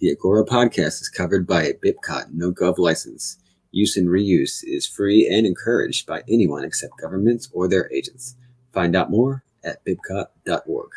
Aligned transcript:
The 0.00 0.10
Agora 0.12 0.44
podcast 0.44 1.02
is 1.02 1.08
covered 1.08 1.44
by 1.44 1.64
a 1.64 1.74
BIPCOT 1.74 2.32
no 2.32 2.52
gov 2.52 2.78
license. 2.78 3.38
Use 3.72 3.96
and 3.96 4.06
reuse 4.06 4.62
is 4.62 4.86
free 4.86 5.26
and 5.26 5.44
encouraged 5.44 6.06
by 6.06 6.22
anyone 6.28 6.62
except 6.62 7.00
governments 7.00 7.48
or 7.52 7.66
their 7.66 7.90
agents. 7.92 8.36
Find 8.72 8.94
out 8.94 9.10
more 9.10 9.42
at 9.64 9.84
bipcot.org. 9.84 10.90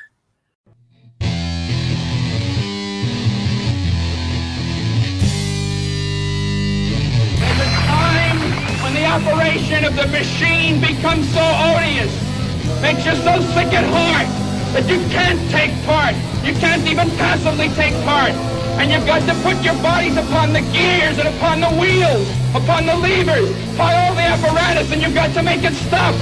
There's 7.39 7.57
a 7.57 7.69
time 7.89 8.37
when 8.83 8.93
the 8.93 9.07
operation 9.07 9.83
of 9.83 9.95
the 9.95 10.05
machine 10.09 10.79
becomes 10.79 11.27
so 11.33 11.41
odious, 11.41 12.13
makes 12.83 13.03
you 13.03 13.15
so 13.15 13.41
sick 13.49 13.73
at 13.73 13.83
heart 13.89 14.27
that 14.75 14.87
you 14.87 14.99
can't 15.09 15.41
take 15.49 15.73
part. 15.87 16.13
You 16.45 16.53
can't 16.59 16.87
even 16.87 17.09
passively 17.17 17.69
take 17.69 17.95
part. 18.05 18.60
And 18.81 18.91
you've 18.91 19.05
got 19.05 19.21
to 19.27 19.35
put 19.43 19.63
your 19.63 19.75
bodies 19.75 20.17
upon 20.17 20.53
the 20.53 20.61
gears 20.73 21.19
and 21.19 21.27
upon 21.27 21.61
the 21.61 21.69
wheels, 21.69 22.27
upon 22.55 22.87
the 22.87 22.95
levers, 22.95 23.51
upon 23.75 23.93
all 23.93 24.15
the 24.15 24.21
apparatus, 24.21 24.91
and 24.91 24.99
you've 24.99 25.13
got 25.13 25.31
to 25.35 25.43
make 25.43 25.61
it 25.63 25.73
stop. 25.73 26.15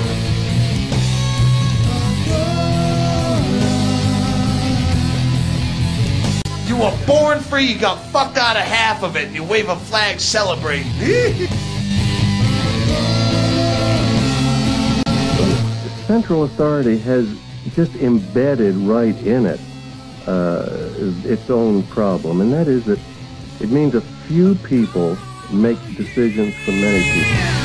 You 6.67 6.75
were 6.75 6.93
born 7.07 7.39
free, 7.39 7.63
you 7.63 7.79
got 7.79 7.95
fucked 8.11 8.35
out 8.35 8.57
of 8.57 8.63
half 8.63 9.03
of 9.03 9.15
it, 9.15 9.27
and 9.27 9.35
you 9.35 9.45
wave 9.45 9.69
a 9.69 9.77
flag 9.77 10.19
celebrating. 10.19 10.91
central 16.07 16.43
authority 16.43 16.97
has 16.97 17.33
just 17.73 17.95
embedded 17.95 18.75
right 18.75 19.15
in 19.21 19.45
it 19.45 19.61
uh, 20.29 20.93
its 21.25 21.49
own 21.49 21.83
problem, 21.83 22.41
and 22.41 22.53
that 22.53 22.67
is 22.67 22.85
that 22.85 22.99
it 23.59 23.69
means 23.69 23.95
a 23.95 24.01
few 24.27 24.55
people 24.55 25.17
make 25.51 25.79
decisions 25.95 26.53
for 26.63 26.71
many 26.71 27.01
people. 27.11 27.58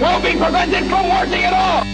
Will 0.00 0.20
be 0.22 0.32
prevented 0.32 0.88
from 0.88 1.10
working 1.10 1.44
at 1.44 1.52
all. 1.52 1.84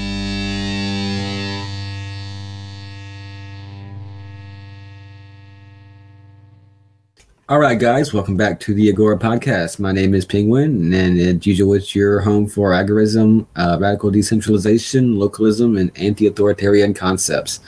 All 7.49 7.59
right, 7.59 7.79
guys, 7.79 8.13
welcome 8.13 8.37
back 8.37 8.61
to 8.61 8.75
the 8.75 8.89
Agora 8.89 9.19
podcast. 9.19 9.81
My 9.81 9.93
name 9.93 10.15
is 10.15 10.25
Penguin, 10.25 10.93
and 10.93 11.19
as 11.19 11.47
usual, 11.47 11.75
it's 11.75 11.95
your 11.95 12.21
home 12.21 12.47
for 12.47 12.71
agorism, 12.71 13.47
uh, 13.57 13.77
radical 13.81 14.11
decentralization, 14.11 15.19
localism, 15.19 15.77
and 15.77 15.91
anti 15.97 16.29
authoritarian 16.29 16.95
concepts. 16.95 17.61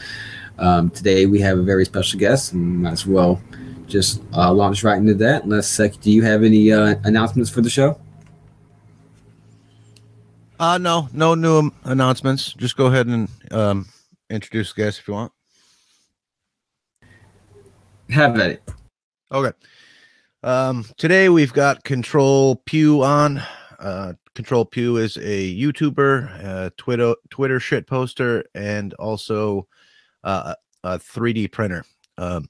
Um, 0.59 0.91
today, 0.91 1.27
we 1.27 1.41
have 1.41 1.59
a 1.59 1.63
very 1.63 1.85
special 1.85 2.19
guest, 2.19 2.53
and 2.53 2.83
might 2.83 2.93
as 2.93 3.07
well 3.07 3.41
just 3.87 4.21
uh, 4.33 4.53
launch 4.53 4.85
right 4.85 4.99
into 4.99 5.15
that. 5.15 5.45
Unless, 5.45 5.79
uh, 5.81 5.89
do 6.01 6.11
you 6.11 6.23
have 6.23 6.45
any 6.45 6.73
uh, 6.73 6.97
announcements 7.05 7.51
for 7.51 7.61
the 7.61 7.71
show? 7.71 8.01
Uh 10.59 10.77
no, 10.77 11.09
no 11.13 11.35
new 11.37 11.71
announcements. 11.85 12.53
Just 12.55 12.77
go 12.77 12.87
ahead 12.87 13.07
and 13.07 13.29
um 13.53 13.87
introduce 14.29 14.73
the 14.73 14.83
guest 14.83 14.99
if 14.99 15.09
you 15.09 15.15
want. 15.15 15.33
Have 18.11 18.39
at 18.41 18.51
it. 18.51 18.63
Okay. 19.31 19.57
Um 20.43 20.85
today 20.97 21.29
we've 21.29 21.53
got 21.53 21.85
Control 21.85 22.57
Pew 22.67 23.05
on. 23.05 23.41
Uh 23.79 24.15
Control 24.35 24.65
Pew 24.65 24.97
is 24.97 25.17
a 25.19 25.57
YouTuber, 25.57 26.45
uh 26.45 26.71
Twitter 26.77 27.15
Twitter 27.31 27.61
shit 27.61 27.87
poster, 27.87 28.45
and 28.55 28.95
also 28.95 29.69
uh, 30.25 30.55
a 30.83 30.99
3D 30.99 31.53
printer 31.53 31.85
um 32.17 32.49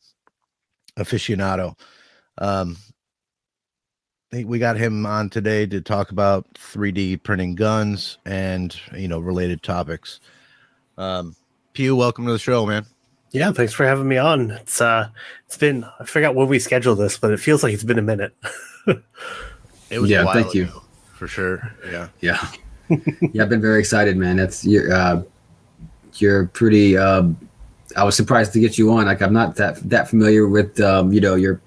aficionado. 0.96 1.78
Um 2.38 2.78
we 4.32 4.58
got 4.58 4.76
him 4.76 5.06
on 5.06 5.30
today 5.30 5.66
to 5.66 5.80
talk 5.80 6.10
about 6.10 6.46
3D 6.54 7.22
printing 7.22 7.54
guns 7.54 8.18
and 8.26 8.78
you 8.96 9.08
know 9.08 9.18
related 9.18 9.62
topics. 9.62 10.20
Um, 10.98 11.34
Pew, 11.72 11.96
welcome 11.96 12.26
to 12.26 12.32
the 12.32 12.38
show, 12.38 12.66
man. 12.66 12.84
Yeah, 13.30 13.52
thanks 13.52 13.72
for 13.72 13.84
having 13.86 14.08
me 14.08 14.16
on. 14.18 14.50
It's 14.50 14.80
uh 14.80 15.08
it's 15.46 15.56
been 15.56 15.84
I 16.00 16.04
forgot 16.04 16.34
when 16.34 16.48
we 16.48 16.58
scheduled 16.58 16.98
this, 16.98 17.18
but 17.18 17.30
it 17.30 17.40
feels 17.40 17.62
like 17.62 17.72
it's 17.72 17.84
been 17.84 17.98
a 17.98 18.02
minute. 18.02 18.34
It 19.90 19.98
was 20.00 20.10
a 20.10 20.14
Yeah, 20.14 20.24
while 20.24 20.34
thank 20.34 20.54
you. 20.54 20.68
for 21.14 21.26
sure. 21.26 21.72
Yeah, 21.90 22.08
Yeah, 22.20 22.46
yeah, 23.32 23.42
I've 23.42 23.48
been 23.48 23.62
very 23.62 23.80
excited, 23.80 24.18
man. 24.18 24.36
That's 24.36 24.64
you're 24.66 24.92
uh, 24.92 25.22
you're 26.16 26.46
pretty. 26.48 26.96
Uh, 26.98 27.28
I 27.96 28.04
was 28.04 28.14
surprised 28.14 28.52
to 28.52 28.60
get 28.60 28.76
you 28.76 28.90
on. 28.92 29.06
Like 29.06 29.22
I'm 29.22 29.32
not 29.32 29.56
that 29.56 29.76
that 29.88 30.08
familiar 30.08 30.46
with 30.46 30.78
um, 30.80 31.10
you 31.12 31.22
know 31.22 31.36
your 31.36 31.60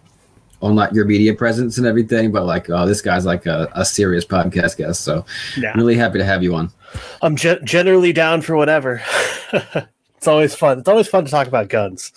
online 0.61 0.93
your 0.93 1.05
media 1.05 1.33
presence 1.33 1.77
and 1.77 1.85
everything, 1.85 2.31
but 2.31 2.45
like 2.45 2.69
oh, 2.69 2.85
this 2.85 3.01
guy's 3.01 3.25
like 3.25 3.45
a, 3.45 3.69
a 3.73 3.83
serious 3.83 4.25
podcast 4.25 4.77
guest. 4.77 5.01
So 5.01 5.25
yeah. 5.57 5.73
really 5.75 5.95
happy 5.95 6.19
to 6.19 6.25
have 6.25 6.43
you 6.43 6.55
on. 6.55 6.71
I'm 7.21 7.35
ge- 7.35 7.61
generally 7.63 8.13
down 8.13 8.41
for 8.41 8.55
whatever. 8.55 9.01
it's 10.17 10.27
always 10.27 10.55
fun. 10.55 10.79
It's 10.79 10.87
always 10.87 11.07
fun 11.07 11.25
to 11.25 11.31
talk 11.31 11.47
about 11.47 11.69
guns. 11.69 12.13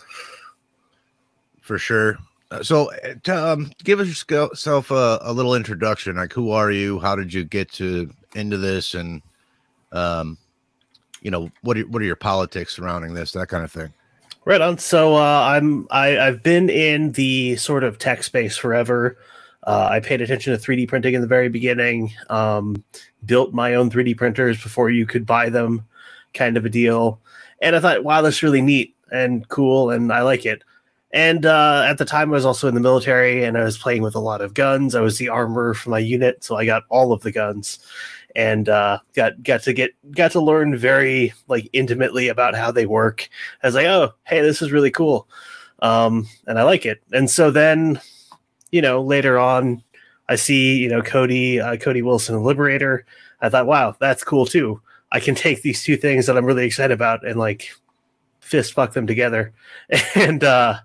for 1.60 1.78
sure. 1.78 2.18
Uh, 2.50 2.62
So, 2.62 2.90
uh, 3.26 3.52
um, 3.52 3.72
give 3.82 4.00
us 4.00 4.08
yourself 4.08 4.90
a, 4.90 5.18
a 5.22 5.32
little 5.32 5.54
introduction. 5.54 6.16
Like, 6.16 6.32
who 6.32 6.50
are 6.50 6.70
you? 6.70 6.98
How 6.98 7.16
did 7.16 7.32
you 7.32 7.44
get 7.44 7.72
to 7.72 8.10
into 8.34 8.58
this? 8.58 8.94
And, 8.94 9.22
um, 9.92 10.36
you 11.22 11.30
know, 11.30 11.50
what 11.62 11.78
are, 11.78 11.86
what 11.88 12.02
are 12.02 12.04
your 12.04 12.16
politics 12.16 12.76
surrounding 12.76 13.14
this? 13.14 13.32
That 13.32 13.48
kind 13.48 13.64
of 13.64 13.72
thing. 13.72 13.92
Right 14.46 14.60
on. 14.60 14.76
So 14.78 15.14
uh, 15.14 15.40
I'm 15.42 15.86
I, 15.90 16.18
I've 16.18 16.42
been 16.42 16.68
in 16.68 17.12
the 17.12 17.56
sort 17.56 17.82
of 17.82 17.98
tech 17.98 18.22
space 18.22 18.56
forever. 18.56 19.16
Uh, 19.66 19.88
I 19.90 20.00
paid 20.00 20.20
attention 20.20 20.52
to 20.52 20.62
3D 20.62 20.86
printing 20.86 21.14
in 21.14 21.22
the 21.22 21.26
very 21.26 21.48
beginning. 21.48 22.12
Um, 22.28 22.84
built 23.24 23.54
my 23.54 23.74
own 23.74 23.90
3D 23.90 24.16
printers 24.18 24.62
before 24.62 24.90
you 24.90 25.06
could 25.06 25.24
buy 25.24 25.48
them, 25.48 25.86
kind 26.34 26.58
of 26.58 26.66
a 26.66 26.68
deal. 26.68 27.20
And 27.62 27.74
I 27.74 27.80
thought, 27.80 28.04
wow, 28.04 28.20
that's 28.20 28.42
really 28.42 28.60
neat 28.60 28.94
and 29.10 29.48
cool, 29.48 29.90
and 29.90 30.12
I 30.12 30.20
like 30.20 30.44
it. 30.44 30.62
And 31.12 31.46
uh, 31.46 31.86
at 31.86 31.96
the 31.96 32.04
time, 32.04 32.30
I 32.30 32.34
was 32.34 32.44
also 32.44 32.68
in 32.68 32.74
the 32.74 32.80
military, 32.80 33.44
and 33.44 33.56
I 33.56 33.64
was 33.64 33.78
playing 33.78 34.02
with 34.02 34.16
a 34.16 34.20
lot 34.20 34.42
of 34.42 34.52
guns. 34.52 34.94
I 34.94 35.00
was 35.00 35.16
the 35.16 35.28
armor 35.30 35.72
for 35.72 35.88
my 35.88 36.00
unit, 36.00 36.44
so 36.44 36.56
I 36.56 36.66
got 36.66 36.82
all 36.90 37.12
of 37.12 37.22
the 37.22 37.32
guns, 37.32 37.78
and 38.36 38.68
uh, 38.68 38.98
got 39.14 39.42
got 39.42 39.62
to 39.62 39.72
get 39.72 39.92
got 40.12 40.32
to 40.32 40.40
learn 40.40 40.76
very 40.76 41.32
like 41.48 41.68
intimately 41.72 42.28
about 42.28 42.54
how 42.54 42.70
they 42.70 42.86
work. 42.86 43.28
I 43.62 43.66
was 43.66 43.74
like, 43.74 43.86
oh, 43.86 44.12
hey, 44.24 44.40
this 44.40 44.62
is 44.62 44.72
really 44.72 44.90
cool, 44.90 45.28
um, 45.80 46.26
and 46.46 46.58
I 46.58 46.62
like 46.64 46.86
it. 46.86 47.02
And 47.12 47.30
so 47.30 47.50
then, 47.50 48.00
you 48.72 48.82
know, 48.82 49.02
later 49.02 49.38
on, 49.38 49.82
I 50.28 50.36
see 50.36 50.76
you 50.78 50.88
know 50.88 51.02
Cody 51.02 51.60
uh, 51.60 51.76
Cody 51.76 52.02
Wilson, 52.02 52.42
Liberator. 52.42 53.06
I 53.40 53.48
thought, 53.48 53.66
wow, 53.66 53.96
that's 54.00 54.24
cool 54.24 54.46
too. 54.46 54.80
I 55.12 55.20
can 55.20 55.34
take 55.34 55.62
these 55.62 55.84
two 55.84 55.96
things 55.96 56.26
that 56.26 56.36
I'm 56.36 56.46
really 56.46 56.66
excited 56.66 56.92
about 56.92 57.26
and 57.26 57.38
like 57.38 57.70
fist 58.40 58.72
fuck 58.72 58.92
them 58.92 59.06
together, 59.06 59.52
and 60.14 60.42
uh, 60.42 60.78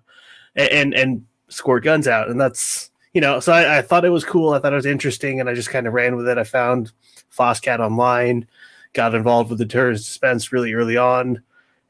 and 0.55 0.93
and 0.93 1.25
squirt 1.49 1.83
guns 1.83 2.07
out, 2.07 2.29
and 2.29 2.39
that's 2.39 2.91
you 3.13 3.21
know. 3.21 3.39
So 3.39 3.53
I, 3.53 3.79
I 3.79 3.81
thought 3.81 4.05
it 4.05 4.09
was 4.09 4.23
cool. 4.23 4.53
I 4.53 4.59
thought 4.59 4.73
it 4.73 4.77
was 4.77 4.85
interesting, 4.85 5.39
and 5.39 5.49
I 5.49 5.55
just 5.55 5.69
kind 5.69 5.87
of 5.87 5.93
ran 5.93 6.15
with 6.15 6.27
it. 6.27 6.37
I 6.37 6.43
found 6.43 6.91
FOSSCAD 7.37 7.79
online, 7.79 8.47
got 8.93 9.15
involved 9.15 9.49
with 9.49 9.59
the 9.59 9.65
Deterrence 9.65 10.03
Dispensed 10.03 10.51
really 10.51 10.73
early 10.73 10.97
on, 10.97 11.41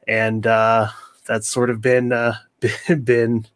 and 0.06 0.46
uh, 0.46 0.88
that's 1.26 1.48
sort 1.48 1.70
of 1.70 1.80
been 1.80 2.12
uh, 2.12 2.34
been 3.04 3.46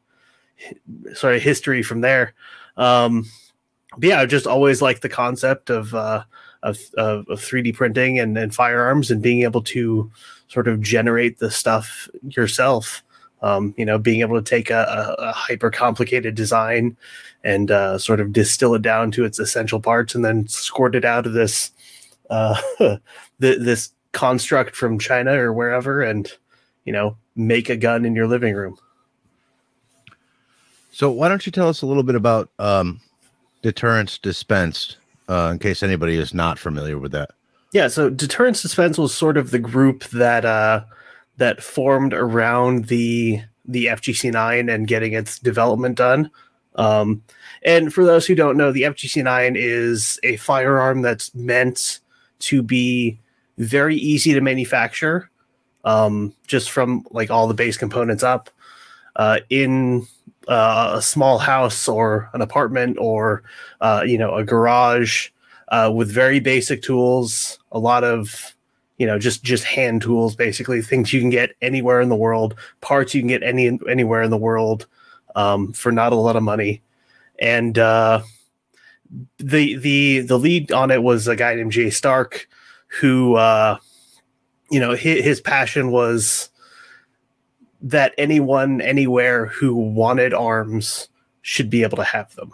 sort 1.15 1.37
of 1.37 1.43
history 1.43 1.83
from 1.83 2.01
there. 2.01 2.35
Um, 2.77 3.27
but 3.97 4.09
yeah, 4.09 4.21
I 4.21 4.27
just 4.27 4.47
always 4.47 4.83
liked 4.83 5.03
the 5.03 5.09
concept 5.09 5.71
of 5.71 5.95
uh, 5.95 6.25
of, 6.63 6.79
of 6.97 7.29
of 7.29 7.41
3D 7.41 7.75
printing 7.75 8.19
and, 8.19 8.37
and 8.37 8.55
firearms 8.55 9.11
and 9.11 9.23
being 9.23 9.43
able 9.43 9.63
to 9.63 10.11
sort 10.49 10.69
of 10.69 10.81
generate 10.81 11.39
the 11.39 11.51
stuff 11.51 12.09
yourself. 12.29 13.03
Um, 13.43 13.75
you 13.77 13.85
know, 13.85 13.99
being 13.99 14.21
able 14.21 14.41
to 14.41 14.51
take 14.51 14.71
a, 14.71 15.17
a, 15.19 15.23
a 15.25 15.33
hyper 15.33 15.71
complicated 15.71 16.35
design 16.35 16.97
and 17.43 17.71
uh, 17.71 17.99
sort 17.99 18.21
of 18.21 18.33
distill 18.33 18.75
it 18.75 18.81
down 18.81 19.11
to 19.11 19.25
its 19.27 19.39
essential 19.39 19.81
parts, 19.81 20.15
and 20.15 20.25
then 20.25 20.49
squirt 20.49 20.95
it 20.95 21.05
out 21.05 21.27
of 21.27 21.35
this 21.35 21.71
uh, 22.31 22.61
th- 22.79 22.99
this 23.41 23.93
construct 24.13 24.77
from 24.77 24.99
China 24.99 25.33
or 25.33 25.53
wherever, 25.53 26.03
and 26.03 26.31
you 26.85 26.93
know, 26.93 27.17
make 27.37 27.69
a 27.69 27.77
gun 27.77 28.05
in 28.05 28.15
your 28.15 28.27
living 28.27 28.55
room. 28.55 28.77
So 30.93 31.11
why 31.11 31.29
don't 31.29 31.45
you 31.45 31.53
tell 31.53 31.69
us 31.69 31.83
a 31.83 31.87
little 31.87 32.05
bit 32.05 32.15
about 32.15 32.51
um, 32.59 33.01
deterrence 33.63 34.19
dispensed, 34.19 34.99
uh, 35.29 35.51
in 35.53 35.59
case 35.59 35.83
anybody 35.83 36.17
is 36.17 36.33
not 36.33 36.59
familiar 36.59 36.99
with 36.99 37.13
that? 37.13 37.31
Yeah, 37.73 37.89
so 37.89 38.09
Deterrence 38.09 38.63
Dispensed 38.63 39.01
was 39.01 39.13
sort 39.13 39.37
of 39.37 39.51
the 39.51 39.59
group 39.59 40.05
that 40.11 40.45
uh, 40.45 40.85
that 41.39 41.61
formed 41.61 42.15
around 42.15 42.85
the 42.85 43.43
the 43.65 43.87
FGC9 43.87 44.73
and 44.73 44.87
getting 44.87 45.15
its 45.15 45.41
development 45.41 45.97
done. 45.97 46.31
Um, 46.77 47.25
and 47.65 47.93
for 47.93 48.05
those 48.05 48.27
who 48.27 48.37
don't 48.37 48.57
know, 48.57 48.71
the 48.71 48.83
FGC9 48.83 49.57
is 49.57 50.21
a 50.23 50.37
firearm 50.37 51.03
that's 51.03 51.35
meant 51.35 51.99
to 52.41 52.63
be 52.63 53.19
very 53.59 53.97
easy 53.97 54.35
to 54.35 54.41
manufacture, 54.41 55.31
um, 55.85 56.35
just 56.47 56.71
from 56.71 57.07
like 57.11 57.31
all 57.31 57.47
the 57.47 57.55
base 57.55 57.77
components 57.77 58.23
up 58.23 58.51
uh, 59.17 59.41
in 59.51 60.07
uh, 60.49 60.95
a 60.97 61.03
small 61.03 61.39
house 61.39 61.89
or 61.89 62.29
an 62.35 62.43
apartment 62.43 62.97
or 63.01 63.43
uh, 63.81 64.03
you 64.07 64.19
know 64.19 64.35
a 64.35 64.45
garage 64.45 65.29
uh, 65.69 65.91
with 65.95 66.11
very 66.11 66.41
basic 66.41 66.83
tools, 66.83 67.59
a 67.73 67.79
lot 67.79 68.05
of 68.05 68.55
you 68.99 69.07
know 69.07 69.19
just 69.19 69.43
just 69.43 69.65
hand 69.65 70.03
tools, 70.03 70.35
basically 70.37 70.83
things 70.83 71.13
you 71.13 71.21
can 71.21 71.31
get 71.31 71.55
anywhere 71.63 72.01
in 72.01 72.09
the 72.09 72.17
world, 72.17 72.55
parts 72.81 73.15
you 73.15 73.21
can 73.21 73.29
get 73.29 73.43
any 73.43 73.79
anywhere 73.89 74.23
in 74.23 74.31
the 74.31 74.37
world 74.37 74.87
um, 75.37 75.73
for 75.73 75.91
not 75.93 76.13
a 76.13 76.17
lot 76.17 76.37
of 76.37 76.43
money, 76.43 76.83
and 77.39 77.79
uh, 77.79 78.21
the 79.39 79.77
the 79.77 80.21
the 80.21 80.39
lead 80.39 80.73
on 80.73 80.91
it 80.91 81.03
was 81.03 81.29
a 81.29 81.37
guy 81.37 81.55
named 81.55 81.73
Jay 81.73 81.91
Stark, 81.91 82.49
who 83.01 83.35
uh, 83.35 83.79
you 84.71 84.81
know 84.81 84.95
his, 84.95 85.25
his 85.25 85.41
passion 85.41 85.91
was 85.91 86.51
that 87.81 88.15
anyone 88.17 88.81
anywhere 88.81 89.47
who 89.47 89.75
wanted 89.75 90.33
arms 90.33 91.09
should 91.43 91.69
be 91.69 91.83
able 91.83 91.99
to 91.99 92.05
have 92.05 92.35
them. 92.35 92.51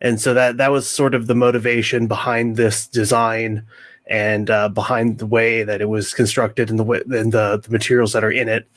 And 0.00 0.20
so 0.20 0.34
that 0.34 0.56
that 0.56 0.70
was 0.70 0.88
sort 0.88 1.14
of 1.14 1.26
the 1.26 1.34
motivation 1.34 2.06
behind 2.06 2.56
this 2.56 2.86
design 2.86 3.66
and 4.06 4.50
uh, 4.50 4.68
behind 4.68 5.18
the 5.18 5.26
way 5.26 5.62
that 5.62 5.80
it 5.80 5.88
was 5.88 6.14
constructed 6.14 6.70
and 6.70 6.78
the 6.78 6.84
and 6.84 7.32
the, 7.32 7.60
the 7.62 7.70
materials 7.70 8.12
that 8.12 8.24
are 8.24 8.30
in 8.30 8.48
it 8.48 8.68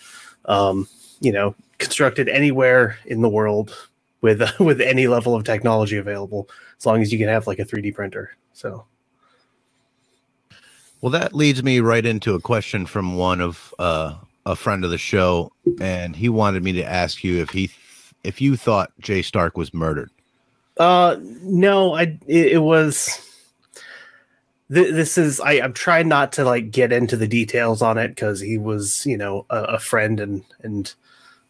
um, 0.46 0.88
you 1.20 1.32
know 1.32 1.56
constructed 1.78 2.28
anywhere 2.28 2.98
in 3.06 3.22
the 3.22 3.30
world 3.30 3.89
with 4.22 4.42
with 4.60 4.82
any 4.82 5.08
level 5.08 5.36
of 5.36 5.44
technology 5.44 5.98
available 5.98 6.50
as 6.78 6.86
long 6.86 7.02
as 7.02 7.12
you 7.12 7.20
can 7.20 7.28
have 7.28 7.48
like 7.48 7.60
a 7.60 7.66
3d 7.66 7.94
printer 7.94 8.36
so 8.54 8.86
well 11.02 11.12
that 11.12 11.34
leads 11.34 11.64
me 11.64 11.80
right 11.80 12.06
into 12.06 12.36
a 12.36 12.40
question 12.40 12.86
from 12.86 13.16
one 13.16 13.42
of 13.42 13.74
uh, 13.80 14.16
a 14.46 14.56
friend 14.56 14.84
of 14.84 14.92
the 14.92 14.98
show 14.98 15.52
and 15.80 16.16
he 16.16 16.30
wanted 16.30 16.64
me 16.64 16.72
to 16.74 16.84
ask 16.84 17.24
you 17.24 17.42
if 17.42 17.50
he 17.50 17.70
if 18.24 18.42
you 18.42 18.56
thought 18.56 18.92
jay 19.00 19.22
stark 19.22 19.58
was 19.58 19.74
murdered 19.74 20.12
uh, 20.80 21.18
no, 21.22 21.94
I 21.94 22.18
it, 22.26 22.54
it 22.54 22.64
was. 22.64 23.26
Th- 24.74 24.94
this 24.94 25.18
is 25.18 25.42
I, 25.42 25.54
I'm 25.60 25.74
trying 25.74 26.08
not 26.08 26.32
to 26.34 26.46
like 26.46 26.72
get 26.72 26.94
into 26.94 27.18
the 27.18 27.28
details 27.28 27.82
on 27.82 27.98
it 27.98 28.10
because 28.10 28.40
he 28.40 28.58
was 28.58 29.06
you 29.06 29.18
know 29.18 29.46
a, 29.50 29.64
a, 29.64 29.80
friend 29.80 30.20
and 30.20 30.44
and 30.62 30.94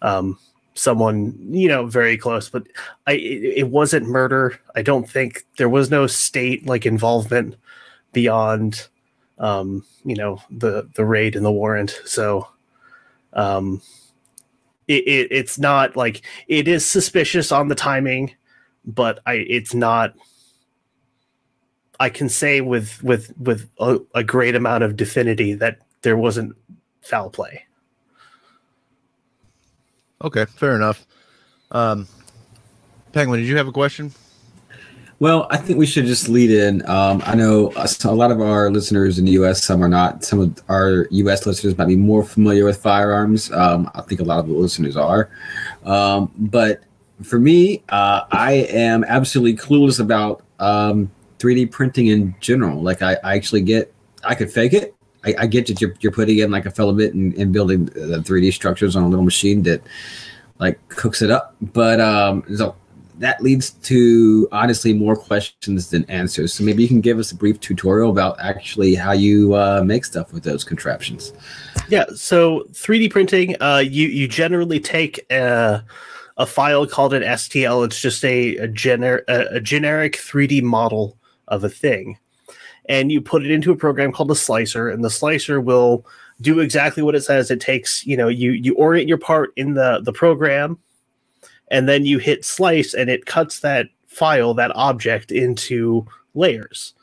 um 0.01 0.39
someone 0.79 1.35
you 1.49 1.67
know 1.67 1.85
very 1.85 2.17
close, 2.17 2.49
but 2.49 2.67
I 3.07 3.13
it, 3.13 3.57
it 3.57 3.69
wasn't 3.69 4.07
murder. 4.07 4.59
I 4.75 4.81
don't 4.81 5.09
think 5.09 5.45
there 5.57 5.69
was 5.69 5.91
no 5.91 6.07
state 6.07 6.65
like 6.65 6.85
involvement 6.85 7.55
beyond 8.13 8.87
um 9.37 9.85
you 10.03 10.15
know 10.15 10.41
the 10.49 10.89
the 10.95 11.05
raid 11.05 11.35
and 11.35 11.45
the 11.45 11.51
warrant. 11.51 12.01
So 12.05 12.47
um 13.33 13.81
it, 14.87 15.07
it 15.07 15.27
it's 15.31 15.59
not 15.59 15.95
like 15.95 16.21
it 16.47 16.67
is 16.67 16.85
suspicious 16.85 17.51
on 17.51 17.67
the 17.67 17.75
timing 17.75 18.33
but 18.85 19.19
I 19.25 19.33
it's 19.35 19.73
not 19.73 20.13
I 21.99 22.09
can 22.09 22.29
say 22.29 22.61
with 22.61 23.01
with 23.03 23.33
with 23.37 23.69
a, 23.79 23.99
a, 24.15 24.23
great 24.23 24.55
amount 24.55 24.83
of 24.83 24.95
definity 24.95 25.53
that 25.55 25.79
there 26.01 26.17
wasn't 26.17 26.55
foul 27.01 27.29
play. 27.29 27.65
Okay, 30.21 30.45
fair 30.45 30.75
enough. 30.75 31.05
Um, 31.71 32.07
Penguin, 33.13 33.39
did 33.39 33.47
you 33.47 33.57
have 33.57 33.67
a 33.67 33.71
question? 33.71 34.11
Well, 35.19 35.47
I 35.49 35.57
think 35.57 35.77
we 35.77 35.85
should 35.85 36.05
just 36.05 36.29
lead 36.29 36.49
in. 36.49 36.87
Um, 36.89 37.21
I 37.25 37.35
know 37.35 37.73
a 37.75 38.13
lot 38.13 38.31
of 38.31 38.39
our 38.39 38.71
listeners 38.71 39.19
in 39.19 39.25
the 39.25 39.31
U.S., 39.31 39.61
some 39.61 39.83
are 39.83 39.89
not. 39.89 40.23
Some 40.23 40.39
of 40.39 40.63
our 40.69 41.07
U.S. 41.11 41.45
listeners 41.45 41.77
might 41.77 41.89
be 41.89 41.97
more 41.97 42.23
familiar 42.23 42.63
with 42.63 42.81
firearms. 42.81 43.51
Um, 43.51 43.91
I 43.95 44.01
think 44.01 44.21
a 44.21 44.23
lot 44.23 44.39
of 44.39 44.47
the 44.47 44.53
listeners 44.53 44.95
are. 44.95 45.29
Um, 45.83 46.31
but 46.37 46.83
for 47.21 47.37
me, 47.37 47.83
uh, 47.89 48.21
I 48.31 48.53
am 48.69 49.03
absolutely 49.03 49.57
clueless 49.57 49.99
about 49.99 50.41
um, 50.59 51.11
3D 51.39 51.69
printing 51.69 52.07
in 52.07 52.33
general. 52.39 52.81
Like, 52.81 53.01
I, 53.01 53.17
I 53.21 53.35
actually 53.35 53.61
get, 53.61 53.93
I 54.23 54.35
could 54.35 54.49
fake 54.49 54.71
it. 54.71 54.95
I, 55.25 55.35
I 55.39 55.47
get 55.47 55.67
that 55.67 55.81
you're, 55.81 55.93
you're 55.99 56.11
putting 56.11 56.39
in 56.39 56.51
like 56.51 56.65
a 56.65 56.71
filament 56.71 57.13
and, 57.13 57.33
and 57.35 57.51
building 57.51 57.85
the 57.85 58.23
3D 58.25 58.53
structures 58.53 58.95
on 58.95 59.03
a 59.03 59.09
little 59.09 59.25
machine 59.25 59.63
that 59.63 59.81
like 60.59 60.79
cooks 60.89 61.21
it 61.21 61.31
up. 61.31 61.55
But 61.61 61.99
um, 61.99 62.43
so 62.55 62.75
that 63.19 63.41
leads 63.41 63.71
to 63.71 64.47
honestly 64.51 64.93
more 64.93 65.15
questions 65.15 65.89
than 65.89 66.05
answers. 66.05 66.53
So 66.53 66.63
maybe 66.63 66.83
you 66.83 66.87
can 66.87 67.01
give 67.01 67.19
us 67.19 67.31
a 67.31 67.35
brief 67.35 67.59
tutorial 67.59 68.09
about 68.09 68.39
actually 68.39 68.95
how 68.95 69.11
you 69.11 69.55
uh, 69.55 69.83
make 69.85 70.05
stuff 70.05 70.31
with 70.33 70.43
those 70.43 70.63
contraptions. 70.63 71.33
Yeah. 71.89 72.05
So 72.15 72.65
3D 72.71 73.11
printing, 73.11 73.61
uh, 73.61 73.83
you 73.85 74.07
you 74.07 74.27
generally 74.27 74.79
take 74.79 75.25
a 75.31 75.83
a 76.37 76.45
file 76.45 76.87
called 76.87 77.13
an 77.13 77.21
STL. 77.21 77.85
It's 77.85 77.99
just 77.99 78.23
a, 78.23 78.55
a, 78.57 78.67
gener- 78.67 79.23
a, 79.27 79.55
a 79.55 79.59
generic 79.59 80.13
3D 80.13 80.63
model 80.63 81.17
of 81.49 81.65
a 81.65 81.69
thing. 81.69 82.17
And 82.89 83.11
you 83.11 83.21
put 83.21 83.45
it 83.45 83.51
into 83.51 83.71
a 83.71 83.77
program 83.77 84.11
called 84.11 84.29
the 84.29 84.35
slicer, 84.35 84.89
and 84.89 85.03
the 85.03 85.09
slicer 85.09 85.61
will 85.61 86.05
do 86.41 86.59
exactly 86.59 87.03
what 87.03 87.15
it 87.15 87.21
says. 87.21 87.51
It 87.51 87.61
takes, 87.61 88.05
you 88.05 88.17
know, 88.17 88.27
you 88.27 88.51
you 88.51 88.73
orient 88.75 89.07
your 89.07 89.19
part 89.19 89.53
in 89.55 89.75
the 89.75 90.01
the 90.03 90.11
program, 90.11 90.77
and 91.69 91.87
then 91.87 92.05
you 92.05 92.17
hit 92.17 92.43
slice, 92.43 92.93
and 92.93 93.09
it 93.09 93.25
cuts 93.27 93.59
that 93.59 93.87
file, 94.07 94.53
that 94.55 94.75
object, 94.75 95.31
into 95.31 96.05
layers. 96.33 96.93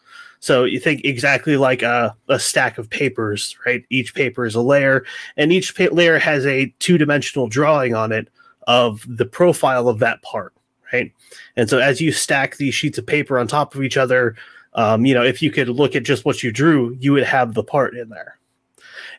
So 0.41 0.65
you 0.65 0.79
think 0.79 1.05
exactly 1.05 1.57
like 1.57 1.83
a, 1.83 2.15
a 2.29 2.39
stack 2.39 2.79
of 2.79 2.91
papers, 2.91 3.57
right? 3.65 3.85
Each 3.91 4.15
paper 4.15 4.45
is 4.45 4.55
a 4.55 4.61
layer, 4.61 5.05
and 5.37 5.53
each 5.53 5.77
pa- 5.77 5.93
layer 5.93 6.19
has 6.19 6.45
a 6.47 6.67
two 6.79 6.99
dimensional 6.99 7.49
drawing 7.49 7.95
on 7.95 8.13
it 8.13 8.29
of 8.67 9.05
the 9.09 9.25
profile 9.25 9.89
of 9.89 10.01
that 10.01 10.23
part, 10.23 10.53
right? 10.93 11.13
And 11.57 11.71
so 11.71 11.79
as 11.79 12.01
you 12.01 12.13
stack 12.13 12.57
these 12.57 12.75
sheets 12.75 12.99
of 12.99 13.07
paper 13.07 13.39
on 13.39 13.47
top 13.47 13.75
of 13.75 13.83
each 13.83 13.97
other, 13.97 14.37
um, 14.77 15.07
you 15.07 15.15
know, 15.15 15.25
if 15.25 15.43
you 15.43 15.51
could 15.51 15.69
look 15.69 15.97
at 15.97 16.05
just 16.05 16.25
what 16.25 16.43
you 16.43 16.53
drew, 16.53 16.97
you 17.01 17.13
would 17.13 17.25
have 17.25 17.55
the 17.55 17.65
part 17.65 17.97
in 17.97 18.11
there. 18.11 18.39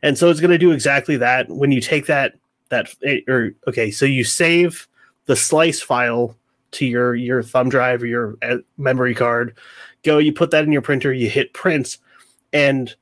And 0.04 0.18
so 0.18 0.30
it's 0.30 0.40
going 0.40 0.52
to 0.52 0.58
do 0.58 0.72
exactly 0.72 1.18
that. 1.18 1.50
When 1.50 1.72
you 1.72 1.82
take 1.82 2.06
that 2.06 2.36
that 2.70 2.94
eh, 3.04 3.22
or 3.28 3.52
okay, 3.68 3.90
so 3.90 4.06
you 4.06 4.24
save 4.24 4.88
the 5.26 5.36
slice 5.36 5.82
file 5.82 6.36
to 6.72 6.86
your 6.86 7.16
your 7.16 7.42
thumb 7.42 7.70
drive 7.70 8.04
or 8.04 8.06
your 8.06 8.38
eh, 8.44 8.58
memory 8.78 9.16
card. 9.16 9.58
Go, 10.04 10.20
you 10.20 10.32
put 10.32 10.52
that 10.52 10.64
in 10.64 10.72
your 10.72 10.84
printer, 10.84 11.12
you 11.12 11.30
hit 11.30 11.54
print, 11.54 11.98
and 12.54 12.94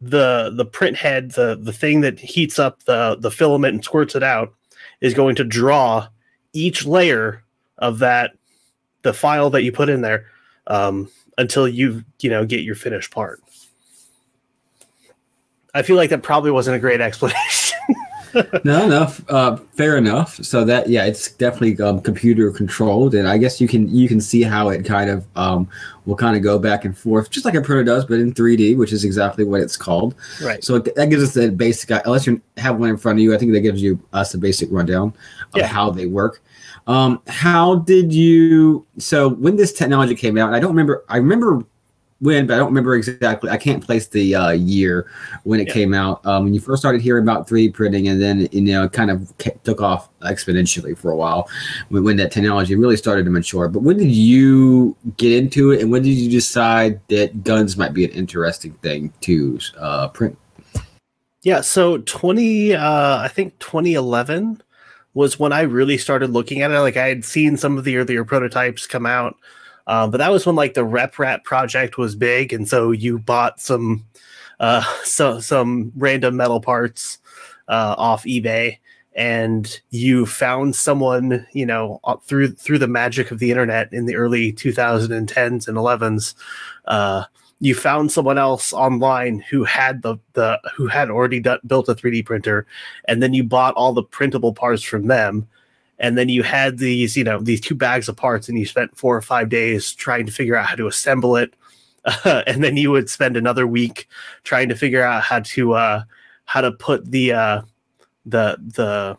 the 0.00 0.50
the 0.56 0.64
print 0.64 0.96
head, 0.96 1.32
the 1.32 1.58
the 1.60 1.72
thing 1.72 2.00
that 2.00 2.18
heats 2.18 2.58
up 2.58 2.82
the 2.84 3.16
the 3.20 3.30
filament 3.30 3.74
and 3.74 3.84
squirts 3.84 4.16
it 4.16 4.22
out, 4.22 4.54
is 5.02 5.12
going 5.12 5.34
to 5.36 5.44
draw 5.44 6.08
each 6.54 6.86
layer 6.86 7.44
of 7.76 7.98
that 7.98 8.32
the 9.02 9.12
file 9.12 9.50
that 9.50 9.62
you 9.62 9.72
put 9.72 9.90
in 9.90 10.00
there 10.00 10.26
um, 10.68 11.10
until 11.38 11.68
you 11.68 12.04
you 12.20 12.30
know 12.30 12.44
get 12.44 12.62
your 12.62 12.74
finished 12.74 13.10
part. 13.10 13.40
I 15.74 15.82
feel 15.82 15.96
like 15.96 16.10
that 16.10 16.22
probably 16.22 16.50
wasn't 16.50 16.76
a 16.76 16.80
great 16.80 17.00
explanation. 17.08 17.78
no, 18.64 18.88
no, 18.88 19.12
uh, 19.28 19.56
fair 19.74 19.98
enough. 19.98 20.36
So 20.36 20.64
that 20.64 20.88
yeah, 20.88 21.04
it's 21.04 21.32
definitely 21.32 21.78
um, 21.84 22.00
computer 22.00 22.50
controlled, 22.50 23.14
and 23.14 23.28
I 23.28 23.36
guess 23.36 23.60
you 23.60 23.68
can 23.68 23.94
you 23.94 24.08
can 24.08 24.20
see 24.20 24.42
how 24.42 24.70
it 24.70 24.84
kind 24.84 25.10
of 25.10 25.26
um, 25.36 25.68
will 26.06 26.16
kind 26.16 26.36
of 26.36 26.42
go 26.42 26.58
back 26.58 26.84
and 26.84 26.96
forth, 26.96 27.30
just 27.30 27.44
like 27.44 27.54
a 27.54 27.60
printer 27.60 27.84
does, 27.84 28.04
but 28.06 28.20
in 28.20 28.32
3D, 28.32 28.76
which 28.76 28.92
is 28.92 29.04
exactly 29.04 29.44
what 29.44 29.60
it's 29.60 29.76
called. 29.76 30.14
Right. 30.42 30.64
So 30.64 30.78
that 30.78 31.10
gives 31.10 31.22
us 31.22 31.34
the 31.34 31.50
basic. 31.50 31.90
Unless 31.90 32.26
you 32.26 32.40
have 32.56 32.78
one 32.78 32.88
in 32.88 32.96
front 32.96 33.18
of 33.18 33.22
you, 33.22 33.34
I 33.34 33.38
think 33.38 33.52
that 33.52 33.60
gives 33.60 33.82
you 33.82 34.00
us 34.12 34.32
a 34.34 34.38
basic 34.38 34.70
rundown 34.70 35.14
of 35.54 35.60
yeah. 35.60 35.66
how 35.66 35.90
they 35.90 36.06
work. 36.06 36.42
Um, 36.86 37.22
how 37.28 37.76
did 37.76 38.12
you? 38.12 38.86
So 38.98 39.30
when 39.30 39.56
this 39.56 39.72
technology 39.72 40.14
came 40.14 40.36
out, 40.38 40.52
I 40.52 40.60
don't 40.60 40.70
remember. 40.70 41.04
I 41.08 41.16
remember 41.18 41.64
when, 42.22 42.46
but 42.46 42.54
I 42.54 42.56
don't 42.58 42.68
remember 42.68 42.94
exactly. 42.94 43.50
I 43.50 43.56
can't 43.56 43.84
place 43.84 44.06
the 44.06 44.34
uh, 44.36 44.50
year 44.50 45.10
when 45.42 45.58
it 45.58 45.66
yeah. 45.66 45.74
came 45.74 45.92
out. 45.92 46.24
Um, 46.24 46.44
when 46.44 46.54
you 46.54 46.60
first 46.60 46.80
started 46.80 47.02
hearing 47.02 47.24
about 47.24 47.48
3D 47.48 47.74
printing, 47.74 48.08
and 48.08 48.22
then 48.22 48.48
you 48.52 48.60
know, 48.60 48.84
it 48.84 48.92
kind 48.92 49.10
of 49.10 49.32
took 49.64 49.80
off 49.80 50.08
exponentially 50.20 50.96
for 50.96 51.10
a 51.10 51.16
while 51.16 51.48
when, 51.88 52.04
when, 52.04 52.16
that 52.16 52.30
technology 52.30 52.76
really 52.76 52.96
started 52.96 53.24
to 53.24 53.30
mature. 53.30 53.68
But 53.68 53.82
when 53.82 53.96
did 53.96 54.12
you 54.12 54.96
get 55.16 55.32
into 55.32 55.72
it, 55.72 55.82
and 55.82 55.90
when 55.90 56.02
did 56.02 56.10
you 56.12 56.30
decide 56.30 57.00
that 57.08 57.42
guns 57.42 57.76
might 57.76 57.92
be 57.92 58.04
an 58.04 58.12
interesting 58.12 58.72
thing 58.74 59.12
to 59.22 59.58
uh, 59.78 60.08
print? 60.08 60.38
Yeah, 61.42 61.60
so 61.60 61.98
20, 61.98 62.74
uh, 62.74 63.18
I 63.18 63.26
think 63.26 63.58
2011 63.58 64.62
was 65.14 65.38
when 65.38 65.52
I 65.52 65.62
really 65.62 65.98
started 65.98 66.30
looking 66.30 66.62
at 66.62 66.70
it. 66.70 66.80
Like 66.80 66.96
I 66.96 67.08
had 67.08 67.24
seen 67.24 67.56
some 67.56 67.78
of 67.78 67.84
the 67.84 67.96
earlier 67.96 68.24
prototypes 68.24 68.86
come 68.86 69.06
out, 69.06 69.36
uh, 69.86 70.06
but 70.06 70.18
that 70.18 70.30
was 70.30 70.46
when 70.46 70.56
like 70.56 70.74
the 70.74 70.86
RepRap 70.86 71.44
project 71.44 71.98
was 71.98 72.14
big, 72.14 72.52
and 72.52 72.68
so 72.68 72.90
you 72.90 73.18
bought 73.18 73.60
some 73.60 74.04
uh, 74.60 74.82
so 75.04 75.40
some 75.40 75.92
random 75.96 76.36
metal 76.36 76.60
parts 76.60 77.18
uh, 77.68 77.94
off 77.98 78.24
eBay, 78.24 78.78
and 79.14 79.80
you 79.90 80.24
found 80.24 80.74
someone 80.74 81.46
you 81.52 81.66
know 81.66 82.00
through 82.24 82.52
through 82.52 82.78
the 82.78 82.88
magic 82.88 83.30
of 83.30 83.38
the 83.38 83.50
internet 83.50 83.92
in 83.92 84.06
the 84.06 84.16
early 84.16 84.52
2010s 84.52 85.68
and 85.68 85.76
11s. 85.76 86.34
You 87.62 87.76
found 87.76 88.10
someone 88.10 88.38
else 88.38 88.72
online 88.72 89.38
who 89.38 89.62
had 89.62 90.02
the 90.02 90.16
the 90.32 90.60
who 90.74 90.88
had 90.88 91.10
already 91.10 91.38
built 91.40 91.88
a 91.88 91.94
3D 91.94 92.26
printer, 92.26 92.66
and 93.06 93.22
then 93.22 93.34
you 93.34 93.44
bought 93.44 93.74
all 93.74 93.92
the 93.92 94.02
printable 94.02 94.52
parts 94.52 94.82
from 94.82 95.06
them, 95.06 95.46
and 96.00 96.18
then 96.18 96.28
you 96.28 96.42
had 96.42 96.78
these 96.78 97.16
you 97.16 97.22
know 97.22 97.38
these 97.38 97.60
two 97.60 97.76
bags 97.76 98.08
of 98.08 98.16
parts, 98.16 98.48
and 98.48 98.58
you 98.58 98.66
spent 98.66 98.98
four 98.98 99.16
or 99.16 99.22
five 99.22 99.48
days 99.48 99.92
trying 99.94 100.26
to 100.26 100.32
figure 100.32 100.56
out 100.56 100.66
how 100.66 100.74
to 100.74 100.88
assemble 100.88 101.36
it, 101.36 101.54
uh, 102.04 102.42
and 102.48 102.64
then 102.64 102.76
you 102.76 102.90
would 102.90 103.08
spend 103.08 103.36
another 103.36 103.64
week 103.64 104.08
trying 104.42 104.68
to 104.68 104.74
figure 104.74 105.04
out 105.04 105.22
how 105.22 105.38
to 105.40 105.74
uh, 105.74 106.02
how 106.46 106.60
to 106.62 106.72
put 106.72 107.12
the 107.12 107.32
uh, 107.32 107.62
the 108.26 108.56
the 108.74 109.16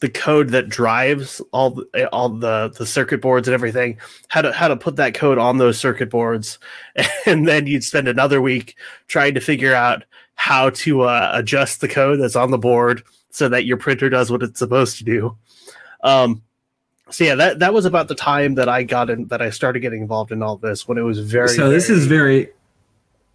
the 0.00 0.08
code 0.08 0.50
that 0.50 0.68
drives 0.68 1.40
all 1.52 1.70
the, 1.70 2.08
all 2.12 2.28
the 2.28 2.72
the 2.76 2.86
circuit 2.86 3.20
boards 3.20 3.48
and 3.48 3.54
everything 3.54 3.98
how 4.28 4.42
to 4.42 4.52
how 4.52 4.68
to 4.68 4.76
put 4.76 4.96
that 4.96 5.14
code 5.14 5.38
on 5.38 5.58
those 5.58 5.78
circuit 5.78 6.10
boards. 6.10 6.58
And 7.26 7.48
then 7.48 7.66
you'd 7.66 7.82
spend 7.82 8.06
another 8.06 8.40
week 8.40 8.76
trying 9.08 9.34
to 9.34 9.40
figure 9.40 9.74
out 9.74 10.04
how 10.36 10.70
to 10.70 11.02
uh, 11.02 11.30
adjust 11.34 11.80
the 11.80 11.88
code 11.88 12.20
that's 12.20 12.36
on 12.36 12.50
the 12.52 12.58
board 12.58 13.02
so 13.30 13.48
that 13.48 13.64
your 13.64 13.76
printer 13.76 14.08
does 14.08 14.30
what 14.30 14.42
it's 14.42 14.58
supposed 14.60 14.98
to 14.98 15.04
do. 15.04 15.36
Um 16.02 16.42
so 17.10 17.24
yeah 17.24 17.34
that 17.36 17.60
that 17.60 17.72
was 17.72 17.84
about 17.84 18.08
the 18.08 18.16
time 18.16 18.56
that 18.56 18.68
i 18.68 18.82
got 18.82 19.08
in 19.08 19.28
that 19.28 19.40
i 19.40 19.48
started 19.48 19.78
getting 19.78 20.02
involved 20.02 20.32
in 20.32 20.42
all 20.42 20.56
this 20.56 20.88
when 20.88 20.98
it 20.98 21.02
was 21.02 21.20
very 21.20 21.48
so 21.50 21.70
this 21.70 21.86
very- 21.86 21.98
is 22.00 22.06
very, 22.06 22.48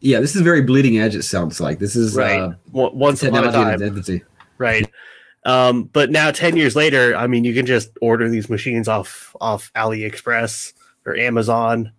yeah, 0.02 0.20
this 0.20 0.36
is 0.36 0.42
very 0.42 0.62
bleeding 0.62 0.98
edge. 0.98 1.16
It 1.16 1.24
sounds 1.24 1.62
like. 1.62 1.78
This 1.78 1.96
is 1.96 2.16
right. 2.16 2.40
uh, 2.40 2.54
once 2.72 3.24
upon 3.24 3.48
a 3.48 3.52
time. 3.52 3.68
identity. 3.68 4.24
right 4.58 4.90
um 5.46 5.84
but 5.86 6.12
now 6.12 6.32
10 6.32 6.56
years 6.56 6.76
later 6.76 7.16
i 7.16 7.28
mean 7.28 7.44
you 7.44 7.54
can 7.54 7.66
just 7.66 7.90
order 8.02 8.30
these 8.30 8.50
machines 8.50 8.88
off 8.88 9.36
off 9.42 9.72
aliexpress 9.76 10.74
or 11.06 11.16
amazon 11.16 11.92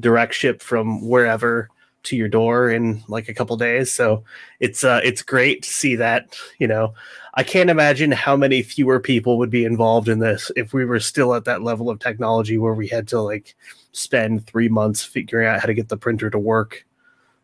direct 0.00 0.34
ship 0.34 0.62
from 0.62 1.06
wherever 1.06 1.68
to 2.04 2.16
your 2.16 2.28
door 2.28 2.70
in 2.70 3.02
like 3.08 3.28
a 3.28 3.34
couple 3.34 3.56
days. 3.56 3.92
So 3.92 4.24
it's 4.60 4.84
uh 4.84 5.00
it's 5.02 5.22
great 5.22 5.62
to 5.64 5.70
see 5.70 5.96
that 5.96 6.36
you 6.58 6.68
know. 6.68 6.94
I 7.36 7.42
can't 7.42 7.70
imagine 7.70 8.12
how 8.12 8.36
many 8.36 8.62
fewer 8.62 9.00
people 9.00 9.38
would 9.38 9.50
be 9.50 9.64
involved 9.64 10.08
in 10.08 10.20
this 10.20 10.52
if 10.54 10.72
we 10.72 10.84
were 10.84 11.00
still 11.00 11.34
at 11.34 11.46
that 11.46 11.62
level 11.62 11.90
of 11.90 11.98
technology 11.98 12.58
where 12.58 12.74
we 12.74 12.86
had 12.86 13.08
to 13.08 13.20
like 13.20 13.56
spend 13.90 14.46
three 14.46 14.68
months 14.68 15.02
figuring 15.02 15.48
out 15.48 15.58
how 15.58 15.66
to 15.66 15.74
get 15.74 15.88
the 15.88 15.96
printer 15.96 16.30
to 16.30 16.38
work. 16.38 16.86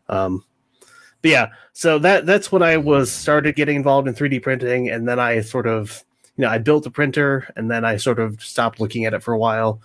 Um 0.07 0.45
but 1.21 1.31
yeah 1.31 1.47
so 1.73 1.99
that 1.99 2.25
that's 2.25 2.51
when 2.51 2.61
i 2.61 2.77
was 2.77 3.11
started 3.11 3.55
getting 3.55 3.75
involved 3.75 4.07
in 4.07 4.13
3d 4.13 4.41
printing 4.41 4.89
and 4.89 5.07
then 5.07 5.19
i 5.19 5.41
sort 5.41 5.67
of 5.67 6.03
you 6.37 6.43
know 6.43 6.49
i 6.49 6.57
built 6.57 6.85
a 6.85 6.91
printer 6.91 7.51
and 7.55 7.69
then 7.69 7.85
i 7.85 7.95
sort 7.95 8.19
of 8.19 8.41
stopped 8.41 8.79
looking 8.79 9.05
at 9.05 9.13
it 9.13 9.23
for 9.23 9.33
a 9.33 9.37
while 9.37 9.81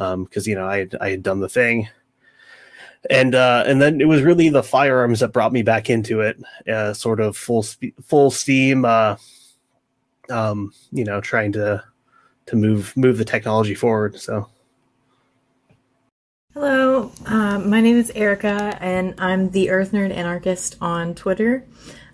because 0.00 0.46
you 0.46 0.54
know 0.54 0.66
I 0.66 0.78
had, 0.78 0.96
I 1.00 1.10
had 1.10 1.22
done 1.22 1.40
the 1.40 1.48
thing. 1.48 1.88
And 3.08 3.34
uh 3.34 3.64
and 3.66 3.80
then 3.80 4.00
it 4.00 4.06
was 4.06 4.22
really 4.22 4.50
the 4.50 4.62
firearms 4.62 5.20
that 5.20 5.32
brought 5.32 5.54
me 5.54 5.62
back 5.62 5.88
into 5.88 6.20
it 6.20 6.38
uh 6.68 6.92
sort 6.92 7.18
of 7.18 7.34
full 7.34 7.62
spe- 7.62 7.96
full 8.02 8.30
steam 8.30 8.84
uh 8.84 9.16
um 10.28 10.72
you 10.92 11.04
know 11.04 11.18
trying 11.18 11.50
to 11.52 11.82
to 12.44 12.56
move 12.56 12.94
move 12.98 13.16
the 13.16 13.24
technology 13.24 13.74
forward 13.74 14.20
so 14.20 14.46
Hello, 16.52 17.12
uh, 17.26 17.60
my 17.60 17.80
name 17.80 17.96
is 17.96 18.10
Erica, 18.10 18.76
and 18.80 19.14
I'm 19.18 19.50
the 19.50 19.70
Earth 19.70 19.92
Nerd 19.92 20.12
Anarchist 20.12 20.76
on 20.80 21.14
Twitter. 21.14 21.64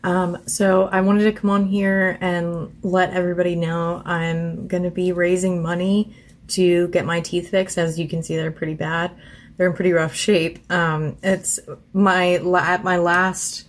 Um, 0.04 0.36
so 0.46 0.88
I 0.92 1.00
wanted 1.00 1.24
to 1.24 1.32
come 1.32 1.48
on 1.48 1.64
here 1.64 2.18
and 2.20 2.70
let 2.82 3.14
everybody 3.14 3.56
know 3.56 4.02
I'm 4.04 4.68
going 4.68 4.82
to 4.82 4.90
be 4.90 5.10
raising 5.12 5.62
money 5.62 6.14
to 6.48 6.88
get 6.88 7.06
my 7.06 7.20
teeth 7.20 7.48
fixed. 7.48 7.78
As 7.78 7.98
you 7.98 8.06
can 8.06 8.22
see, 8.22 8.36
they're 8.36 8.50
pretty 8.50 8.74
bad. 8.74 9.10
They're 9.56 9.68
in 9.68 9.72
pretty 9.72 9.94
rough 9.94 10.14
shape. 10.14 10.70
Um, 10.70 11.16
it's 11.22 11.58
my 11.94 12.34
at 12.34 12.84
my 12.84 12.98
last 12.98 13.66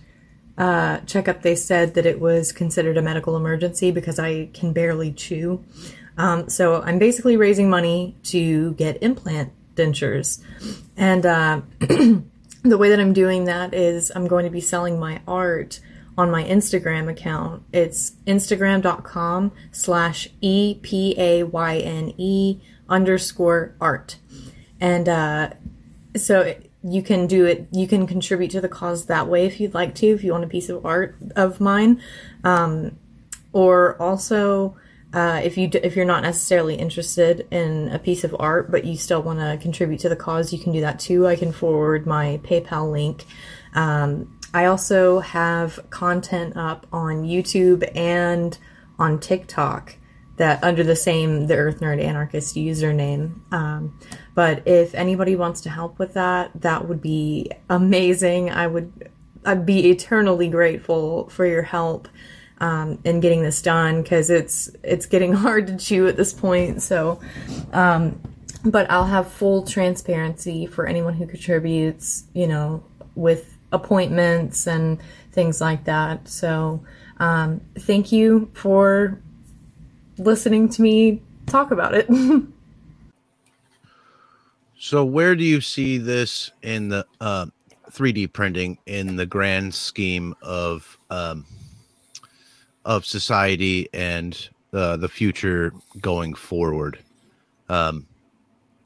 uh, 0.58 0.98
checkup. 1.06 1.40
They 1.40 1.54
said 1.54 1.94
that 1.94 2.04
it 2.04 2.20
was 2.20 2.52
considered 2.52 2.98
a 2.98 3.02
medical 3.02 3.38
emergency 3.38 3.90
because 3.90 4.18
I 4.18 4.50
can 4.52 4.74
barely 4.74 5.12
chew. 5.12 5.64
Um, 6.18 6.50
so 6.50 6.82
I'm 6.82 6.98
basically 6.98 7.38
raising 7.38 7.70
money 7.70 8.18
to 8.24 8.74
get 8.74 9.02
implant 9.02 9.50
dentures. 9.78 10.42
And 10.96 11.24
uh, 11.24 11.62
the 11.80 12.78
way 12.78 12.88
that 12.90 13.00
I'm 13.00 13.12
doing 13.12 13.44
that 13.44 13.72
is 13.72 14.10
I'm 14.14 14.26
going 14.26 14.44
to 14.44 14.50
be 14.50 14.60
selling 14.60 14.98
my 14.98 15.20
art 15.26 15.80
on 16.18 16.30
my 16.30 16.42
Instagram 16.44 17.08
account. 17.08 17.62
It's 17.72 18.12
instagram.com 18.26 19.52
slash 19.70 20.28
E 20.40 20.74
P 20.82 21.14
A 21.16 21.44
Y 21.44 21.78
N 21.78 22.12
E 22.18 22.60
underscore 22.88 23.74
art. 23.80 24.16
And 24.80 25.08
uh, 25.08 25.50
so 26.16 26.54
you 26.82 27.02
can 27.02 27.26
do 27.26 27.44
it, 27.44 27.68
you 27.70 27.86
can 27.86 28.06
contribute 28.06 28.50
to 28.50 28.60
the 28.60 28.68
cause 28.68 29.06
that 29.06 29.28
way 29.28 29.46
if 29.46 29.60
you'd 29.60 29.74
like 29.74 29.94
to, 29.96 30.06
if 30.06 30.24
you 30.24 30.32
want 30.32 30.44
a 30.44 30.48
piece 30.48 30.68
of 30.68 30.84
art 30.84 31.16
of 31.36 31.60
mine. 31.60 32.02
Um, 32.44 32.98
or 33.52 34.00
also, 34.00 34.76
uh, 35.12 35.40
if 35.42 35.56
you 35.56 35.70
if 35.72 35.96
you're 35.96 36.04
not 36.04 36.22
necessarily 36.22 36.74
interested 36.74 37.46
in 37.50 37.88
a 37.88 37.98
piece 37.98 38.24
of 38.24 38.36
art 38.38 38.70
but 38.70 38.84
you 38.84 38.96
still 38.96 39.22
want 39.22 39.38
to 39.38 39.58
contribute 39.62 40.00
to 40.00 40.08
the 40.08 40.16
cause, 40.16 40.52
you 40.52 40.58
can 40.58 40.72
do 40.72 40.80
that 40.80 41.00
too. 41.00 41.26
I 41.26 41.36
can 41.36 41.52
forward 41.52 42.06
my 42.06 42.40
PayPal 42.42 42.90
link. 42.90 43.24
Um, 43.74 44.38
I 44.52 44.66
also 44.66 45.20
have 45.20 45.88
content 45.90 46.56
up 46.56 46.86
on 46.92 47.24
YouTube 47.24 47.90
and 47.94 48.56
on 48.98 49.18
TikTok 49.18 49.96
that 50.36 50.62
under 50.62 50.84
the 50.84 50.96
same 50.96 51.46
the 51.46 51.56
Earth 51.56 51.80
Nerd 51.80 52.02
Anarchist 52.02 52.54
username. 52.54 53.40
Um, 53.52 53.98
but 54.34 54.66
if 54.66 54.94
anybody 54.94 55.36
wants 55.36 55.62
to 55.62 55.70
help 55.70 55.98
with 55.98 56.14
that, 56.14 56.50
that 56.60 56.86
would 56.86 57.00
be 57.02 57.50
amazing. 57.68 58.50
I 58.50 58.66
would 58.66 59.10
I'd 59.44 59.64
be 59.64 59.88
eternally 59.88 60.48
grateful 60.48 61.28
for 61.30 61.46
your 61.46 61.62
help 61.62 62.08
um, 62.60 62.98
in 63.04 63.20
getting 63.20 63.42
this 63.42 63.62
done 63.62 64.02
because 64.02 64.30
it's 64.30 64.70
it's 64.82 65.06
getting 65.06 65.32
hard 65.44 65.66
to 65.68 65.76
chew 65.76 66.06
at 66.08 66.16
this 66.16 66.32
point. 66.32 66.82
So, 66.82 67.20
um, 67.72 68.20
but 68.64 68.90
I'll 68.90 69.06
have 69.06 69.30
full 69.30 69.64
transparency 69.64 70.66
for 70.66 70.86
anyone 70.86 71.14
who 71.14 71.26
contributes. 71.26 72.24
You 72.34 72.46
know, 72.46 72.84
with 73.14 73.56
appointments 73.72 74.66
and 74.66 74.98
things 75.32 75.60
like 75.60 75.84
that. 75.84 76.28
So, 76.28 76.82
um, 77.18 77.60
thank 77.78 78.12
you 78.12 78.50
for 78.54 79.20
listening 80.16 80.68
to 80.70 80.82
me 80.82 81.22
talk 81.46 81.70
about 81.70 81.94
it. 81.94 82.08
So 84.80 85.04
where 85.04 85.34
do 85.34 85.42
you 85.42 85.60
see 85.60 85.98
this 85.98 86.52
in 86.62 86.88
the 86.88 87.04
uh, 87.20 87.46
3D 87.90 88.32
printing 88.32 88.78
in 88.86 89.16
the 89.16 89.26
grand 89.26 89.74
scheme 89.74 90.36
of 90.40 90.98
um, 91.10 91.44
of 92.88 93.04
society 93.04 93.86
and 93.92 94.48
uh, 94.72 94.96
the 94.96 95.08
future 95.08 95.72
going 96.00 96.34
forward? 96.34 96.98
Um, 97.68 98.06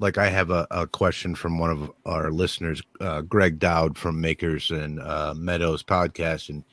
like 0.01 0.19
I 0.19 0.29
have 0.29 0.51
a, 0.51 0.67
a 0.73 0.89
question 0.89 1.37
from 1.37 1.61
one 1.61 1.71
of 1.71 1.93
our 2.05 2.33
listeners, 2.33 2.83
uh, 3.01 3.21
Greg 3.21 3.61
Dowd 3.61 3.97
from 3.97 4.21
Makers 4.21 4.73
and 4.73 5.01
uh, 5.01 5.35
Meadows 5.37 5.85
podcast, 5.85 6.49
and 6.49 6.65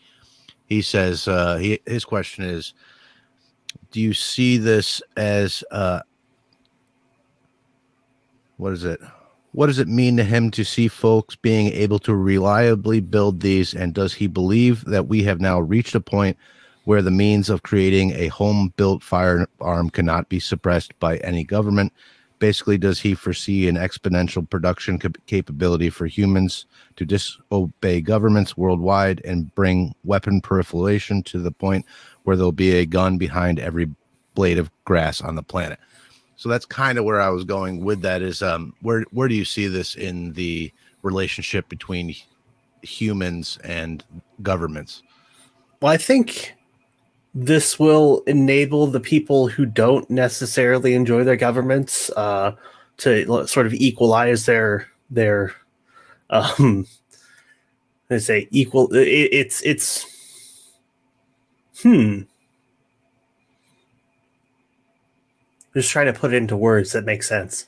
he 0.65 0.81
says 0.81 1.27
uh, 1.27 1.57
he, 1.57 1.79
his 1.85 2.03
question 2.03 2.43
is, 2.43 2.73
do 3.91 4.01
you 4.01 4.13
see 4.13 4.57
this 4.57 4.99
as 5.15 5.63
uh, 5.69 6.01
what 8.57 8.73
is 8.73 8.83
it? 8.83 8.99
What 9.51 9.67
does 9.67 9.79
it 9.79 9.87
mean 9.87 10.17
to 10.17 10.23
him 10.23 10.49
to 10.51 10.63
see 10.63 10.87
folks 10.87 11.35
being 11.35 11.67
able 11.67 11.99
to 11.99 12.15
reliably 12.15 13.01
build 13.01 13.39
these? 13.39 13.75
And 13.75 13.93
does 13.93 14.13
he 14.13 14.25
believe 14.25 14.83
that 14.85 15.07
we 15.07 15.23
have 15.23 15.39
now 15.39 15.59
reached 15.59 15.93
a 15.93 15.99
point 15.99 16.37
where 16.89 17.03
the 17.03 17.11
means 17.11 17.51
of 17.51 17.61
creating 17.61 18.09
a 18.13 18.29
home 18.29 18.73
built 18.75 19.03
firearm 19.03 19.91
cannot 19.91 20.27
be 20.27 20.39
suppressed 20.39 20.91
by 20.97 21.17
any 21.17 21.43
government? 21.43 21.93
Basically, 22.39 22.79
does 22.79 22.99
he 22.99 23.13
foresee 23.13 23.67
an 23.67 23.75
exponential 23.75 24.49
production 24.49 24.97
cap- 24.97 25.19
capability 25.27 25.91
for 25.91 26.07
humans 26.07 26.65
to 26.95 27.05
disobey 27.05 28.01
governments 28.01 28.57
worldwide 28.57 29.21
and 29.23 29.53
bring 29.53 29.93
weapon 30.03 30.41
proliferation 30.41 31.21
to 31.21 31.37
the 31.37 31.51
point 31.51 31.85
where 32.23 32.35
there'll 32.35 32.51
be 32.51 32.71
a 32.71 32.87
gun 32.87 33.19
behind 33.19 33.59
every 33.59 33.87
blade 34.33 34.57
of 34.57 34.71
grass 34.83 35.21
on 35.21 35.35
the 35.35 35.43
planet? 35.43 35.77
So 36.37 36.49
that's 36.49 36.65
kind 36.65 36.97
of 36.97 37.05
where 37.05 37.21
I 37.21 37.29
was 37.29 37.43
going 37.43 37.85
with 37.85 38.01
that. 38.01 38.23
Is 38.23 38.41
um, 38.41 38.73
where 38.81 39.05
where 39.11 39.27
do 39.27 39.35
you 39.35 39.45
see 39.45 39.67
this 39.67 39.93
in 39.93 40.33
the 40.33 40.73
relationship 41.03 41.69
between 41.69 42.15
humans 42.81 43.59
and 43.63 44.03
governments? 44.41 45.03
Well, 45.81 45.93
I 45.93 45.97
think 45.97 46.55
this 47.33 47.77
will 47.77 48.21
enable 48.25 48.87
the 48.87 48.99
people 48.99 49.47
who 49.47 49.65
don't 49.65 50.09
necessarily 50.09 50.93
enjoy 50.93 51.23
their 51.23 51.35
governments 51.35 52.09
uh, 52.17 52.53
to 52.97 53.47
sort 53.47 53.65
of 53.65 53.73
equalize 53.73 54.45
their 54.45 54.87
their 55.09 55.53
um 56.29 56.85
let's 58.09 58.25
say 58.25 58.47
equal 58.51 58.93
it, 58.93 59.29
it's 59.31 59.61
it's 59.63 60.05
hmm. 61.81 62.21
Just 65.75 65.91
trying 65.91 66.07
to 66.07 66.19
put 66.19 66.33
it 66.33 66.37
into 66.37 66.57
words 66.57 66.93
that 66.93 67.05
make 67.05 67.21
sense. 67.21 67.67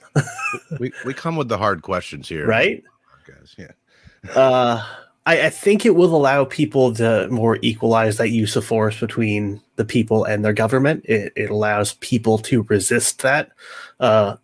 We 0.80 0.92
we 1.06 1.14
come 1.14 1.36
with 1.36 1.50
the 1.50 1.58
hard 1.58 1.84
questions 1.84 2.28
here, 2.28 2.48
right? 2.48 2.84
Guys, 3.26 3.56
yeah. 3.58 4.32
uh 4.32 4.86
I, 5.26 5.48
I 5.48 5.50
think 5.50 5.86
it 5.86 5.96
will 5.96 6.16
allow 6.16 6.46
people 6.46 6.94
to 6.96 7.28
more 7.30 7.60
equalize 7.62 8.18
that 8.18 8.30
use 8.30 8.56
of 8.56 8.66
force 8.66 9.00
between 9.00 9.62
the 9.76 9.86
people 9.86 10.24
and 10.24 10.44
their 10.44 10.54
government. 10.54 11.06
It, 11.06 11.34
it 11.36 11.50
allows 11.50 11.94
people 11.96 12.38
to 12.40 12.64
resist 12.64 13.22
that 13.22 13.52
uh, 14.00 14.38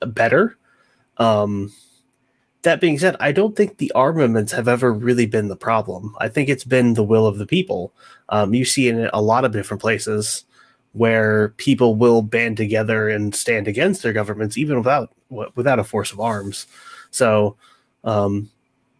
better. 0.00 0.56
Um, 1.18 1.72
that 2.62 2.80
being 2.80 2.98
said, 2.98 3.16
I 3.20 3.32
don't 3.32 3.54
think 3.54 3.76
the 3.76 3.92
armaments 3.92 4.50
have 4.52 4.68
ever 4.68 4.92
really 4.92 5.26
been 5.26 5.48
the 5.48 5.56
problem. 5.56 6.16
I 6.18 6.28
think 6.28 6.48
it's 6.48 6.64
been 6.64 6.94
the 6.94 7.04
will 7.04 7.26
of 7.26 7.36
the 7.38 7.46
people. 7.46 7.92
Um, 8.30 8.54
you 8.54 8.64
see 8.64 8.88
in 8.88 9.10
a 9.12 9.20
lot 9.20 9.44
of 9.44 9.52
different 9.52 9.82
places 9.82 10.44
where 10.92 11.50
people 11.50 11.94
will 11.96 12.22
band 12.22 12.56
together 12.56 13.08
and 13.08 13.34
stand 13.34 13.68
against 13.68 14.02
their 14.02 14.14
governments, 14.14 14.56
even 14.56 14.78
without 14.78 15.12
without 15.28 15.78
a 15.78 15.84
force 15.84 16.12
of 16.12 16.20
arms. 16.20 16.66
So, 17.10 17.56
um, 18.04 18.50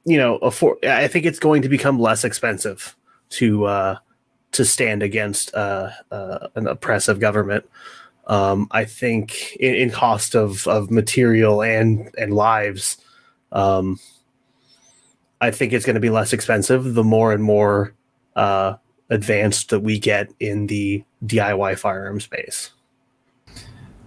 you 0.05 0.19
know, 0.19 0.37
a 0.37 0.51
for, 0.51 0.77
I 0.85 1.09
think 1.09 1.25
it's 1.25 1.39
going 1.39 1.63
to 1.63 1.69
become 1.69 1.99
less 1.99 2.25
expensive 2.25 2.97
to 3.31 3.65
uh, 3.65 3.99
to 4.53 4.65
stand 4.65 5.03
against 5.03 5.55
uh, 5.55 5.91
uh, 6.11 6.49
an 6.55 6.67
oppressive 6.67 7.21
government. 7.21 7.69
Um, 8.27 8.69
I 8.71 8.85
think 8.85 9.55
in, 9.57 9.75
in, 9.75 9.91
cost 9.91 10.35
of, 10.35 10.67
of 10.67 10.91
material 10.91 11.63
and 11.63 12.15
and 12.17 12.33
lives, 12.35 12.99
um, 13.53 13.99
I 15.41 15.51
think 15.51 15.73
it's 15.73 15.85
going 15.85 15.95
to 15.95 16.01
be 16.01 16.11
less 16.11 16.33
expensive 16.33 16.95
the 16.95 17.05
more 17.05 17.33
and 17.33 17.43
more 17.43 17.95
uh, 18.37 18.77
advanced 19.11 19.71
that 19.71 19.81
we 19.81 19.99
get 19.99 20.31
in 20.41 20.67
the 20.67 21.05
DIY 21.25 21.79
firearm 21.79 22.21
space. 22.21 22.71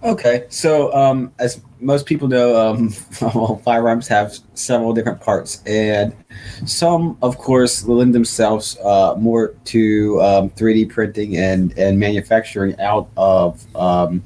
Okay, 0.04 0.46
so 0.48 0.94
um, 0.94 1.32
as 1.40 1.60
most 1.80 2.06
people 2.06 2.28
know, 2.28 2.56
um, 2.56 2.94
well, 3.20 3.60
firearms 3.64 4.06
have 4.06 4.38
several 4.54 4.92
different 4.92 5.20
parts, 5.20 5.60
and 5.66 6.14
some, 6.66 7.18
of 7.20 7.36
course, 7.36 7.84
lend 7.84 8.14
themselves 8.14 8.78
uh, 8.84 9.16
more 9.18 9.54
to 9.64 10.20
um, 10.22 10.50
3D 10.50 10.88
printing 10.90 11.36
and 11.36 11.76
and 11.76 11.98
manufacturing 11.98 12.78
out 12.80 13.08
of 13.16 13.66
um, 13.74 14.22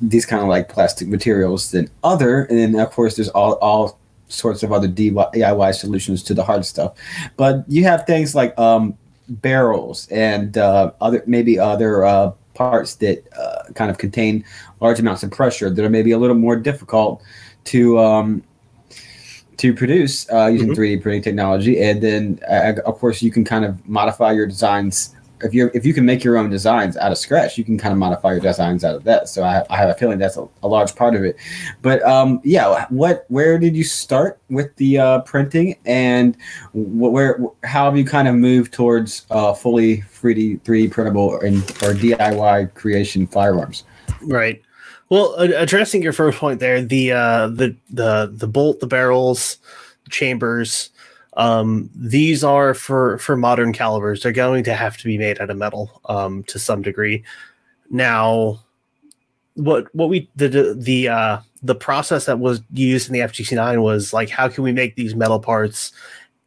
these 0.00 0.24
kind 0.24 0.42
of 0.42 0.48
like 0.48 0.68
plastic 0.68 1.08
materials 1.08 1.72
than 1.72 1.90
other. 2.04 2.44
And 2.44 2.58
then, 2.58 2.80
of 2.80 2.90
course, 2.92 3.16
there's 3.16 3.30
all 3.30 3.54
all 3.54 3.98
sorts 4.28 4.62
of 4.62 4.72
other 4.72 4.88
DIY 4.88 5.74
solutions 5.74 6.22
to 6.22 6.34
the 6.34 6.44
hard 6.44 6.64
stuff. 6.64 6.94
But 7.36 7.64
you 7.66 7.82
have 7.84 8.06
things 8.06 8.36
like 8.36 8.56
um, 8.56 8.96
barrels 9.28 10.06
and 10.10 10.56
uh, 10.56 10.92
other 11.00 11.22
maybe 11.26 11.58
other 11.58 12.04
uh, 12.04 12.32
parts 12.70 12.94
that 12.96 13.18
uh, 13.36 13.72
kind 13.74 13.90
of 13.90 13.98
contain 13.98 14.44
large 14.80 15.00
amounts 15.00 15.22
of 15.22 15.30
pressure 15.30 15.68
that 15.70 15.84
are 15.84 15.90
maybe 15.90 16.12
a 16.12 16.18
little 16.18 16.36
more 16.36 16.56
difficult 16.56 17.22
to 17.64 17.98
um, 17.98 18.42
to 19.62 19.74
produce 19.74 20.30
uh, 20.32 20.46
using 20.46 20.68
mm-hmm. 20.68 20.80
3D 20.80 21.02
printing 21.02 21.22
technology. 21.22 21.80
And 21.80 22.02
then, 22.02 22.40
uh, 22.50 22.80
of 22.84 22.98
course, 22.98 23.22
you 23.22 23.30
can 23.30 23.44
kind 23.44 23.64
of 23.64 23.72
modify 23.88 24.32
your 24.32 24.46
designs. 24.46 25.14
If 25.42 25.54
you 25.54 25.70
if 25.74 25.84
you 25.84 25.92
can 25.94 26.04
make 26.04 26.24
your 26.24 26.36
own 26.36 26.50
designs 26.50 26.96
out 26.96 27.12
of 27.12 27.18
scratch, 27.18 27.58
you 27.58 27.64
can 27.64 27.78
kind 27.78 27.92
of 27.92 27.98
modify 27.98 28.32
your 28.32 28.40
designs 28.40 28.84
out 28.84 28.94
of 28.94 29.04
that. 29.04 29.28
So 29.28 29.42
I, 29.42 29.64
I 29.70 29.76
have 29.76 29.88
a 29.88 29.94
feeling 29.94 30.18
that's 30.18 30.36
a, 30.36 30.48
a 30.62 30.68
large 30.68 30.94
part 30.94 31.14
of 31.14 31.24
it. 31.24 31.36
But 31.82 32.02
um, 32.02 32.40
yeah, 32.44 32.86
what 32.88 33.24
where 33.28 33.58
did 33.58 33.76
you 33.76 33.84
start 33.84 34.38
with 34.50 34.74
the 34.76 34.98
uh, 34.98 35.20
printing, 35.20 35.76
and 35.84 36.36
where 36.72 37.38
how 37.64 37.86
have 37.86 37.96
you 37.96 38.04
kind 38.04 38.28
of 38.28 38.34
moved 38.34 38.72
towards 38.72 39.26
uh, 39.30 39.52
fully 39.52 39.98
3D 39.98 40.62
3D 40.62 40.90
printable 40.90 41.40
and 41.40 41.56
or 41.82 41.94
DIY 41.94 42.74
creation 42.74 43.26
firearms? 43.26 43.84
Right. 44.22 44.62
Well, 45.08 45.34
addressing 45.34 46.02
your 46.02 46.14
first 46.14 46.38
point 46.38 46.60
there, 46.60 46.80
the 46.80 47.12
uh, 47.12 47.48
the 47.48 47.76
the 47.90 48.32
the 48.32 48.46
bolt, 48.46 48.80
the 48.80 48.86
barrels, 48.86 49.58
chambers, 50.08 50.88
um, 51.34 51.90
these 51.94 52.44
are 52.44 52.74
for 52.74 53.18
for 53.18 53.36
modern 53.36 53.72
calibers. 53.72 54.22
They're 54.22 54.32
going 54.32 54.64
to 54.64 54.74
have 54.74 54.96
to 54.98 55.04
be 55.04 55.18
made 55.18 55.40
out 55.40 55.50
of 55.50 55.56
metal 55.56 56.00
um, 56.06 56.42
to 56.44 56.58
some 56.58 56.82
degree. 56.82 57.24
Now, 57.90 58.60
what 59.54 59.94
what 59.94 60.08
we 60.08 60.28
the 60.36 60.76
the 60.76 61.08
uh, 61.08 61.38
the 61.62 61.74
process 61.74 62.26
that 62.26 62.38
was 62.38 62.60
used 62.72 63.08
in 63.08 63.14
the 63.14 63.20
FGC9 63.20 63.82
was 63.82 64.12
like, 64.12 64.28
how 64.28 64.48
can 64.48 64.64
we 64.64 64.72
make 64.72 64.96
these 64.96 65.14
metal 65.14 65.38
parts 65.38 65.92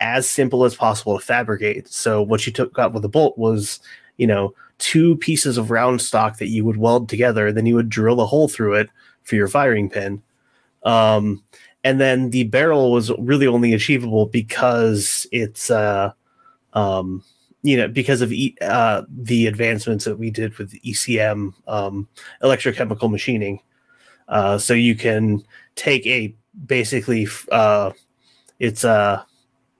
as 0.01 0.27
simple 0.29 0.65
as 0.65 0.75
possible 0.75 1.17
to 1.17 1.25
fabricate? 1.25 1.87
So 1.87 2.21
what 2.21 2.45
you 2.45 2.51
took 2.51 2.77
out 2.77 2.93
with 2.93 3.01
the 3.01 3.09
bolt 3.09 3.37
was, 3.37 3.79
you 4.17 4.27
know, 4.27 4.53
two 4.77 5.15
pieces 5.17 5.57
of 5.57 5.71
round 5.71 6.01
stock 6.01 6.37
that 6.37 6.49
you 6.49 6.65
would 6.65 6.77
weld 6.77 7.07
together. 7.07 7.51
Then 7.51 7.65
you 7.65 7.75
would 7.75 7.89
drill 7.89 8.19
a 8.21 8.25
hole 8.25 8.47
through 8.47 8.75
it 8.75 8.89
for 9.23 9.35
your 9.35 9.47
firing 9.47 9.89
pin. 9.89 10.21
Um, 10.83 11.43
and 11.85 12.01
then 12.01 12.31
the 12.31 12.45
barrel 12.45 12.91
was 12.91 13.11
really 13.19 13.45
only 13.45 13.71
achievable 13.73 14.25
because 14.25 15.27
it's, 15.31 15.69
uh, 15.69 16.11
um, 16.73 17.23
you 17.61 17.77
know, 17.77 17.87
because 17.87 18.21
of 18.21 18.33
e- 18.33 18.57
uh, 18.61 19.03
the 19.07 19.45
advancements 19.45 20.03
that 20.05 20.17
we 20.17 20.31
did 20.31 20.57
with 20.57 20.73
ECM, 20.83 21.53
um, 21.67 22.07
electrochemical 22.41 23.11
machining. 23.11 23.61
Uh, 24.27 24.57
so 24.57 24.73
you 24.73 24.95
can 24.95 25.43
take 25.75 26.07
a 26.07 26.33
basically, 26.65 27.27
uh, 27.51 27.91
it's 28.59 28.83
a 28.83 29.23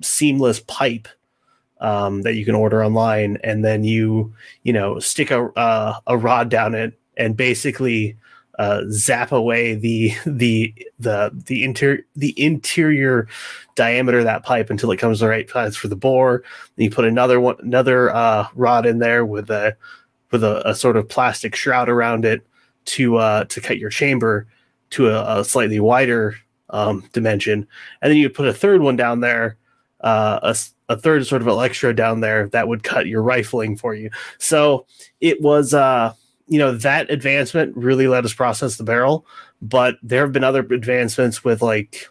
seamless 0.01 0.59
pipe 0.61 1.07
um, 1.81 2.21
that 2.21 2.35
you 2.35 2.45
can 2.45 2.55
order 2.55 2.83
online, 2.83 3.37
and 3.43 3.65
then 3.65 3.83
you 3.83 4.33
you 4.63 4.73
know 4.73 4.99
stick 4.99 5.31
a 5.31 5.45
uh, 5.57 5.99
a 6.07 6.17
rod 6.17 6.49
down 6.49 6.75
it 6.75 6.97
and 7.17 7.37
basically 7.37 8.17
uh, 8.59 8.83
zap 8.89 9.31
away 9.31 9.75
the 9.75 10.13
the 10.25 10.73
the 10.99 11.31
the 11.45 11.63
interior 11.63 12.05
the 12.15 12.33
interior 12.41 13.27
diameter 13.75 14.19
of 14.19 14.25
that 14.25 14.43
pipe 14.43 14.69
until 14.69 14.91
it 14.91 14.97
comes 14.97 15.19
the 15.19 15.27
right 15.27 15.49
size 15.49 15.75
for 15.75 15.87
the 15.87 15.95
bore. 15.95 16.43
Then 16.75 16.85
you 16.85 16.91
put 16.91 17.05
another 17.05 17.39
one 17.39 17.57
another 17.59 18.13
uh, 18.13 18.47
rod 18.55 18.85
in 18.85 18.99
there 18.99 19.25
with 19.25 19.49
a 19.49 19.75
with 20.31 20.43
a, 20.43 20.67
a, 20.67 20.75
sort 20.75 20.97
of 20.97 21.07
plastic 21.07 21.55
shroud 21.55 21.87
around 21.87 22.25
it 22.25 22.45
to 22.85 23.17
uh, 23.17 23.43
to 23.45 23.61
cut 23.61 23.77
your 23.77 23.89
chamber 23.89 24.47
to 24.91 25.09
a, 25.09 25.39
a 25.39 25.45
slightly 25.45 25.79
wider 25.79 26.35
um, 26.69 27.07
dimension, 27.13 27.67
and 28.01 28.11
then 28.11 28.17
you 28.17 28.29
put 28.29 28.47
a 28.47 28.53
third 28.53 28.81
one 28.81 28.95
down 28.95 29.19
there, 29.19 29.57
uh, 30.01 30.39
a 30.41 30.55
a 30.87 30.97
third 30.97 31.25
sort 31.25 31.41
of 31.41 31.47
electrode 31.47 31.95
down 31.95 32.21
there 32.21 32.47
that 32.49 32.67
would 32.67 32.83
cut 32.83 33.07
your 33.07 33.23
rifling 33.23 33.75
for 33.75 33.95
you. 33.95 34.09
So 34.37 34.85
it 35.19 35.41
was, 35.41 35.73
uh, 35.73 36.13
you 36.47 36.59
know, 36.59 36.71
that 36.73 37.09
advancement 37.09 37.75
really 37.75 38.07
let 38.07 38.25
us 38.25 38.33
process 38.33 38.77
the 38.77 38.83
barrel. 38.83 39.25
But 39.61 39.95
there 40.03 40.21
have 40.21 40.31
been 40.31 40.43
other 40.43 40.59
advancements 40.59 41.43
with 41.43 41.61
like 41.61 42.07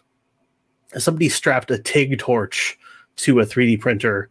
somebody 0.97 1.29
strapped 1.29 1.71
a 1.71 1.77
TIG 1.77 2.19
torch 2.19 2.77
to 3.17 3.39
a 3.39 3.45
3D 3.45 3.79
printer 3.79 4.29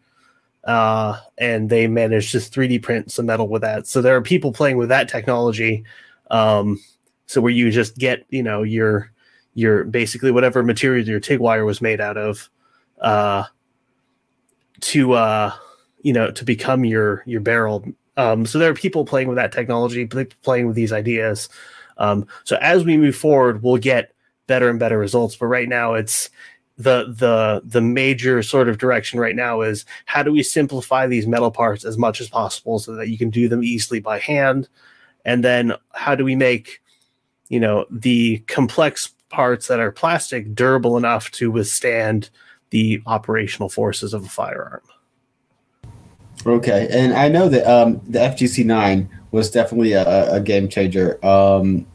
uh, 0.64 1.18
and 1.38 1.68
they 1.68 1.86
managed 1.86 2.32
to 2.32 2.38
3D 2.38 2.82
print 2.82 3.10
some 3.10 3.26
metal 3.26 3.48
with 3.48 3.62
that. 3.62 3.86
So 3.86 4.00
there 4.00 4.16
are 4.16 4.22
people 4.22 4.52
playing 4.52 4.76
with 4.76 4.88
that 4.88 5.08
technology. 5.08 5.84
Um, 6.30 6.80
so 7.26 7.40
where 7.40 7.52
you 7.52 7.70
just 7.70 7.98
get, 7.98 8.24
you 8.30 8.42
know, 8.42 8.62
your 8.62 9.10
your 9.54 9.84
basically 9.84 10.32
whatever 10.32 10.62
material 10.62 11.06
your 11.06 11.20
TIG 11.20 11.38
wire 11.38 11.64
was 11.64 11.80
made 11.80 12.00
out 12.00 12.16
of, 12.16 12.50
uh, 13.00 13.44
to 14.80 15.12
uh, 15.12 15.52
you 16.02 16.12
know 16.12 16.30
to 16.30 16.44
become 16.44 16.84
your 16.84 17.22
your 17.26 17.40
barrel. 17.40 17.84
Um, 18.16 18.46
so 18.46 18.58
there 18.58 18.70
are 18.70 18.74
people 18.74 19.04
playing 19.04 19.28
with 19.28 19.36
that 19.36 19.52
technology, 19.52 20.06
playing 20.06 20.66
with 20.66 20.76
these 20.76 20.92
ideas. 20.92 21.48
Um, 21.98 22.26
so 22.44 22.56
as 22.60 22.84
we 22.84 22.96
move 22.96 23.16
forward, 23.16 23.62
we'll 23.62 23.76
get 23.78 24.14
better 24.46 24.68
and 24.68 24.78
better 24.78 24.98
results. 24.98 25.36
But 25.36 25.46
right 25.46 25.68
now, 25.68 25.94
it's 25.94 26.30
the 26.76 27.14
the 27.16 27.62
the 27.64 27.80
major 27.80 28.42
sort 28.42 28.68
of 28.68 28.78
direction 28.78 29.20
right 29.20 29.36
now 29.36 29.60
is 29.60 29.84
how 30.06 30.22
do 30.22 30.32
we 30.32 30.42
simplify 30.42 31.06
these 31.06 31.26
metal 31.26 31.50
parts 31.50 31.84
as 31.84 31.96
much 31.96 32.20
as 32.20 32.28
possible 32.28 32.78
so 32.78 32.94
that 32.94 33.08
you 33.08 33.16
can 33.16 33.30
do 33.30 33.48
them 33.48 33.62
easily 33.62 34.00
by 34.00 34.18
hand, 34.18 34.68
and 35.24 35.44
then 35.44 35.72
how 35.92 36.14
do 36.14 36.24
we 36.24 36.34
make 36.34 36.82
you 37.48 37.60
know 37.60 37.86
the 37.90 38.38
complex 38.48 39.12
parts 39.28 39.68
that 39.68 39.80
are 39.80 39.92
plastic 39.92 40.54
durable 40.54 40.96
enough 40.96 41.30
to 41.32 41.50
withstand 41.50 42.30
the 42.70 43.02
operational 43.06 43.68
forces 43.68 44.14
of 44.14 44.24
a 44.24 44.28
firearm. 44.28 44.82
Okay, 46.46 46.88
and 46.90 47.14
I 47.14 47.28
know 47.28 47.48
that 47.48 47.66
um, 47.66 48.00
the 48.08 48.18
FGC 48.18 48.64
nine 48.64 49.08
was 49.30 49.50
definitely 49.50 49.92
a, 49.92 50.34
a 50.34 50.40
game 50.40 50.68
changer, 50.68 51.24
um, 51.24 51.86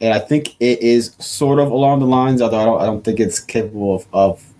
and 0.00 0.14
I 0.14 0.18
think 0.18 0.54
it 0.60 0.80
is 0.80 1.14
sort 1.18 1.58
of 1.58 1.70
along 1.70 2.00
the 2.00 2.06
lines, 2.06 2.40
although 2.40 2.60
I 2.60 2.64
don't, 2.64 2.82
I 2.82 2.86
don't 2.86 3.04
think 3.04 3.20
it's 3.20 3.40
capable 3.40 3.96
of, 3.96 4.06
of 4.12 4.54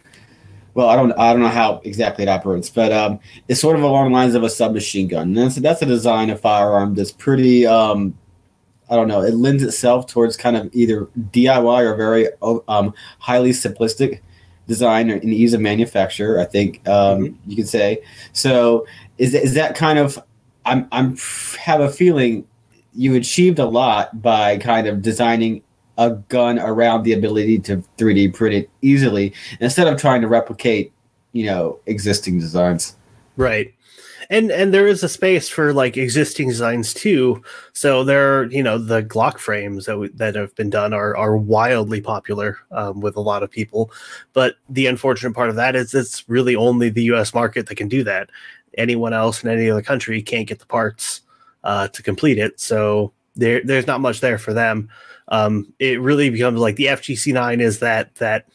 well, 0.75 0.89
I 0.89 0.97
don't 0.97 1.13
I 1.13 1.33
don't 1.33 1.43
know 1.43 1.49
how 1.49 1.81
exactly 1.85 2.25
it 2.25 2.29
operates, 2.29 2.69
but 2.69 2.93
um, 2.93 3.21
it's 3.49 3.61
sort 3.61 3.77
of 3.77 3.83
along 3.83 4.11
the 4.11 4.15
lines 4.15 4.35
of 4.35 4.43
a 4.43 4.51
submachine 4.51 5.07
gun. 5.07 5.29
And 5.29 5.37
that's 5.37 5.57
that's 5.57 5.83
a 5.83 5.87
design 5.87 6.31
of 6.31 6.41
firearm 6.41 6.95
that's 6.95 7.13
pretty 7.13 7.67
um, 7.67 8.19
I 8.91 8.97
don't 8.97 9.09
know. 9.09 9.23
It 9.23 9.35
lends 9.35 9.63
itself 9.63 10.07
towards 10.07 10.37
kind 10.37 10.57
of 10.57 10.69
either 10.75 11.07
DIY 11.31 11.83
or 11.83 11.95
very 11.95 12.29
um, 12.69 12.93
highly 13.21 13.51
simplistic 13.51 14.21
design 14.67 15.11
and 15.11 15.25
ease 15.25 15.55
of 15.55 15.61
manufacture. 15.61 16.41
I 16.41 16.45
think 16.45 16.87
um, 16.89 17.25
mm-hmm. 17.25 17.51
you 17.51 17.57
could 17.57 17.69
say. 17.69 18.03
So 18.33 18.87
is 19.19 19.35
is 19.35 19.55
that 19.55 19.75
kind 19.75 19.99
of 19.99 20.23
I'm 20.65 20.89
I'm 20.93 21.17
have 21.59 21.81
a 21.81 21.91
feeling 21.91 22.47
you 22.95 23.15
achieved 23.15 23.59
a 23.59 23.67
lot 23.67 24.23
by 24.23 24.59
kind 24.59 24.87
of 24.87 25.03
designing 25.03 25.63
a 25.99 26.11
gun 26.11 26.59
around 26.59 27.03
the 27.05 27.13
ability 27.13 27.59
to 27.61 27.83
3D 27.99 28.35
print 28.35 28.55
it 28.55 28.71
easily 28.83 29.33
instead 29.61 29.87
of 29.87 30.01
trying 30.01 30.21
to 30.21 30.29
replicate, 30.29 30.93
you 31.33 31.47
know, 31.47 31.79
existing 31.87 32.41
designs. 32.41 32.97
Right. 33.37 33.75
And 34.31 34.51
and 34.51 34.73
there 34.73 34.87
is 34.87 35.03
a 35.03 35.09
space 35.09 35.49
for 35.49 35.73
like 35.73 35.97
existing 35.97 36.49
designs 36.49 36.95
too. 36.95 37.43
So 37.73 38.05
there, 38.05 38.45
you 38.45 38.63
know, 38.63 38.79
the 38.79 39.03
Glock 39.03 39.39
frames 39.39 39.87
that 39.87 40.11
that 40.15 40.35
have 40.35 40.55
been 40.55 40.71
done 40.71 40.93
are 40.93 41.17
are 41.17 41.37
wildly 41.37 42.01
popular 42.01 42.59
um, 42.71 43.01
with 43.01 43.17
a 43.17 43.21
lot 43.21 43.43
of 43.43 43.51
people. 43.51 43.91
But 44.33 44.57
the 44.69 44.87
unfortunate 44.87 45.35
part 45.35 45.51
of 45.51 45.57
that 45.57 45.77
is 45.77 45.95
it's 45.95 46.29
really 46.29 46.57
only 46.57 46.89
the 46.89 47.05
U.S. 47.05 47.35
market 47.35 47.67
that 47.67 47.77
can 47.77 47.89
do 47.89 48.05
that. 48.05 48.31
Anyone 48.77 49.13
else 49.13 49.43
in 49.43 49.51
any 49.51 49.71
other 49.71 49.83
country 49.83 50.21
can't 50.23 50.49
get 50.49 50.59
the 50.59 50.67
parts 50.67 51.21
uh, 51.63 51.89
to 51.89 52.03
complete 52.03 52.39
it. 52.39 52.59
So 52.61 53.13
there 53.37 53.63
there's 53.65 53.87
not 53.87 54.01
much 54.01 54.21
there 54.21 54.39
for 54.39 54.53
them 54.53 54.89
um, 55.29 55.73
it 55.79 56.01
really 56.01 56.31
becomes 56.31 56.61
like 56.61 56.77
the 56.77 56.87
FGC9 56.87 57.61
is 57.61 57.79
that 57.81 58.15
that 58.17 58.47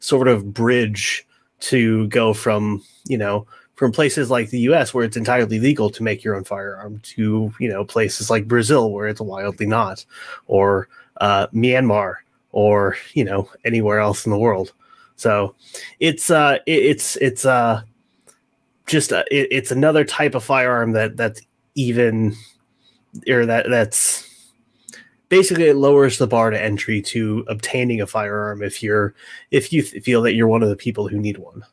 sort 0.00 0.28
of 0.28 0.52
bridge 0.52 1.26
to 1.60 2.06
go 2.08 2.34
from 2.34 2.82
you 3.06 3.16
know 3.16 3.46
from 3.74 3.92
places 3.92 4.30
like 4.30 4.50
the 4.50 4.60
US 4.60 4.94
where 4.94 5.04
it's 5.04 5.16
entirely 5.16 5.58
legal 5.58 5.90
to 5.90 6.02
make 6.02 6.22
your 6.22 6.36
own 6.36 6.44
firearm 6.44 7.00
to 7.00 7.52
you 7.58 7.68
know 7.68 7.84
places 7.84 8.30
like 8.30 8.48
Brazil 8.48 8.92
where 8.92 9.08
it's 9.08 9.20
wildly 9.20 9.66
not 9.66 10.04
or 10.46 10.88
uh, 11.20 11.46
Myanmar 11.48 12.16
or 12.52 12.96
you 13.14 13.24
know 13.24 13.48
anywhere 13.64 13.98
else 13.98 14.26
in 14.26 14.30
the 14.30 14.38
world 14.38 14.72
so 15.16 15.54
it's 16.00 16.30
uh 16.30 16.58
it, 16.66 16.82
it's 16.82 17.16
it's 17.16 17.44
uh 17.44 17.82
just 18.86 19.12
a, 19.12 19.24
it, 19.30 19.48
it's 19.50 19.70
another 19.70 20.04
type 20.04 20.34
of 20.34 20.44
firearm 20.44 20.92
that 20.92 21.16
that's 21.16 21.40
even 21.74 22.34
or 23.28 23.46
that 23.46 23.66
that's 23.68 24.28
basically 25.28 25.64
it 25.64 25.76
lowers 25.76 26.18
the 26.18 26.26
bar 26.26 26.50
to 26.50 26.62
entry 26.62 27.00
to 27.00 27.44
obtaining 27.48 28.00
a 28.00 28.06
firearm 28.06 28.62
if 28.62 28.82
you're 28.82 29.14
if 29.50 29.72
you 29.72 29.82
feel 29.82 30.22
that 30.22 30.34
you're 30.34 30.48
one 30.48 30.62
of 30.62 30.68
the 30.68 30.76
people 30.76 31.08
who 31.08 31.18
need 31.18 31.38
one. 31.38 31.64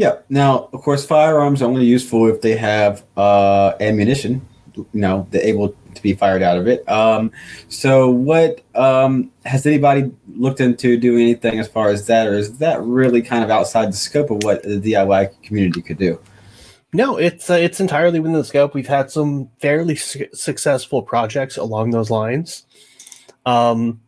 Yeah. 0.00 0.16
Now, 0.30 0.70
of 0.72 0.80
course, 0.80 1.04
firearms 1.04 1.60
are 1.60 1.66
only 1.66 1.84
useful 1.84 2.26
if 2.26 2.40
they 2.40 2.56
have 2.56 3.04
uh, 3.18 3.74
ammunition. 3.80 4.40
You 4.74 4.86
know, 4.94 5.26
they're 5.30 5.42
able 5.42 5.76
to 5.94 6.02
be 6.02 6.14
fired 6.14 6.40
out 6.40 6.56
of 6.56 6.66
it. 6.66 6.88
Um, 6.88 7.30
so, 7.68 8.08
what 8.08 8.62
um, 8.74 9.30
has 9.44 9.66
anybody 9.66 10.10
looked 10.36 10.58
into 10.58 10.96
doing 10.96 11.24
anything 11.24 11.58
as 11.58 11.68
far 11.68 11.90
as 11.90 12.06
that, 12.06 12.26
or 12.28 12.32
is 12.32 12.56
that 12.60 12.80
really 12.80 13.20
kind 13.20 13.44
of 13.44 13.50
outside 13.50 13.90
the 13.90 13.96
scope 13.96 14.30
of 14.30 14.42
what 14.42 14.62
the 14.62 14.80
DIY 14.80 15.42
community 15.42 15.82
could 15.82 15.98
do? 15.98 16.18
No, 16.94 17.18
it's 17.18 17.50
uh, 17.50 17.60
it's 17.60 17.78
entirely 17.78 18.20
within 18.20 18.38
the 18.38 18.42
scope. 18.42 18.72
We've 18.72 18.86
had 18.88 19.10
some 19.10 19.50
fairly 19.60 19.96
su- 19.96 20.28
successful 20.32 21.02
projects 21.02 21.58
along 21.58 21.90
those 21.90 22.08
lines. 22.08 22.64
Um, 23.44 24.00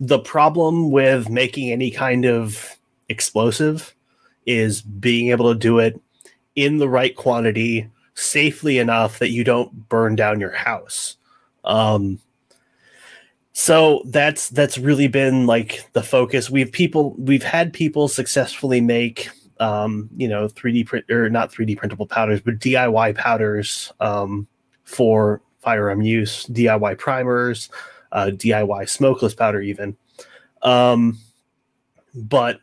the 0.00 0.18
problem 0.18 0.90
with 0.90 1.30
making 1.30 1.70
any 1.70 1.92
kind 1.92 2.24
of 2.24 2.76
explosive 3.08 3.94
is 4.46 4.82
being 4.82 5.30
able 5.30 5.52
to 5.52 5.58
do 5.58 5.78
it 5.78 6.00
in 6.56 6.78
the 6.78 6.88
right 6.88 7.14
quantity 7.16 7.88
safely 8.14 8.78
enough 8.78 9.18
that 9.18 9.30
you 9.30 9.44
don't 9.44 9.88
burn 9.88 10.16
down 10.16 10.40
your 10.40 10.52
house. 10.52 11.16
Um, 11.64 12.18
so 13.52 14.02
that's 14.06 14.48
that's 14.48 14.78
really 14.78 15.08
been 15.08 15.46
like 15.46 15.88
the 15.92 16.02
focus. 16.02 16.50
We've 16.50 16.70
people 16.70 17.14
we've 17.18 17.42
had 17.42 17.72
people 17.72 18.08
successfully 18.08 18.80
make 18.80 19.30
um, 19.60 20.08
you 20.16 20.26
know, 20.26 20.48
3D 20.48 20.86
print 20.86 21.10
or 21.10 21.28
not 21.28 21.52
3D 21.52 21.76
printable 21.76 22.06
powders, 22.06 22.40
but 22.40 22.58
DIY 22.58 23.14
powders 23.14 23.92
um, 24.00 24.48
for 24.84 25.42
firearm 25.58 26.00
use, 26.00 26.46
DIY 26.46 26.98
primers, 26.98 27.68
uh, 28.12 28.30
DIY 28.32 28.88
smokeless 28.88 29.34
powder, 29.34 29.60
even. 29.60 29.96
Um, 30.62 31.18
but 32.14 32.58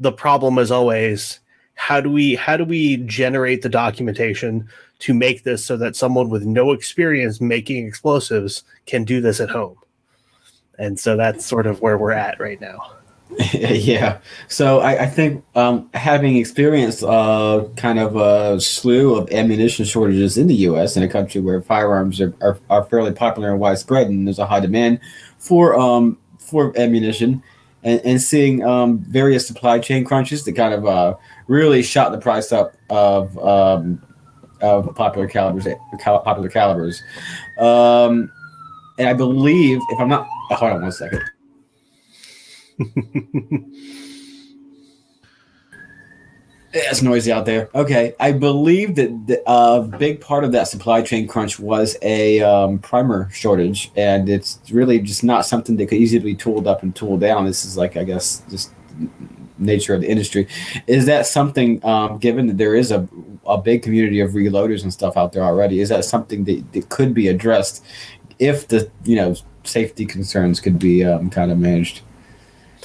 the 0.00 0.12
problem 0.12 0.58
is 0.58 0.70
always 0.70 1.38
how 1.74 2.00
do 2.00 2.10
we 2.10 2.34
how 2.34 2.56
do 2.56 2.64
we 2.64 2.96
generate 2.98 3.62
the 3.62 3.68
documentation 3.68 4.68
to 4.98 5.14
make 5.14 5.44
this 5.44 5.64
so 5.64 5.76
that 5.76 5.96
someone 5.96 6.28
with 6.28 6.44
no 6.44 6.72
experience 6.72 7.40
making 7.40 7.86
explosives 7.86 8.64
can 8.86 9.04
do 9.04 9.20
this 9.20 9.40
at 9.40 9.50
home? 9.50 9.76
And 10.78 10.98
so 10.98 11.16
that's 11.16 11.44
sort 11.44 11.66
of 11.66 11.80
where 11.80 11.98
we're 11.98 12.12
at 12.12 12.40
right 12.40 12.60
now. 12.60 12.80
yeah. 13.52 14.18
So 14.48 14.80
I, 14.80 15.04
I 15.04 15.06
think 15.06 15.44
um, 15.54 15.88
having 15.94 16.36
experienced 16.36 17.02
uh, 17.02 17.64
kind 17.76 17.98
of 17.98 18.16
a 18.16 18.60
slew 18.60 19.14
of 19.14 19.30
ammunition 19.30 19.84
shortages 19.84 20.36
in 20.36 20.48
the 20.48 20.54
U.S. 20.54 20.96
in 20.96 21.02
a 21.02 21.08
country 21.08 21.40
where 21.40 21.62
firearms 21.62 22.20
are, 22.20 22.34
are, 22.40 22.58
are 22.68 22.84
fairly 22.84 23.12
popular 23.12 23.50
and 23.50 23.60
widespread, 23.60 24.08
and 24.08 24.26
there's 24.26 24.38
a 24.38 24.46
high 24.46 24.60
demand 24.60 25.00
for 25.38 25.78
um, 25.78 26.18
for 26.38 26.76
ammunition, 26.76 27.42
and, 27.82 28.00
and 28.04 28.20
seeing 28.20 28.64
um, 28.64 28.98
various 28.98 29.46
supply 29.46 29.78
chain 29.78 30.04
crunches 30.04 30.44
that 30.44 30.52
kind 30.52 30.74
of 30.74 30.86
uh, 30.86 31.14
really 31.48 31.82
shot 31.82 32.12
the 32.12 32.18
price 32.18 32.52
up 32.52 32.74
of 32.90 33.38
um, 33.38 34.02
of 34.60 34.94
popular 34.94 35.26
calibers, 35.26 35.66
popular 36.02 36.48
calibers, 36.48 37.02
um, 37.58 38.30
and 38.98 39.08
I 39.08 39.14
believe 39.14 39.80
if 39.90 40.00
I'm 40.00 40.08
not, 40.08 40.26
hold 40.50 40.72
on 40.72 40.82
one 40.82 40.92
second. 40.92 41.22
it's 46.72 47.02
noisy 47.02 47.32
out 47.32 47.46
there. 47.46 47.68
Okay, 47.74 48.14
I 48.20 48.32
believe 48.32 48.94
that 48.94 49.42
a 49.46 49.82
big 49.82 50.20
part 50.20 50.44
of 50.44 50.52
that 50.52 50.68
supply 50.68 51.02
chain 51.02 51.26
crunch 51.26 51.58
was 51.58 51.96
a 52.02 52.40
um, 52.42 52.78
primer 52.78 53.28
shortage, 53.30 53.90
and 53.96 54.28
it's 54.28 54.60
really 54.70 55.00
just 55.00 55.24
not 55.24 55.46
something 55.46 55.76
that 55.76 55.86
could 55.86 55.98
easily 55.98 56.22
be 56.22 56.34
tooled 56.34 56.66
up 56.66 56.82
and 56.82 56.94
tooled 56.94 57.20
down. 57.20 57.44
This 57.44 57.64
is 57.64 57.76
like, 57.76 57.96
I 57.96 58.04
guess, 58.04 58.42
just 58.48 58.72
nature 59.58 59.94
of 59.94 60.00
the 60.00 60.08
industry. 60.08 60.46
Is 60.86 61.06
that 61.06 61.26
something, 61.26 61.84
um, 61.84 62.18
given 62.18 62.46
that 62.46 62.58
there 62.58 62.74
is 62.74 62.90
a 62.92 63.08
a 63.46 63.58
big 63.58 63.82
community 63.82 64.20
of 64.20 64.30
reloaders 64.32 64.82
and 64.82 64.92
stuff 64.92 65.16
out 65.16 65.32
there 65.32 65.42
already, 65.42 65.80
is 65.80 65.88
that 65.88 66.04
something 66.04 66.44
that, 66.44 66.72
that 66.72 66.88
could 66.88 67.12
be 67.12 67.28
addressed 67.28 67.84
if 68.38 68.68
the 68.68 68.90
you 69.04 69.16
know 69.16 69.34
safety 69.64 70.06
concerns 70.06 70.60
could 70.60 70.78
be 70.78 71.04
um, 71.04 71.30
kind 71.30 71.50
of 71.50 71.58
managed? 71.58 72.02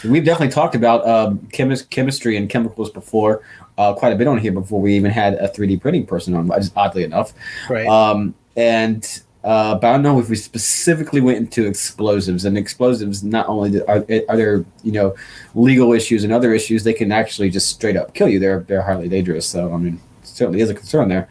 We've 0.03 0.25
definitely 0.25 0.53
talked 0.53 0.75
about 0.75 1.07
um, 1.07 1.39
chemis- 1.53 1.89
chemistry 1.89 2.35
and 2.35 2.49
chemicals 2.49 2.89
before, 2.91 3.43
uh, 3.77 3.93
quite 3.93 4.13
a 4.13 4.15
bit 4.15 4.27
on 4.27 4.37
here 4.37 4.51
before 4.51 4.81
we 4.81 4.95
even 4.95 5.11
had 5.11 5.35
a 5.35 5.49
3D 5.49 5.81
printing 5.81 6.05
person 6.05 6.33
on, 6.33 6.47
just 6.47 6.73
oddly 6.75 7.03
enough. 7.03 7.33
Right. 7.69 7.87
Um, 7.87 8.33
and 8.55 9.21
uh, 9.43 9.75
but 9.75 9.87
I 9.87 9.91
don't 9.91 10.01
know 10.01 10.19
if 10.19 10.27
we 10.27 10.35
specifically 10.35 11.21
went 11.21 11.37
into 11.37 11.67
explosives 11.67 12.45
and 12.45 12.57
explosives. 12.57 13.23
Not 13.23 13.47
only 13.47 13.79
are, 13.83 14.03
are 14.27 14.37
there 14.37 14.65
you 14.83 14.91
know 14.91 15.15
legal 15.53 15.93
issues 15.93 16.23
and 16.23 16.33
other 16.33 16.53
issues, 16.53 16.83
they 16.83 16.93
can 16.93 17.11
actually 17.11 17.51
just 17.51 17.69
straight 17.69 17.95
up 17.95 18.13
kill 18.15 18.27
you. 18.27 18.39
They're 18.39 18.61
they're 18.61 18.81
highly 18.81 19.07
dangerous. 19.07 19.45
So 19.45 19.71
I 19.71 19.77
mean, 19.77 20.01
certainly 20.23 20.61
is 20.61 20.71
a 20.71 20.73
concern 20.73 21.09
there. 21.09 21.29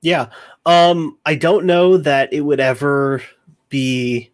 Yeah. 0.00 0.28
Um, 0.64 1.18
I 1.26 1.34
don't 1.34 1.66
know 1.66 1.98
that 1.98 2.32
it 2.32 2.40
would 2.40 2.60
ever 2.60 3.22
be 3.68 4.30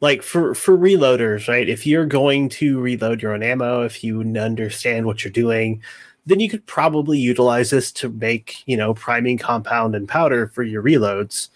like 0.00 0.22
for 0.22 0.54
for 0.54 0.76
reloaders 0.76 1.48
right? 1.48 1.68
If 1.68 1.86
you're 1.86 2.06
going 2.06 2.48
to 2.50 2.80
reload 2.80 3.22
your 3.22 3.34
own 3.34 3.42
ammo 3.42 3.82
if 3.82 4.02
you 4.02 4.20
understand 4.20 5.06
what 5.06 5.24
you're 5.24 5.32
doing 5.32 5.82
then 6.26 6.40
you 6.40 6.48
could 6.50 6.66
probably 6.66 7.18
utilize 7.18 7.70
this 7.70 7.92
to 7.92 8.08
make 8.08 8.62
you 8.66 8.76
know 8.76 8.94
priming 8.94 9.38
compound 9.38 9.94
and 9.94 10.08
powder 10.08 10.48
for 10.48 10.62
your 10.62 10.82
reloads. 10.82 11.48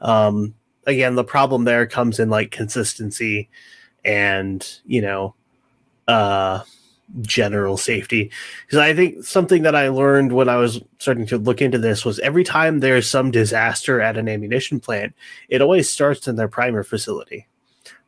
Um 0.00 0.54
again 0.86 1.14
the 1.14 1.24
problem 1.24 1.64
there 1.64 1.86
comes 1.86 2.18
in 2.18 2.30
like 2.30 2.50
consistency 2.50 3.48
and 4.04 4.80
you 4.84 5.00
know 5.00 5.34
uh 6.08 6.62
general 7.22 7.76
safety. 7.76 8.30
Because 8.66 8.78
i 8.78 8.94
think 8.94 9.24
something 9.24 9.62
that 9.62 9.76
i 9.76 9.88
learned 9.88 10.32
when 10.32 10.48
i 10.48 10.56
was 10.56 10.80
starting 10.98 11.26
to 11.26 11.38
look 11.38 11.62
into 11.62 11.78
this 11.78 12.04
was 12.04 12.18
every 12.20 12.44
time 12.44 12.80
there's 12.80 13.08
some 13.08 13.30
disaster 13.30 14.00
at 14.00 14.16
an 14.16 14.28
ammunition 14.28 14.80
plant 14.80 15.14
it 15.48 15.62
always 15.62 15.90
starts 15.90 16.26
in 16.28 16.36
their 16.36 16.48
primer 16.48 16.82
facility 16.82 17.46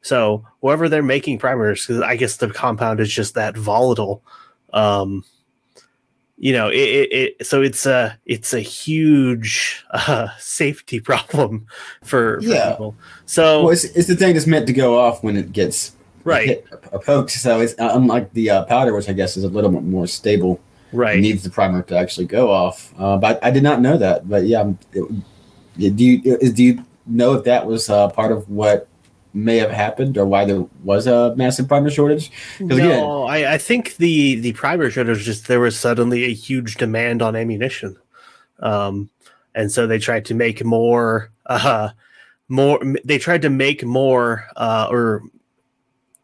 so 0.02 0.44
whoever 0.60 0.88
they're 0.88 1.02
making 1.02 1.38
primers, 1.38 1.86
because 1.86 2.02
I 2.02 2.16
guess 2.16 2.36
the 2.36 2.50
compound 2.50 3.00
is 3.00 3.12
just 3.12 3.34
that 3.34 3.56
volatile. 3.56 4.22
Um, 4.72 5.24
you 6.36 6.52
know, 6.52 6.68
it, 6.68 6.76
it, 6.76 7.12
it, 7.40 7.46
so 7.46 7.62
it's 7.62 7.84
a 7.84 8.16
it's 8.24 8.54
a 8.54 8.60
huge 8.60 9.84
uh, 9.90 10.28
safety 10.38 11.00
problem 11.10 11.66
for, 12.02 12.40
for 12.40 12.46
yeah. 12.46 12.70
people. 12.70 12.94
So 13.26 13.64
well, 13.64 13.72
it's, 13.72 13.84
it's 13.84 14.08
the 14.08 14.16
thing 14.16 14.34
that's 14.34 14.46
meant 14.46 14.66
to 14.68 14.72
go 14.72 14.98
off 14.98 15.22
when 15.22 15.36
it 15.36 15.52
gets 15.52 15.92
Right. 16.24 16.48
hit 16.48 16.66
or 16.92 17.00
poked. 17.00 17.30
So 17.30 17.60
it's 17.60 17.72
uh, 17.78 17.92
unlike 17.94 18.32
the 18.34 18.50
uh, 18.50 18.64
powder, 18.66 18.94
which 18.94 19.08
I 19.08 19.14
guess 19.14 19.36
is 19.38 19.44
a 19.44 19.48
little 19.48 19.70
bit 19.70 19.82
more 19.82 20.06
stable. 20.06 20.60
Right. 20.92 21.20
needs 21.20 21.42
the 21.42 21.50
primer 21.50 21.82
to 21.82 21.98
actually 21.98 22.26
go 22.26 22.50
off. 22.50 22.94
Uh, 22.98 23.18
but 23.18 23.42
I 23.44 23.50
did 23.50 23.62
not 23.62 23.80
know 23.80 23.98
that. 23.98 24.28
But 24.28 24.44
yeah, 24.44 24.72
it, 24.92 25.04
do 25.78 26.04
you 26.04 26.38
do 26.52 26.62
you 26.62 26.84
know 27.06 27.34
if 27.34 27.44
that 27.44 27.66
was 27.66 27.88
uh, 27.90 28.08
part 28.08 28.32
of 28.32 28.48
what 28.48 28.88
may 29.34 29.56
have 29.58 29.70
happened 29.70 30.16
or 30.16 30.26
why 30.26 30.44
there 30.44 30.64
was 30.82 31.06
a 31.06 31.34
massive 31.36 31.68
primer 31.68 31.90
shortage? 31.90 32.30
Because 32.58 32.78
again, 32.78 33.00
No, 33.00 33.24
I, 33.24 33.54
I 33.54 33.58
think 33.58 33.96
the 33.96 34.36
the 34.36 34.52
primer 34.52 34.90
shortage 34.90 35.24
just 35.24 35.48
there 35.48 35.60
was 35.60 35.78
suddenly 35.78 36.24
a 36.24 36.32
huge 36.32 36.76
demand 36.76 37.22
on 37.22 37.36
ammunition, 37.36 37.96
um, 38.60 39.10
and 39.54 39.70
so 39.70 39.86
they 39.86 39.98
tried 39.98 40.24
to 40.26 40.34
make 40.34 40.64
more, 40.64 41.30
uh, 41.46 41.90
more. 42.48 42.80
They 43.04 43.18
tried 43.18 43.42
to 43.42 43.50
make 43.50 43.84
more, 43.84 44.46
uh, 44.56 44.88
or 44.90 45.22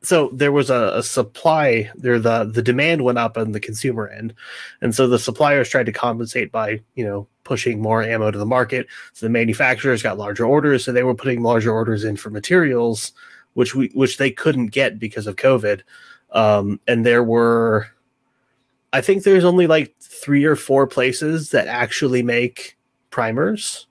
so 0.03 0.31
there 0.33 0.53
was 0.53 0.71
a, 0.71 0.93
a 0.97 1.03
supply. 1.03 1.91
There 1.95 2.19
the 2.19 2.45
the 2.45 2.63
demand 2.63 3.03
went 3.03 3.19
up 3.19 3.37
on 3.37 3.53
the 3.53 3.61
consumer 3.61 4.09
end, 4.09 4.35
and 4.81 4.95
so 4.95 5.07
the 5.07 5.19
suppliers 5.19 5.69
tried 5.69 5.87
to 5.87 5.93
compensate 5.93 6.51
by 6.51 6.81
you 6.95 7.05
know 7.05 7.29
pushing 7.45 7.81
more 7.81 8.03
ammo 8.03 8.31
to 8.31 8.39
the 8.39 8.47
market. 8.47 8.87
So 9.13 9.27
the 9.27 9.31
manufacturers 9.31 10.03
got 10.03 10.19
larger 10.19 10.45
orders, 10.45 10.85
so 10.85 10.93
they 10.93 11.03
were 11.03 11.15
putting 11.15 11.43
larger 11.43 11.73
orders 11.73 12.05
in 12.05 12.17
for 12.17 12.31
materials, 12.31 13.13
which 13.53 13.75
we 13.75 13.89
which 13.95 14.17
they 14.17 14.31
couldn't 14.31 14.69
get 14.69 14.99
because 14.99 15.27
of 15.27 15.37
COVID. 15.37 15.83
Um, 16.33 16.81
and 16.89 17.07
there 17.07 17.23
were, 17.23 17.87
I 18.93 19.01
think 19.01 19.23
there's 19.23 19.45
only 19.45 19.67
like 19.69 19.95
three 20.01 20.45
or 20.45 20.57
four 20.57 20.87
places 20.87 21.51
that 21.51 21.69
actually 21.69 22.23
make 22.23 22.77
primers. 23.11 23.87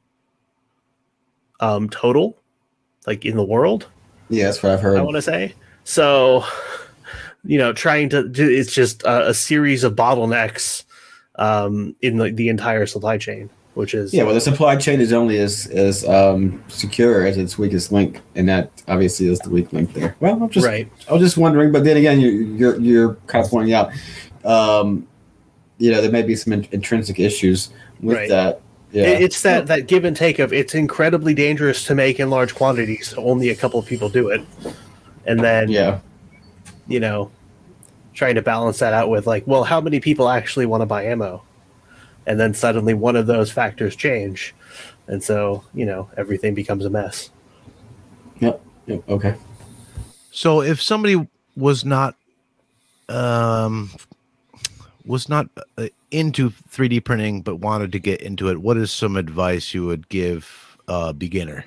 Um, 1.60 1.90
total, 1.90 2.38
like 3.08 3.24
in 3.24 3.38
the 3.38 3.44
world. 3.44 3.88
yeah, 4.30 4.46
that's 4.46 4.62
what 4.62 4.74
I've 4.74 4.82
heard. 4.82 4.98
I 4.98 5.02
want 5.02 5.16
to 5.16 5.22
say. 5.22 5.54
So, 5.86 6.44
you 7.46 7.58
know, 7.58 7.72
trying 7.72 8.10
to 8.10 8.28
do 8.28 8.50
it's 8.50 8.74
just 8.74 9.04
a, 9.04 9.30
a 9.30 9.34
series 9.34 9.86
of 9.86 9.96
bottlenecks 9.96 10.84
um, 11.36 11.96
in 12.02 12.18
the, 12.18 12.32
the 12.32 12.50
entire 12.50 12.86
supply 12.86 13.18
chain, 13.18 13.50
which 13.74 13.94
is 13.94 14.14
yeah, 14.14 14.24
well, 14.24 14.34
the 14.34 14.42
supply 14.42 14.76
chain 14.76 15.02
is 15.02 15.12
only 15.14 15.38
as 15.40 15.68
as 15.68 16.08
um, 16.08 16.64
secure 16.68 17.26
as 17.26 17.38
its 17.38 17.58
weakest 17.58 17.92
link, 17.92 18.22
and 18.36 18.48
that 18.50 18.72
obviously 18.88 19.28
is 19.28 19.40
the 19.40 19.50
weak 19.50 19.74
link 19.74 19.94
there. 19.94 20.16
Well, 20.20 20.42
I'm 20.44 20.50
just 20.50 20.66
right. 20.66 20.90
I 21.10 21.14
was 21.14 21.22
just 21.22 21.38
wondering, 21.38 21.72
but 21.72 21.84
then 21.84 21.98
again, 21.98 22.20
you're 22.20 22.32
you're, 22.32 22.80
you're 22.80 23.14
kind 23.28 23.44
of 23.44 23.50
pointing 23.50 23.74
out, 23.74 23.92
um, 24.46 25.08
you 25.80 25.92
know, 25.92 26.02
there 26.02 26.12
may 26.12 26.22
be 26.22 26.36
some 26.36 26.54
in- 26.54 26.68
intrinsic 26.72 27.20
issues 27.20 27.70
with 28.00 28.18
Right. 28.18 28.30
that. 28.30 28.62
Yeah, 28.92 29.06
It's 29.06 29.42
that 29.42 29.66
that 29.68 29.88
give 29.88 30.06
and 30.06 30.16
take 30.16 30.38
of 30.38 30.54
it's 30.54 30.76
incredibly 30.76 31.34
dangerous 31.34 31.84
to 31.86 31.96
make 31.96 32.20
in 32.20 32.30
large 32.30 32.54
quantities. 32.54 33.08
So 33.08 33.24
only 33.26 33.50
a 33.50 33.56
couple 33.56 33.80
of 33.80 33.88
people 33.88 34.08
do 34.08 34.30
it, 34.30 34.42
and 35.26 35.40
then 35.40 35.70
yeah, 35.70 36.00
you 36.88 37.00
know, 37.00 37.32
trying 38.14 38.36
to 38.36 38.42
balance 38.42 38.80
that 38.80 38.94
out 38.94 39.10
with 39.10 39.28
like, 39.28 39.46
well, 39.48 39.64
how 39.64 39.82
many 39.82 40.00
people 40.00 40.30
actually 40.30 40.66
want 40.66 40.82
to 40.82 40.86
buy 40.86 41.06
ammo? 41.06 41.44
And 42.26 42.40
then 42.40 42.54
suddenly 42.54 42.94
one 42.94 43.16
of 43.16 43.28
those 43.28 43.52
factors 43.52 43.96
change. 43.96 44.56
And 45.08 45.24
so, 45.24 45.64
you 45.74 45.86
know, 45.86 46.10
everything 46.16 46.54
becomes 46.54 46.86
a 46.86 46.90
mess. 46.90 47.30
yep, 48.40 48.62
yep, 48.86 49.08
okay. 49.10 49.36
So 50.32 50.62
if 50.62 50.82
somebody 50.82 51.28
was 51.56 51.86
not 51.86 52.16
um 53.10 53.92
was 55.06 55.28
not 55.28 55.48
uh, 55.78 55.88
into 56.12 56.50
3D 56.50 57.04
printing 57.04 57.42
but 57.42 57.58
wanted 57.58 57.92
to 57.92 58.00
get 58.00 58.22
into 58.22 58.50
it, 58.50 58.60
what 58.60 58.78
is 58.78 58.92
some 58.92 59.18
advice 59.18 59.74
you 59.74 59.86
would 59.86 60.08
give 60.10 60.78
a 60.88 61.14
beginner? 61.14 61.66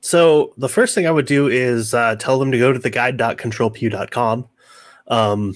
So 0.00 0.52
the 0.58 0.68
first 0.68 0.94
thing 0.94 1.06
I 1.06 1.10
would 1.10 1.26
do 1.26 1.48
is 1.48 1.94
uh, 1.94 2.16
tell 2.16 2.38
them 2.38 2.52
to 2.52 2.58
go 2.58 2.72
to 2.72 2.78
the 2.78 2.90
guide.controlpew.com. 2.90 4.46
Um, 5.08 5.54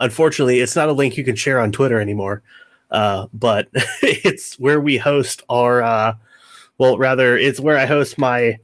unfortunately, 0.00 0.60
it's 0.60 0.76
not 0.76 0.88
a 0.88 0.92
link 0.92 1.16
you 1.16 1.24
can 1.24 1.36
share 1.36 1.60
on 1.60 1.72
Twitter 1.72 2.00
anymore, 2.00 2.42
uh, 2.90 3.26
but 3.32 3.68
it's 4.02 4.58
where 4.58 4.80
we 4.80 4.96
host 4.96 5.42
our, 5.48 5.82
uh, 5.82 6.14
well, 6.78 6.98
rather, 6.98 7.36
it's 7.36 7.60
where 7.60 7.78
I 7.78 7.86
host 7.86 8.18
my 8.18 8.58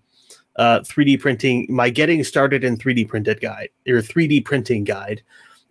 uh, 0.57 0.81
3D 0.81 1.21
printing, 1.21 1.67
my 1.71 1.91
getting 1.91 2.25
started 2.25 2.65
in 2.65 2.77
3D 2.77 3.09
printed 3.09 3.41
guide 3.41 3.71
or 3.89 4.03
3D 4.03 4.45
printing 4.45 4.85
guide. 4.85 5.23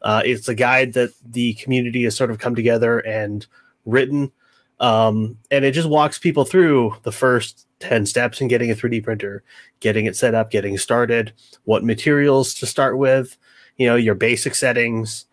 Uh, 0.01 0.21
it's 0.25 0.47
a 0.47 0.55
guide 0.55 0.93
that 0.93 1.11
the 1.25 1.53
community 1.55 2.03
has 2.03 2.15
sort 2.15 2.31
of 2.31 2.39
come 2.39 2.55
together 2.55 2.99
and 2.99 3.45
written. 3.85 4.31
Um, 4.79 5.37
and 5.51 5.65
it 5.65 5.71
just 5.71 5.89
walks 5.89 6.17
people 6.17 6.45
through 6.45 6.95
the 7.03 7.11
first 7.11 7.67
10 7.79 8.05
steps 8.05 8.39
in 8.39 8.47
getting 8.47 8.71
a 8.71 8.75
3D 8.75 9.03
printer, 9.03 9.43
getting 9.81 10.05
it 10.05 10.15
set 10.15 10.33
up, 10.33 10.51
getting 10.51 10.77
started, 10.77 11.33
what 11.65 11.83
materials 11.83 12.53
to 12.55 12.65
start 12.65 12.97
with, 12.97 13.37
you 13.79 13.87
know, 13.87 13.95
your 13.95 14.13
basic 14.13 14.53
settings, 14.53 15.25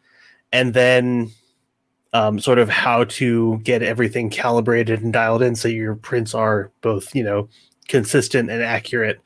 and 0.53 0.73
then 0.73 1.31
um, 2.15 2.39
sort 2.39 2.59
of 2.59 2.71
how 2.71 3.05
to 3.05 3.59
get 3.59 3.83
everything 3.83 4.31
calibrated 4.31 5.03
and 5.03 5.13
dialed 5.13 5.43
in 5.43 5.55
so 5.55 5.69
your 5.69 5.97
prints 5.97 6.35
are 6.35 6.71
both, 6.81 7.15
you 7.15 7.23
know, 7.23 7.49
consistent 7.89 8.49
and 8.49 8.63
accurate. 8.63 9.21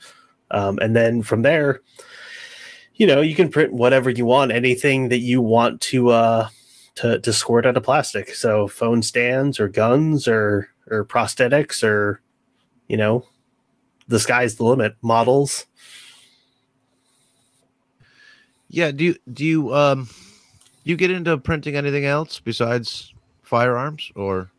Um, 0.50 0.78
and 0.80 0.96
then 0.96 1.22
from 1.22 1.42
there, 1.42 1.82
you 2.94 3.06
know, 3.06 3.20
you 3.20 3.36
can 3.36 3.48
print 3.48 3.72
whatever 3.72 4.10
you 4.10 4.26
want, 4.26 4.50
anything 4.50 5.08
that 5.10 5.20
you 5.20 5.40
want 5.40 5.80
to 5.82 6.08
uh, 6.08 6.48
to 6.96 7.20
to 7.20 7.32
squirt 7.32 7.64
out 7.64 7.76
of 7.76 7.82
plastic. 7.84 8.34
So 8.34 8.66
phone 8.66 9.02
stands 9.02 9.60
or 9.60 9.68
guns 9.68 10.26
or 10.26 10.68
or 10.90 11.04
prosthetics 11.04 11.84
or 11.84 12.20
you 12.88 12.96
know, 12.96 13.24
the 14.08 14.18
sky's 14.18 14.56
the 14.56 14.64
limit. 14.64 14.96
Models. 15.00 15.66
Yeah, 18.70 18.92
do 18.92 19.04
you 19.04 19.16
do 19.32 19.44
you 19.44 19.74
um 19.74 20.08
you 20.84 20.96
get 20.96 21.10
into 21.10 21.36
printing 21.38 21.76
anything 21.76 22.04
else 22.04 22.40
besides 22.40 23.12
firearms 23.42 24.12
or 24.14 24.50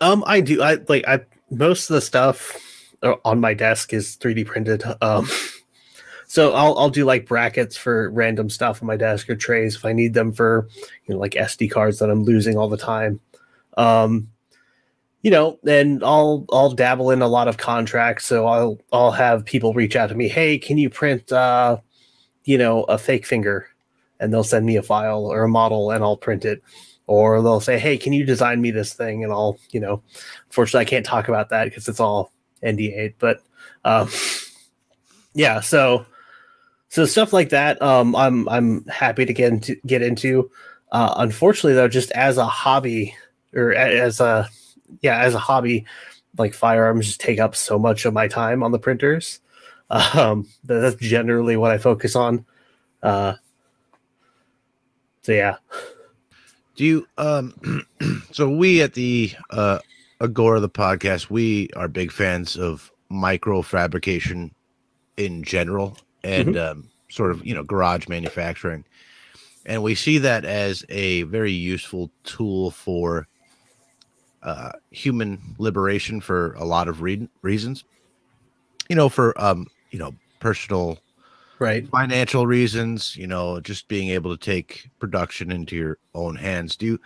Um, 0.00 0.24
I 0.26 0.40
do. 0.40 0.60
I 0.62 0.78
like. 0.88 1.06
I 1.06 1.20
most 1.50 1.88
of 1.88 1.94
the 1.94 2.00
stuff 2.00 2.58
uh, 3.02 3.14
on 3.24 3.40
my 3.40 3.54
desk 3.54 3.92
is 3.92 4.16
3D 4.16 4.44
printed. 4.46 4.82
Um, 5.00 5.28
so 6.26 6.54
I'll 6.54 6.76
I'll 6.76 6.90
do 6.90 7.04
like 7.04 7.26
brackets 7.26 7.76
for 7.76 8.10
random 8.10 8.50
stuff 8.50 8.82
on 8.82 8.88
my 8.88 8.96
desk 8.96 9.30
or 9.30 9.36
trays 9.36 9.76
if 9.76 9.84
I 9.84 9.92
need 9.92 10.14
them 10.14 10.32
for 10.32 10.68
you 11.06 11.14
know 11.14 11.20
like 11.20 11.32
SD 11.32 11.70
cards 11.70 12.00
that 12.00 12.10
I'm 12.10 12.24
losing 12.24 12.58
all 12.58 12.68
the 12.68 12.76
time. 12.76 13.20
Um, 13.76 14.28
you 15.22 15.30
know, 15.30 15.60
and 15.64 16.02
I'll 16.02 16.46
I'll 16.50 16.72
dabble 16.72 17.12
in 17.12 17.22
a 17.22 17.28
lot 17.28 17.46
of 17.46 17.58
contracts. 17.58 18.26
So 18.26 18.48
I'll 18.48 18.80
I'll 18.92 19.12
have 19.12 19.44
people 19.44 19.72
reach 19.72 19.94
out 19.94 20.08
to 20.08 20.16
me. 20.16 20.26
Hey, 20.28 20.58
can 20.58 20.78
you 20.78 20.90
print 20.90 21.30
uh, 21.30 21.78
you 22.44 22.58
know, 22.58 22.84
a 22.84 22.98
fake 22.98 23.26
finger? 23.26 23.68
And 24.20 24.32
they'll 24.32 24.44
send 24.44 24.64
me 24.66 24.76
a 24.76 24.82
file 24.82 25.26
or 25.26 25.44
a 25.44 25.48
model, 25.48 25.90
and 25.90 26.04
I'll 26.04 26.16
print 26.16 26.44
it 26.44 26.62
or 27.06 27.42
they'll 27.42 27.60
say, 27.60 27.78
"Hey, 27.78 27.98
can 27.98 28.12
you 28.12 28.24
design 28.24 28.60
me 28.60 28.70
this 28.70 28.94
thing?" 28.94 29.24
And 29.24 29.32
I'll, 29.32 29.58
you 29.70 29.80
know, 29.80 30.02
fortunately, 30.50 30.86
I 30.86 30.88
can't 30.88 31.06
talk 31.06 31.28
about 31.28 31.50
that 31.50 31.64
because 31.64 31.88
it's 31.88 32.00
all 32.00 32.32
NDA. 32.62 33.14
But 33.18 33.42
um, 33.84 34.08
yeah, 35.34 35.60
so 35.60 36.06
so 36.88 37.04
stuff 37.04 37.32
like 37.32 37.50
that, 37.50 37.80
um, 37.82 38.14
I'm 38.16 38.48
I'm 38.48 38.84
happy 38.86 39.24
to 39.26 39.32
get 39.32 39.52
into 39.52 39.76
get 39.86 40.02
into. 40.02 40.50
Uh, 40.92 41.14
unfortunately, 41.16 41.74
though, 41.74 41.88
just 41.88 42.10
as 42.12 42.36
a 42.36 42.46
hobby 42.46 43.14
or 43.54 43.72
as 43.74 44.20
a 44.20 44.48
yeah 45.00 45.18
as 45.20 45.34
a 45.34 45.38
hobby, 45.38 45.84
like 46.38 46.54
firearms 46.54 47.06
just 47.06 47.20
take 47.20 47.40
up 47.40 47.56
so 47.56 47.78
much 47.78 48.04
of 48.04 48.14
my 48.14 48.28
time 48.28 48.62
on 48.62 48.72
the 48.72 48.78
printers. 48.78 49.40
Um, 49.92 50.48
that- 50.64 50.80
that's 50.80 50.96
generally 50.96 51.56
what 51.56 51.70
I 51.70 51.78
focus 51.78 52.16
on. 52.16 52.44
Uh, 53.02 53.34
so 55.22 55.32
yeah. 55.32 55.56
do 56.76 56.84
you 56.84 57.06
um 57.18 57.84
so 58.32 58.48
we 58.48 58.80
at 58.82 58.94
the 58.94 59.30
uh 59.50 59.78
agora 60.20 60.58
the 60.60 60.68
podcast 60.68 61.30
we 61.30 61.68
are 61.76 61.86
big 61.88 62.10
fans 62.10 62.56
of 62.56 62.90
micro 63.08 63.60
fabrication 63.62 64.52
in 65.18 65.42
general 65.44 65.96
and 66.24 66.56
um 66.56 66.88
sort 67.10 67.30
of 67.30 67.44
you 67.46 67.54
know 67.54 67.62
garage 67.62 68.08
manufacturing 68.08 68.84
and 69.66 69.82
we 69.82 69.94
see 69.94 70.18
that 70.18 70.44
as 70.44 70.84
a 70.88 71.22
very 71.24 71.52
useful 71.52 72.10
tool 72.24 72.70
for 72.70 73.28
uh 74.42 74.72
human 74.90 75.38
liberation 75.58 76.20
for 76.20 76.54
a 76.54 76.64
lot 76.64 76.88
of 76.88 77.02
re- 77.02 77.28
reasons 77.42 77.84
you 78.88 78.96
know 78.96 79.08
for 79.08 79.38
um 79.40 79.66
you 79.92 79.98
know 80.00 80.14
personal 80.40 80.98
Right. 81.62 81.86
financial 81.86 82.44
reasons, 82.44 83.16
you 83.16 83.28
know, 83.28 83.60
just 83.60 83.86
being 83.86 84.08
able 84.08 84.36
to 84.36 84.44
take 84.44 84.90
production 84.98 85.52
into 85.52 85.76
your 85.76 85.98
own 86.12 86.34
hands. 86.34 86.74
Do 86.74 86.86
you 86.86 87.00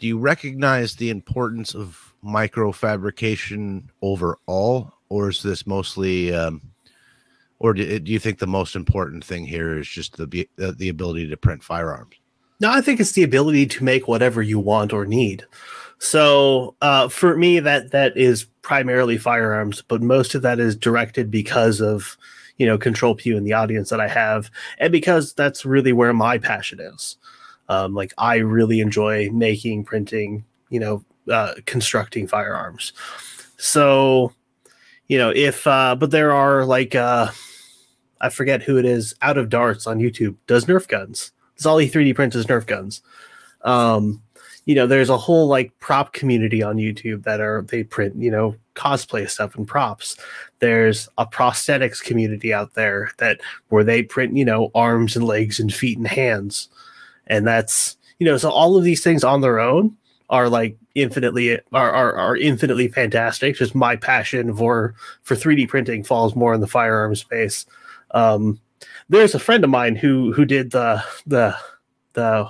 do 0.00 0.08
you 0.08 0.18
recognize 0.18 0.96
the 0.96 1.10
importance 1.10 1.76
of 1.76 2.12
micro 2.20 2.72
fabrication 2.72 3.88
overall, 4.02 4.92
or 5.08 5.28
is 5.28 5.44
this 5.44 5.64
mostly, 5.64 6.34
um, 6.34 6.60
or 7.60 7.72
do, 7.72 8.00
do 8.00 8.10
you 8.10 8.18
think 8.18 8.40
the 8.40 8.48
most 8.48 8.74
important 8.74 9.24
thing 9.24 9.46
here 9.46 9.78
is 9.78 9.86
just 9.86 10.16
the 10.16 10.26
the, 10.56 10.72
the 10.72 10.88
ability 10.88 11.28
to 11.28 11.36
print 11.36 11.62
firearms? 11.62 12.16
No, 12.58 12.70
I 12.70 12.80
think 12.80 12.98
it's 12.98 13.12
the 13.12 13.22
ability 13.22 13.66
to 13.66 13.84
make 13.84 14.08
whatever 14.08 14.42
you 14.42 14.58
want 14.58 14.92
or 14.92 15.06
need. 15.06 15.46
So 15.98 16.74
uh, 16.80 17.08
for 17.08 17.36
me, 17.36 17.60
that 17.60 17.92
that 17.92 18.16
is 18.16 18.44
primarily 18.62 19.18
firearms, 19.18 19.82
but 19.82 20.02
most 20.02 20.34
of 20.34 20.42
that 20.42 20.58
is 20.58 20.76
directed 20.76 21.30
because 21.30 21.80
of 21.80 22.16
you 22.56 22.66
know, 22.66 22.78
Control 22.78 23.14
Pew 23.14 23.36
and 23.36 23.46
the 23.46 23.52
audience 23.52 23.90
that 23.90 24.00
I 24.00 24.08
have, 24.08 24.50
and 24.78 24.92
because 24.92 25.32
that's 25.34 25.64
really 25.64 25.92
where 25.92 26.12
my 26.12 26.38
passion 26.38 26.80
is. 26.80 27.16
Um, 27.68 27.94
like 27.94 28.12
I 28.18 28.36
really 28.36 28.80
enjoy 28.80 29.30
making, 29.30 29.84
printing, 29.84 30.44
you 30.68 30.78
know, 30.78 31.04
uh, 31.30 31.54
constructing 31.66 32.26
firearms. 32.26 32.92
So, 33.56 34.32
you 35.08 35.18
know, 35.18 35.32
if 35.34 35.66
uh, 35.66 35.96
but 35.96 36.10
there 36.10 36.32
are 36.32 36.64
like 36.64 36.94
uh, 36.94 37.30
I 38.20 38.28
forget 38.28 38.62
who 38.62 38.78
it 38.78 38.84
is, 38.84 39.14
out 39.22 39.38
of 39.38 39.48
darts 39.48 39.86
on 39.86 39.98
YouTube 39.98 40.36
does 40.46 40.66
Nerf 40.66 40.86
guns. 40.86 41.32
It's 41.56 41.66
all 41.66 41.78
he 41.78 41.88
3D 41.88 42.14
prints 42.14 42.36
is 42.36 42.46
Nerf 42.46 42.66
guns. 42.66 43.00
Um, 43.62 44.22
you 44.66 44.74
know, 44.74 44.86
there's 44.86 45.10
a 45.10 45.18
whole 45.18 45.46
like 45.46 45.78
prop 45.78 46.12
community 46.12 46.62
on 46.62 46.76
YouTube 46.76 47.24
that 47.24 47.40
are 47.40 47.62
they 47.62 47.84
print, 47.84 48.16
you 48.16 48.30
know, 48.30 48.56
cosplay 48.74 49.28
stuff 49.28 49.54
and 49.56 49.68
props. 49.68 50.16
There's 50.60 51.08
a 51.18 51.26
prosthetics 51.26 52.02
community 52.02 52.52
out 52.52 52.74
there 52.74 53.10
that 53.18 53.40
where 53.68 53.84
they 53.84 54.02
print, 54.02 54.36
you 54.36 54.44
know, 54.44 54.70
arms 54.74 55.16
and 55.16 55.24
legs 55.24 55.60
and 55.60 55.72
feet 55.72 55.98
and 55.98 56.06
hands. 56.06 56.68
And 57.26 57.46
that's, 57.46 57.96
you 58.18 58.26
know, 58.26 58.36
so 58.36 58.50
all 58.50 58.76
of 58.76 58.84
these 58.84 59.02
things 59.02 59.22
on 59.22 59.40
their 59.42 59.60
own 59.60 59.96
are 60.30 60.48
like 60.48 60.76
infinitely 60.94 61.58
are, 61.72 61.90
are, 61.90 62.14
are 62.14 62.36
infinitely 62.36 62.88
fantastic. 62.88 63.56
Just 63.56 63.74
my 63.74 63.96
passion 63.96 64.54
for 64.56 64.94
for 65.22 65.34
3D 65.34 65.68
printing 65.68 66.04
falls 66.04 66.34
more 66.34 66.54
in 66.54 66.60
the 66.60 66.66
firearm 66.66 67.14
space. 67.14 67.66
Um, 68.12 68.60
there's 69.08 69.34
a 69.34 69.38
friend 69.38 69.62
of 69.64 69.70
mine 69.70 69.96
who 69.96 70.32
who 70.32 70.44
did 70.46 70.70
the 70.70 71.04
the 71.26 71.54
the 72.14 72.48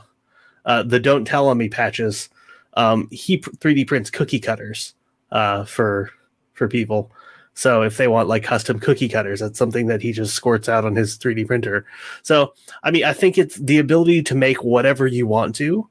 uh, 0.65 0.83
the 0.83 1.01
don't 1.01 1.25
tell 1.25 1.49
on 1.49 1.59
me 1.59 1.69
patches. 1.69 2.29
Um, 2.75 3.09
he 3.11 3.39
3D 3.39 3.87
prints 3.87 4.11
cookie 4.11 4.41
cutters 4.41 4.95
uh, 5.31 5.65
for 5.65 6.11
for 6.55 6.69
people. 6.69 7.11
So 7.55 7.83
if 7.83 7.97
they 7.97 8.09
want 8.09 8.29
like 8.29 8.43
custom 8.43 8.81
cookie 8.81 9.09
cutters, 9.09 9.41
that's 9.41 9.59
something 9.59 9.87
that 9.87 10.03
he 10.03 10.13
just 10.13 10.35
squirts 10.35 10.69
out 10.69 10.85
on 10.85 10.97
his 10.97 11.17
3D 11.17 11.47
printer. 11.47 11.87
So 12.23 12.55
I 12.83 12.91
mean, 12.91 13.05
I 13.05 13.13
think 13.13 13.39
it's 13.39 13.57
the 13.57 13.79
ability 13.79 14.23
to 14.25 14.35
make 14.35 14.65
whatever 14.65 15.07
you 15.07 15.27
want 15.27 15.55
to 15.57 15.89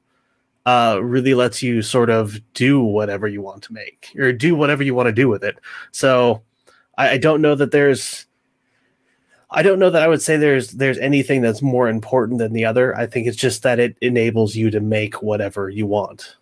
uh, 0.66 1.00
really 1.02 1.34
lets 1.34 1.62
you 1.62 1.82
sort 1.82 2.10
of 2.10 2.40
do 2.54 2.82
whatever 2.82 3.28
you 3.28 3.42
want 3.42 3.64
to 3.64 3.74
make 3.74 4.14
or 4.18 4.32
do 4.32 4.56
whatever 4.56 4.84
you 4.84 4.96
want 4.96 5.08
to 5.08 5.14
do 5.14 5.28
with 5.28 5.44
it. 5.44 5.58
So 5.92 6.42
I, 6.98 7.12
I 7.12 7.18
don't 7.18 7.42
know 7.42 7.56
that 7.56 7.72
there's 7.72 8.26
I 9.56 9.62
don't 9.62 9.78
know 9.78 9.92
that 9.92 10.02
I 10.02 10.08
would 10.08 10.22
say 10.22 10.36
there's 10.36 10.72
there's 10.72 10.98
anything 10.98 11.42
that's 11.42 11.62
more 11.62 11.88
important 11.88 12.39
than 12.39 12.54
the 12.54 12.66
other. 12.66 12.96
I 12.98 13.06
think 13.06 13.28
it's 13.28 13.38
just 13.38 13.62
that 13.63 13.80
it 13.80 13.96
enables 14.02 14.56
you 14.56 14.72
to 14.72 14.80
make 14.80 15.22
whatever 15.22 15.70
you 15.70 15.86
want. 15.86 16.38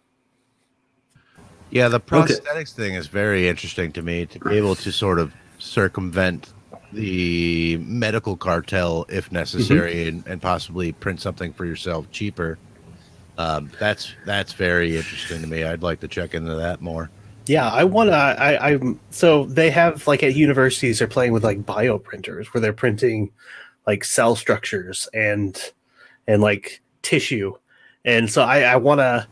Yeah, 1.71 1.89
the 1.89 1.99
prosthetics 1.99 2.73
okay. 2.73 2.83
thing 2.83 2.95
is 2.95 3.07
very 3.07 3.47
interesting 3.47 3.91
to 3.93 4.01
me 4.01 4.25
to 4.27 4.39
be 4.39 4.57
able 4.57 4.75
to 4.75 4.91
sort 4.91 5.19
of 5.19 5.33
circumvent 5.59 6.53
the 6.93 7.77
medical 7.77 8.35
cartel 8.35 9.05
if 9.09 9.31
necessary 9.31 9.95
mm-hmm. 9.95 10.17
and, 10.17 10.27
and 10.27 10.41
possibly 10.41 10.91
print 10.91 11.21
something 11.21 11.53
for 11.53 11.65
yourself 11.65 12.09
cheaper. 12.11 12.57
Um, 13.37 13.71
that's 13.79 14.13
that's 14.25 14.53
very 14.53 14.97
interesting 14.97 15.41
to 15.41 15.47
me. 15.47 15.63
I'd 15.63 15.83
like 15.83 15.99
to 16.01 16.07
check 16.07 16.33
into 16.33 16.55
that 16.55 16.81
more. 16.81 17.09
Yeah, 17.47 17.69
I 17.69 17.83
want 17.83 18.09
to. 18.09 18.15
I, 18.15 18.71
I'm 18.71 18.99
so 19.09 19.45
they 19.45 19.71
have 19.71 20.05
like 20.07 20.23
at 20.23 20.35
universities 20.35 20.99
they're 20.99 21.07
playing 21.07 21.33
with 21.33 21.43
like 21.43 21.65
bioprinters 21.65 22.47
where 22.47 22.61
they're 22.61 22.73
printing 22.73 23.31
like 23.87 24.03
cell 24.03 24.35
structures 24.35 25.09
and 25.13 25.59
and 26.27 26.41
like 26.41 26.81
tissue, 27.01 27.53
and 28.05 28.29
so 28.29 28.43
I, 28.43 28.61
I 28.61 28.75
want 28.75 28.99
to 28.99 29.27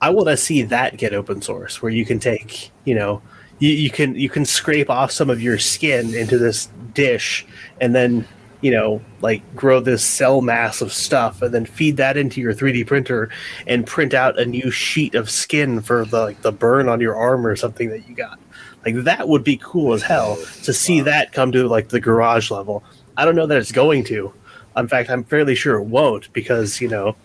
I 0.00 0.10
want 0.10 0.28
to 0.28 0.36
see 0.36 0.62
that 0.62 0.98
get 0.98 1.14
open 1.14 1.40
source 1.40 1.80
where 1.80 1.92
you 1.92 2.04
can 2.04 2.18
take 2.18 2.70
you 2.84 2.94
know 2.94 3.22
you, 3.58 3.70
you 3.70 3.90
can 3.90 4.14
you 4.14 4.28
can 4.28 4.44
scrape 4.44 4.90
off 4.90 5.10
some 5.10 5.30
of 5.30 5.42
your 5.42 5.58
skin 5.58 6.14
into 6.14 6.36
this 6.36 6.68
dish 6.92 7.46
and 7.80 7.94
then 7.94 8.26
you 8.60 8.70
know, 8.70 9.00
like 9.20 9.42
grow 9.54 9.80
this 9.80 10.04
cell 10.04 10.40
mass 10.42 10.80
of 10.80 10.92
stuff 10.92 11.42
and 11.42 11.54
then 11.54 11.64
feed 11.64 11.96
that 11.96 12.16
into 12.16 12.40
your 12.40 12.54
3D 12.54 12.86
printer 12.86 13.30
and 13.66 13.86
print 13.86 14.14
out 14.14 14.38
a 14.38 14.44
new 14.44 14.70
sheet 14.70 15.14
of 15.14 15.30
skin 15.30 15.80
for 15.80 16.04
the 16.04 16.20
like 16.20 16.42
the 16.42 16.52
burn 16.52 16.88
on 16.88 17.00
your 17.00 17.16
arm 17.16 17.46
or 17.46 17.56
something 17.56 17.88
that 17.90 18.08
you 18.08 18.14
got. 18.14 18.38
Like 18.84 18.96
that 19.04 19.28
would 19.28 19.44
be 19.44 19.58
cool 19.62 19.92
as 19.92 20.02
hell 20.02 20.36
to 20.62 20.72
see 20.72 21.00
that 21.00 21.32
come 21.32 21.52
to 21.52 21.68
like 21.68 21.88
the 21.88 22.00
garage 22.00 22.50
level. 22.50 22.82
I 23.16 23.24
don't 23.24 23.36
know 23.36 23.46
that 23.46 23.58
it's 23.58 23.72
going 23.72 24.04
to. 24.04 24.32
In 24.76 24.88
fact, 24.88 25.10
I'm 25.10 25.24
fairly 25.24 25.54
sure 25.54 25.76
it 25.76 25.84
won't 25.84 26.32
because, 26.32 26.80
you 26.80 26.88
know, 26.88 27.16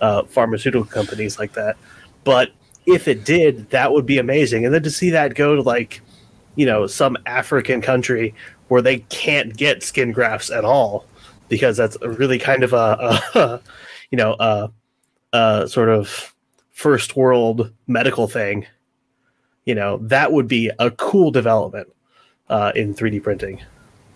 uh, 0.00 0.24
pharmaceutical 0.24 0.86
companies 0.86 1.38
like 1.38 1.52
that. 1.54 1.76
But 2.24 2.52
if 2.86 3.08
it 3.08 3.24
did, 3.24 3.70
that 3.70 3.92
would 3.92 4.06
be 4.06 4.18
amazing. 4.18 4.64
And 4.64 4.74
then 4.74 4.82
to 4.82 4.90
see 4.90 5.10
that 5.10 5.34
go 5.34 5.56
to 5.56 5.62
like, 5.62 6.00
you 6.54 6.66
know, 6.66 6.86
some 6.86 7.16
African 7.26 7.80
country 7.80 8.34
where 8.72 8.80
they 8.80 9.00
can't 9.10 9.54
get 9.54 9.82
skin 9.82 10.12
grafts 10.12 10.50
at 10.50 10.64
all 10.64 11.04
because 11.50 11.76
that's 11.76 11.94
a 12.00 12.08
really 12.08 12.38
kind 12.38 12.62
of 12.62 12.72
a, 12.72 13.20
a 13.34 13.60
you 14.10 14.16
know 14.16 14.34
a, 14.40 14.70
a 15.34 15.68
sort 15.68 15.90
of 15.90 16.34
first 16.70 17.14
world 17.14 17.70
medical 17.86 18.26
thing. 18.26 18.64
You 19.66 19.74
know 19.74 19.98
that 19.98 20.32
would 20.32 20.48
be 20.48 20.70
a 20.78 20.90
cool 20.90 21.30
development 21.30 21.86
uh, 22.48 22.72
in 22.74 22.94
3d 22.94 23.22
printing. 23.22 23.60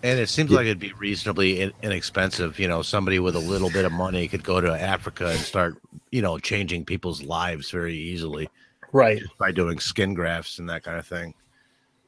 And 0.01 0.19
it 0.19 0.27
seems 0.27 0.49
yeah. 0.49 0.57
like 0.57 0.65
it'd 0.65 0.79
be 0.79 0.93
reasonably 0.93 1.61
in- 1.61 1.73
inexpensive. 1.83 2.57
You 2.57 2.67
know 2.67 2.81
somebody 2.81 3.19
with 3.19 3.35
a 3.35 3.39
little 3.53 3.69
bit 3.69 3.85
of 3.85 3.91
money 3.91 4.27
could 4.27 4.43
go 4.43 4.59
to 4.59 4.73
africa 4.73 5.27
and 5.27 5.39
start 5.39 5.77
you 6.09 6.23
know 6.23 6.39
changing 6.39 6.83
people's 6.83 7.21
lives 7.21 7.69
very 7.69 7.95
easily 7.95 8.49
right. 8.91 9.21
by 9.37 9.51
doing 9.51 9.77
skin 9.77 10.15
grafts 10.15 10.57
and 10.57 10.67
that 10.71 10.81
kind 10.81 10.97
of 10.97 11.05
thing. 11.05 11.35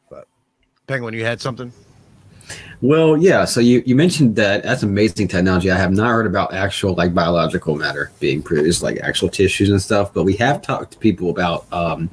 But 0.10 0.28
penguin 0.88 1.14
you 1.14 1.24
had 1.24 1.42
something 1.42 1.72
well, 2.82 3.18
yeah. 3.18 3.44
So 3.44 3.60
you, 3.60 3.84
you 3.86 3.96
mentioned 3.96 4.36
that 4.38 4.64
that's 4.64 4.84
amazing 4.84 5.28
technology. 5.28 5.70
I 5.70 5.78
have 5.78 5.92
not 5.92 6.08
heard 6.08 6.26
about 6.26 6.54
actual 6.54 6.94
like 6.94 7.14
biological 7.14 7.76
matter 7.76 8.12
being 8.20 8.42
produced, 8.42 8.82
like 8.82 8.98
actual 9.00 9.28
tissues 9.28 9.70
and 9.70 9.82
stuff. 9.82 10.14
But 10.14 10.24
we 10.24 10.36
have 10.38 10.62
talked 10.62 10.94
to 10.94 10.98
people 10.98 11.30
about 11.30 11.66
um, 11.74 12.10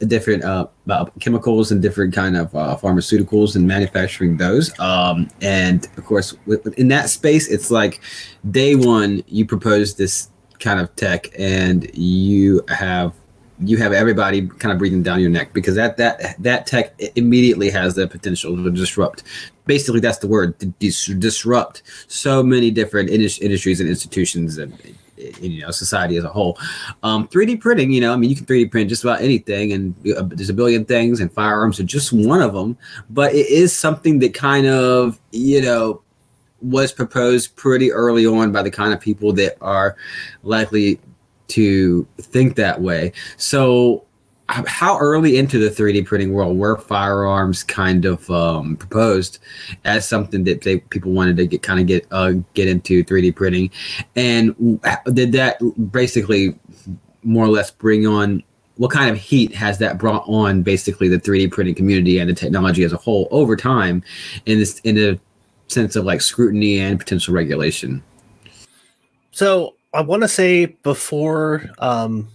different 0.00 0.44
uh, 0.44 0.66
about 0.84 1.18
chemicals 1.20 1.72
and 1.72 1.80
different 1.80 2.14
kind 2.14 2.36
of 2.36 2.54
uh, 2.54 2.76
pharmaceuticals 2.76 3.56
and 3.56 3.66
manufacturing 3.66 4.36
those. 4.36 4.78
Um, 4.78 5.28
and 5.40 5.88
of 5.96 6.04
course, 6.04 6.34
in 6.76 6.88
that 6.88 7.08
space, 7.08 7.48
it's 7.48 7.70
like 7.70 8.00
day 8.50 8.74
one 8.74 9.22
you 9.26 9.46
propose 9.46 9.94
this 9.94 10.28
kind 10.60 10.80
of 10.80 10.94
tech, 10.96 11.28
and 11.38 11.88
you 11.96 12.62
have 12.68 13.14
you 13.60 13.76
have 13.76 13.92
everybody 13.92 14.46
kind 14.46 14.72
of 14.72 14.78
breathing 14.78 15.02
down 15.02 15.20
your 15.20 15.30
neck 15.30 15.52
because 15.52 15.74
that 15.74 15.96
that 15.96 16.40
that 16.42 16.66
tech 16.66 16.94
immediately 17.16 17.70
has 17.70 17.94
the 17.94 18.06
potential 18.06 18.56
to 18.56 18.70
disrupt. 18.70 19.24
Basically, 19.66 20.00
that's 20.00 20.18
the 20.18 20.28
word 20.28 20.54
dis- 20.78 21.06
disrupt 21.06 21.82
so 22.08 22.42
many 22.42 22.70
different 22.70 23.10
industries 23.10 23.80
and 23.80 23.88
institutions 23.88 24.58
and, 24.58 24.78
you 25.40 25.62
know 25.62 25.70
society 25.70 26.16
as 26.16 26.24
a 26.24 26.28
whole. 26.28 26.56
Um, 27.02 27.26
3D 27.28 27.60
printing, 27.60 27.90
you 27.90 28.00
know, 28.00 28.12
I 28.12 28.16
mean, 28.16 28.30
you 28.30 28.36
can 28.36 28.46
3D 28.46 28.70
print 28.70 28.88
just 28.88 29.02
about 29.02 29.20
anything, 29.20 29.72
and 29.72 29.94
uh, 30.16 30.22
there's 30.22 30.50
a 30.50 30.54
billion 30.54 30.84
things, 30.84 31.20
and 31.20 31.32
firearms 31.32 31.80
are 31.80 31.84
just 31.84 32.12
one 32.12 32.40
of 32.40 32.54
them. 32.54 32.78
But 33.10 33.34
it 33.34 33.48
is 33.48 33.74
something 33.74 34.20
that 34.20 34.34
kind 34.34 34.66
of 34.66 35.18
you 35.32 35.60
know 35.60 36.02
was 36.60 36.92
proposed 36.92 37.54
pretty 37.56 37.92
early 37.92 38.26
on 38.26 38.52
by 38.52 38.62
the 38.62 38.70
kind 38.70 38.92
of 38.92 39.00
people 39.00 39.32
that 39.32 39.56
are 39.60 39.96
likely 40.42 41.00
to 41.48 42.06
think 42.20 42.56
that 42.56 42.80
way. 42.80 43.12
So, 43.36 44.04
how 44.48 44.98
early 44.98 45.36
into 45.36 45.58
the 45.58 45.68
3D 45.68 46.06
printing 46.06 46.32
world 46.32 46.56
were 46.56 46.78
firearms 46.78 47.62
kind 47.62 48.06
of 48.06 48.30
um, 48.30 48.76
proposed 48.76 49.40
as 49.84 50.08
something 50.08 50.44
that 50.44 50.62
they 50.62 50.78
people 50.78 51.12
wanted 51.12 51.36
to 51.36 51.46
get 51.46 51.62
kind 51.62 51.80
of 51.80 51.86
get 51.86 52.06
uh, 52.10 52.32
get 52.54 52.66
into 52.66 53.04
3D 53.04 53.36
printing, 53.36 53.70
and 54.16 54.80
did 55.12 55.32
that 55.32 55.60
basically 55.92 56.58
more 57.22 57.44
or 57.44 57.48
less 57.48 57.70
bring 57.70 58.06
on 58.06 58.42
what 58.76 58.90
kind 58.92 59.10
of 59.10 59.18
heat 59.18 59.54
has 59.54 59.78
that 59.78 59.98
brought 59.98 60.26
on 60.28 60.62
basically 60.62 61.08
the 61.08 61.18
3D 61.18 61.50
printing 61.50 61.74
community 61.74 62.18
and 62.18 62.30
the 62.30 62.34
technology 62.34 62.84
as 62.84 62.92
a 62.92 62.96
whole 62.96 63.28
over 63.30 63.56
time 63.56 64.02
in 64.46 64.58
this 64.58 64.78
in 64.80 64.96
a 64.96 65.18
sense 65.66 65.96
of 65.96 66.04
like 66.04 66.22
scrutiny 66.22 66.78
and 66.78 66.98
potential 66.98 67.34
regulation? 67.34 68.02
So 69.32 69.74
I 69.94 70.02
want 70.02 70.22
to 70.22 70.28
say 70.28 70.66
before 70.66 71.64
um, 71.78 72.28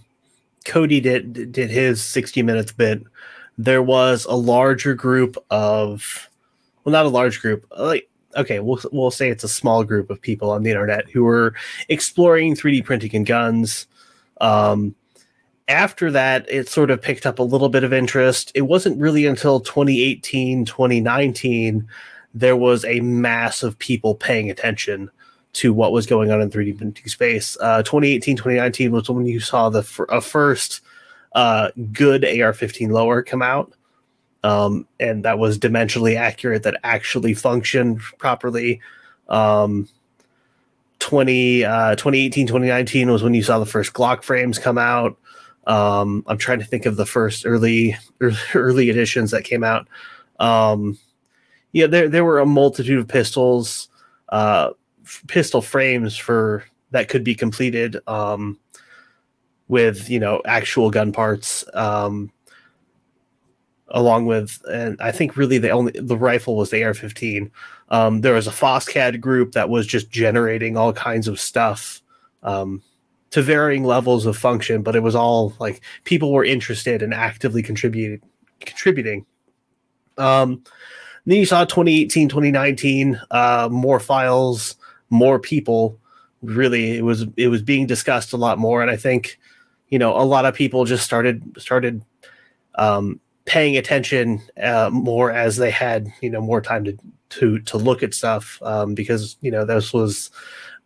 Cody 0.64 1.00
did 1.00 1.52
did 1.52 1.70
his 1.70 2.02
60 2.02 2.42
minutes 2.42 2.72
bit, 2.72 3.02
there 3.58 3.82
was 3.82 4.24
a 4.24 4.34
larger 4.34 4.94
group 4.94 5.36
of 5.50 6.28
well, 6.84 6.92
not 6.92 7.06
a 7.06 7.10
large 7.10 7.40
group, 7.40 7.66
like 7.78 8.08
okay, 8.36 8.60
we'll 8.60 8.80
we'll 8.92 9.10
say 9.10 9.28
it's 9.28 9.44
a 9.44 9.48
small 9.48 9.84
group 9.84 10.10
of 10.10 10.20
people 10.20 10.50
on 10.50 10.62
the 10.62 10.70
internet 10.70 11.08
who 11.10 11.22
were 11.24 11.54
exploring 11.88 12.56
3D 12.56 12.84
printing 12.84 13.14
and 13.14 13.26
guns. 13.26 13.86
Um, 14.40 14.94
after 15.68 16.10
that, 16.10 16.46
it 16.50 16.68
sort 16.68 16.90
of 16.90 17.00
picked 17.00 17.24
up 17.24 17.38
a 17.38 17.42
little 17.42 17.68
bit 17.68 17.84
of 17.84 17.92
interest. 17.92 18.52
It 18.54 18.62
wasn't 18.62 19.00
really 19.00 19.26
until 19.26 19.60
2018, 19.60 20.66
2019, 20.66 21.88
there 22.34 22.56
was 22.56 22.84
a 22.84 23.00
mass 23.00 23.62
of 23.62 23.78
people 23.78 24.14
paying 24.14 24.50
attention 24.50 25.10
to 25.54 25.72
what 25.72 25.92
was 25.92 26.06
going 26.06 26.30
on 26.30 26.40
in 26.40 26.50
3D 26.50 26.76
printing 26.76 27.08
space. 27.08 27.56
Uh, 27.60 27.82
2018, 27.82 28.36
2019 28.36 28.92
was 28.92 29.08
when 29.08 29.26
you 29.26 29.40
saw 29.40 29.70
the 29.70 29.80
f- 29.80 30.24
first 30.24 30.80
uh, 31.34 31.70
good 31.92 32.24
AR-15 32.24 32.90
lower 32.90 33.22
come 33.22 33.42
out. 33.42 33.72
um, 34.44 34.86
and 35.00 35.24
that 35.24 35.38
was 35.38 35.58
dimensionally 35.58 36.16
accurate, 36.16 36.62
that 36.64 36.78
actually 36.84 37.32
functioned 37.34 38.00
properly. 38.18 38.80
Um, 39.28 39.88
20, 40.98 41.64
uh, 41.64 41.94
2018, 41.96 42.46
2019 42.46 43.10
was 43.10 43.22
when 43.22 43.34
you 43.34 43.42
saw 43.42 43.58
the 43.58 43.66
first 43.66 43.94
Glock 43.94 44.22
frames 44.22 44.58
come 44.58 44.76
out. 44.78 45.16
Um, 45.66 46.24
I'm 46.26 46.36
trying 46.36 46.58
to 46.58 46.64
think 46.66 46.84
of 46.84 46.96
the 46.96 47.06
first 47.06 47.46
early 47.46 47.96
early 48.54 48.90
editions 48.90 49.30
that 49.30 49.44
came 49.44 49.64
out. 49.64 49.88
Um, 50.38 50.98
yeah, 51.72 51.86
there 51.86 52.08
there 52.08 52.24
were 52.24 52.38
a 52.38 52.46
multitude 52.46 52.98
of 52.98 53.08
pistols, 53.08 53.88
uh, 54.28 54.70
pistol 55.26 55.62
frames 55.62 56.16
for 56.16 56.64
that 56.90 57.08
could 57.08 57.24
be 57.24 57.34
completed 57.34 57.96
um, 58.06 58.58
with 59.68 60.08
you 60.08 60.20
know 60.20 60.42
actual 60.46 60.90
gun 60.90 61.12
parts. 61.12 61.64
Um, 61.74 62.30
along 63.88 64.26
with, 64.26 64.60
and 64.70 65.00
I 65.00 65.12
think 65.12 65.36
really 65.36 65.58
the 65.58 65.70
only 65.70 65.92
the 65.94 66.16
rifle 66.16 66.56
was 66.56 66.70
the 66.70 66.82
AR-15. 66.82 67.50
Um, 67.90 68.22
there 68.22 68.34
was 68.34 68.46
a 68.46 68.50
FOSSCAD 68.50 69.20
group 69.20 69.52
that 69.52 69.68
was 69.68 69.86
just 69.86 70.10
generating 70.10 70.76
all 70.76 70.92
kinds 70.92 71.28
of 71.28 71.38
stuff 71.38 72.02
um, 72.42 72.82
to 73.30 73.40
varying 73.42 73.84
levels 73.84 74.26
of 74.26 74.36
function, 74.36 74.82
but 74.82 74.96
it 74.96 75.02
was 75.02 75.14
all 75.14 75.54
like 75.60 75.80
people 76.04 76.32
were 76.32 76.44
interested 76.44 77.02
and 77.02 77.14
actively 77.14 77.62
contributed 77.62 78.22
contributing. 78.60 79.26
Um, 80.18 80.62
then 81.26 81.38
you 81.38 81.46
saw 81.46 81.64
2018, 81.64 82.28
2019, 82.28 83.20
uh, 83.30 83.68
more 83.70 84.00
files, 84.00 84.76
more 85.14 85.38
people. 85.38 85.98
Really, 86.42 86.98
it 86.98 87.04
was 87.04 87.26
it 87.36 87.48
was 87.48 87.62
being 87.62 87.86
discussed 87.86 88.32
a 88.32 88.36
lot 88.36 88.58
more, 88.58 88.82
and 88.82 88.90
I 88.90 88.96
think 88.96 89.38
you 89.88 89.98
know 89.98 90.16
a 90.16 90.22
lot 90.24 90.44
of 90.44 90.54
people 90.54 90.84
just 90.84 91.04
started 91.04 91.42
started 91.56 92.04
um, 92.74 93.20
paying 93.46 93.76
attention 93.76 94.42
uh, 94.62 94.90
more 94.92 95.30
as 95.30 95.56
they 95.56 95.70
had 95.70 96.12
you 96.20 96.28
know 96.28 96.40
more 96.40 96.60
time 96.60 96.84
to 96.84 96.98
to 97.30 97.60
to 97.60 97.78
look 97.78 98.02
at 98.02 98.12
stuff 98.12 98.58
um, 98.62 98.94
because 98.94 99.36
you 99.40 99.50
know 99.50 99.64
this 99.64 99.92
was 99.92 100.30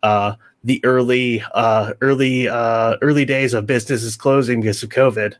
uh, 0.03 0.33
the 0.63 0.83
early 0.85 1.43
uh, 1.53 1.93
early 2.01 2.47
uh, 2.47 2.95
early 3.01 3.25
days 3.25 3.53
of 3.53 3.65
businesses 3.65 4.15
closing 4.15 4.61
because 4.61 4.83
of 4.83 4.89
COVID. 4.89 5.35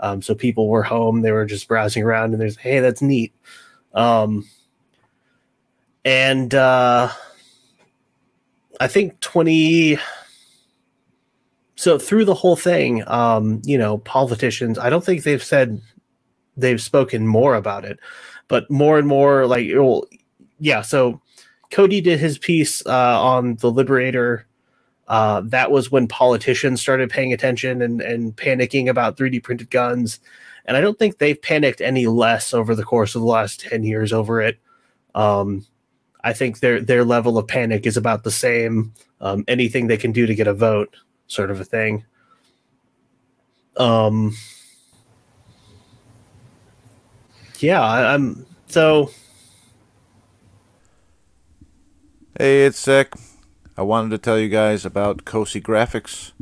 Um, 0.00 0.22
so 0.22 0.34
people 0.34 0.68
were 0.68 0.82
home, 0.82 1.20
they 1.20 1.32
were 1.32 1.44
just 1.44 1.68
browsing 1.68 2.02
around, 2.02 2.32
and 2.32 2.40
there's 2.40 2.56
hey, 2.56 2.80
that's 2.80 3.02
neat. 3.02 3.32
Um, 3.94 4.46
and 6.04 6.54
uh, 6.54 7.10
I 8.80 8.88
think 8.88 9.20
twenty. 9.20 9.98
So 11.76 11.98
through 11.98 12.24
the 12.24 12.34
whole 12.34 12.56
thing, 12.56 13.06
um, 13.06 13.62
you 13.64 13.78
know, 13.78 13.98
politicians. 13.98 14.78
I 14.78 14.90
don't 14.90 15.04
think 15.04 15.22
they've 15.22 15.42
said 15.42 15.80
they've 16.56 16.80
spoken 16.80 17.26
more 17.26 17.54
about 17.54 17.84
it, 17.84 17.98
but 18.48 18.70
more 18.70 18.98
and 18.98 19.06
more 19.06 19.46
like, 19.46 19.66
well, 19.72 20.04
yeah. 20.58 20.82
So 20.82 21.22
Cody 21.70 22.00
did 22.00 22.18
his 22.18 22.36
piece 22.36 22.84
uh, 22.86 23.22
on 23.22 23.56
the 23.56 23.70
Liberator. 23.70 24.46
Uh, 25.08 25.42
that 25.46 25.70
was 25.70 25.90
when 25.90 26.06
politicians 26.06 26.80
started 26.80 27.10
paying 27.10 27.32
attention 27.32 27.82
and, 27.82 28.00
and 28.00 28.36
panicking 28.36 28.88
about 28.88 29.16
3D 29.16 29.42
printed 29.42 29.70
guns. 29.70 30.20
And 30.66 30.76
I 30.76 30.80
don't 30.80 30.98
think 30.98 31.18
they've 31.18 31.40
panicked 31.40 31.80
any 31.80 32.06
less 32.06 32.54
over 32.54 32.74
the 32.74 32.84
course 32.84 33.14
of 33.14 33.22
the 33.22 33.26
last 33.26 33.60
10 33.60 33.82
years 33.82 34.12
over 34.12 34.40
it. 34.40 34.58
Um, 35.14 35.66
I 36.22 36.32
think 36.32 36.60
their 36.60 36.80
their 36.80 37.04
level 37.04 37.38
of 37.38 37.46
panic 37.46 37.86
is 37.86 37.96
about 37.96 38.24
the 38.24 38.30
same. 38.30 38.92
Um, 39.20 39.44
anything 39.48 39.86
they 39.86 39.96
can 39.96 40.12
do 40.12 40.26
to 40.26 40.34
get 40.34 40.46
a 40.46 40.54
vote, 40.54 40.94
sort 41.26 41.50
of 41.50 41.60
a 41.60 41.64
thing. 41.64 42.04
Um, 43.76 44.34
yeah, 47.58 47.80
I, 47.82 48.14
I'm 48.14 48.46
so. 48.66 49.10
Hey, 52.38 52.64
it's 52.64 52.80
Zach. 52.80 53.12
I 53.76 53.82
wanted 53.82 54.10
to 54.10 54.18
tell 54.18 54.38
you 54.38 54.48
guys 54.48 54.84
about 54.84 55.24
Cosi 55.24 55.60
Graphics. 55.60 56.32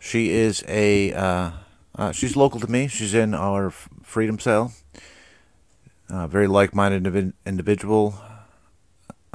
She 0.00 0.30
is 0.30 0.64
a 0.68 1.12
uh, 1.12 1.50
uh, 1.96 2.12
she's 2.12 2.36
local 2.36 2.60
to 2.60 2.70
me. 2.70 2.88
She's 2.88 3.14
in 3.14 3.34
our 3.34 3.70
Freedom 3.70 4.38
Cell. 4.38 4.72
Uh, 6.10 6.26
very 6.26 6.46
like-minded 6.46 7.02
individ- 7.02 7.32
individual. 7.46 8.14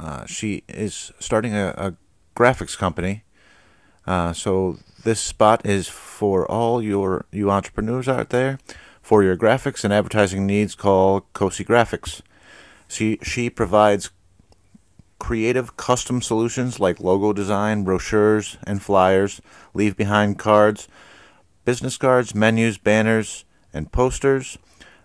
Uh, 0.00 0.24
she 0.24 0.64
is 0.66 1.12
starting 1.20 1.54
a, 1.54 1.74
a 1.76 1.94
graphics 2.34 2.76
company. 2.76 3.22
Uh, 4.06 4.32
so 4.32 4.78
this 5.04 5.20
spot 5.20 5.64
is 5.66 5.88
for 5.88 6.50
all 6.50 6.82
your 6.82 7.26
you 7.30 7.50
entrepreneurs 7.50 8.08
out 8.08 8.30
there 8.30 8.58
for 9.02 9.22
your 9.22 9.36
graphics 9.36 9.84
and 9.84 9.92
advertising 9.92 10.46
needs, 10.46 10.74
call 10.74 11.22
Cosi 11.32 11.64
Graphics. 11.64 12.22
She, 12.88 13.18
she 13.22 13.50
provides 13.50 14.10
creative 15.18 15.76
custom 15.76 16.22
solutions 16.22 16.80
like 16.80 16.98
logo 17.00 17.32
design, 17.32 17.84
brochures 17.84 18.56
and 18.64 18.82
flyers, 18.82 19.40
leave 19.74 19.96
behind 19.96 20.38
cards, 20.38 20.88
business 21.64 21.96
cards, 21.96 22.34
menus, 22.34 22.78
banners, 22.78 23.44
and 23.72 23.92
posters, 23.92 24.58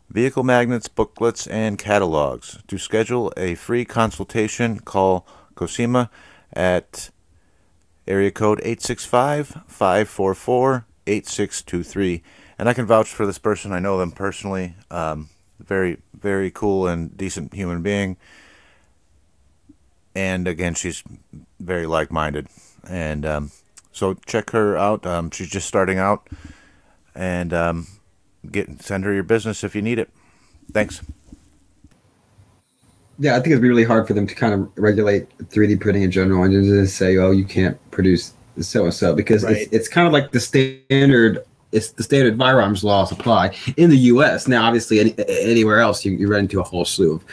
vehicle 0.10 0.43
magnets, 0.43 0.88
booklets, 0.88 1.47
and 1.47 1.78
catalogs. 1.78 2.60
To 2.68 2.78
schedule 2.78 3.34
a 3.38 3.56
free 3.56 3.86
consultation, 3.86 4.80
call 4.80 5.28
Cosima 5.56 6.10
at 6.53 7.10
area 8.08 8.32
code 8.32 8.60
865 8.60 9.64
544 9.68 10.86
8623 11.08 12.24
and 12.58 12.70
I 12.70 12.74
can 12.74 12.86
vouch 12.86 13.10
for 13.10 13.26
this 13.26 13.38
person. 13.38 13.72
I 13.72 13.80
know 13.80 13.97
them 13.97 14.12
personally. 14.12 14.76
Um, 14.89 15.30
very, 15.60 15.97
very 16.14 16.51
cool 16.51 16.88
and 16.88 17.16
decent 17.16 17.53
human 17.53 17.82
being. 17.82 18.18
And 20.14 20.47
again, 20.47 20.76
she's 20.76 21.03
very 21.60 21.86
like-minded, 21.86 22.47
and 22.88 23.26
um, 23.26 23.51
so 23.91 24.14
check 24.26 24.51
her 24.51 24.78
out. 24.78 25.06
Um, 25.06 25.30
she's 25.30 25.49
just 25.49 25.68
starting 25.68 25.97
out, 25.97 26.30
and 27.14 27.53
um, 27.53 27.88
get 28.52 28.82
send 28.82 29.04
her 29.04 29.14
your 29.14 29.24
business 29.24 29.64
if 29.64 29.76
you 29.76 29.82
need 29.82 30.00
it. 30.00 30.10
Thanks. 30.72 31.02
Yeah, 33.18 33.34
I 33.34 33.36
think 33.36 33.48
it'd 33.48 33.62
be 33.62 33.70
really 33.70 33.86
hard 33.86 34.08
for 34.08 34.14
them 34.14 34.28
to 34.28 34.36
kind 34.36 34.54
of 34.54 34.70
regulate 34.76 35.30
3D 35.38 35.80
printing 35.80 36.04
in 36.04 36.12
general 36.12 36.43
and 36.43 36.54
just 36.54 36.98
say, 36.98 37.18
"Oh, 37.18 37.32
you 37.32 37.46
can't 37.46 37.78
produce 37.91 38.34
so 38.60 38.84
and 38.84 38.93
so," 38.93 39.16
because 39.16 39.43
Right. 39.43 39.58
it's, 39.58 39.74
it's 39.74 39.88
kind 39.88 40.06
of 40.06 40.14
like 40.14 40.32
the 40.32 40.39
standard 40.39 41.46
it's 41.76 41.91
the 41.91 42.04
standard 42.04 42.38
firearms 42.38 42.84
laws 42.84 43.12
apply 43.12 43.54
in 43.78 43.89
the 43.89 43.98
U.S. 43.98 44.48
Now, 44.48 44.66
obviously, 44.66 45.00
any, 45.00 45.16
anywhere 45.28 45.80
else 45.80 46.06
you, 46.06 46.14
you 46.14 46.28
run 46.28 46.41
into 46.41 46.60
a 46.60 46.64
whole 46.64 46.86
slew 46.86 47.16
of 47.16 47.26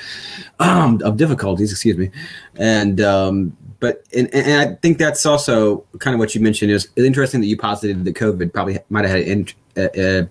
um, 0.58 1.00
of 1.04 1.16
difficulties. 1.16 1.70
Excuse 1.70 1.96
me, 1.96 2.10
and 2.56 3.00
um, 3.00 3.56
but 3.80 4.04
and, 4.16 4.32
and 4.34 4.70
I 4.70 4.74
think 4.76 4.98
that's 4.98 5.24
also 5.24 5.84
kind 5.98 6.14
of 6.14 6.18
what 6.18 6.34
you 6.34 6.40
mentioned 6.40 6.72
is 6.72 6.88
it's 6.96 7.06
interesting 7.06 7.40
that 7.40 7.46
you 7.46 7.56
posited 7.56 8.04
that 8.04 8.14
COVID 8.14 8.52
probably 8.52 8.78
might 8.90 9.04
have 9.04 9.16
had 9.16 9.28
an 9.28 9.46
uh, 9.76 9.80
uh, 9.80 10.26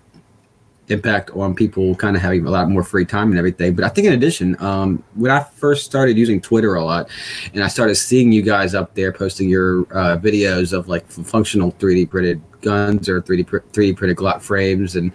impact 0.92 1.30
on 1.30 1.54
people 1.54 1.94
kind 1.96 2.14
of 2.16 2.22
having 2.22 2.46
a 2.46 2.50
lot 2.50 2.68
more 2.68 2.84
free 2.84 3.04
time 3.04 3.30
and 3.30 3.38
everything. 3.38 3.74
But 3.74 3.84
I 3.84 3.88
think 3.88 4.06
in 4.06 4.12
addition, 4.12 4.60
um, 4.62 5.02
when 5.14 5.30
I 5.30 5.42
first 5.42 5.84
started 5.84 6.16
using 6.16 6.40
Twitter 6.40 6.74
a 6.74 6.84
lot, 6.84 7.08
and 7.54 7.64
I 7.64 7.68
started 7.68 7.96
seeing 7.96 8.30
you 8.32 8.42
guys 8.42 8.74
up 8.74 8.94
there 8.94 9.12
posting 9.12 9.48
your 9.48 9.80
uh, 9.92 10.16
videos 10.18 10.72
of 10.72 10.88
like 10.88 11.06
functional 11.08 11.72
3D 11.72 12.08
printed 12.10 12.40
guns 12.60 13.08
or 13.08 13.20
3D 13.20 13.44
3D 13.44 13.96
printed 13.96 14.16
Glock 14.16 14.40
frames 14.40 14.96
and 14.96 15.12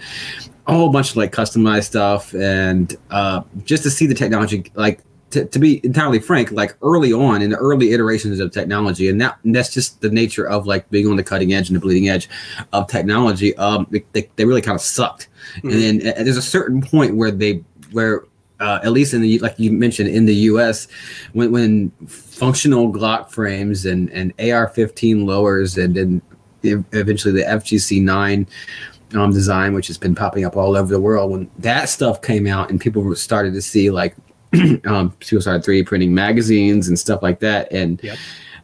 a 0.67 0.73
whole 0.73 0.91
bunch 0.91 1.11
of 1.11 1.17
like 1.17 1.31
customized 1.31 1.85
stuff, 1.85 2.33
and 2.33 2.95
uh, 3.09 3.41
just 3.63 3.83
to 3.83 3.89
see 3.89 4.05
the 4.05 4.15
technology 4.15 4.71
like. 4.75 5.01
To, 5.31 5.43
to 5.43 5.59
be 5.59 5.85
entirely 5.85 6.19
frank, 6.19 6.53
like 6.53 6.77
early 6.81 7.11
on 7.11 7.41
in 7.41 7.49
the 7.49 7.57
early 7.57 7.91
iterations 7.91 8.39
of 8.39 8.53
technology, 8.53 9.09
and 9.09 9.19
that 9.19 9.37
and 9.43 9.53
that's 9.53 9.73
just 9.73 9.99
the 9.99 10.09
nature 10.09 10.47
of 10.47 10.65
like 10.65 10.89
being 10.89 11.05
on 11.05 11.17
the 11.17 11.23
cutting 11.23 11.51
edge 11.51 11.67
and 11.67 11.75
the 11.75 11.81
bleeding 11.81 12.07
edge 12.07 12.29
of 12.71 12.87
technology. 12.87 13.53
Um, 13.57 13.87
they, 13.91 14.05
they, 14.13 14.29
they 14.37 14.45
really 14.45 14.61
kind 14.61 14.75
of 14.75 14.81
sucked 14.81 15.27
and 15.63 15.71
then 15.71 16.07
uh, 16.07 16.23
there's 16.23 16.37
a 16.37 16.41
certain 16.41 16.81
point 16.81 17.15
where 17.15 17.31
they 17.31 17.63
where 17.91 18.23
uh, 18.59 18.79
at 18.83 18.91
least 18.91 19.13
in 19.13 19.21
the 19.21 19.39
like 19.39 19.55
you 19.59 19.71
mentioned 19.71 20.09
in 20.09 20.25
the 20.25 20.35
U.S. 20.35 20.87
when 21.33 21.51
when 21.51 21.91
functional 22.07 22.91
Glock 22.91 23.29
frames 23.29 23.85
and 23.85 24.09
and 24.11 24.33
AR-15 24.39 25.25
lowers 25.25 25.77
and 25.77 25.95
then 25.95 26.21
eventually 26.63 27.33
the 27.33 27.47
FGC 27.47 28.01
nine 28.01 28.47
um, 29.13 29.31
design, 29.31 29.73
which 29.73 29.87
has 29.87 29.97
been 29.97 30.15
popping 30.15 30.43
up 30.43 30.57
all 30.57 30.75
over 30.75 30.91
the 30.91 30.99
world, 30.99 31.31
when 31.31 31.49
that 31.59 31.87
stuff 31.89 32.21
came 32.21 32.47
out 32.47 32.69
and 32.69 32.81
people 32.81 33.15
started 33.15 33.53
to 33.53 33.61
see 33.61 33.89
like 33.89 34.15
um, 34.85 35.11
people 35.19 35.41
started 35.41 35.63
3D 35.63 35.85
printing 35.85 36.13
magazines 36.13 36.87
and 36.87 36.97
stuff 36.97 37.21
like 37.21 37.39
that, 37.39 37.71
and 37.71 38.01
Yep. 38.03 38.17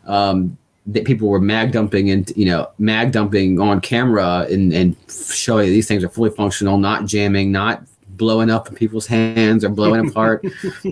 um, 0.06 0.58
that 0.88 1.06
people 1.06 1.30
were 1.30 1.40
mag 1.40 1.72
dumping 1.72 2.10
and 2.10 2.32
you 2.36 2.46
know 2.46 2.70
mag 2.78 3.12
dumping 3.12 3.60
on 3.60 3.80
camera 3.80 4.46
and 4.50 4.74
and 4.74 4.96
showing 5.10 5.68
these 5.70 5.88
things 5.88 6.04
are 6.04 6.10
fully 6.10 6.30
functional, 6.30 6.78
not 6.78 7.06
jamming, 7.06 7.52
not 7.52 7.84
blowing 8.10 8.52
up 8.52 8.68
in 8.70 8.76
people's 8.76 9.08
hands 9.08 9.64
or 9.64 9.70
blowing 9.70 10.08
apart 10.10 10.46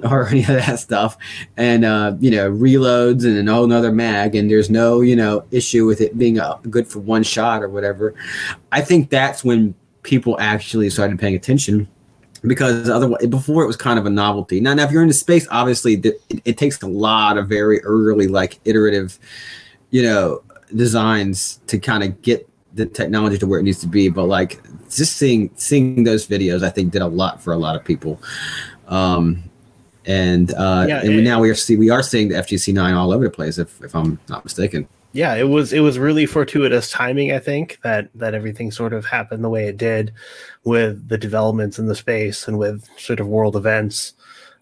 or 0.04 0.28
any 0.28 0.42
of 0.42 0.48
that 0.48 0.80
stuff 0.80 1.18
and 1.56 1.86
uh 1.86 2.16
you 2.20 2.32
know 2.32 2.52
reloads 2.52 3.24
and 3.26 3.48
a 3.48 3.54
whole 3.54 3.68
nother 3.68 3.92
mag 3.92 4.34
and 4.34 4.50
there's 4.50 4.72
no 4.72 5.02
you 5.02 5.16
know 5.16 5.46
issue 5.52 5.86
with 5.86 6.02
it 6.02 6.18
being 6.18 6.40
uh, 6.40 6.58
good 6.72 6.88
for 6.88 6.98
one 6.98 7.22
shot 7.22 7.62
or 7.62 7.70
whatever 7.70 8.16
i 8.72 8.82
think 8.82 9.12
that's 9.12 9.44
when 9.44 9.76
people 10.02 10.36
actually 10.40 10.90
started 10.90 11.20
paying 11.20 11.36
attention 11.36 11.88
because 12.44 12.90
otherwise 12.90 13.26
before 13.28 13.64
it 13.64 13.68
was 13.68 13.78
kind 13.78 14.00
of 14.00 14.06
a 14.06 14.10
novelty. 14.10 14.60
Now, 14.60 14.74
now 14.74 14.84
if 14.84 14.92
you're 14.92 15.04
into 15.04 15.14
space, 15.14 15.48
obviously 15.52 15.96
it, 15.96 16.22
it 16.46 16.58
takes 16.58 16.82
a 16.82 16.88
lot 16.88 17.38
of 17.38 17.48
very 17.48 17.82
early 17.82 18.28
like 18.28 18.60
iterative, 18.66 19.20
you 19.92 20.02
know, 20.04 20.42
designs 20.76 21.60
to 21.68 21.78
kind 21.78 22.04
of 22.04 22.22
get 22.22 22.48
the 22.74 22.86
technology 22.86 23.38
to 23.38 23.46
where 23.46 23.60
it 23.60 23.64
needs 23.64 23.80
to 23.82 23.88
be. 23.88 24.10
But 24.10 24.26
like 24.26 24.62
just 24.90 25.18
seeing 25.18 25.52
seeing 25.56 26.04
those 26.04 26.26
videos, 26.28 26.64
I 26.64 26.70
think 26.70 26.92
did 26.92 27.02
a 27.02 27.08
lot 27.08 27.42
for 27.44 27.54
a 27.54 27.58
lot 27.58 27.76
of 27.76 27.84
people. 27.86 28.20
Um, 28.88 29.44
and 30.06 30.52
uh, 30.54 30.86
Yeah, 30.88 31.02
and 31.02 31.12
it- 31.14 31.22
now 31.24 31.40
we 31.40 31.50
are 31.50 31.56
see 31.56 31.76
we 31.78 31.90
are 31.90 32.02
seeing 32.04 32.30
the 32.30 32.36
FGC 32.36 32.74
nine 32.74 32.94
all 32.96 33.12
over 33.14 33.26
the 33.26 33.30
place. 33.30 33.58
If 33.58 33.82
if 33.84 33.96
I'm 33.96 34.20
not 34.30 34.44
mistaken. 34.44 34.88
yeah 35.14 35.36
it 35.36 35.44
was 35.44 35.74
it 35.74 35.82
was 35.82 36.00
really 36.00 36.26
fortuitous 36.26 36.90
timing 36.90 37.34
i 37.34 37.40
think 37.40 37.78
that 37.84 38.08
that 38.16 38.34
everything 38.34 38.72
sort 38.72 38.94
of 38.94 39.04
happened 39.06 39.44
the 39.44 39.50
way 39.50 39.68
it 39.68 39.76
did 39.76 40.14
with 40.64 41.06
the 41.10 41.18
developments 41.18 41.78
in 41.78 41.86
the 41.88 41.96
space 41.96 42.48
and 42.48 42.58
with 42.58 42.88
sort 42.98 43.20
of 43.20 43.28
world 43.28 43.58
events 43.58 44.14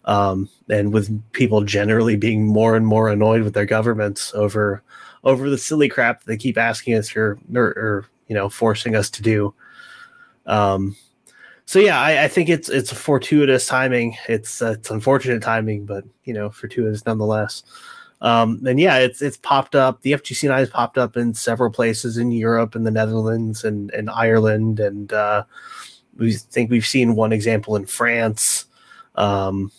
um, 0.06 0.48
and 0.68 0.92
with 0.92 1.06
people 1.30 1.62
generally 1.62 2.16
being 2.16 2.44
more 2.44 2.74
and 2.74 2.84
more 2.84 3.08
annoyed 3.10 3.42
with 3.44 3.54
their 3.54 3.64
governments 3.76 4.34
over 4.34 4.82
over 5.24 5.50
the 5.50 5.58
silly 5.58 5.88
crap 5.88 6.20
that 6.20 6.26
they 6.26 6.36
keep 6.36 6.58
asking 6.58 6.94
us 6.94 7.14
or 7.16 7.38
or, 7.54 7.64
or 7.64 8.06
you 8.28 8.34
know 8.34 8.48
forcing 8.48 8.94
us 8.94 9.10
to 9.10 9.22
do 9.22 9.54
um 10.46 10.96
so 11.66 11.78
yeah 11.78 12.00
I, 12.00 12.24
I 12.24 12.28
think 12.28 12.48
it's 12.48 12.68
it's 12.68 12.92
fortuitous 12.92 13.66
timing 13.66 14.16
it's 14.28 14.62
uh, 14.62 14.72
it's 14.72 14.90
unfortunate 14.90 15.42
timing 15.42 15.86
but 15.86 16.04
you 16.24 16.34
know 16.34 16.50
fortuitous 16.50 17.04
nonetheless 17.06 17.62
um, 18.22 18.60
and 18.66 18.78
yeah, 18.78 18.98
it's 18.98 19.22
it's 19.22 19.38
popped 19.38 19.74
up. 19.74 20.02
The 20.02 20.12
FGC9 20.12 20.58
has 20.58 20.68
popped 20.68 20.98
up 20.98 21.16
in 21.16 21.32
several 21.32 21.70
places 21.70 22.18
in 22.18 22.32
Europe 22.32 22.74
and 22.74 22.86
the 22.86 22.90
Netherlands 22.90 23.64
and, 23.64 23.90
and 23.92 24.10
Ireland, 24.10 24.78
and 24.78 25.12
uh, 25.12 25.44
we 26.16 26.34
think 26.34 26.70
we've 26.70 26.86
seen 26.86 27.16
one 27.16 27.32
example 27.32 27.76
in 27.76 27.86
France. 27.86 28.66
Um, 29.14 29.72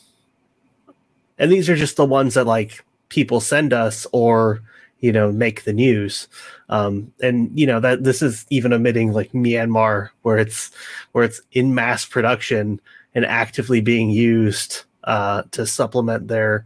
and 1.38 1.52
these 1.52 1.70
are 1.70 1.76
just 1.76 1.98
the 1.98 2.06
ones 2.06 2.34
that 2.34 2.48
like 2.48 2.84
people 3.10 3.42
send 3.42 3.74
us 3.74 4.08
or 4.12 4.62
you 5.02 5.12
know 5.12 5.32
make 5.32 5.64
the 5.64 5.74
news. 5.74 6.28
Um, 6.70 7.12
and 7.22 7.52
you 7.58 7.68
know 7.68 7.80
that 7.80 8.04
this 8.04 8.22
is 8.22 8.46
even 8.50 8.74
omitting 8.74 9.12
like 9.12 9.32
Myanmar, 9.34 10.10
where 10.22 10.38
it's 10.38 10.72
where 11.12 11.24
it's 11.24 11.42
in 11.52 11.76
mass 11.76 12.06
production 12.06 12.80
and 13.14 13.26
actively 13.26 13.82
being 13.82 14.10
used 14.10 14.84
uh, 15.04 15.44
to 15.52 15.68
supplement 15.68 16.28
their 16.28 16.66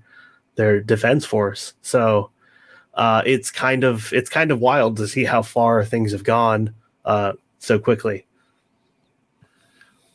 their 0.56 0.80
defense 0.80 1.26
force. 1.26 1.74
So 1.82 2.30
uh, 2.94 3.22
it's 3.26 3.52
kind 3.52 3.84
of 3.84 4.12
it's 4.14 4.30
kind 4.30 4.52
of 4.52 4.60
wild 4.60 4.98
to 4.98 5.08
see 5.08 5.24
how 5.24 5.42
far 5.42 5.84
things 5.84 6.12
have 6.12 6.24
gone 6.24 6.74
uh, 7.04 7.34
so 7.60 7.80
quickly. 7.80 8.26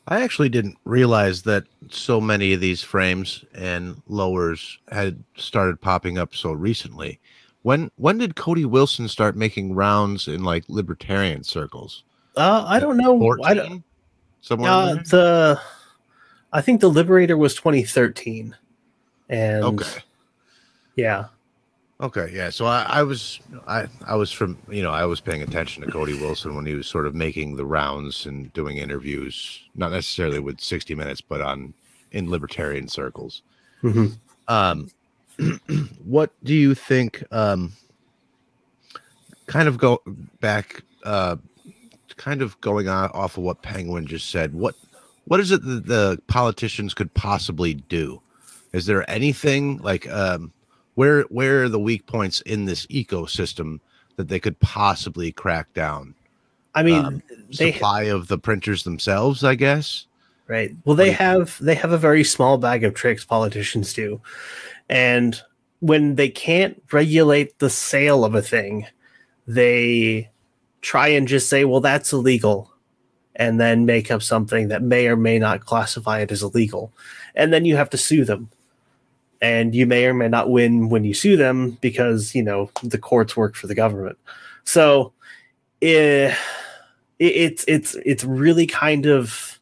I 0.09 0.23
actually 0.23 0.49
didn't 0.49 0.77
realize 0.85 1.43
that 1.43 1.65
so 1.89 2.21
many 2.21 2.53
of 2.53 2.61
these 2.61 2.83
frames 2.83 3.45
and 3.55 4.03
lowers 4.09 4.79
had 4.91 5.23
started 5.37 5.81
popping 5.81 6.19
up 6.19 6.35
so 6.35 6.53
recently. 6.53 7.20
When 7.63 7.91
when 7.97 8.19
did 8.19 8.37
Cody 8.37 8.65
Wilson 8.65 9.09
start 9.09 9.37
making 9.37 9.75
rounds 9.75 10.29
in 10.29 10.45
like 10.45 10.65
libertarian 10.69 11.45
circles? 11.45 12.05
Uh, 12.37 12.65
I 12.67 12.81
don't 12.81 12.97
know. 12.97 13.17
I 13.45 13.55
don't, 13.55 13.67
14? 13.67 13.85
Somewhere 14.41 14.71
uh, 14.71 14.95
the 14.95 15.61
I 16.53 16.61
think 16.61 16.81
the 16.81 16.89
Liberator 16.89 17.37
was 17.37 17.55
2013, 17.55 18.57
and 19.29 19.65
Okay. 19.65 20.01
yeah, 20.97 21.27
Okay, 22.01 22.31
yeah. 22.33 22.49
So 22.49 22.65
I, 22.65 22.87
I 22.89 23.03
was 23.03 23.41
I 23.69 23.87
I 24.07 24.15
was 24.17 24.33
from 24.33 24.57
you 24.71 24.83
know 24.83 24.91
I 24.91 25.05
was 25.05 25.21
paying 25.21 25.43
attention 25.43 25.85
to 25.85 25.93
Cody 25.93 26.15
Wilson 26.15 26.57
when 26.57 26.65
he 26.65 26.75
was 26.75 26.87
sort 26.87 27.07
of 27.07 27.15
making 27.15 27.57
the 27.57 27.67
rounds 27.67 28.25
and 28.25 28.51
doing 28.55 28.79
interviews, 28.79 29.61
not 29.75 29.93
necessarily 29.93 30.39
with 30.39 30.61
60 30.61 30.95
Minutes, 30.95 31.21
but 31.21 31.43
on 31.43 31.75
in 32.13 32.31
libertarian 32.31 32.89
circles. 32.89 33.43
Mhm. 33.83 34.17
Um, 34.49 34.91
what 36.05 36.33
do 36.45 36.55
you 36.55 36.75
think? 36.75 37.25
Um, 37.33 37.73
kind 39.47 39.69
of 39.69 39.79
go 39.79 40.03
back, 40.41 40.83
uh, 41.05 41.37
kind 42.17 42.43
of 42.43 42.61
going 42.61 42.89
on 42.89 43.11
off 43.11 43.37
of 43.37 43.43
what 43.43 43.63
Penguin 43.63 44.07
just 44.07 44.31
said. 44.31 44.55
What 44.55 44.75
what 45.25 45.41
is 45.41 45.51
it 45.51 45.65
that 45.65 45.87
the 45.87 46.21
politicians 46.27 46.95
could 46.95 47.13
possibly 47.15 47.75
do? 47.75 48.21
Is 48.73 48.87
there 48.87 49.09
anything 49.11 49.79
like 49.79 50.09
um, 50.11 50.53
where 50.95 51.23
where 51.25 51.65
are 51.65 51.69
the 51.69 51.79
weak 51.79 52.07
points 52.07 52.41
in 52.43 52.65
this 52.65 52.87
ecosystem 52.87 53.81
that 54.17 54.29
they 54.29 54.41
could 54.41 54.59
possibly 54.61 55.33
crack 55.33 55.73
down? 55.75 56.15
I 56.75 56.83
mean 56.83 57.05
Um, 57.05 57.23
they 57.59 57.73
Supply 57.73 58.05
of 58.05 58.29
the 58.29 58.39
printers 58.39 58.85
themselves, 58.85 59.43
I 59.43 59.55
guess. 59.57 60.07
Right. 60.51 60.77
Well, 60.85 60.97
they 60.97 61.13
have 61.13 61.57
they 61.61 61.77
have 61.77 61.93
a 61.93 61.99
very 61.99 62.25
small 62.25 62.59
bag 62.59 62.85
of 62.85 62.95
tricks. 62.95 63.25
Politicians 63.25 63.95
do, 63.95 64.21
and 64.89 65.41
when 65.79 66.17
they 66.17 66.29
can't 66.29 66.83
regulate 66.93 67.59
the 67.61 67.71
sale 67.71 68.25
of 68.25 68.35
a 68.35 68.43
thing, 68.43 68.87
they 69.47 70.29
try 70.83 71.09
and 71.09 71.29
just 71.29 71.49
say, 71.49 71.65
"Well, 71.65 71.81
that's 71.81 72.13
illegal," 72.13 72.75
and 73.37 73.61
then 73.61 73.87
make 73.87 74.11
up 74.11 74.23
something 74.23 74.69
that 74.69 74.83
may 74.83 75.07
or 75.07 75.17
may 75.17 75.39
not 75.39 75.65
classify 75.65 76.21
it 76.21 76.33
as 76.33 76.43
illegal, 76.43 76.93
and 77.35 77.53
then 77.53 77.65
you 77.65 77.77
have 77.77 77.91
to 77.91 77.97
sue 77.97 78.25
them. 78.25 78.51
And 79.43 79.75
you 79.75 79.87
may 79.87 80.05
or 80.05 80.13
may 80.13 80.29
not 80.29 80.51
win 80.51 80.91
when 80.91 81.05
you 81.05 81.15
sue 81.15 81.37
them 81.37 81.79
because 81.81 82.35
you 82.35 82.43
know 82.43 82.71
the 82.83 82.99
courts 82.99 83.37
work 83.37 83.55
for 83.55 83.69
the 83.69 83.75
government. 83.75 84.19
So, 84.65 85.13
eh, 85.81 86.35
it, 87.19 87.25
it's 87.25 87.65
it's 87.69 87.97
it's 88.05 88.25
really 88.25 88.67
kind 88.67 89.07
of 89.07 89.60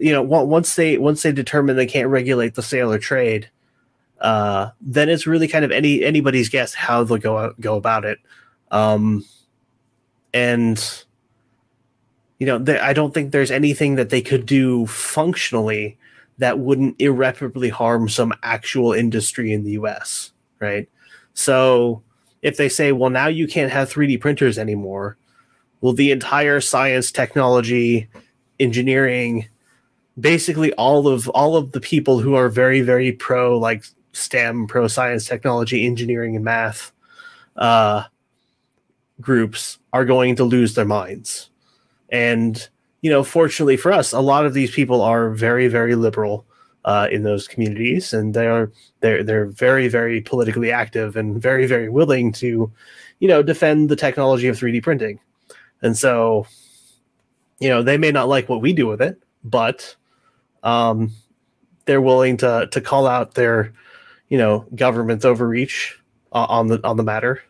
you 0.00 0.12
know 0.12 0.22
once 0.22 0.76
they 0.76 0.98
once 0.98 1.22
they 1.22 1.32
determine 1.32 1.76
they 1.76 1.86
can't 1.86 2.08
regulate 2.08 2.54
the 2.54 2.62
sale 2.62 2.92
or 2.92 2.98
trade 2.98 3.50
uh 4.20 4.70
then 4.80 5.08
it's 5.08 5.26
really 5.26 5.48
kind 5.48 5.64
of 5.64 5.70
any 5.70 6.02
anybody's 6.04 6.48
guess 6.48 6.74
how 6.74 7.04
they'll 7.04 7.18
go 7.18 7.54
go 7.60 7.76
about 7.76 8.04
it. 8.04 8.18
Um 8.70 9.24
and 10.34 11.04
you 12.38 12.46
know 12.46 12.58
there, 12.58 12.82
i 12.82 12.92
don't 12.92 13.14
think 13.14 13.32
there's 13.32 13.50
anything 13.50 13.96
that 13.96 14.10
they 14.10 14.20
could 14.20 14.46
do 14.46 14.86
functionally 14.86 15.96
that 16.38 16.58
wouldn't 16.58 16.94
irreparably 17.00 17.68
harm 17.68 18.08
some 18.08 18.32
actual 18.42 18.92
industry 18.92 19.52
in 19.52 19.64
the 19.64 19.72
us 19.72 20.32
right? 20.60 20.88
So 21.34 22.02
if 22.42 22.56
they 22.56 22.68
say 22.68 22.92
well 22.92 23.10
now 23.10 23.28
you 23.28 23.46
can't 23.46 23.72
have 23.72 23.92
3d 23.92 24.20
printers 24.20 24.58
anymore 24.58 25.16
well 25.80 25.92
the 25.92 26.10
entire 26.12 26.60
science 26.60 27.10
technology 27.10 28.08
engineering 28.60 29.48
basically 30.18 30.72
all 30.74 31.06
of 31.06 31.28
all 31.30 31.56
of 31.56 31.72
the 31.72 31.80
people 31.80 32.18
who 32.18 32.34
are 32.34 32.48
very 32.48 32.80
very 32.80 33.12
pro 33.12 33.58
like 33.58 33.84
stem 34.12 34.66
pro 34.66 34.88
science 34.88 35.26
technology 35.26 35.86
engineering 35.86 36.34
and 36.34 36.44
math 36.44 36.92
uh 37.56 38.02
groups 39.20 39.78
are 39.92 40.04
going 40.04 40.36
to 40.36 40.44
lose 40.44 40.74
their 40.74 40.84
minds. 40.84 41.50
And 42.08 42.68
you 43.02 43.10
know 43.10 43.22
fortunately 43.22 43.76
for 43.76 43.92
us 43.92 44.12
a 44.12 44.20
lot 44.20 44.46
of 44.46 44.54
these 44.54 44.70
people 44.70 45.02
are 45.02 45.30
very 45.30 45.68
very 45.68 45.94
liberal 45.94 46.44
uh, 46.84 47.06
in 47.12 47.22
those 47.22 47.46
communities 47.46 48.12
and 48.12 48.34
they're 48.34 48.72
they're 49.00 49.22
they're 49.22 49.46
very 49.46 49.88
very 49.88 50.20
politically 50.20 50.72
active 50.72 51.16
and 51.16 51.40
very 51.40 51.66
very 51.66 51.88
willing 51.88 52.32
to 52.32 52.72
you 53.20 53.28
know 53.28 53.42
defend 53.42 53.88
the 53.88 53.96
technology 53.96 54.48
of 54.48 54.56
3d 54.56 54.82
printing. 54.82 55.20
And 55.82 55.96
so 55.96 56.46
you 57.60 57.68
know 57.68 57.82
they 57.82 57.98
may 57.98 58.10
not 58.10 58.28
like 58.28 58.48
what 58.48 58.62
we 58.62 58.72
do 58.72 58.86
with 58.86 59.02
it 59.02 59.20
but 59.44 59.94
um 60.62 61.10
they're 61.84 62.00
willing 62.00 62.36
to 62.36 62.68
to 62.70 62.80
call 62.80 63.06
out 63.06 63.34
their 63.34 63.72
you 64.28 64.38
know 64.38 64.66
government's 64.74 65.24
overreach 65.24 65.98
uh, 66.32 66.46
on 66.48 66.68
the 66.68 66.86
on 66.86 66.96
the 66.96 67.02
matter 67.02 67.42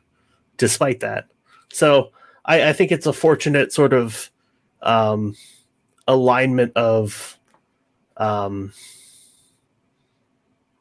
despite 0.57 1.01
that. 1.01 1.29
So 1.73 2.11
i 2.45 2.69
i 2.69 2.73
think 2.73 2.93
it's 2.93 3.07
a 3.07 3.13
fortunate 3.13 3.73
sort 3.73 3.93
of 3.93 4.31
um 4.83 5.37
alignment 6.07 6.73
of 6.77 7.39
um 8.17 8.73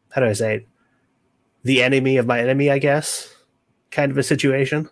how 0.10 0.22
do 0.22 0.28
i 0.28 0.34
say 0.34 0.56
it? 0.58 0.68
The 1.64 1.84
enemy 1.84 2.18
of 2.18 2.26
my 2.26 2.40
enemy 2.40 2.70
i 2.70 2.80
guess 2.80 3.34
kind 3.92 4.12
of 4.12 4.18
a 4.18 4.24
situation. 4.24 4.90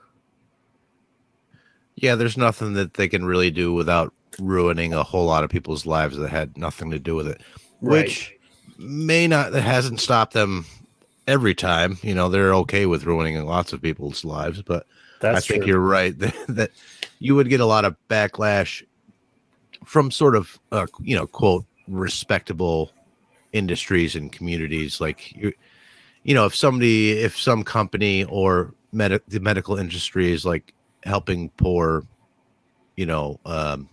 Yeah, 1.95 2.15
there's 2.15 2.38
nothing 2.38 2.73
that 2.73 2.95
they 2.95 3.07
can 3.07 3.23
really 3.23 3.51
do 3.51 3.71
without 3.71 4.13
ruining 4.39 4.93
a 4.93 5.03
whole 5.03 5.25
lot 5.25 5.43
of 5.43 5.49
people's 5.49 5.86
lives 5.86 6.17
that 6.17 6.29
had 6.29 6.57
nothing 6.57 6.91
to 6.91 6.99
do 6.99 7.15
with 7.15 7.27
it. 7.27 7.41
Which 7.81 8.33
may 8.77 9.27
not 9.27 9.51
that 9.51 9.61
hasn't 9.61 9.99
stopped 9.99 10.33
them 10.33 10.65
every 11.27 11.55
time. 11.55 11.97
You 12.01 12.15
know, 12.15 12.29
they're 12.29 12.53
okay 12.55 12.86
with 12.86 13.05
ruining 13.05 13.43
lots 13.45 13.73
of 13.73 13.81
people's 13.81 14.25
lives, 14.25 14.61
but 14.61 14.86
that's 15.21 15.38
I 15.38 15.41
think 15.41 15.63
true. 15.63 15.67
you're 15.67 15.79
right 15.79 16.17
that, 16.19 16.36
that 16.47 16.71
you 17.19 17.36
would 17.36 17.49
get 17.49 17.59
a 17.59 17.65
lot 17.65 17.86
of 17.86 17.95
backlash 18.09 18.83
from 19.86 20.11
sort 20.11 20.36
of 20.36 20.59
uh, 20.71 20.88
you 21.01 21.15
know 21.15 21.27
quote 21.27 21.65
respectable 21.88 22.91
industries 23.53 24.15
and 24.15 24.31
communities 24.31 24.99
like 24.99 25.33
you 25.36 25.53
you 26.23 26.33
know 26.33 26.45
if 26.45 26.55
somebody 26.55 27.11
if 27.11 27.39
some 27.39 27.63
company 27.63 28.23
or 28.25 28.73
med- 28.91 29.21
the 29.27 29.39
medical 29.39 29.77
industry 29.77 30.31
is 30.31 30.45
like 30.45 30.73
helping 31.03 31.49
poor 31.51 32.03
you 32.97 33.05
know 33.05 33.39
um 33.45 33.88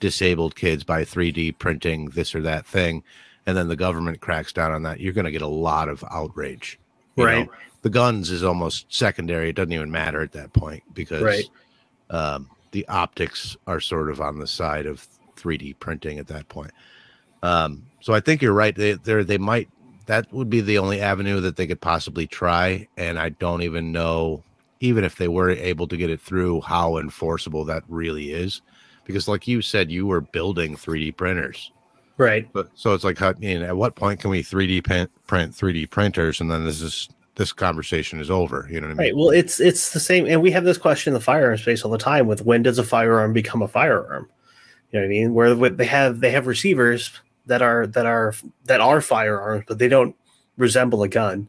disabled 0.00 0.56
kids 0.56 0.84
by 0.84 1.04
3D 1.04 1.58
printing 1.58 2.06
this 2.10 2.34
or 2.34 2.42
that 2.42 2.66
thing, 2.66 3.02
and 3.46 3.56
then 3.56 3.68
the 3.68 3.76
government 3.76 4.20
cracks 4.20 4.52
down 4.52 4.72
on 4.72 4.82
that, 4.82 5.00
you're 5.00 5.12
going 5.12 5.24
to 5.24 5.30
get 5.30 5.42
a 5.42 5.46
lot 5.46 5.88
of 5.88 6.04
outrage. 6.10 6.78
Right. 7.16 7.46
know, 7.46 7.52
the 7.82 7.90
guns 7.90 8.30
is 8.30 8.44
almost 8.44 8.86
secondary. 8.88 9.50
It 9.50 9.56
doesn't 9.56 9.72
even 9.72 9.90
matter 9.90 10.20
at 10.20 10.32
that 10.32 10.52
point 10.52 10.82
because 10.94 11.22
Right. 11.22 11.44
um, 12.10 12.48
the 12.72 12.86
optics 12.88 13.56
are 13.66 13.80
sort 13.80 14.10
of 14.10 14.20
on 14.20 14.38
the 14.38 14.46
side 14.46 14.86
of 14.86 15.06
3D 15.36 15.78
printing 15.78 16.18
at 16.18 16.26
that 16.28 16.48
point. 16.48 16.72
Um, 17.42 17.84
so 18.00 18.12
I 18.14 18.20
think 18.20 18.42
you're 18.42 18.52
right. 18.52 18.74
They 18.74 18.94
they 18.94 19.22
they 19.22 19.38
might 19.38 19.68
that 20.06 20.32
would 20.32 20.50
be 20.50 20.60
the 20.60 20.78
only 20.78 21.00
avenue 21.00 21.40
that 21.40 21.56
they 21.56 21.66
could 21.66 21.80
possibly 21.80 22.26
try, 22.26 22.88
and 22.96 23.18
I 23.18 23.28
don't 23.28 23.62
even 23.62 23.92
know, 23.92 24.42
even 24.80 25.04
if 25.04 25.16
they 25.16 25.28
were 25.28 25.50
able 25.50 25.86
to 25.88 25.96
get 25.96 26.10
it 26.10 26.20
through, 26.20 26.62
how 26.62 26.96
enforceable 26.96 27.64
that 27.66 27.84
really 27.88 28.32
is. 28.32 28.62
Because, 29.08 29.26
like 29.26 29.48
you 29.48 29.62
said, 29.62 29.90
you 29.90 30.06
were 30.06 30.20
building 30.20 30.76
3D 30.76 31.16
printers, 31.16 31.72
Right. 32.18 32.46
but 32.52 32.68
so 32.74 32.92
it's 32.92 33.04
like, 33.04 33.16
how- 33.18 33.30
I 33.30 33.34
mean, 33.38 33.62
at 33.62 33.74
what 33.76 33.96
point 33.96 34.20
can 34.20 34.30
we 34.30 34.42
3D 34.42 34.84
print, 34.84 35.10
print 35.26 35.54
3D 35.54 35.86
printers, 35.90 36.40
and 36.42 36.50
then 36.50 36.64
this 36.64 36.82
is 36.82 37.08
this 37.36 37.52
conversation 37.52 38.20
is 38.20 38.30
over? 38.30 38.68
You 38.70 38.80
know 38.82 38.88
what 38.88 38.92
I 38.92 38.94
mean? 38.96 39.06
Right. 39.06 39.16
Well, 39.16 39.30
it's 39.30 39.60
it's 39.60 39.92
the 39.94 40.00
same, 40.00 40.26
and 40.26 40.42
we 40.42 40.50
have 40.50 40.64
this 40.64 40.76
question 40.76 41.10
in 41.12 41.14
the 41.14 41.20
firearm 41.24 41.56
space 41.56 41.82
all 41.82 41.90
the 41.90 41.96
time. 41.96 42.26
With 42.26 42.44
when 42.44 42.62
does 42.62 42.78
a 42.78 42.84
firearm 42.84 43.32
become 43.32 43.62
a 43.62 43.68
firearm? 43.68 44.28
You 44.92 45.00
know 45.00 45.06
what 45.06 45.06
I 45.06 45.08
mean? 45.08 45.32
Where 45.34 45.54
they 45.70 45.86
have 45.86 46.20
they 46.20 46.30
have 46.30 46.46
receivers 46.46 47.10
that 47.46 47.62
are 47.62 47.86
that 47.86 48.04
are 48.04 48.34
that 48.66 48.82
are 48.82 49.00
firearms, 49.00 49.64
but 49.66 49.78
they 49.78 49.88
don't 49.88 50.14
resemble 50.58 51.02
a 51.02 51.08
gun. 51.08 51.48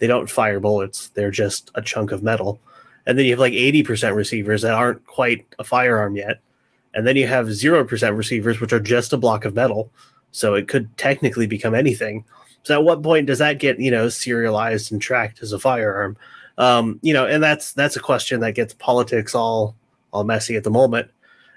They 0.00 0.08
don't 0.08 0.28
fire 0.28 0.58
bullets. 0.58 1.10
They're 1.10 1.30
just 1.30 1.70
a 1.76 1.82
chunk 1.82 2.10
of 2.10 2.24
metal. 2.24 2.60
And 3.06 3.16
then 3.16 3.24
you 3.26 3.32
have 3.32 3.38
like 3.40 3.52
eighty 3.52 3.84
percent 3.84 4.16
receivers 4.16 4.62
that 4.62 4.74
aren't 4.74 5.06
quite 5.06 5.46
a 5.60 5.64
firearm 5.64 6.16
yet. 6.16 6.40
And 6.98 7.06
then 7.06 7.14
you 7.14 7.28
have 7.28 7.52
zero 7.52 7.84
percent 7.84 8.16
receivers, 8.16 8.60
which 8.60 8.72
are 8.72 8.80
just 8.80 9.12
a 9.12 9.16
block 9.16 9.44
of 9.44 9.54
metal. 9.54 9.92
So 10.32 10.54
it 10.54 10.66
could 10.66 10.94
technically 10.98 11.46
become 11.46 11.74
anything. 11.74 12.24
So 12.64 12.74
at 12.74 12.84
what 12.84 13.02
point 13.02 13.28
does 13.28 13.38
that 13.38 13.60
get 13.60 13.78
you 13.78 13.90
know 13.90 14.08
serialized 14.08 14.90
and 14.90 15.00
tracked 15.00 15.42
as 15.42 15.52
a 15.52 15.60
firearm? 15.60 16.16
Um, 16.58 16.98
you 17.02 17.14
know, 17.14 17.24
and 17.24 17.40
that's 17.42 17.72
that's 17.72 17.96
a 17.96 18.00
question 18.00 18.40
that 18.40 18.56
gets 18.56 18.74
politics 18.74 19.34
all 19.34 19.76
all 20.12 20.24
messy 20.24 20.56
at 20.56 20.64
the 20.64 20.70
moment. 20.70 21.10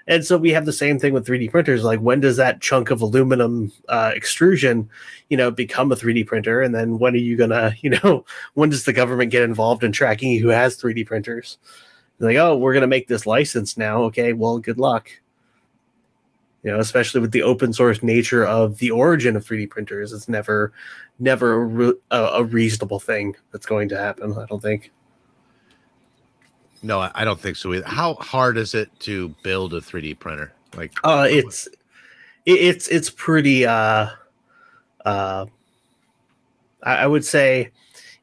And 0.06 0.24
so 0.24 0.36
we 0.36 0.50
have 0.50 0.64
the 0.64 0.72
same 0.72 0.98
thing 0.98 1.12
with 1.12 1.26
3D 1.26 1.50
printers. 1.50 1.84
Like, 1.84 2.00
when 2.00 2.20
does 2.20 2.36
that 2.36 2.60
chunk 2.60 2.90
of 2.90 3.00
aluminum 3.00 3.72
uh, 3.88 4.12
extrusion, 4.14 4.88
you 5.28 5.36
know, 5.36 5.50
become 5.50 5.92
a 5.92 5.96
3D 5.96 6.26
printer? 6.26 6.60
And 6.60 6.74
then 6.74 6.98
when 6.98 7.14
are 7.14 7.18
you 7.18 7.36
gonna, 7.36 7.74
you 7.80 7.90
know, 7.90 8.24
when 8.54 8.70
does 8.70 8.84
the 8.84 8.92
government 8.92 9.30
get 9.30 9.42
involved 9.42 9.84
in 9.84 9.92
tracking 9.92 10.38
who 10.38 10.48
has 10.48 10.80
3D 10.80 11.06
printers? 11.06 11.58
Like, 12.18 12.36
oh, 12.36 12.56
we're 12.56 12.74
gonna 12.74 12.86
make 12.86 13.08
this 13.08 13.26
license 13.26 13.76
now. 13.76 14.02
Okay, 14.04 14.32
well, 14.32 14.58
good 14.58 14.78
luck. 14.78 15.10
You 16.62 16.70
know, 16.70 16.78
especially 16.78 17.20
with 17.20 17.32
the 17.32 17.42
open 17.42 17.72
source 17.72 18.02
nature 18.02 18.44
of 18.44 18.78
the 18.78 18.90
origin 18.92 19.34
of 19.34 19.44
3D 19.44 19.68
printers, 19.68 20.12
it's 20.12 20.28
never, 20.28 20.72
never 21.18 21.54
a, 21.54 21.64
re- 21.64 22.00
a, 22.12 22.44
reasonable 22.44 23.00
thing 23.00 23.34
that's 23.50 23.66
going 23.66 23.88
to 23.88 23.98
happen. 23.98 24.32
I 24.38 24.46
don't 24.46 24.62
think. 24.62 24.92
No, 26.84 27.10
I 27.14 27.24
don't 27.24 27.40
think 27.40 27.56
so 27.56 27.74
either. 27.74 27.86
How 27.86 28.14
hard 28.14 28.56
is 28.56 28.74
it 28.74 28.88
to 29.00 29.28
build 29.42 29.74
a 29.74 29.80
3D 29.80 30.18
printer? 30.20 30.52
Like, 30.76 30.92
Uh, 31.02 31.26
it's 31.28 31.66
it, 32.46 32.52
it's 32.52 32.88
it's 32.88 33.10
pretty. 33.10 33.66
Uh, 33.66 34.08
uh, 35.04 35.46
I, 36.82 36.96
I 36.96 37.06
would 37.06 37.24
say 37.24 37.70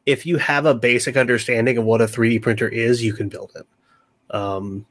if 0.06 0.26
you 0.26 0.38
have 0.38 0.66
a 0.66 0.74
basic 0.74 1.18
understanding 1.18 1.78
of 1.78 1.86
what 1.86 2.02
a 2.02 2.06
3D 2.06 2.42
printer 2.42 2.68
is, 2.68 3.04
you 3.04 3.14
can 3.14 3.30
build 3.30 3.52
it. 3.56 4.36
Um, 4.36 4.86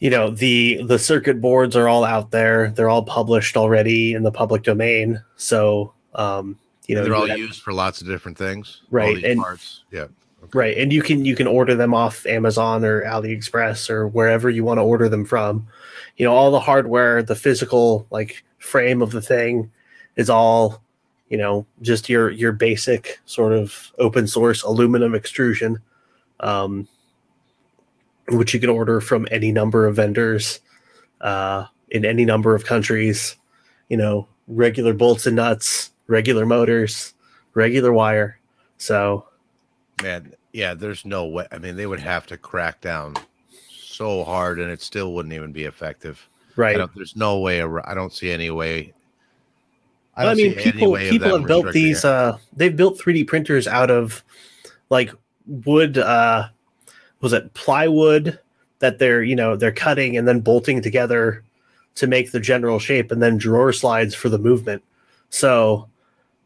you 0.00 0.10
know 0.10 0.30
the 0.30 0.82
the 0.84 0.98
circuit 0.98 1.40
boards 1.40 1.76
are 1.76 1.88
all 1.88 2.04
out 2.04 2.30
there; 2.32 2.70
they're 2.70 2.88
all 2.90 3.04
published 3.04 3.56
already 3.56 4.12
in 4.14 4.22
the 4.24 4.32
public 4.32 4.62
domain. 4.64 5.22
So 5.36 5.92
um, 6.14 6.58
you 6.86 6.94
know 6.96 7.04
they're 7.04 7.14
all 7.14 7.28
have- 7.28 7.38
used 7.38 7.62
for 7.62 7.72
lots 7.72 8.00
of 8.00 8.06
different 8.08 8.36
things. 8.36 8.80
all 8.82 8.88
Right, 8.90 9.22
and- 9.24 9.40
parts. 9.40 9.84
Yeah. 9.92 10.06
right 10.54 10.76
and 10.78 10.90
you 10.92 11.02
can 11.02 11.24
you 11.24 11.36
can 11.36 11.46
order 11.46 11.74
them 11.76 11.92
off 11.94 12.24
amazon 12.26 12.82
or 12.84 13.04
aliexpress 13.04 13.88
or 13.90 14.08
wherever 14.08 14.48
you 14.50 14.64
want 14.64 14.78
to 14.78 14.82
order 14.82 15.06
them 15.08 15.24
from 15.24 15.66
you 16.16 16.24
know 16.24 16.32
all 16.34 16.50
the 16.50 16.58
hardware 16.58 17.22
the 17.22 17.36
physical 17.36 18.06
like 18.10 18.42
frame 18.58 19.02
of 19.02 19.10
the 19.12 19.20
thing 19.20 19.70
is 20.16 20.28
all 20.30 20.82
you 21.28 21.36
know 21.36 21.66
just 21.82 22.08
your 22.08 22.30
your 22.30 22.52
basic 22.52 23.20
sort 23.26 23.52
of 23.52 23.92
open 23.98 24.26
source 24.26 24.62
aluminum 24.64 25.14
extrusion 25.14 25.78
um 26.40 26.88
which 28.30 28.54
you 28.54 28.60
can 28.60 28.70
order 28.70 29.00
from 29.00 29.26
any 29.30 29.52
number 29.52 29.86
of 29.86 29.96
vendors 29.96 30.60
uh 31.20 31.64
in 31.90 32.04
any 32.04 32.24
number 32.24 32.54
of 32.54 32.64
countries 32.64 33.36
you 33.88 33.96
know 33.96 34.26
regular 34.48 34.92
bolts 34.94 35.26
and 35.26 35.36
nuts 35.36 35.90
regular 36.06 36.46
motors 36.46 37.14
regular 37.54 37.92
wire 37.92 38.38
so 38.78 39.26
Man, 40.02 40.32
yeah, 40.52 40.74
there's 40.74 41.04
no 41.04 41.26
way. 41.26 41.46
I 41.52 41.58
mean, 41.58 41.76
they 41.76 41.86
would 41.86 42.00
have 42.00 42.26
to 42.28 42.36
crack 42.36 42.80
down 42.80 43.16
so 43.70 44.24
hard 44.24 44.58
and 44.58 44.70
it 44.70 44.80
still 44.80 45.12
wouldn't 45.12 45.34
even 45.34 45.52
be 45.52 45.64
effective. 45.64 46.26
I 46.56 46.60
right 46.60 46.88
there's 46.94 47.16
no 47.16 47.38
way. 47.38 47.62
I 47.62 47.94
don't 47.94 48.12
see 48.12 48.30
any 48.30 48.50
way. 48.50 48.92
I, 50.16 50.24
don't 50.24 50.36
mean, 50.36 50.54
see 50.54 50.62
any 50.62 50.72
people 50.72 50.90
way 50.90 51.10
people 51.10 51.38
have 51.38 51.46
built 51.46 51.72
these. 51.72 51.98
it. 51.98 52.04
Uh, 52.04 52.36
they've 52.54 52.76
built 52.76 52.98
3D 52.98 53.26
printers 53.26 53.66
out 53.66 53.90
of 53.90 54.22
like 54.90 55.12
wood. 55.46 55.96
Uh, 55.96 56.48
was 57.20 57.32
it 57.32 57.52
plywood 57.54 58.38
that 58.78 58.98
they're 58.98 59.22
you 59.22 59.36
know 59.36 59.56
they're 59.56 59.72
cutting 59.72 60.16
and 60.16 60.26
then 60.26 60.40
bolting 60.40 60.82
together 60.82 61.42
to 61.96 62.06
make 62.06 62.32
the 62.32 62.40
general 62.40 62.78
shape, 62.78 63.10
and 63.10 63.22
then 63.22 63.36
drawer 63.36 63.72
slides 63.72 64.14
for 64.14 64.28
the 64.28 64.38
movement. 64.38 64.82
So, 65.28 65.88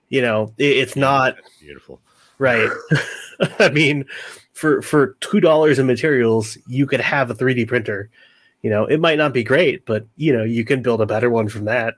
you 0.09 0.23
know, 0.23 0.53
it, 0.59 0.77
it's 0.77 0.97
not 0.97 1.37
beautiful. 1.61 2.01
right. 2.39 2.71
I 3.59 3.71
mean, 3.71 4.05
for 4.53 4.83
for 4.83 5.17
two 5.21 5.41
dollars 5.41 5.79
in 5.79 5.87
materials, 5.87 6.59
you 6.67 6.87
could 6.87 7.01
have 7.01 7.31
a 7.31 7.35
3D 7.35 7.69
printer. 7.69 8.11
You 8.63 8.71
know, 8.71 8.87
it 8.87 8.99
might 8.99 9.19
not 9.19 9.35
be 9.35 9.45
great, 9.45 9.85
but 9.85 10.07
you 10.17 10.33
know, 10.33 10.43
you 10.43 10.65
can 10.65 10.83
build 10.83 11.01
a 11.01 11.07
better 11.07 11.31
one 11.31 11.49
from 11.49 11.67
that. 11.67 11.95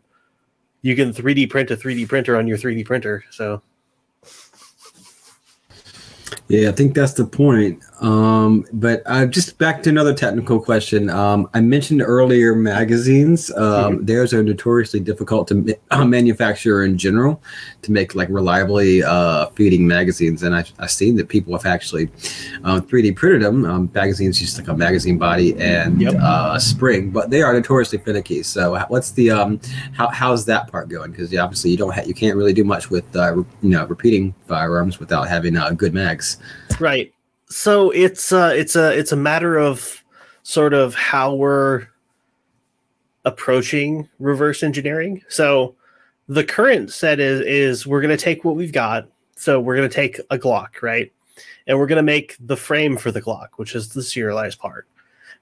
You 0.82 0.96
can 0.96 1.12
3D 1.12 1.48
print 1.50 1.70
a 1.70 1.76
3D 1.76 2.08
printer 2.08 2.36
on 2.36 2.46
your 2.46 2.58
3D 2.58 2.84
printer. 2.84 3.24
So 3.30 3.62
Yeah, 6.48 6.68
I 6.68 6.72
think 6.72 6.94
that's 6.94 7.12
the 7.14 7.24
point. 7.26 7.82
Um, 8.00 8.64
but 8.72 9.02
uh, 9.06 9.26
just 9.26 9.56
back 9.58 9.82
to 9.84 9.90
another 9.90 10.12
technical 10.12 10.60
question. 10.60 11.08
Um, 11.08 11.48
I 11.54 11.60
mentioned 11.60 12.02
earlier 12.02 12.54
magazines. 12.54 13.50
Um, 13.52 14.04
Theirs 14.04 14.34
are 14.34 14.42
notoriously 14.42 15.00
difficult 15.00 15.48
to 15.48 15.54
ma- 15.54 15.72
uh, 15.90 16.04
manufacture 16.16 16.84
in 16.84 16.98
general, 16.98 17.42
to 17.82 17.92
make 17.92 18.14
like 18.14 18.28
reliably 18.28 19.02
uh, 19.02 19.46
feeding 19.50 19.86
magazines. 19.86 20.42
And 20.42 20.54
I, 20.54 20.64
I've 20.78 20.90
seen 20.90 21.16
that 21.16 21.28
people 21.28 21.52
have 21.56 21.64
actually 21.64 22.08
uh, 22.64 22.80
3D 22.80 23.16
printed 23.16 23.42
them. 23.42 23.64
Um, 23.64 23.90
magazines 23.94 24.38
just 24.38 24.58
like 24.58 24.68
a 24.68 24.74
magazine 24.74 25.18
body 25.18 25.56
and 25.58 26.00
Yep. 26.00 26.14
uh, 26.20 26.52
a 26.56 26.60
spring, 26.60 27.10
but 27.10 27.30
they 27.30 27.42
are 27.42 27.52
notoriously 27.52 27.98
finicky. 27.98 28.42
So 28.42 28.78
what's 28.88 29.12
the 29.12 29.30
um, 29.30 29.60
how, 29.94 30.08
how's 30.08 30.44
that 30.46 30.70
part 30.70 30.88
going? 30.88 31.12
Because 31.12 31.34
obviously 31.36 31.70
you 31.70 31.76
don't 31.76 31.94
ha- 31.94 32.02
you 32.04 32.14
can't 32.14 32.36
really 32.36 32.52
do 32.52 32.64
much 32.64 32.90
with 32.90 33.04
uh, 33.16 33.32
re- 33.36 33.44
you 33.62 33.70
know 33.70 33.86
repeating 33.86 34.34
firearms 34.46 34.98
without 35.00 35.28
having 35.28 35.56
uh, 35.56 35.70
good 35.70 35.94
right. 36.80 37.12
So 37.48 37.90
it's 37.90 38.32
uh 38.32 38.52
it's 38.54 38.76
a 38.76 38.96
it's 38.96 39.12
a 39.12 39.16
matter 39.16 39.58
of 39.58 40.02
sort 40.42 40.74
of 40.74 40.94
how 40.94 41.34
we're 41.34 41.86
approaching 43.24 44.08
reverse 44.18 44.62
engineering. 44.62 45.22
So 45.28 45.74
the 46.28 46.44
current 46.44 46.92
set 46.92 47.20
is 47.20 47.40
is 47.40 47.86
we're 47.86 48.00
going 48.00 48.16
to 48.16 48.22
take 48.22 48.44
what 48.44 48.56
we've 48.56 48.72
got. 48.72 49.08
So 49.36 49.60
we're 49.60 49.76
going 49.76 49.88
to 49.88 49.94
take 49.94 50.18
a 50.30 50.38
Glock, 50.38 50.82
right? 50.82 51.12
And 51.66 51.78
we're 51.78 51.86
going 51.86 51.96
to 51.96 52.02
make 52.02 52.36
the 52.40 52.56
frame 52.56 52.96
for 52.96 53.10
the 53.10 53.20
Glock, 53.20 53.48
which 53.56 53.74
is 53.74 53.90
the 53.90 54.02
serialized 54.02 54.58
part. 54.58 54.86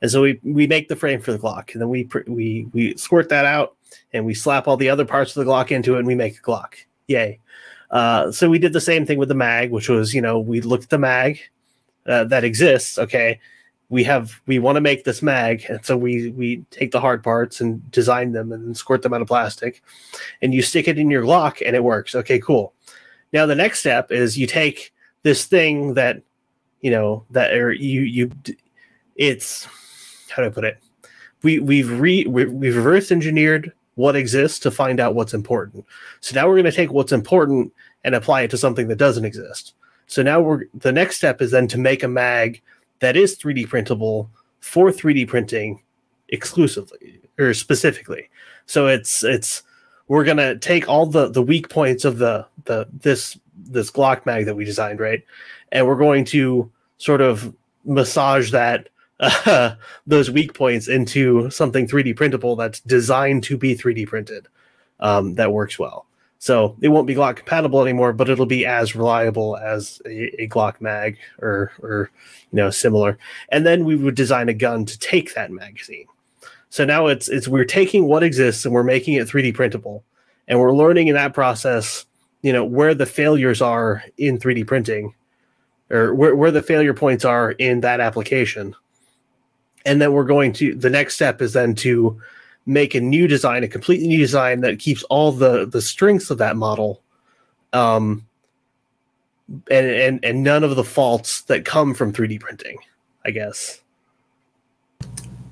And 0.02 0.10
so 0.10 0.22
we 0.22 0.40
we 0.42 0.66
make 0.66 0.88
the 0.88 0.96
frame 0.96 1.20
for 1.20 1.32
the 1.32 1.38
Glock, 1.38 1.72
and 1.72 1.80
then 1.80 1.88
we 1.88 2.08
we 2.26 2.66
we 2.72 2.96
squirt 2.96 3.28
that 3.28 3.44
out, 3.44 3.76
and 4.12 4.26
we 4.26 4.34
slap 4.34 4.66
all 4.66 4.76
the 4.76 4.90
other 4.90 5.04
parts 5.04 5.36
of 5.36 5.44
the 5.44 5.50
Glock 5.50 5.70
into 5.70 5.94
it, 5.94 5.98
and 5.98 6.06
we 6.06 6.14
make 6.14 6.38
a 6.38 6.42
Glock. 6.42 6.74
Yay! 7.06 7.38
Uh, 7.94 8.32
so 8.32 8.50
we 8.50 8.58
did 8.58 8.72
the 8.72 8.80
same 8.80 9.06
thing 9.06 9.18
with 9.18 9.28
the 9.28 9.34
mag, 9.34 9.70
which 9.70 9.88
was 9.88 10.12
you 10.12 10.20
know 10.20 10.38
we 10.38 10.60
looked 10.60 10.84
at 10.84 10.90
the 10.90 10.98
mag 10.98 11.38
uh, 12.06 12.24
that 12.24 12.42
exists. 12.42 12.98
Okay, 12.98 13.38
we 13.88 14.02
have 14.02 14.40
we 14.46 14.58
want 14.58 14.74
to 14.76 14.80
make 14.80 15.04
this 15.04 15.22
mag, 15.22 15.64
and 15.68 15.84
so 15.86 15.96
we 15.96 16.30
we 16.30 16.64
take 16.70 16.90
the 16.90 17.00
hard 17.00 17.22
parts 17.22 17.60
and 17.60 17.88
design 17.92 18.32
them 18.32 18.50
and 18.50 18.76
squirt 18.76 19.02
them 19.02 19.14
out 19.14 19.22
of 19.22 19.28
plastic, 19.28 19.80
and 20.42 20.52
you 20.52 20.60
stick 20.60 20.88
it 20.88 20.98
in 20.98 21.08
your 21.08 21.22
Glock, 21.22 21.62
and 21.64 21.76
it 21.76 21.84
works. 21.84 22.16
Okay, 22.16 22.40
cool. 22.40 22.74
Now 23.32 23.46
the 23.46 23.54
next 23.54 23.78
step 23.78 24.10
is 24.10 24.36
you 24.36 24.48
take 24.48 24.92
this 25.22 25.44
thing 25.44 25.94
that 25.94 26.20
you 26.80 26.90
know 26.90 27.24
that 27.30 27.52
or 27.52 27.72
you 27.72 28.00
you 28.00 28.32
it's 29.14 29.68
how 30.30 30.42
do 30.42 30.48
I 30.48 30.50
put 30.50 30.64
it? 30.64 30.82
We 31.44 31.60
we've 31.60 31.90
re 32.00 32.26
we, 32.26 32.46
we've 32.46 32.76
reverse 32.76 33.12
engineered 33.12 33.72
what 33.94 34.16
exists 34.16 34.58
to 34.60 34.70
find 34.70 34.98
out 34.98 35.14
what's 35.14 35.34
important. 35.34 35.84
So 36.20 36.34
now 36.34 36.48
we're 36.48 36.54
going 36.54 36.64
to 36.64 36.72
take 36.72 36.90
what's 36.90 37.12
important 37.12 37.72
and 38.04 38.14
apply 38.14 38.42
it 38.42 38.50
to 38.50 38.58
something 38.58 38.88
that 38.88 38.96
doesn't 38.96 39.24
exist. 39.24 39.74
So 40.06 40.22
now 40.22 40.40
we're 40.40 40.64
the 40.74 40.92
next 40.92 41.16
step 41.16 41.40
is 41.40 41.50
then 41.50 41.66
to 41.68 41.78
make 41.78 42.02
a 42.02 42.08
mag 42.08 42.60
that 43.00 43.16
is 43.16 43.38
3D 43.38 43.68
printable 43.68 44.30
for 44.60 44.90
3D 44.90 45.26
printing 45.26 45.82
exclusively 46.28 47.20
or 47.38 47.54
specifically. 47.54 48.28
So 48.66 48.86
it's 48.86 49.24
it's 49.24 49.62
we're 50.08 50.24
gonna 50.24 50.56
take 50.58 50.88
all 50.88 51.06
the 51.06 51.28
the 51.28 51.42
weak 51.42 51.68
points 51.68 52.04
of 52.04 52.18
the 52.18 52.46
the 52.64 52.86
this 52.92 53.38
this 53.56 53.90
Glock 53.90 54.26
mag 54.26 54.46
that 54.46 54.56
we 54.56 54.64
designed, 54.64 55.00
right? 55.00 55.24
And 55.72 55.86
we're 55.86 55.96
going 55.96 56.24
to 56.26 56.70
sort 56.98 57.20
of 57.20 57.54
massage 57.84 58.50
that 58.50 58.88
uh, 59.20 59.74
those 60.06 60.30
weak 60.30 60.54
points 60.54 60.88
into 60.88 61.50
something 61.50 61.86
3D 61.86 62.16
printable 62.16 62.56
that's 62.56 62.80
designed 62.80 63.44
to 63.44 63.56
be 63.56 63.74
3D 63.74 64.06
printed 64.06 64.48
um, 65.00 65.34
that 65.36 65.52
works 65.52 65.78
well. 65.78 66.06
So 66.38 66.76
it 66.82 66.88
won't 66.88 67.06
be 67.06 67.14
Glock 67.14 67.36
compatible 67.36 67.80
anymore, 67.80 68.12
but 68.12 68.28
it'll 68.28 68.44
be 68.44 68.66
as 68.66 68.94
reliable 68.94 69.56
as 69.56 70.02
a, 70.04 70.42
a, 70.42 70.48
Glock 70.48 70.80
mag 70.80 71.16
or 71.38 71.72
or 71.80 72.10
you 72.52 72.56
know 72.56 72.70
similar. 72.70 73.18
And 73.48 73.64
then 73.64 73.84
we 73.84 73.96
would 73.96 74.14
design 74.14 74.48
a 74.48 74.54
gun 74.54 74.84
to 74.84 74.98
take 74.98 75.34
that 75.34 75.50
magazine. 75.50 76.06
So 76.68 76.84
now 76.84 77.06
it's 77.06 77.28
it's 77.28 77.48
we're 77.48 77.64
taking 77.64 78.06
what 78.06 78.22
exists 78.22 78.64
and 78.64 78.74
we're 78.74 78.82
making 78.82 79.14
it 79.14 79.28
3D 79.28 79.54
printable, 79.54 80.04
and 80.46 80.58
we're 80.58 80.74
learning 80.74 81.08
in 81.08 81.14
that 81.14 81.32
process, 81.32 82.04
you 82.42 82.52
know, 82.52 82.64
where 82.64 82.94
the 82.94 83.06
failures 83.06 83.62
are 83.62 84.02
in 84.18 84.38
3D 84.38 84.66
printing, 84.66 85.14
or 85.88 86.14
where 86.14 86.34
where 86.36 86.50
the 86.50 86.62
failure 86.62 86.92
points 86.92 87.24
are 87.24 87.52
in 87.52 87.80
that 87.80 88.00
application. 88.00 88.74
And 89.86 90.02
then 90.02 90.12
we're 90.12 90.24
going 90.24 90.52
to 90.54 90.74
the 90.74 90.90
next 90.90 91.14
step 91.14 91.40
is 91.40 91.52
then 91.52 91.74
to 91.76 92.20
make 92.66 92.94
a 92.94 93.00
new 93.00 93.26
design, 93.26 93.64
a 93.64 93.68
completely 93.68 94.06
new 94.06 94.18
design 94.18 94.60
that 94.60 94.78
keeps 94.78 95.02
all 95.04 95.32
the 95.32 95.66
the 95.66 95.82
strengths 95.82 96.30
of 96.30 96.38
that 96.38 96.56
model, 96.56 97.02
um, 97.72 98.26
and 99.70 99.86
and 99.86 100.24
and 100.24 100.42
none 100.42 100.64
of 100.64 100.76
the 100.76 100.84
faults 100.84 101.42
that 101.42 101.64
come 101.64 101.94
from 101.94 102.12
3D 102.12 102.40
printing. 102.40 102.78
I 103.24 103.30
guess. 103.30 103.80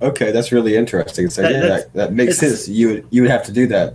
Okay, 0.02 0.32
that's 0.32 0.50
really 0.50 0.76
interesting. 0.76 1.30
So 1.30 1.42
that, 1.42 1.52
yeah, 1.52 1.60
that, 1.60 1.92
that 1.92 2.12
makes 2.12 2.38
sense. 2.38 2.68
You 2.68 2.88
would 2.88 3.06
you 3.10 3.22
would 3.22 3.30
have 3.30 3.44
to 3.44 3.52
do 3.52 3.66
that, 3.68 3.94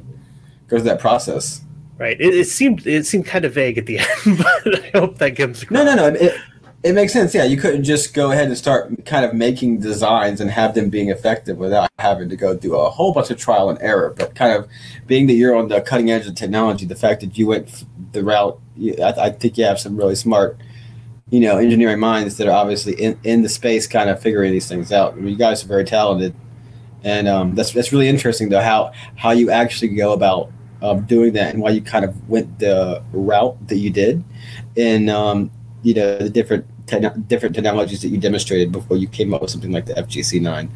go 0.67 0.77
through 0.77 0.81
that 0.81 0.99
process. 0.99 1.61
Right. 1.97 2.19
It, 2.19 2.33
it 2.33 2.45
seemed 2.45 2.85
it 2.85 3.05
seemed 3.05 3.25
kind 3.25 3.43
of 3.43 3.53
vague 3.53 3.77
at 3.77 3.87
the 3.87 3.99
end, 4.25 4.37
but 4.37 4.83
I 4.83 4.91
hope 4.93 5.17
that 5.17 5.35
comes 5.35 5.63
across. 5.63 5.75
No, 5.75 5.83
no, 5.83 6.09
no. 6.09 6.15
It, 6.15 6.33
it 6.83 6.93
makes 6.93 7.11
sense. 7.11 7.33
Yeah, 7.33 7.43
you 7.43 7.57
couldn't 7.57 7.83
just 7.83 8.13
go 8.13 8.31
ahead 8.31 8.47
and 8.47 8.57
start 8.57 9.05
kind 9.05 9.25
of 9.25 9.33
making 9.33 9.79
designs 9.79 10.39
and 10.39 10.49
have 10.51 10.75
them 10.75 10.89
being 10.89 11.09
effective 11.09 11.57
without 11.57 11.89
having 11.97 12.29
to 12.29 12.35
go 12.35 12.55
through 12.55 12.77
a 12.77 12.89
whole 12.89 13.13
bunch 13.13 13.31
of 13.31 13.37
trial 13.37 13.69
and 13.69 13.81
error. 13.81 14.13
But 14.15 14.35
kind 14.35 14.53
of 14.53 14.69
being 15.07 15.27
that 15.27 15.33
you're 15.33 15.55
on 15.55 15.69
the 15.69 15.81
cutting 15.81 16.11
edge 16.11 16.27
of 16.27 16.35
technology, 16.35 16.85
the 16.85 16.95
fact 16.95 17.21
that 17.21 17.37
you 17.37 17.47
went 17.47 17.83
the 18.11 18.23
route, 18.23 18.59
I, 18.79 19.13
I 19.17 19.29
think 19.31 19.57
you 19.57 19.65
have 19.65 19.79
some 19.79 19.97
really 19.97 20.15
smart, 20.15 20.57
you 21.29 21.39
know, 21.39 21.57
engineering 21.57 21.99
minds 21.99 22.37
that 22.37 22.47
are 22.47 22.55
obviously 22.55 22.93
in, 22.93 23.19
in 23.23 23.41
the 23.41 23.49
space, 23.49 23.87
kind 23.87 24.09
of 24.09 24.21
figuring 24.21 24.51
these 24.51 24.67
things 24.67 24.91
out. 24.91 25.13
I 25.13 25.15
mean, 25.15 25.29
you 25.29 25.37
guys 25.37 25.63
are 25.63 25.67
very 25.67 25.83
talented, 25.83 26.35
and 27.03 27.27
um, 27.27 27.55
that's 27.55 27.71
that's 27.71 27.91
really 27.91 28.07
interesting 28.07 28.49
though 28.49 28.61
how 28.61 28.91
how 29.15 29.31
you 29.31 29.49
actually 29.49 29.89
go 29.89 30.13
about 30.13 30.51
um, 30.83 31.05
doing 31.05 31.33
that 31.33 31.53
and 31.53 31.61
why 31.61 31.71
you 31.71 31.81
kind 31.81 32.05
of 32.05 32.29
went 32.29 32.59
the 32.59 33.03
route 33.11 33.67
that 33.67 33.77
you 33.77 33.89
did, 33.89 34.23
and 34.77 35.09
um, 35.09 35.51
you 35.87 35.93
know 35.93 36.17
the 36.17 36.29
different 36.29 36.65
te- 36.85 36.99
different 37.27 37.55
technologies 37.55 38.01
that 38.01 38.09
you 38.09 38.17
demonstrated 38.17 38.73
before 38.73 38.97
you 38.97 39.07
came 39.07 39.33
up 39.33 39.41
with 39.41 39.49
something 39.49 39.71
like 39.71 39.85
the 39.85 39.93
FGC9. 39.93 40.69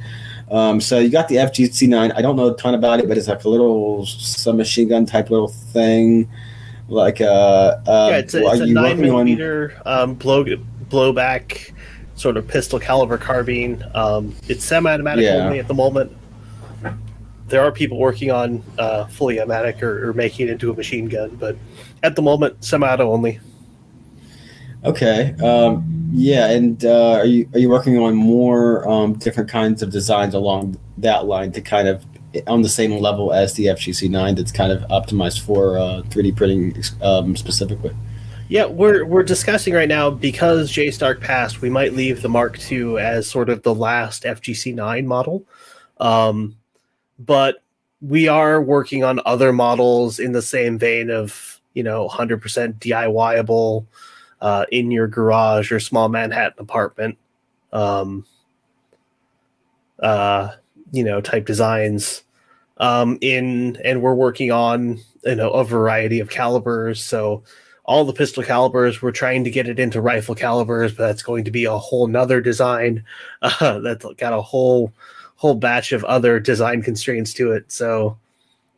Um, 0.50 0.80
so 0.80 1.00
you 1.00 1.10
got 1.10 1.28
the 1.28 1.36
FGC9. 1.36 2.16
I 2.16 2.22
don't 2.22 2.38
know 2.38 2.54
a 2.54 2.56
ton 2.56 2.76
about 2.76 3.02
it, 3.02 3.10
but 3.10 3.18
it's 3.18 3.28
like 3.28 3.44
a 3.44 3.50
little 3.50 4.06
submachine 4.06 4.88
gun 4.88 5.06
type 5.06 5.30
little 5.30 5.50
thing. 5.50 6.30
Like 6.88 7.20
uh, 7.20 7.82
uh 7.86 8.08
yeah, 8.12 8.18
it's 8.20 8.34
a, 8.34 8.46
it's 8.46 8.62
a 8.62 8.68
nine 8.68 9.02
millimeter 9.02 9.78
on... 9.86 10.12
um, 10.12 10.14
blow 10.16 10.46
blowback 10.46 11.74
sort 12.16 12.38
of 12.38 12.48
pistol 12.48 12.80
caliber 12.80 13.18
carbine. 13.18 13.84
Um, 13.94 14.34
it's 14.48 14.64
semi-automatic 14.64 15.26
yeah. 15.26 15.46
only 15.46 15.60
at 15.60 15.68
the 15.68 15.74
moment. 15.74 16.16
There 17.48 17.62
are 17.62 17.72
people 17.74 17.98
working 17.98 18.32
on 18.32 18.64
uh, 18.78 19.08
fully 19.08 19.42
automatic 19.42 19.84
or, 19.84 20.08
or 20.08 20.14
making 20.14 20.48
it 20.48 20.52
into 20.52 20.72
a 20.72 20.74
machine 20.74 21.10
gun, 21.10 21.36
but 21.36 21.58
at 22.02 22.16
the 22.16 22.22
moment, 22.22 22.64
semi-auto 22.64 23.12
only. 23.12 23.42
Okay. 24.84 25.36
Um, 25.44 26.10
yeah, 26.12 26.50
and 26.50 26.84
uh, 26.84 27.14
are 27.14 27.26
you 27.26 27.48
are 27.54 27.60
you 27.60 27.70
working 27.70 27.98
on 27.98 28.16
more 28.16 28.88
um, 28.90 29.14
different 29.14 29.50
kinds 29.50 29.82
of 29.82 29.92
designs 29.92 30.34
along 30.34 30.78
that 30.98 31.26
line 31.26 31.52
to 31.54 31.62
kind 31.62 31.88
of 31.88 32.04
on 32.48 32.62
the 32.62 32.70
same 32.70 32.92
level 32.92 33.34
as 33.34 33.54
the 33.54 33.66
FGC9 33.66 34.36
that's 34.36 34.52
kind 34.52 34.72
of 34.72 34.82
optimized 34.90 35.42
for 35.42 35.78
uh, 35.78 36.02
3D 36.04 36.36
printing 36.36 36.84
um, 37.02 37.36
specifically? 37.36 37.96
Yeah, 38.50 38.66
we're 38.66 39.06
we're 39.06 39.24
discussing 39.24 39.74
right 39.74 39.88
now 39.88 40.10
because 40.10 40.72
J 40.72 40.92
Stark 40.92 41.22
passed. 41.22 41.62
We 41.62 41.70
might 41.70 41.94
leave 41.94 42.22
the 42.22 42.30
Mark 42.30 42.60
II 42.70 42.98
as 42.98 43.30
sort 43.30 43.50
of 43.50 43.64
the 43.64 43.74
last 43.74 44.24
FGC9 44.24 45.06
model, 45.06 45.46
um, 46.00 46.58
but 47.20 47.64
we 48.02 48.28
are 48.28 48.62
working 48.62 49.04
on 49.04 49.22
other 49.26 49.54
models 49.54 50.20
in 50.20 50.32
the 50.34 50.42
same 50.42 50.78
vein 50.78 51.10
of 51.10 51.62
you 51.76 51.84
know 51.84 52.10
100% 52.10 52.42
DIYable 52.80 53.86
uh, 54.42 54.66
in 54.72 54.92
your 54.92 55.08
garage 55.08 55.72
or 55.72 55.80
small 55.80 56.10
Manhattan 56.10 56.60
apartment, 56.60 57.18
um, 57.72 58.26
uh, 60.00 60.50
you 60.92 61.04
know, 61.04 61.22
type 61.22 61.46
designs. 61.46 62.24
Um, 62.78 63.20
in 63.22 63.78
and 63.86 64.02
we're 64.02 64.16
working 64.16 64.52
on 64.52 65.00
you 65.24 65.36
know 65.36 65.52
a 65.52 65.64
variety 65.64 66.20
of 66.20 66.30
calibers. 66.30 67.04
So 67.04 67.44
all 67.86 68.06
the 68.06 68.14
pistol 68.14 68.44
calibers, 68.44 69.02
we're 69.02 69.12
trying 69.12 69.44
to 69.44 69.52
get 69.52 69.68
it 69.68 69.80
into 69.80 70.02
rifle 70.02 70.34
calibers, 70.34 70.94
but 70.94 71.08
that's 71.08 71.24
going 71.24 71.44
to 71.46 71.52
be 71.52 71.66
a 71.66 71.78
whole 71.78 72.08
nother 72.08 72.42
design. 72.42 73.04
Uh, 73.44 73.80
that's 73.80 74.06
got 74.18 74.34
a 74.34 74.42
whole 74.42 74.92
whole 75.36 75.56
batch 75.56 75.92
of 75.92 76.04
other 76.06 76.40
design 76.40 76.82
constraints 76.82 77.34
to 77.34 77.52
it. 77.52 77.72
So 77.72 78.18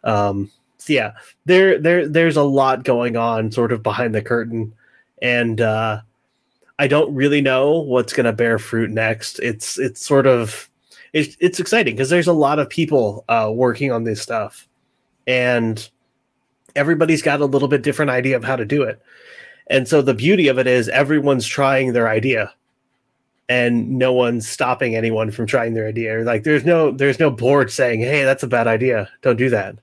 um, 0.03 0.51
so 0.77 0.93
yeah, 0.93 1.13
there 1.45 1.79
there 1.79 2.07
there's 2.07 2.37
a 2.37 2.43
lot 2.43 2.83
going 2.83 3.15
on 3.15 3.51
sort 3.51 3.71
of 3.71 3.83
behind 3.83 4.13
the 4.13 4.21
curtain 4.21 4.73
and 5.23 5.61
uh, 5.61 6.01
I 6.77 6.87
don't 6.87 7.15
really 7.15 7.41
know 7.41 7.79
what's 7.79 8.13
going 8.13 8.25
to 8.25 8.33
bear 8.33 8.59
fruit 8.59 8.91
next. 8.91 9.39
It's 9.39 9.79
it's 9.79 10.05
sort 10.05 10.27
of 10.27 10.69
it's 11.13 11.35
it's 11.39 11.59
exciting 11.59 11.95
because 11.95 12.11
there's 12.11 12.27
a 12.27 12.33
lot 12.33 12.59
of 12.59 12.69
people 12.69 13.25
uh, 13.29 13.49
working 13.51 13.91
on 13.91 14.03
this 14.03 14.21
stuff, 14.21 14.67
and 15.25 15.89
everybody's 16.75 17.23
got 17.23 17.41
a 17.41 17.45
little 17.45 17.67
bit 17.67 17.81
different 17.81 18.11
idea 18.11 18.35
of 18.35 18.43
how 18.43 18.57
to 18.57 18.65
do 18.65 18.83
it. 18.83 19.01
And 19.67 19.87
so 19.87 20.01
the 20.01 20.13
beauty 20.13 20.49
of 20.49 20.59
it 20.59 20.67
is 20.67 20.89
everyone's 20.89 21.47
trying 21.47 21.93
their 21.93 22.09
idea 22.09 22.53
and 23.47 23.89
no 23.97 24.11
one's 24.11 24.47
stopping 24.47 24.95
anyone 24.95 25.31
from 25.31 25.45
trying 25.45 25.73
their 25.73 25.87
idea. 25.87 26.19
Like 26.23 26.43
there's 26.43 26.65
no 26.65 26.91
there's 26.91 27.19
no 27.19 27.29
board 27.29 27.71
saying, 27.71 28.01
"Hey, 28.01 28.23
that's 28.25 28.43
a 28.43 28.47
bad 28.47 28.67
idea. 28.67 29.09
Don't 29.21 29.37
do 29.37 29.49
that." 29.49 29.75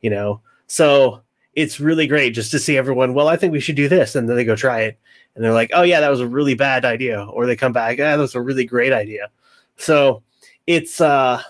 You 0.00 0.10
know. 0.10 0.40
So 0.68 1.20
it's 1.54 1.80
really 1.80 2.06
great 2.06 2.34
just 2.34 2.50
to 2.52 2.58
see 2.58 2.76
everyone, 2.76 3.14
well, 3.14 3.28
I 3.28 3.36
think 3.36 3.52
we 3.52 3.60
should 3.60 3.76
do 3.76 3.88
this. 3.88 4.14
And 4.14 4.28
then 4.28 4.36
they 4.36 4.44
go 4.44 4.56
try 4.56 4.82
it. 4.82 4.98
And 5.34 5.44
they're 5.44 5.52
like, 5.52 5.70
oh, 5.72 5.82
yeah, 5.82 6.00
that 6.00 6.10
was 6.10 6.20
a 6.20 6.26
really 6.26 6.54
bad 6.54 6.84
idea. 6.84 7.24
Or 7.24 7.46
they 7.46 7.56
come 7.56 7.72
back, 7.72 7.98
ah, 8.00 8.02
that 8.02 8.18
was 8.18 8.34
a 8.34 8.42
really 8.42 8.64
great 8.64 8.92
idea. 8.92 9.30
So 9.76 10.22
it's, 10.66 11.00
uh, 11.00 11.40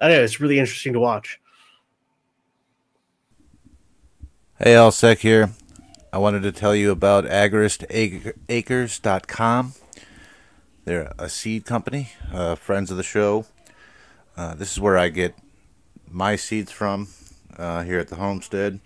I 0.00 0.08
don't 0.08 0.18
know, 0.18 0.24
it's 0.24 0.40
really 0.40 0.58
interesting 0.58 0.92
to 0.92 1.00
watch. 1.00 1.40
Hey, 4.58 4.74
Alsec 4.74 5.20
here. 5.20 5.50
I 6.12 6.18
wanted 6.18 6.42
to 6.44 6.52
tell 6.52 6.74
you 6.74 6.90
about 6.90 7.24
agoristacres.com. 7.24 9.74
They're 10.84 11.12
a 11.18 11.28
seed 11.28 11.66
company, 11.66 12.12
uh, 12.32 12.54
friends 12.54 12.90
of 12.90 12.96
the 12.96 13.02
show. 13.02 13.44
Uh, 14.36 14.54
this 14.54 14.72
is 14.72 14.80
where 14.80 14.96
I 14.96 15.08
get 15.08 15.34
my 16.10 16.36
seeds 16.36 16.70
from 16.70 17.08
uh, 17.58 17.82
here 17.82 17.98
at 17.98 18.08
the 18.08 18.16
homestead. 18.16 18.80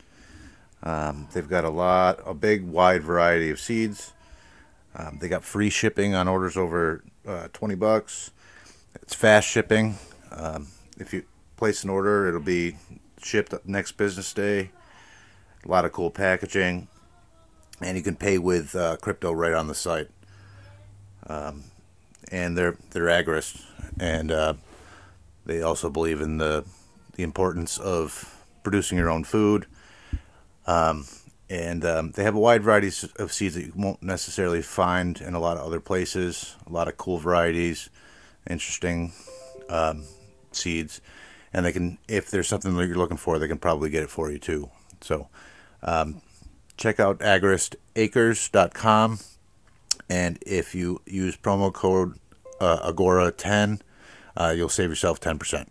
Um, 0.83 1.29
they've 1.33 1.49
got 1.49 1.65
a 1.65 1.71
lot, 1.71 2.21
a 2.25 2.35
big, 2.35 2.65
wide 2.65 3.03
variety 3.03 3.51
of 3.51 3.61
seeds. 3.61 4.13
Um, 4.95 5.19
they 5.21 5.29
got 5.29 5.45
free 5.45 5.71
shipping 5.71 6.15
on 6.15 6.27
orders 6.27 6.57
over 6.57 7.05
uh, 7.27 7.49
20 7.53 7.75
bucks. 7.75 8.31
It's 9.03 9.15
fast 9.15 9.47
shipping. 9.49 9.97
Um, 10.33 10.69
if 10.99 11.13
you 11.13 11.25
place 11.57 11.85
an 11.85 11.91
order, 11.91 12.29
it'll 12.29 12.41
be 12.41 12.77
shipped 13.23 13.55
next 13.67 13.93
business 13.93 14.33
day. 14.33 14.71
A 15.65 15.69
lot 15.69 15.85
of 15.85 15.93
cool 15.93 16.11
packaging, 16.11 16.89
and 17.81 17.97
you 17.97 18.03
can 18.03 18.17
pay 18.17 18.39
with 18.39 18.75
uh, 18.75 18.97
crypto 18.97 19.31
right 19.33 19.53
on 19.53 19.67
the 19.67 19.75
site. 19.75 20.09
Um, 21.27 21.65
and 22.33 22.57
they're 22.57 22.77
they're 22.91 23.05
agorists, 23.05 23.63
and 23.99 24.33
uh, 24.33 24.55
they 25.45 25.61
also 25.61 25.91
believe 25.91 26.23
in 26.23 26.39
the 26.39 26.65
the 27.15 27.23
importance 27.23 27.77
of 27.77 28.43
producing 28.63 28.97
your 28.97 29.11
own 29.11 29.25
food 29.25 29.67
um, 30.71 31.07
and 31.49 31.85
um, 31.85 32.13
they 32.13 32.23
have 32.23 32.37
a 32.37 32.39
wide 32.39 32.63
variety 32.63 32.93
of 33.17 33.33
seeds 33.33 33.57
that 33.57 33.67
you 33.67 33.73
won't 33.75 34.03
necessarily 34.03 34.63
find 34.63 35.21
in 35.21 35.35
a 35.35 35.41
lot 35.41 35.57
of 35.57 35.67
other 35.67 35.81
places. 35.81 36.55
A 36.67 36.73
lot 36.73 36.87
of 36.87 36.97
cool 36.97 37.19
varieties, 37.19 37.91
interesting 38.49 39.13
um, 39.69 40.05
seeds, 40.53 41.01
and 41.53 41.67
they 41.67 41.73
can, 41.73 41.99
if 42.07 42.31
there's 42.31 42.47
something 42.47 42.77
that 42.77 42.87
you're 42.87 42.97
looking 42.97 43.17
for, 43.17 43.39
they 43.39 43.49
can 43.49 43.59
probably 43.59 43.91
get 43.91 44.05
it 44.05 44.11
for 44.11 44.31
you 44.31 44.39
too. 44.39 44.71
So, 45.01 45.29
um, 45.83 46.23
check 46.77 47.01
out 47.01 47.19
agoristacres.com, 47.19 49.19
and 50.09 50.39
if 50.47 50.75
you 50.75 51.01
use 51.05 51.37
promo 51.37 51.73
code 51.73 52.15
uh, 52.61 52.93
Agora10 52.93 53.81
uh, 54.37 54.55
you'll 54.57 54.69
save 54.69 54.91
yourself 54.91 55.21
10%. 55.21 55.67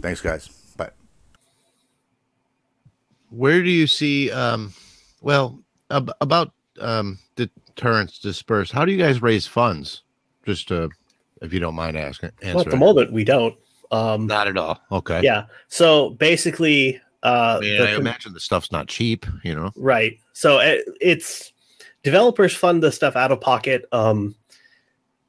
Thanks, 0.00 0.20
guys. 0.20 0.65
Bye. 3.30 3.36
Where 3.36 3.62
do 3.62 3.70
you 3.70 3.86
see, 3.86 4.30
um, 4.30 4.72
well, 5.20 5.60
ab- 5.90 6.12
about 6.20 6.52
um, 6.80 7.18
Deterrence 7.36 8.18
Dispensed, 8.18 8.72
how 8.72 8.84
do 8.84 8.92
you 8.92 8.98
guys 8.98 9.22
raise 9.22 9.46
funds? 9.46 10.02
Just 10.44 10.70
uh, 10.70 10.88
if 11.42 11.52
you 11.52 11.60
don't 11.60 11.74
mind 11.74 11.96
asking. 11.96 12.30
Well, 12.42 12.60
at 12.60 12.70
the 12.70 12.76
moment, 12.76 13.12
we 13.12 13.24
don't. 13.24 13.56
Um, 13.90 14.26
Not 14.26 14.48
at 14.48 14.56
all. 14.56 14.80
Okay. 14.90 15.20
yeah. 15.22 15.44
So 15.68 16.10
basically, 16.10 17.00
uh, 17.22 17.56
I 17.58 17.60
mean, 17.60 17.78
the 17.78 17.88
I 17.88 17.96
imagine 17.96 18.32
the 18.32 18.40
stuff's 18.40 18.72
not 18.72 18.88
cheap, 18.88 19.26
you 19.44 19.54
know? 19.54 19.70
Right. 19.76 20.18
So 20.32 20.58
it, 20.58 20.84
it's 21.00 21.52
developers 22.02 22.54
fund 22.54 22.82
the 22.82 22.92
stuff 22.92 23.16
out 23.16 23.32
of 23.32 23.40
pocket. 23.40 23.84
Um, 23.92 24.34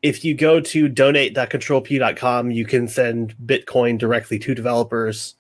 if 0.01 0.23
you 0.23 0.35
go 0.35 0.59
to 0.59 0.87
donate.controlpew.com, 0.87 2.51
you 2.51 2.65
can 2.65 2.87
send 2.87 3.35
Bitcoin 3.45 3.97
directly 3.97 4.39
to 4.39 4.53
developers. 4.53 5.35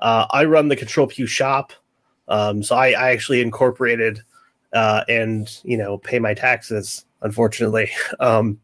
Uh, 0.00 0.26
I 0.30 0.44
run 0.44 0.68
the 0.68 0.76
Control 0.76 1.06
Pew 1.06 1.26
shop. 1.26 1.72
Um, 2.30 2.62
so 2.62 2.76
I, 2.76 2.92
I 2.92 3.10
actually 3.10 3.42
incorporated 3.42 4.22
uh, 4.72 5.04
and, 5.08 5.60
you 5.64 5.76
know, 5.76 5.98
pay 5.98 6.18
my 6.18 6.32
taxes, 6.32 7.04
unfortunately, 7.22 7.90
um, 8.20 8.58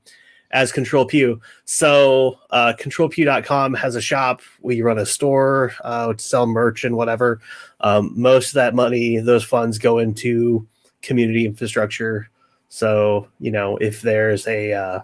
as 0.52 0.72
Control 0.72 1.04
Pew. 1.04 1.40
So 1.64 2.38
uh, 2.50 2.74
controlpew.com 2.78 3.74
has 3.74 3.96
a 3.96 4.00
shop. 4.00 4.40
We 4.60 4.80
run 4.80 4.98
a 4.98 5.04
store 5.04 5.72
uh, 5.82 6.12
to 6.12 6.18
sell 6.18 6.46
merch 6.46 6.84
and 6.84 6.96
whatever. 6.96 7.40
Um, 7.80 8.12
most 8.14 8.48
of 8.48 8.54
that 8.54 8.74
money, 8.74 9.18
those 9.18 9.44
funds 9.44 9.78
go 9.78 9.98
into 9.98 10.66
community 11.02 11.44
infrastructure. 11.44 12.30
So, 12.68 13.28
you 13.40 13.50
know, 13.50 13.76
if 13.78 14.00
there's 14.00 14.46
a, 14.46 14.72
uh, 14.72 15.00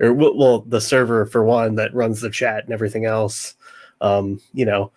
or 0.00 0.12
well, 0.12 0.60
the 0.60 0.80
server 0.80 1.26
for 1.26 1.44
one 1.44 1.76
that 1.76 1.94
runs 1.94 2.20
the 2.20 2.30
chat 2.30 2.64
and 2.64 2.72
everything 2.72 3.04
else, 3.04 3.54
um, 4.00 4.40
you 4.52 4.64
know, 4.64 4.92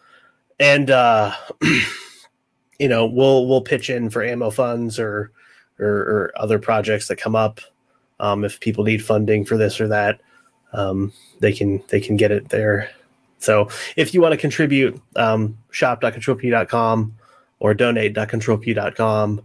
and, 0.59 0.89
uh, 0.89 1.33
you 2.79 2.87
know, 2.87 3.05
we'll, 3.05 3.47
we'll 3.47 3.61
pitch 3.61 3.89
in 3.89 4.09
for 4.09 4.23
ammo 4.23 4.49
funds 4.49 4.99
or, 4.99 5.31
or, 5.79 5.87
or 5.87 6.31
other 6.35 6.59
projects 6.59 7.07
that 7.07 7.17
come 7.17 7.35
up. 7.35 7.59
Um, 8.19 8.43
if 8.43 8.59
people 8.59 8.83
need 8.83 9.03
funding 9.03 9.45
for 9.45 9.57
this 9.57 9.79
or 9.79 9.87
that, 9.87 10.21
um, 10.73 11.13
they 11.39 11.53
can, 11.53 11.83
they 11.89 11.99
can 11.99 12.17
get 12.17 12.31
it 12.31 12.49
there. 12.49 12.89
So 13.39 13.69
if 13.95 14.13
you 14.13 14.21
want 14.21 14.33
to 14.33 14.37
contribute, 14.37 14.99
um, 15.15 15.57
shop.controlpew.com 15.71 17.15
or 17.59 17.73
donate.controlpew.com 17.73 19.41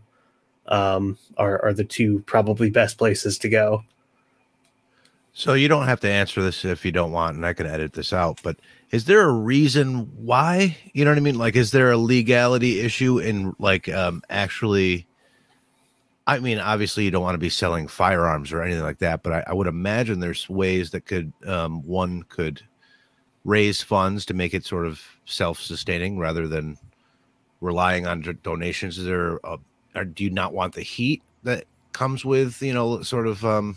um, 0.66 1.18
are, 1.37 1.64
are 1.64 1.72
the 1.72 1.85
two 1.85 2.20
probably 2.20 2.70
best 2.70 2.99
places 2.99 3.39
to 3.39 3.49
go. 3.49 3.85
So 5.35 5.55
you 5.55 5.66
don't 5.68 5.87
have 5.87 6.01
to 6.01 6.11
answer 6.11 6.43
this 6.43 6.64
if 6.64 6.85
you 6.85 6.93
don't 6.93 7.12
want, 7.12 7.37
and 7.37 7.47
I 7.47 7.55
can 7.55 7.66
edit 7.66 7.95
this 7.95 8.12
out. 8.12 8.41
But 8.43 8.59
is 8.91 9.07
there 9.07 9.22
a 9.22 9.33
reason 9.33 10.11
why? 10.16 10.76
You 10.93 11.05
know 11.05 11.11
what 11.11 11.16
I 11.16 11.22
mean? 11.22 11.39
Like, 11.39 11.57
is 11.57 11.70
there 11.70 11.91
a 11.91 11.97
legality 11.97 12.80
issue 12.80 13.18
in 13.18 13.55
like 13.59 13.89
um 13.89 14.22
actually? 14.28 15.07
I 16.26 16.39
mean, 16.39 16.59
obviously, 16.59 17.05
you 17.05 17.11
don't 17.11 17.22
want 17.22 17.35
to 17.35 17.39
be 17.39 17.49
selling 17.49 17.89
firearms 17.89 18.53
or 18.53 18.62
anything 18.62 18.85
like 18.85 18.99
that, 18.99 19.22
but 19.22 19.33
I, 19.33 19.45
I 19.49 19.55
would 19.55 19.66
imagine 19.66 20.20
there's 20.20 20.49
ways 20.49 20.91
that 20.91 21.07
could 21.07 21.33
um, 21.47 21.83
one 21.85 22.22
could 22.24 22.62
raise 23.45 23.83
funds 23.83 24.24
to 24.26 24.35
make 24.35 24.55
it 24.55 24.64
sort 24.64 24.87
of 24.87 25.03
self-sustaining 25.24 26.18
rather 26.18 26.47
than 26.47 26.78
relying 27.61 28.07
on 28.07 28.20
do- 28.20 28.35
donations. 28.35 28.99
Is 28.99 29.07
there? 29.07 29.41
A, 29.45 29.59
or 29.95 30.05
do 30.05 30.24
you 30.24 30.30
not 30.30 30.53
want 30.53 30.74
the 30.74 30.83
heat 30.83 31.22
that 31.43 31.64
comes 31.93 32.24
with 32.24 32.62
you 32.62 32.72
know 32.72 33.03
sort 33.03 33.26
of 33.26 33.45
um, 33.45 33.76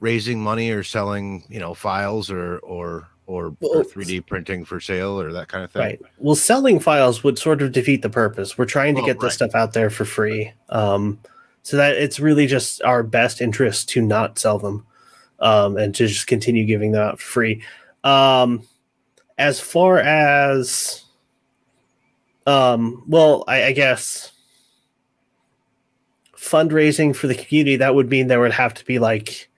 raising 0.00 0.42
money 0.42 0.70
or 0.70 0.82
selling 0.82 1.44
you 1.48 1.60
know 1.60 1.74
files 1.74 2.30
or 2.30 2.58
or 2.58 3.08
or, 3.26 3.54
Well, 3.60 3.78
or 3.78 3.84
3D 3.84 4.26
printing 4.26 4.64
for 4.64 4.80
sale 4.80 5.20
or 5.20 5.32
that 5.32 5.46
kind 5.46 5.62
of 5.62 5.70
thing? 5.70 5.82
Right. 5.82 6.00
Well, 6.18 6.34
selling 6.34 6.80
files 6.80 7.22
would 7.22 7.38
sort 7.38 7.62
of 7.62 7.70
defeat 7.70 8.02
the 8.02 8.10
purpose. 8.10 8.58
We're 8.58 8.64
trying 8.64 8.96
to 8.96 9.02
Well, 9.02 9.06
get 9.06 9.20
this 9.20 9.34
stuff 9.34 9.54
out 9.54 9.72
there 9.72 9.88
for 9.88 10.04
free. 10.04 10.52
Um, 10.68 11.20
so 11.62 11.76
that 11.76 11.96
it's 11.96 12.18
really 12.18 12.48
just 12.48 12.82
our 12.82 13.04
best 13.04 13.40
interest 13.40 13.88
to 13.90 14.02
not 14.02 14.36
sell 14.38 14.58
them 14.58 14.84
um, 15.38 15.76
and 15.76 15.94
to 15.94 16.08
just 16.08 16.26
continue 16.26 16.64
giving 16.64 16.90
them 16.90 17.02
out 17.02 17.20
for 17.20 17.26
free. 17.26 17.62
Um, 18.02 18.66
as 19.38 19.60
far 19.60 19.98
as, 19.98 21.04
um, 22.46 23.04
well, 23.06 23.44
I, 23.46 23.64
I 23.66 23.72
guess 23.72 24.32
fundraising 26.36 27.14
for 27.14 27.28
the 27.28 27.34
community, 27.34 27.76
that 27.76 27.94
would 27.94 28.10
mean 28.10 28.26
there 28.26 28.40
would 28.40 28.52
have 28.52 28.74
to 28.74 28.84
be 28.84 28.98
like, 28.98 29.49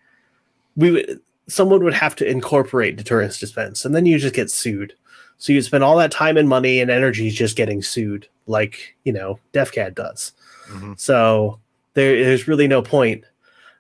we 0.77 0.91
would, 0.91 1.21
someone 1.49 1.83
would 1.85 1.95
have 1.95 2.17
to 2.17 2.29
incorporate 2.29 2.97
deterrence 2.97 3.39
dispense 3.39 3.85
and 3.85 3.95
then 3.95 4.07
you 4.07 4.19
just 4.19 4.35
get 4.35 4.51
sued. 4.51 4.95
So 5.39 5.53
you 5.53 5.61
spend 5.61 5.83
all 5.83 5.97
that 5.97 6.13
time 6.13 6.37
and 6.37 6.49
money 6.49 6.81
and 6.81 6.91
energy 6.91 7.31
just 7.31 7.57
getting 7.57 7.83
sued, 7.83 8.29
like 8.47 8.97
you 9.05 9.13
know 9.13 9.39
defcad 9.53 9.95
does. 9.95 10.33
Mhm. 10.69 10.99
So 10.99 11.59
there, 11.95 12.25
there's 12.25 12.49
really 12.49 12.69
no 12.69 12.81
point, 12.81 13.25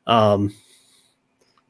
um, 0.07 0.55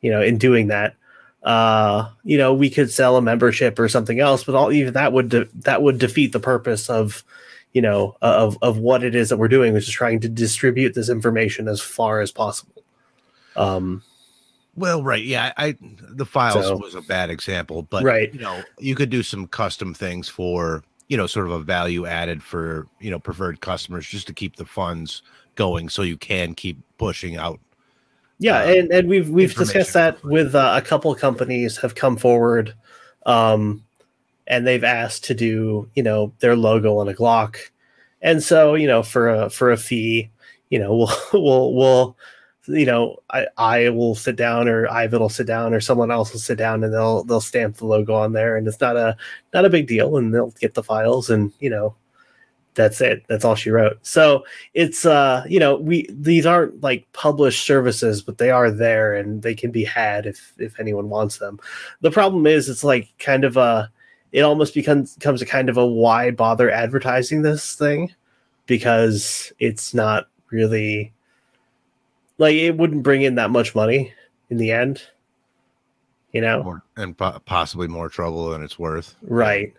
you 0.01 0.11
know, 0.11 0.23
in 0.23 0.39
doing 0.39 0.69
that. 0.69 0.97
Uh, 1.43 2.09
you 2.23 2.39
know, 2.39 2.55
we 2.55 2.71
could 2.71 2.91
sell 2.91 3.17
a 3.17 3.23
membership 3.23 3.79
or 3.79 3.89
something 3.89 4.21
else, 4.21 4.45
but 4.45 4.55
all 4.55 4.73
even 4.73 4.95
that 4.95 5.13
would 5.13 5.29
de- 5.29 5.49
that 5.57 5.83
would 5.83 5.99
defeat 5.99 6.33
the 6.33 6.41
purpose 6.41 6.89
of, 6.89 7.25
you 7.73 7.83
know, 7.83 8.17
of 8.23 8.57
of 8.63 8.79
what 8.79 9.03
it 9.03 9.15
is 9.15 9.29
that 9.29 9.37
we're 9.39 9.49
doing, 9.49 9.75
which 9.75 9.89
is 9.89 9.93
trying 9.93 10.21
to 10.21 10.29
distribute 10.29 10.95
this 10.95 11.09
information 11.09 11.69
as 11.69 11.81
far 11.81 12.21
as 12.21 12.31
possible. 12.31 12.83
Um, 13.57 14.03
Well, 14.75 15.03
right, 15.03 15.23
yeah, 15.23 15.53
I 15.57 15.77
the 15.81 16.25
files 16.25 16.67
So- 16.67 16.77
was 16.77 16.95
a 16.95 17.03
bad 17.03 17.31
example, 17.31 17.83
but 17.83 18.05
Right. 18.05 18.33
you 18.33 18.41
know, 18.41 18.63
you 18.79 18.95
could 18.95 19.11
do 19.11 19.23
some 19.23 19.47
custom 19.47 19.93
things 19.95 20.29
for 20.29 20.83
you 21.09 21.19
know, 21.19 21.27
sort 21.27 21.45
of 21.45 21.53
a 21.53 21.59
value 21.61 22.07
added 22.07 22.43
for 22.43 22.87
you 22.99 23.11
know 23.11 23.19
preferred 23.19 23.61
customers 23.61 24.07
just 24.07 24.27
to 24.29 24.33
keep 24.33 24.57
the 24.57 24.65
funds 24.65 25.23
going, 25.57 25.91
so 25.91 26.01
you 26.01 26.17
can 26.17 26.55
keep 26.55 26.79
pushing 26.97 27.37
out. 27.37 27.61
Yeah, 28.39 28.61
uh, 28.61 28.65
and, 28.65 28.91
and 28.93 29.09
we've 29.11 29.29
we've 29.29 29.55
discussed 29.55 29.93
that 29.93 30.25
with 30.25 30.55
uh, 30.55 30.73
a 30.75 30.81
couple 30.81 31.15
companies 31.15 31.77
have 31.77 31.95
come 31.95 32.17
forward, 32.17 32.75
um, 33.27 33.85
and 34.47 34.67
they've 34.67 34.83
asked 34.85 35.25
to 35.25 35.35
do 35.35 35.87
you 35.95 36.03
know 36.03 36.33
their 36.39 36.57
logo 36.57 36.97
on 36.97 37.11
a 37.11 37.13
Glock, 37.13 37.57
and 38.23 38.43
so 38.43 38.75
you 38.75 38.87
know 38.87 39.03
for 39.03 39.29
a 39.29 39.51
for 39.51 39.71
a 39.71 39.77
fee, 39.77 40.31
you 40.71 40.79
know 40.79 40.97
we'll 41.33 41.43
we'll 41.45 41.75
we'll 41.75 42.17
you 42.67 42.87
know 42.87 43.17
I 43.31 43.47
I 43.59 43.89
will 43.91 44.15
sit 44.15 44.37
down 44.37 44.69
or 44.69 44.89
Ivan 44.91 45.21
will 45.21 45.29
sit 45.29 45.47
down 45.47 45.75
or 45.75 45.81
someone 45.81 46.11
else 46.11 46.33
will 46.33 46.41
sit 46.41 46.59
down 46.59 46.85
and 46.85 46.93
they'll 46.93 47.25
they'll 47.25 47.41
stamp 47.41 47.77
the 47.77 47.87
logo 47.87 48.15
on 48.15 48.33
there 48.33 48.57
and 48.57 48.67
it's 48.67 48.81
not 48.81 48.97
a 48.97 49.17
not 49.53 49.65
a 49.65 49.71
big 49.71 49.87
deal 49.87 50.17
and 50.17 50.35
they'll 50.35 50.53
get 50.61 50.75
the 50.75 50.83
files 50.83 51.31
and 51.31 51.53
you 51.61 51.71
know 51.71 51.95
that's 52.75 53.03
it. 53.03 53.23
That's 53.29 53.45
all 53.45 53.55
she 53.55 53.71
wrote. 53.71 53.99
So 54.03 54.45
it's 54.75 55.05
uh 55.05 55.45
you 55.49 55.59
know 55.59 55.77
we 55.77 56.09
these 56.11 56.47
aren't 56.47 56.83
like 56.83 57.11
published 57.13 57.67
services 57.67 58.23
but 58.23 58.39
they 58.39 58.51
are 58.51 58.71
there 58.71 59.15
and 59.15 59.43
they 59.43 59.55
can 59.55 59.71
be 59.71 59.85
had 59.85 60.27
if 60.27 60.53
if 60.59 60.79
anyone 60.79 61.09
wants 61.09 61.39
them. 61.39 61.59
The 62.01 62.11
problem 62.11 62.47
is 62.47 62.69
it's 62.69 62.85
like 62.85 63.13
kind 63.19 63.45
of 63.45 63.57
a 63.57 63.91
it 64.33 64.43
almost 64.43 64.75
becomes 64.75 65.15
becomes 65.17 65.43
a 65.43 65.47
kind 65.47 65.69
of 65.69 65.77
a 65.77 65.87
why 65.87 66.31
bother 66.31 66.71
advertising 66.71 67.43
this 67.43 67.75
thing? 67.75 68.15
Because 68.67 69.53
it's 69.59 69.93
not 69.93 70.29
really 70.51 71.13
like 72.39 72.55
it 72.55 72.77
wouldn't 72.77 73.03
bring 73.03 73.23
in 73.23 73.35
that 73.37 73.51
much 73.51 73.75
money 73.75 74.13
in 74.51 74.57
the 74.57 74.71
end 74.73 75.03
you 76.33 76.41
know 76.41 76.63
More, 76.63 76.83
and 76.97 77.17
po- 77.17 77.39
possibly 77.45 77.89
more 77.89 78.09
trouble 78.09 78.51
than 78.51 78.63
it's 78.63 78.79
worth. 78.79 79.17
right 79.23 79.73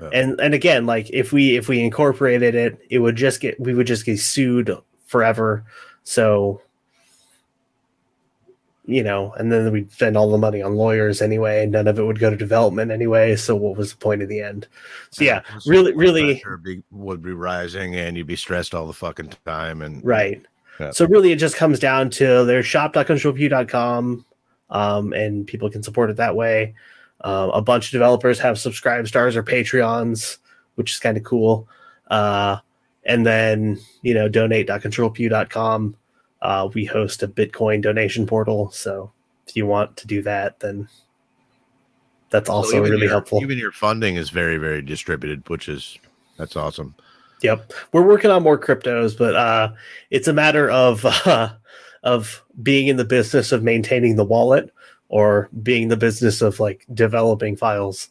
Yeah. 0.00 0.10
and 0.12 0.40
and 0.40 0.54
again 0.54 0.86
like 0.86 1.10
if 1.10 1.32
we 1.32 1.56
if 1.56 1.68
we 1.68 1.80
incorporated 1.82 2.54
it 2.54 2.78
it 2.90 2.98
would 3.00 3.16
just 3.16 3.40
get 3.40 3.58
we 3.60 3.74
would 3.74 3.86
just 3.86 4.04
get 4.06 4.18
sued 4.18 4.70
forever 5.06 5.64
so 6.04 6.60
you 8.86 9.02
know 9.02 9.32
and 9.36 9.52
then 9.52 9.70
we'd 9.70 9.92
spend 9.92 10.16
all 10.16 10.30
the 10.30 10.38
money 10.38 10.62
on 10.62 10.74
lawyers 10.74 11.20
anyway 11.20 11.62
and 11.62 11.72
none 11.72 11.86
of 11.86 11.98
it 11.98 12.02
would 12.04 12.18
go 12.18 12.30
to 12.30 12.36
development 12.36 12.90
anyway 12.90 13.36
so 13.36 13.54
what 13.54 13.76
was 13.76 13.90
the 13.92 13.98
point 13.98 14.22
in 14.22 14.28
the 14.30 14.40
end 14.40 14.66
so 15.10 15.24
yeah 15.24 15.42
really 15.66 15.92
really 15.92 16.42
be, 16.64 16.82
would 16.90 17.22
be 17.22 17.32
rising, 17.32 17.96
and 17.96 18.16
you'd 18.16 18.26
be 18.26 18.36
stressed 18.36 18.74
all 18.74 18.86
the 18.86 18.92
fucking 18.94 19.30
time. 19.44 19.82
And 19.82 20.02
right 20.04 20.42
So 20.92 21.06
really 21.06 21.32
it 21.32 21.36
just 21.36 21.56
comes 21.56 21.78
down 21.78 22.10
to 22.10 22.44
their 22.44 22.62
shop.controlpew.com 22.62 24.24
um, 24.70 25.12
and 25.12 25.46
people 25.46 25.70
can 25.70 25.82
support 25.82 26.10
it 26.10 26.16
that 26.16 26.36
way. 26.36 26.74
Uh, 27.20 27.50
a 27.52 27.62
bunch 27.62 27.86
of 27.86 27.92
developers 27.92 28.38
have 28.38 28.58
subscribe 28.58 29.06
stars 29.08 29.36
or 29.36 29.42
patreons 29.42 30.38
which 30.76 30.92
is 30.92 31.00
kind 31.00 31.16
of 31.16 31.24
cool. 31.24 31.68
Uh, 32.08 32.58
and 33.04 33.26
then 33.26 33.78
you 34.02 34.14
know 34.14 34.28
donate.controlpew.com 34.28 35.96
uh, 36.40 36.68
we 36.74 36.84
host 36.84 37.22
a 37.22 37.28
bitcoin 37.28 37.82
donation 37.82 38.26
portal 38.26 38.70
so 38.70 39.10
if 39.46 39.56
you 39.56 39.66
want 39.66 39.96
to 39.96 40.06
do 40.06 40.22
that 40.22 40.60
then 40.60 40.88
that's 42.30 42.50
also 42.50 42.76
even 42.76 42.90
really 42.90 43.02
your- 43.02 43.10
helpful. 43.10 43.42
Even 43.42 43.58
your 43.58 43.72
funding 43.72 44.16
is 44.16 44.30
very, 44.30 44.58
very 44.58 44.82
distributed, 44.82 45.48
which 45.48 45.68
is 45.68 45.98
that's 46.36 46.56
awesome. 46.56 46.94
Yep, 47.42 47.72
we're 47.92 48.06
working 48.06 48.30
on 48.30 48.42
more 48.42 48.58
cryptos, 48.58 49.16
but 49.16 49.36
uh, 49.36 49.72
it's 50.10 50.26
a 50.28 50.32
matter 50.32 50.68
of 50.70 51.04
uh, 51.26 51.50
of 52.02 52.44
being 52.62 52.88
in 52.88 52.96
the 52.96 53.04
business 53.04 53.52
of 53.52 53.62
maintaining 53.62 54.16
the 54.16 54.24
wallet, 54.24 54.72
or 55.08 55.48
being 55.62 55.88
the 55.88 55.96
business 55.96 56.42
of 56.42 56.58
like 56.60 56.84
developing 56.92 57.56
files. 57.56 58.08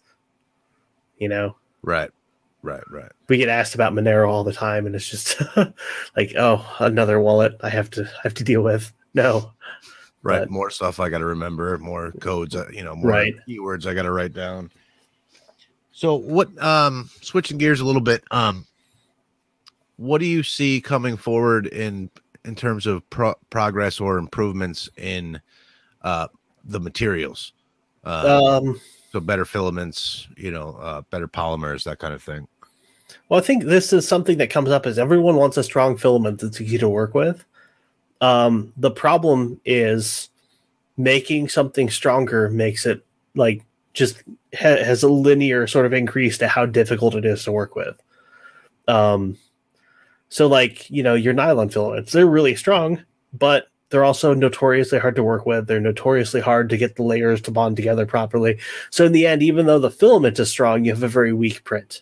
You 1.18 1.30
know, 1.30 1.56
Right. 1.82 2.12
Right. 2.64 2.84
Right. 2.92 3.12
we 3.30 3.38
get 3.38 3.50
asked 3.50 3.76
about 3.76 3.94
Monero 3.94 4.30
all 4.30 4.44
the 4.44 4.54
time, 4.54 4.86
and 4.86 4.96
it's 4.96 5.10
just 5.10 5.42
like, 6.16 6.34
oh, 6.38 6.66
another 6.80 7.20
wallet 7.20 7.56
I 7.62 7.70
have 7.70 7.90
to 7.92 8.10
have 8.24 8.34
to 8.36 8.44
deal 8.44 8.62
with. 8.62 8.94
No, 9.14 9.52
Right. 10.24 10.40
But- 10.40 10.50
more 10.52 10.70
stuff 10.70 11.00
I 11.00 11.10
got 11.10 11.20
to 11.20 11.26
remember, 11.26 11.78
more 11.80 12.12
codes, 12.20 12.56
uh, 12.56 12.68
you 12.72 12.84
know, 12.84 12.96
more 12.96 13.12
Right. 13.12 13.34
keywords 13.48 13.86
I 13.86 13.94
got 13.94 14.04
to 14.04 14.12
write 14.12 14.34
down. 14.34 14.70
So 15.92 16.16
what 16.16 16.50
um 16.62 17.10
switching 17.22 17.58
gears 17.58 17.80
a 17.80 17.86
little 17.86 18.02
bit, 18.02 18.24
um 18.32 18.67
what 19.98 20.20
do 20.20 20.26
you 20.26 20.44
see 20.44 20.80
coming 20.82 21.18
forward 21.18 21.68
in 21.68 22.10
in 22.46 22.56
terms 22.56 22.88
of 22.88 23.08
pro- 23.10 23.36
progress 23.50 24.00
or 24.00 24.18
improvements 24.18 24.90
in 24.98 25.40
uh 26.04 26.28
the 26.64 26.80
materials? 26.80 27.54
Uh, 28.04 28.60
um, 28.64 28.80
so 29.12 29.20
better 29.20 29.44
filaments, 29.46 30.28
you 30.38 30.52
know, 30.52 30.78
uh 30.80 31.02
better 31.12 31.28
polymers, 31.28 31.84
that 31.84 32.00
kind 32.00 32.14
of 32.14 32.24
thing. 32.24 32.48
Well, 33.30 33.40
I 33.40 33.44
think 33.44 33.64
this 33.64 33.94
is 33.94 34.08
something 34.08 34.38
that 34.38 34.50
comes 34.50 34.70
up 34.70 34.86
as 34.86 35.00
everyone 35.00 35.36
wants 35.36 35.58
a 35.58 35.64
strong 35.64 35.98
filament 35.98 36.40
that's 36.40 36.62
easy 36.62 36.78
to 36.78 36.90
work 36.90 37.14
with. 37.14 37.44
Um, 38.22 38.74
the 38.78 38.92
problem 38.92 39.60
is 39.66 40.30
making 40.98 41.50
something 41.50 41.90
stronger 41.90 42.50
makes 42.50 42.86
it 42.86 43.06
like 43.36 43.64
just 43.94 44.24
ha- 44.54 44.84
has 44.84 45.04
a 45.04 45.10
linear 45.10 45.68
sort 45.68 45.86
of 45.86 45.94
increase 45.94 46.38
to 46.40 46.48
how 46.48 46.66
difficult 46.66 47.16
it 47.16 47.26
is 47.26 47.44
to 47.44 47.52
work 47.52 47.76
with. 47.76 47.96
Um, 48.88 49.38
so 50.30 50.48
like 50.48 50.90
you 50.90 51.04
know 51.04 51.14
your 51.14 51.34
nylon 51.34 51.70
filaments, 51.70 52.12
they're 52.12 52.26
really 52.26 52.56
strong, 52.56 53.04
but 53.34 53.68
they're 53.90 54.04
also 54.04 54.34
notoriously 54.34 55.00
hard 55.00 55.16
to 55.16 55.24
work 55.24 55.46
with. 55.46 55.68
They're 55.68 55.80
notoriously 55.80 56.42
hard 56.42 56.70
to 56.70 56.78
get 56.78 56.96
the 56.96 57.04
layers 57.04 57.42
to 57.44 57.52
bond 57.52 57.78
together 57.78 58.06
properly. 58.06 58.60
So 58.90 59.06
in 59.06 59.14
the 59.14 59.26
end, 59.26 59.42
even 59.42 59.66
though 59.66 59.80
the 59.80 59.92
filament 59.92 60.40
is 60.40 60.50
strong, 60.50 60.84
you 60.84 60.92
have 60.92 61.04
a 61.04 61.08
very 61.08 61.32
weak 61.32 61.64
print 61.64 62.02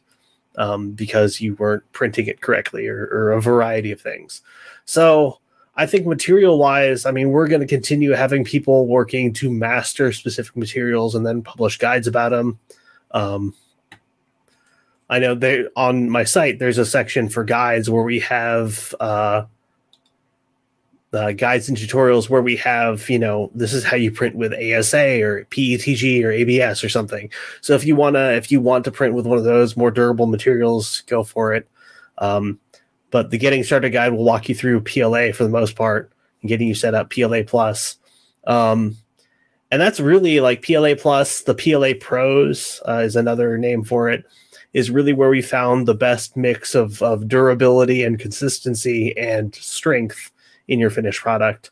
um, 0.57 0.91
because 0.91 1.41
you 1.41 1.55
weren't 1.55 1.89
printing 1.91 2.27
it 2.27 2.41
correctly 2.41 2.87
or, 2.87 3.05
or 3.11 3.31
a 3.31 3.41
variety 3.41 3.91
of 3.91 4.01
things. 4.01 4.41
So 4.85 5.39
I 5.75 5.85
think 5.85 6.07
material 6.07 6.57
wise, 6.57 7.05
I 7.05 7.11
mean, 7.11 7.29
we're 7.29 7.47
going 7.47 7.61
to 7.61 7.67
continue 7.67 8.11
having 8.11 8.43
people 8.43 8.87
working 8.87 9.33
to 9.33 9.51
master 9.51 10.11
specific 10.11 10.55
materials 10.55 11.13
and 11.13 11.25
then 11.25 11.41
publish 11.41 11.77
guides 11.77 12.07
about 12.07 12.29
them. 12.29 12.59
Um, 13.11 13.53
I 15.09 15.19
know 15.19 15.35
they 15.35 15.65
on 15.75 16.09
my 16.09 16.23
site 16.23 16.59
there's 16.59 16.77
a 16.77 16.85
section 16.85 17.29
for 17.29 17.43
guides 17.43 17.89
where 17.89 18.03
we 18.03 18.19
have 18.21 18.93
uh, 18.99 19.43
guides 21.11 21.69
and 21.69 21.77
tutorials 21.77 22.29
where 22.29 22.41
we 22.41 22.57
have 22.57 23.09
you 23.09 23.19
know 23.19 23.51
this 23.53 23.73
is 23.73 23.83
how 23.83 23.95
you 23.95 24.11
print 24.11 24.35
with 24.35 24.53
ASA 24.53 25.21
or 25.21 25.45
PETG 25.45 26.23
or 26.23 26.31
ABS 26.31 26.83
or 26.83 26.89
something. 26.89 27.29
So 27.61 27.73
if 27.73 27.85
you 27.85 27.95
wanna 27.95 28.31
if 28.31 28.51
you 28.51 28.59
want 28.59 28.83
to 28.85 28.91
print 28.91 29.13
with 29.13 29.25
one 29.25 29.37
of 29.37 29.43
those 29.43 29.77
more 29.77 29.91
durable 29.91 30.25
materials, 30.25 31.01
go 31.01 31.23
for 31.23 31.53
it. 31.53 31.67
Um, 32.17 32.59
but 33.11 33.31
the 33.31 33.37
getting 33.37 33.63
started 33.63 33.91
guide 33.91 34.11
will 34.11 34.25
walk 34.25 34.49
you 34.49 34.55
through 34.55 34.81
PLA 34.81 35.31
for 35.31 35.43
the 35.43 35.49
most 35.49 35.75
part 35.75 36.11
and 36.41 36.49
getting 36.49 36.67
you 36.67 36.75
set 36.75 36.93
up 36.93 37.11
PLA 37.11 37.43
plus. 37.45 37.97
Um, 38.45 38.97
and 39.71 39.81
that's 39.81 39.99
really 39.99 40.39
like 40.39 40.65
PLA 40.65 40.95
plus. 40.95 41.41
The 41.41 41.55
PLA 41.55 41.93
Pros 41.99 42.81
uh, 42.87 42.99
is 42.99 43.15
another 43.15 43.57
name 43.57 43.83
for 43.83 44.09
it. 44.09 44.25
Is 44.75 44.91
really 44.91 45.13
where 45.13 45.29
we 45.29 45.41
found 45.41 45.87
the 45.87 45.95
best 45.95 46.35
mix 46.35 46.75
of 46.75 47.01
of 47.01 47.29
durability 47.29 48.03
and 48.03 48.19
consistency 48.19 49.17
and 49.17 49.55
strength 49.55 50.31
in 50.67 50.79
your 50.79 50.89
finished 50.89 51.21
product, 51.21 51.71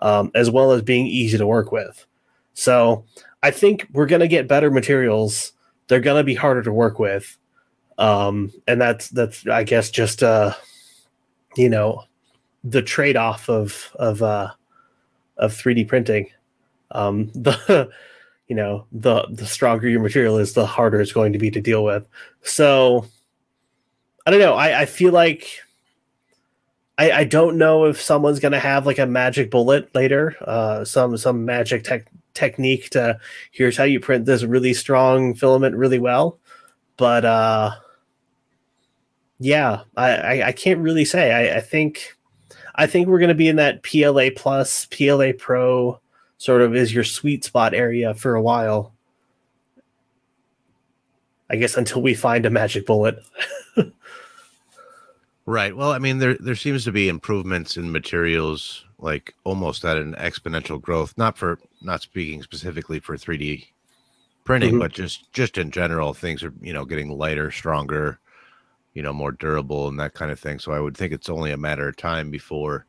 um, 0.00 0.30
as 0.34 0.50
well 0.50 0.72
as 0.72 0.82
being 0.82 1.06
easy 1.06 1.38
to 1.38 1.46
work 1.46 1.72
with. 1.72 2.06
So 2.52 3.06
I 3.42 3.52
think 3.52 3.88
we're 3.92 4.06
going 4.06 4.20
to 4.20 4.28
get 4.28 4.48
better 4.48 4.70
materials. 4.70 5.52
They're 5.88 6.00
going 6.00 6.20
to 6.20 6.24
be 6.24 6.34
harder 6.34 6.62
to 6.62 6.72
work 6.72 6.98
with, 6.98 7.38
um, 7.96 8.52
and 8.68 8.78
that's 8.78 9.08
that's 9.08 9.46
I 9.46 9.64
guess 9.64 9.90
just 9.90 10.22
uh, 10.22 10.52
you 11.56 11.70
know 11.70 12.04
the 12.64 12.82
trade 12.82 13.16
off 13.16 13.48
of 13.48 13.90
of 13.96 14.22
uh, 14.22 14.50
of 15.38 15.52
3D 15.52 15.88
printing. 15.88 16.28
Um, 16.90 17.28
the 17.34 17.90
you 18.52 18.56
know 18.56 18.84
the 18.92 19.26
the 19.30 19.46
stronger 19.46 19.88
your 19.88 20.02
material 20.02 20.36
is, 20.36 20.52
the 20.52 20.66
harder 20.66 21.00
it's 21.00 21.10
going 21.10 21.32
to 21.32 21.38
be 21.38 21.50
to 21.50 21.58
deal 21.58 21.82
with. 21.82 22.06
So 22.42 23.06
I 24.26 24.30
don't 24.30 24.40
know. 24.40 24.52
I, 24.52 24.82
I 24.82 24.84
feel 24.84 25.10
like 25.10 25.48
I, 26.98 27.12
I 27.12 27.24
don't 27.24 27.56
know 27.56 27.86
if 27.86 27.98
someone's 27.98 28.40
gonna 28.40 28.60
have 28.60 28.84
like 28.84 28.98
a 28.98 29.06
magic 29.06 29.50
bullet 29.50 29.88
later, 29.94 30.36
uh, 30.42 30.84
some 30.84 31.16
some 31.16 31.46
magic 31.46 31.82
tech 31.82 32.12
technique 32.34 32.90
to 32.90 33.18
here's 33.52 33.78
how 33.78 33.84
you 33.84 34.00
print 34.00 34.26
this 34.26 34.42
really 34.42 34.74
strong 34.74 35.32
filament 35.32 35.74
really 35.74 35.98
well. 35.98 36.38
But 36.98 37.24
uh, 37.24 37.70
yeah, 39.38 39.84
I, 39.96 40.10
I, 40.10 40.46
I 40.48 40.52
can't 40.52 40.80
really 40.80 41.06
say. 41.06 41.32
I, 41.32 41.56
I 41.56 41.60
think 41.62 42.18
I 42.74 42.86
think 42.86 43.08
we're 43.08 43.18
gonna 43.18 43.32
be 43.32 43.48
in 43.48 43.56
that 43.56 43.82
PLA 43.82 44.28
plus 44.36 44.84
PLA 44.84 45.32
Pro 45.38 46.01
sort 46.42 46.60
of 46.60 46.74
is 46.74 46.92
your 46.92 47.04
sweet 47.04 47.44
spot 47.44 47.72
area 47.72 48.12
for 48.14 48.34
a 48.34 48.42
while. 48.42 48.92
I 51.48 51.54
guess 51.54 51.76
until 51.76 52.02
we 52.02 52.14
find 52.14 52.44
a 52.44 52.50
magic 52.50 52.84
bullet. 52.86 53.22
Right. 55.44 55.76
Well, 55.76 55.90
I 55.90 55.98
mean, 55.98 56.18
there 56.18 56.34
there 56.34 56.54
seems 56.54 56.84
to 56.84 56.92
be 56.92 57.08
improvements 57.08 57.76
in 57.76 57.90
materials, 57.90 58.84
like 59.00 59.34
almost 59.42 59.84
at 59.84 59.96
an 59.96 60.14
exponential 60.14 60.80
growth. 60.80 61.18
Not 61.18 61.36
for 61.36 61.58
not 61.82 62.00
speaking 62.00 62.44
specifically 62.44 63.00
for 63.00 63.16
3D 63.16 63.66
printing, 64.44 64.74
Mhm. 64.74 64.78
but 64.78 64.92
just 64.92 65.32
just 65.32 65.58
in 65.58 65.72
general, 65.72 66.14
things 66.14 66.44
are 66.44 66.54
you 66.60 66.72
know 66.72 66.84
getting 66.84 67.10
lighter, 67.10 67.50
stronger, 67.50 68.20
you 68.94 69.02
know, 69.02 69.12
more 69.12 69.32
durable, 69.32 69.88
and 69.88 69.98
that 69.98 70.14
kind 70.14 70.30
of 70.30 70.38
thing. 70.38 70.60
So 70.60 70.70
I 70.70 70.78
would 70.78 70.96
think 70.96 71.12
it's 71.12 71.28
only 71.28 71.50
a 71.50 71.56
matter 71.56 71.88
of 71.88 71.96
time 71.96 72.30
before 72.30 72.86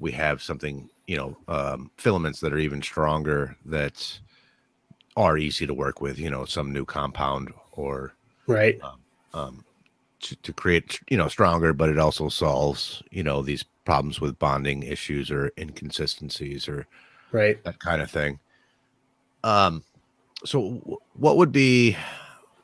we 0.00 0.10
have 0.10 0.42
something, 0.42 0.90
you 1.08 1.16
know, 1.16 1.36
um, 1.48 1.90
filaments 1.96 2.38
that 2.40 2.52
are 2.52 2.58
even 2.58 2.80
stronger 2.80 3.56
that 3.64 4.20
are 5.16 5.36
easy 5.36 5.66
to 5.66 5.74
work 5.74 6.00
with. 6.00 6.18
You 6.18 6.30
know, 6.30 6.44
some 6.44 6.72
new 6.72 6.84
compound 6.84 7.52
or 7.72 8.12
right. 8.46 8.80
um, 9.34 9.64
to, 10.20 10.36
to 10.36 10.52
create 10.52 11.00
you 11.10 11.16
know 11.16 11.28
stronger 11.28 11.72
but 11.72 11.88
it 11.88 11.98
also 11.98 12.28
solves 12.28 13.02
you 13.10 13.22
know 13.22 13.42
these 13.42 13.64
problems 13.84 14.20
with 14.20 14.38
bonding 14.38 14.82
issues 14.82 15.30
or 15.30 15.52
inconsistencies 15.58 16.68
or 16.68 16.86
Right. 17.30 17.62
that 17.64 17.78
kind 17.78 18.00
of 18.00 18.10
thing 18.10 18.38
um 19.44 19.82
so 20.44 20.74
w- 20.78 20.98
what 21.14 21.36
would 21.36 21.52
be 21.52 21.96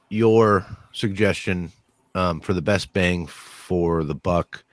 your 0.09 0.67
suggestion 0.93 1.71
um, 2.15 2.41
for 2.41 2.55
the 2.55 2.63
best 2.63 2.93
bang 2.93 3.27
for 3.27 4.05
the 4.05 4.15
buck 4.15 4.65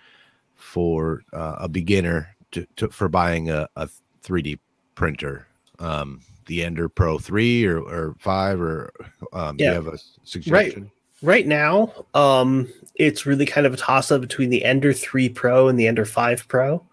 for 0.56 1.24
uh, 1.34 1.56
a 1.60 1.70
beginner 1.70 2.36
to, 2.52 2.66
to 2.78 2.90
for 2.90 3.08
buying 3.10 3.50
a, 3.50 3.68
a 3.76 3.88
3d 4.24 4.60
printer 4.96 5.48
um 5.80 6.22
the 6.48 6.64
ender 6.64 6.90
pro 6.90 7.18
3 7.18 7.66
or, 7.66 7.80
or 7.80 8.16
5 8.20 8.62
or 8.62 8.92
um 9.34 9.58
do 9.58 9.64
Yeah. 9.64 9.70
you 9.72 9.76
have 9.76 9.88
a 9.88 9.98
suggestion 10.24 10.84
Right. 10.84 10.92
Right 11.24 11.46
now, 11.46 11.94
um, 12.16 12.68
it's 12.96 13.28
really 13.28 13.46
kind 13.46 13.68
of 13.68 13.76
a 13.76 13.78
toss 13.78 14.12
up 14.12 14.22
between 14.22 14.50
the 14.50 14.66
Ender 14.66 14.92
3 14.92 15.30
Pro 15.30 15.68
and 15.68 15.78
the 15.78 15.86
Ender 15.88 16.04
5 16.04 16.48
Pro. 16.48 16.84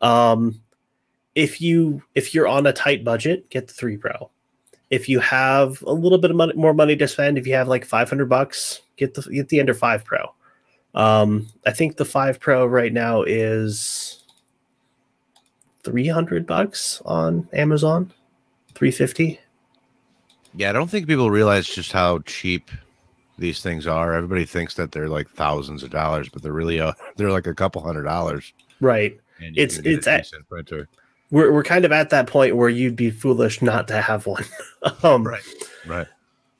Um, 0.00 0.62
if 1.34 1.60
you 1.60 2.02
if 2.14 2.32
you're 2.34 2.48
on 2.48 2.66
a 2.66 2.72
tight 2.72 3.04
budget, 3.04 3.50
get 3.50 3.68
the 3.68 3.74
3 3.74 3.98
Pro. 3.98 4.30
If 4.88 5.10
you 5.10 5.20
have 5.20 5.82
a 5.82 5.92
little 5.92 6.16
bit 6.16 6.30
of 6.30 6.38
money, 6.38 6.54
more 6.54 6.72
money 6.72 6.96
to 6.96 7.06
spend, 7.06 7.36
if 7.36 7.46
you 7.46 7.52
have 7.52 7.68
like 7.68 7.84
500 7.84 8.30
bucks, 8.30 8.80
get 8.96 9.12
the 9.12 9.20
get 9.30 9.50
the 9.50 9.60
Ender 9.60 9.74
5 9.74 10.04
Pro. 10.06 10.34
Um, 10.94 11.46
I 11.66 11.72
think 11.72 11.98
the 11.98 12.06
5 12.06 12.40
Pro 12.40 12.64
right 12.64 12.94
now 12.94 13.24
is 13.24 14.19
300 15.84 16.46
bucks 16.46 17.00
on 17.04 17.48
Amazon. 17.52 18.12
350. 18.74 19.40
Yeah, 20.54 20.70
I 20.70 20.72
don't 20.72 20.90
think 20.90 21.06
people 21.06 21.30
realize 21.30 21.68
just 21.68 21.92
how 21.92 22.20
cheap 22.20 22.70
these 23.38 23.62
things 23.62 23.86
are. 23.86 24.14
Everybody 24.14 24.44
thinks 24.44 24.74
that 24.74 24.92
they're 24.92 25.08
like 25.08 25.28
thousands 25.30 25.82
of 25.82 25.90
dollars, 25.90 26.28
but 26.28 26.42
they're 26.42 26.52
really 26.52 26.80
uh, 26.80 26.92
they're 27.16 27.30
like 27.30 27.46
a 27.46 27.54
couple 27.54 27.82
hundred 27.82 28.02
dollars. 28.04 28.52
Right. 28.80 29.18
It's- 29.40 29.78
it's 29.84 30.06
a 30.06 30.12
at- 30.14 30.30
printer. 30.48 30.88
we're 31.30 31.52
we're 31.52 31.62
kind 31.62 31.84
of 31.84 31.92
at 31.92 32.10
that 32.10 32.26
point 32.26 32.56
where 32.56 32.68
you'd 32.68 32.96
be 32.96 33.10
foolish 33.10 33.62
not 33.62 33.88
to 33.88 34.00
have 34.02 34.26
one. 34.26 34.44
um, 35.02 35.26
Right. 35.26 35.42
Right. 35.86 36.06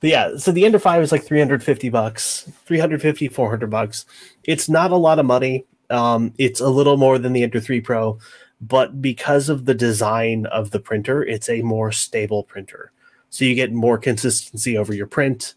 But 0.01 0.09
yeah, 0.11 0.37
so 0.39 0.51
the 0.51 0.65
Ender 0.65 0.79
5 0.79 1.03
is 1.03 1.13
like 1.13 1.25
350 1.25 1.91
bucks, 1.91 2.51
350, 2.65 3.29
400 3.29 3.69
bucks. 3.69 4.07
It's 4.45 4.67
not 4.67 4.93
a 4.93 4.97
lot 4.97 5.19
of 5.19 5.27
money. 5.27 5.67
Um, 5.91 6.33
it's 6.39 6.59
a 6.61 6.69
little 6.71 6.97
more 6.97 7.19
than 7.19 7.35
the 7.35 7.43
Ender 7.43 7.61
3 7.61 7.83
Pro, 7.83 8.19
but 8.61 9.01
because 9.01 9.49
of 9.49 9.65
the 9.65 9.75
design 9.75 10.47
of 10.47 10.71
the 10.71 10.81
printer, 10.81 11.23
it's 11.23 11.49
a 11.49 11.63
more 11.63 11.93
stable 11.93 12.45
printer. 12.45 12.93
So 13.31 13.45
you 13.45 13.55
get 13.55 13.73
more 13.73 13.97
consistency 13.97 14.77
over 14.77 14.95
your 14.95 15.07
print. 15.07 15.55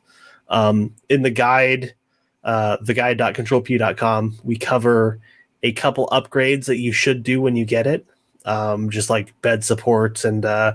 Um, 0.49 0.95
in 1.09 1.23
the 1.23 1.31
guide, 1.31 1.95
uh, 2.43 2.77
the 2.81 2.93
guide.controlpew.com, 2.93 4.37
we 4.43 4.57
cover 4.57 5.19
a 5.63 5.71
couple 5.73 6.07
upgrades 6.07 6.65
that 6.65 6.77
you 6.77 6.91
should 6.91 7.23
do 7.23 7.41
when 7.41 7.55
you 7.55 7.65
get 7.65 7.87
it, 7.87 8.05
um, 8.45 8.89
just 8.89 9.09
like 9.09 9.39
bed 9.41 9.63
supports 9.63 10.23
and 10.23 10.45
uh, 10.45 10.73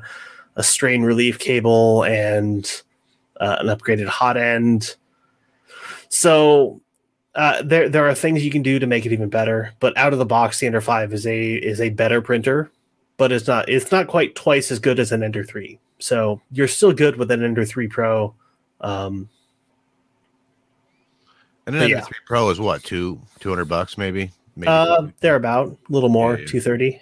a 0.57 0.63
strain 0.63 1.03
relief 1.03 1.39
cable 1.39 2.03
and 2.05 2.83
uh, 3.41 3.57
an 3.61 3.67
upgraded 3.67 4.07
hot 4.07 4.37
end. 4.37 4.97
So 6.09 6.81
uh, 7.35 7.63
there 7.63 7.89
there 7.89 8.07
are 8.09 8.15
things 8.15 8.45
you 8.45 8.51
can 8.51 8.63
do 8.63 8.79
to 8.79 8.87
make 8.87 9.07
it 9.07 9.13
even 9.13 9.29
better. 9.29 9.73
But 9.81 9.97
out 9.97 10.13
of 10.13 10.19
the 10.19 10.27
box, 10.27 10.61
the 10.61 10.67
Ender 10.67 10.81
Five 10.81 11.13
is 11.13 11.27
a 11.27 11.55
is 11.55 11.81
a 11.81 11.91
better 11.91 12.21
printer, 12.21 12.71
but 13.17 13.31
it's 13.33 13.47
not 13.47 13.69
it's 13.69 13.93
not 13.93 14.07
quite 14.09 14.35
twice 14.35 14.71
as 14.73 14.79
good 14.79 14.99
as 14.99 15.13
an 15.13 15.23
Ender 15.23 15.45
Three. 15.45 15.79
So 15.99 16.41
you're 16.53 16.69
still 16.69 16.93
good 16.93 17.17
with 17.17 17.31
an 17.31 17.43
Ender 17.45 17.65
Three 17.65 17.89
Pro. 17.89 18.35
Um, 18.81 19.29
And 21.67 21.77
an 21.77 21.83
Ender 21.83 21.97
yeah. 21.97 22.01
3 22.03 22.17
Pro 22.27 22.49
is 22.51 22.59
what, 22.61 22.83
two, 22.85 23.21
200 23.41 23.65
bucks 23.67 23.99
maybe? 23.99 24.31
maybe 24.57 24.69
uh, 24.69 25.09
they're 25.21 25.37
about 25.37 25.69
a 25.69 25.93
little 25.93 26.09
more, 26.09 26.35
Yeah, 26.35 26.41
yeah. 26.41 26.47
two 26.47 26.61
thirty. 26.61 27.01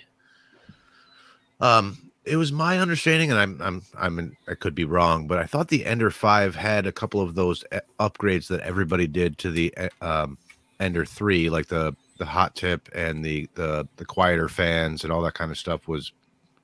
Um, 1.60 2.05
it 2.26 2.36
was 2.36 2.52
my 2.52 2.78
understanding, 2.78 3.30
and 3.30 3.38
I'm 3.38 3.60
I'm 3.62 3.82
I'm 3.96 4.18
in, 4.18 4.36
I 4.48 4.54
could 4.54 4.74
be 4.74 4.84
wrong, 4.84 5.26
but 5.26 5.38
I 5.38 5.44
thought 5.44 5.68
the 5.68 5.86
Ender 5.86 6.10
Five 6.10 6.56
had 6.56 6.86
a 6.86 6.92
couple 6.92 7.20
of 7.20 7.34
those 7.34 7.64
uh, 7.72 7.80
upgrades 8.00 8.48
that 8.48 8.60
everybody 8.60 9.06
did 9.06 9.38
to 9.38 9.50
the 9.50 9.72
uh, 9.76 9.88
um, 10.00 10.38
Ender 10.80 11.04
Three, 11.04 11.48
like 11.48 11.66
the 11.66 11.94
the 12.18 12.26
hot 12.26 12.54
tip 12.56 12.88
and 12.94 13.24
the 13.24 13.48
the 13.54 13.86
the 13.96 14.04
quieter 14.04 14.48
fans 14.48 15.04
and 15.04 15.12
all 15.12 15.22
that 15.22 15.34
kind 15.34 15.50
of 15.50 15.58
stuff 15.58 15.86
was 15.86 16.12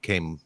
came 0.02 0.40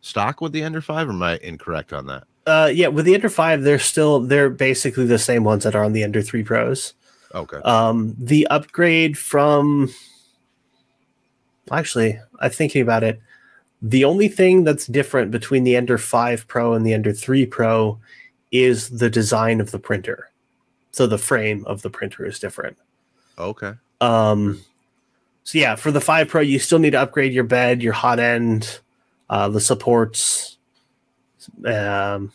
stock 0.00 0.40
with 0.40 0.52
the 0.52 0.62
Ender 0.62 0.80
Five. 0.80 1.08
Or 1.08 1.12
am 1.12 1.22
I 1.22 1.38
incorrect 1.42 1.92
on 1.92 2.06
that? 2.06 2.24
Uh, 2.46 2.70
yeah, 2.72 2.88
with 2.88 3.06
the 3.06 3.14
Ender 3.14 3.30
Five, 3.30 3.62
they're 3.62 3.78
still 3.78 4.20
they're 4.20 4.50
basically 4.50 5.06
the 5.06 5.18
same 5.18 5.44
ones 5.44 5.64
that 5.64 5.74
are 5.74 5.82
on 5.82 5.92
the 5.92 6.04
Ender 6.04 6.22
Three 6.22 6.44
Pros. 6.44 6.94
Okay, 7.34 7.56
Um, 7.64 8.14
the 8.16 8.46
upgrade 8.46 9.18
from 9.18 9.90
actually, 11.72 12.20
I'm 12.38 12.50
thinking 12.50 12.82
about 12.82 13.02
it. 13.02 13.20
The 13.84 14.06
only 14.06 14.28
thing 14.28 14.64
that's 14.64 14.86
different 14.86 15.30
between 15.30 15.62
the 15.64 15.76
Ender 15.76 15.98
5 15.98 16.48
Pro 16.48 16.72
and 16.72 16.86
the 16.86 16.94
Ender 16.94 17.12
3 17.12 17.44
Pro 17.44 17.98
is 18.50 18.88
the 18.88 19.10
design 19.10 19.60
of 19.60 19.72
the 19.72 19.78
printer. 19.78 20.30
So 20.90 21.06
the 21.06 21.18
frame 21.18 21.66
of 21.66 21.82
the 21.82 21.90
printer 21.90 22.24
is 22.24 22.38
different. 22.38 22.78
okay, 23.38 23.74
Um, 24.00 24.64
so 25.42 25.58
yeah, 25.58 25.74
for 25.74 25.90
the 25.90 26.00
5 26.00 26.28
Pro, 26.28 26.40
you 26.40 26.58
still 26.58 26.78
need 26.78 26.92
to 26.92 27.00
upgrade 27.00 27.34
your 27.34 27.44
bed, 27.44 27.82
your 27.82 27.92
hot 27.92 28.18
end, 28.18 28.80
uh, 29.28 29.50
the 29.50 29.60
supports. 29.60 30.56
Um, 31.62 32.32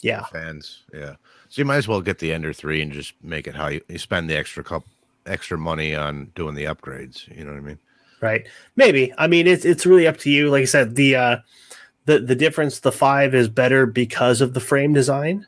yeah. 0.00 0.26
fans, 0.26 0.84
yeah. 0.92 1.16
So 1.48 1.60
you 1.60 1.64
might 1.64 1.78
as 1.78 1.88
well 1.88 2.00
get 2.02 2.20
the 2.20 2.32
Ender 2.32 2.52
Three 2.52 2.80
and 2.80 2.92
just 2.92 3.14
make 3.20 3.48
it 3.48 3.56
how 3.56 3.66
you, 3.66 3.80
you 3.88 3.98
spend 3.98 4.30
the 4.30 4.36
extra 4.36 4.62
cup 4.62 4.84
extra 5.26 5.58
money 5.58 5.96
on 5.96 6.30
doing 6.36 6.54
the 6.54 6.64
upgrades. 6.64 7.26
You 7.36 7.44
know 7.44 7.50
what 7.50 7.58
I 7.58 7.62
mean? 7.62 7.78
Right? 8.24 8.46
Maybe. 8.74 9.12
I 9.18 9.26
mean 9.28 9.46
it's 9.46 9.64
it's 9.64 9.86
really 9.86 10.06
up 10.08 10.16
to 10.18 10.30
you. 10.30 10.50
Like 10.50 10.62
i 10.62 10.64
said 10.66 10.96
the 10.96 11.14
uh 11.16 11.36
the 12.06 12.18
the 12.18 12.34
difference 12.34 12.80
the 12.80 12.90
five 12.92 13.34
is 13.34 13.48
better 13.48 13.86
because 13.86 14.40
of 14.40 14.54
the 14.54 14.60
frame 14.60 14.92
design 14.92 15.46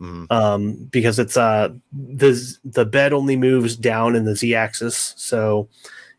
Mhm. 0.00 0.26
um 0.30 0.74
because 0.90 1.18
it's 1.18 1.36
uh 1.36 1.68
the 1.92 2.56
the 2.64 2.84
bed 2.86 3.12
only 3.12 3.36
moves 3.36 3.76
down 3.76 4.16
in 4.16 4.24
the 4.24 4.34
z 4.34 4.54
axis 4.54 5.14
so 5.18 5.68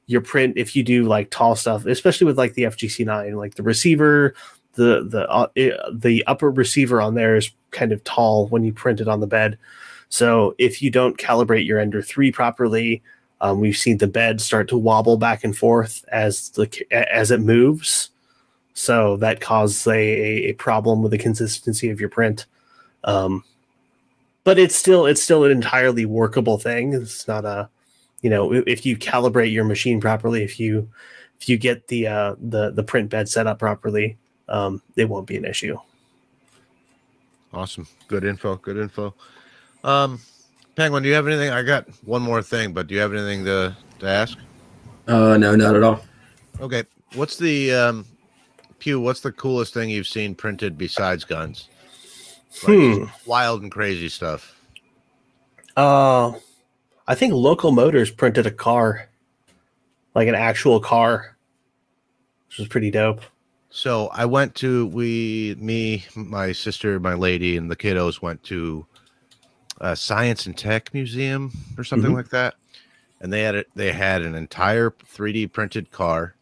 your 0.06 0.22
print 0.22 0.54
if 0.58 0.76
you 0.76 0.84
do 0.84 1.04
like 1.04 1.32
tall 1.32 1.56
stuff 1.56 1.86
especially 1.88 2.26
with 2.26 2.38
like 2.38 2.54
the 2.54 2.64
fgc9 2.64 3.36
like 3.36 3.56
the 3.56 3.64
receiver 3.64 4.36
the 4.76 5.04
the 5.10 5.28
uh, 5.30 5.48
the 5.92 6.24
upper 6.28 6.52
receiver 6.52 7.02
on 7.02 7.16
there 7.16 7.36
is 7.36 7.52
kind 7.72 7.92
of 7.92 8.04
tall 8.04 8.48
when 8.48 8.64
you 8.64 8.72
print 8.74 9.02
it 9.02 9.08
on 9.08 9.20
the 9.20 9.28
bed. 9.28 9.58
So 10.10 10.56
if 10.58 10.82
you 10.82 10.92
don't 10.92 11.18
calibrate 11.18 11.66
your 11.66 11.80
ender 11.80 12.02
3 12.02 12.32
properly 12.32 13.02
um, 13.44 13.60
we've 13.60 13.76
seen 13.76 13.98
the 13.98 14.08
bed 14.08 14.40
start 14.40 14.70
to 14.70 14.78
wobble 14.78 15.18
back 15.18 15.44
and 15.44 15.56
forth 15.56 16.06
as 16.08 16.50
the 16.52 16.86
as 16.92 17.30
it 17.30 17.42
moves, 17.42 18.10
so 18.74 19.18
that 19.18 19.42
causes 19.42 19.86
a, 19.86 20.00
a 20.00 20.54
problem 20.54 21.04
with 21.04 21.12
the 21.12 21.18
consistency 21.18 21.90
of 21.90 22.00
your 22.00 22.08
print. 22.08 22.46
Um, 23.04 23.44
but 24.46 24.58
it's 24.58 24.78
still 24.78 25.06
it's 25.06 25.22
still 25.22 25.44
an 25.44 25.52
entirely 25.52 26.06
workable 26.06 26.58
thing. 26.58 26.94
It's 26.94 27.28
not 27.28 27.44
a 27.44 27.68
you 28.22 28.30
know 28.30 28.54
if 28.54 28.86
you 28.86 28.96
calibrate 28.96 29.52
your 29.52 29.66
machine 29.66 30.00
properly, 30.00 30.42
if 30.42 30.58
you 30.58 30.90
if 31.42 31.50
you 31.50 31.58
get 31.58 31.90
the 31.90 32.08
uh, 32.08 32.36
the 32.40 32.72
the 32.72 32.84
print 32.84 33.10
bed 33.10 33.28
set 33.28 33.46
up 33.46 33.60
properly, 33.60 34.18
um, 34.48 34.82
it 34.96 35.10
won't 35.10 35.28
be 35.28 35.36
an 35.36 35.44
issue. 35.44 35.78
Awesome. 37.54 37.90
Good 38.08 38.24
info. 38.24 38.56
Good 38.56 38.78
info. 38.78 39.14
Um, 39.84 40.22
Penguin, 40.76 41.04
do 41.04 41.10
you 41.10 41.16
have 41.16 41.28
anything? 41.28 41.50
I 41.52 41.62
got 41.62 41.88
one 42.04 42.22
more 42.22 42.42
thing, 42.42 42.74
but 42.74 42.88
do 42.88 42.96
you 42.96 43.02
have 43.02 43.14
anything 43.14 43.46
to, 43.46 43.76
to 44.00 44.08
ask? 44.08 44.38
Uh, 45.08 45.38
no, 45.38 45.56
not 45.56 45.76
at 45.76 45.84
all. 45.84 46.04
Okay. 46.60 46.84
What's 47.14 47.38
the 47.38 47.74
um 47.74 48.06
Pew, 48.80 49.00
what's 49.00 49.22
the 49.22 49.32
coolest 49.32 49.74
thing 49.74 49.90
you've 49.90 50.08
seen 50.08 50.36
printed 50.36 50.78
besides 50.78 51.24
guns? 51.24 51.70
Like, 52.68 52.78
Hmm. 52.78 53.06
Wild 53.26 53.62
and 53.62 53.72
crazy 53.72 54.10
stuff. 54.10 54.60
Uh, 55.78 56.34
I 57.08 57.16
think 57.16 57.34
Local 57.34 57.72
Motors 57.72 58.12
printed 58.12 58.46
a 58.46 58.52
car, 58.52 59.08
like 60.16 60.28
an 60.28 60.36
actual 60.36 60.82
car, 60.82 61.38
which 62.48 62.58
was 62.58 62.68
pretty 62.68 62.92
dope. 62.92 63.22
So 63.70 64.10
I 64.14 64.26
went 64.26 64.54
to 64.56 64.88
we 64.88 65.56
me, 65.58 66.06
my 66.16 66.52
sister, 66.52 67.00
my 67.00 67.14
lady, 67.14 67.56
and 67.56 67.72
the 67.72 67.78
kiddos 67.78 68.22
went 68.22 68.44
to 68.44 68.86
a 69.82 69.96
science 69.96 70.46
and 70.46 70.58
tech 70.58 70.94
museum 70.94 71.52
or 71.78 71.84
something 71.84 72.12
Mhm. 72.12 72.16
like 72.16 72.30
that. 72.30 72.56
And 73.22 73.32
they 73.32 73.42
had 73.42 73.56
it 73.56 73.68
they 73.76 73.92
had 73.92 74.22
an 74.22 74.36
entire 74.36 74.92
3D 74.92 75.48
printed 75.48 75.92
car 75.92 76.36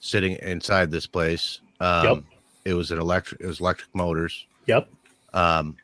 sitting 0.00 0.32
inside 0.42 0.90
this 0.90 1.06
place. 1.06 1.60
Um 1.80 2.04
Yep. 2.04 2.24
it 2.64 2.74
was 2.74 2.90
an 2.90 2.98
electric 2.98 3.40
it 3.40 3.46
was 3.46 3.60
electric 3.60 3.94
motors. 3.94 4.46
Yep. 4.66 4.88
Um 5.32 5.76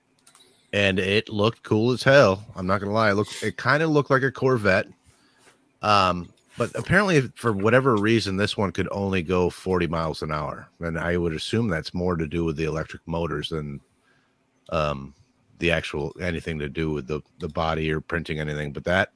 and 0.72 0.98
it 0.98 1.28
looked 1.28 1.62
cool 1.62 1.92
as 1.92 2.02
hell. 2.02 2.44
I'm 2.56 2.66
not 2.66 2.80
gonna 2.80 2.92
lie. 2.92 3.10
It 3.10 3.14
looked 3.14 3.42
it 3.42 3.56
kind 3.56 3.82
of 3.82 3.90
looked 3.90 4.10
like 4.10 4.22
a 4.22 4.32
Corvette. 4.32 4.88
Um, 5.82 6.28
but 6.56 6.70
apparently 6.76 7.20
for 7.34 7.52
whatever 7.52 7.96
reason, 7.96 8.36
this 8.36 8.56
one 8.56 8.72
could 8.72 8.88
only 8.90 9.22
go 9.22 9.50
40 9.50 9.86
miles 9.86 10.22
an 10.22 10.32
hour. 10.32 10.68
And 10.80 10.98
I 10.98 11.16
would 11.16 11.34
assume 11.34 11.68
that's 11.68 11.92
more 11.94 12.16
to 12.16 12.26
do 12.26 12.44
with 12.44 12.56
the 12.56 12.64
electric 12.64 13.02
motors 13.06 13.50
than 13.50 13.80
um 14.70 15.14
the 15.58 15.70
actual 15.70 16.14
anything 16.20 16.58
to 16.58 16.68
do 16.68 16.90
with 16.90 17.06
the 17.06 17.20
the 17.38 17.48
body 17.48 17.92
or 17.92 18.00
printing 18.00 18.40
anything. 18.40 18.72
But 18.72 18.84
that 18.84 19.12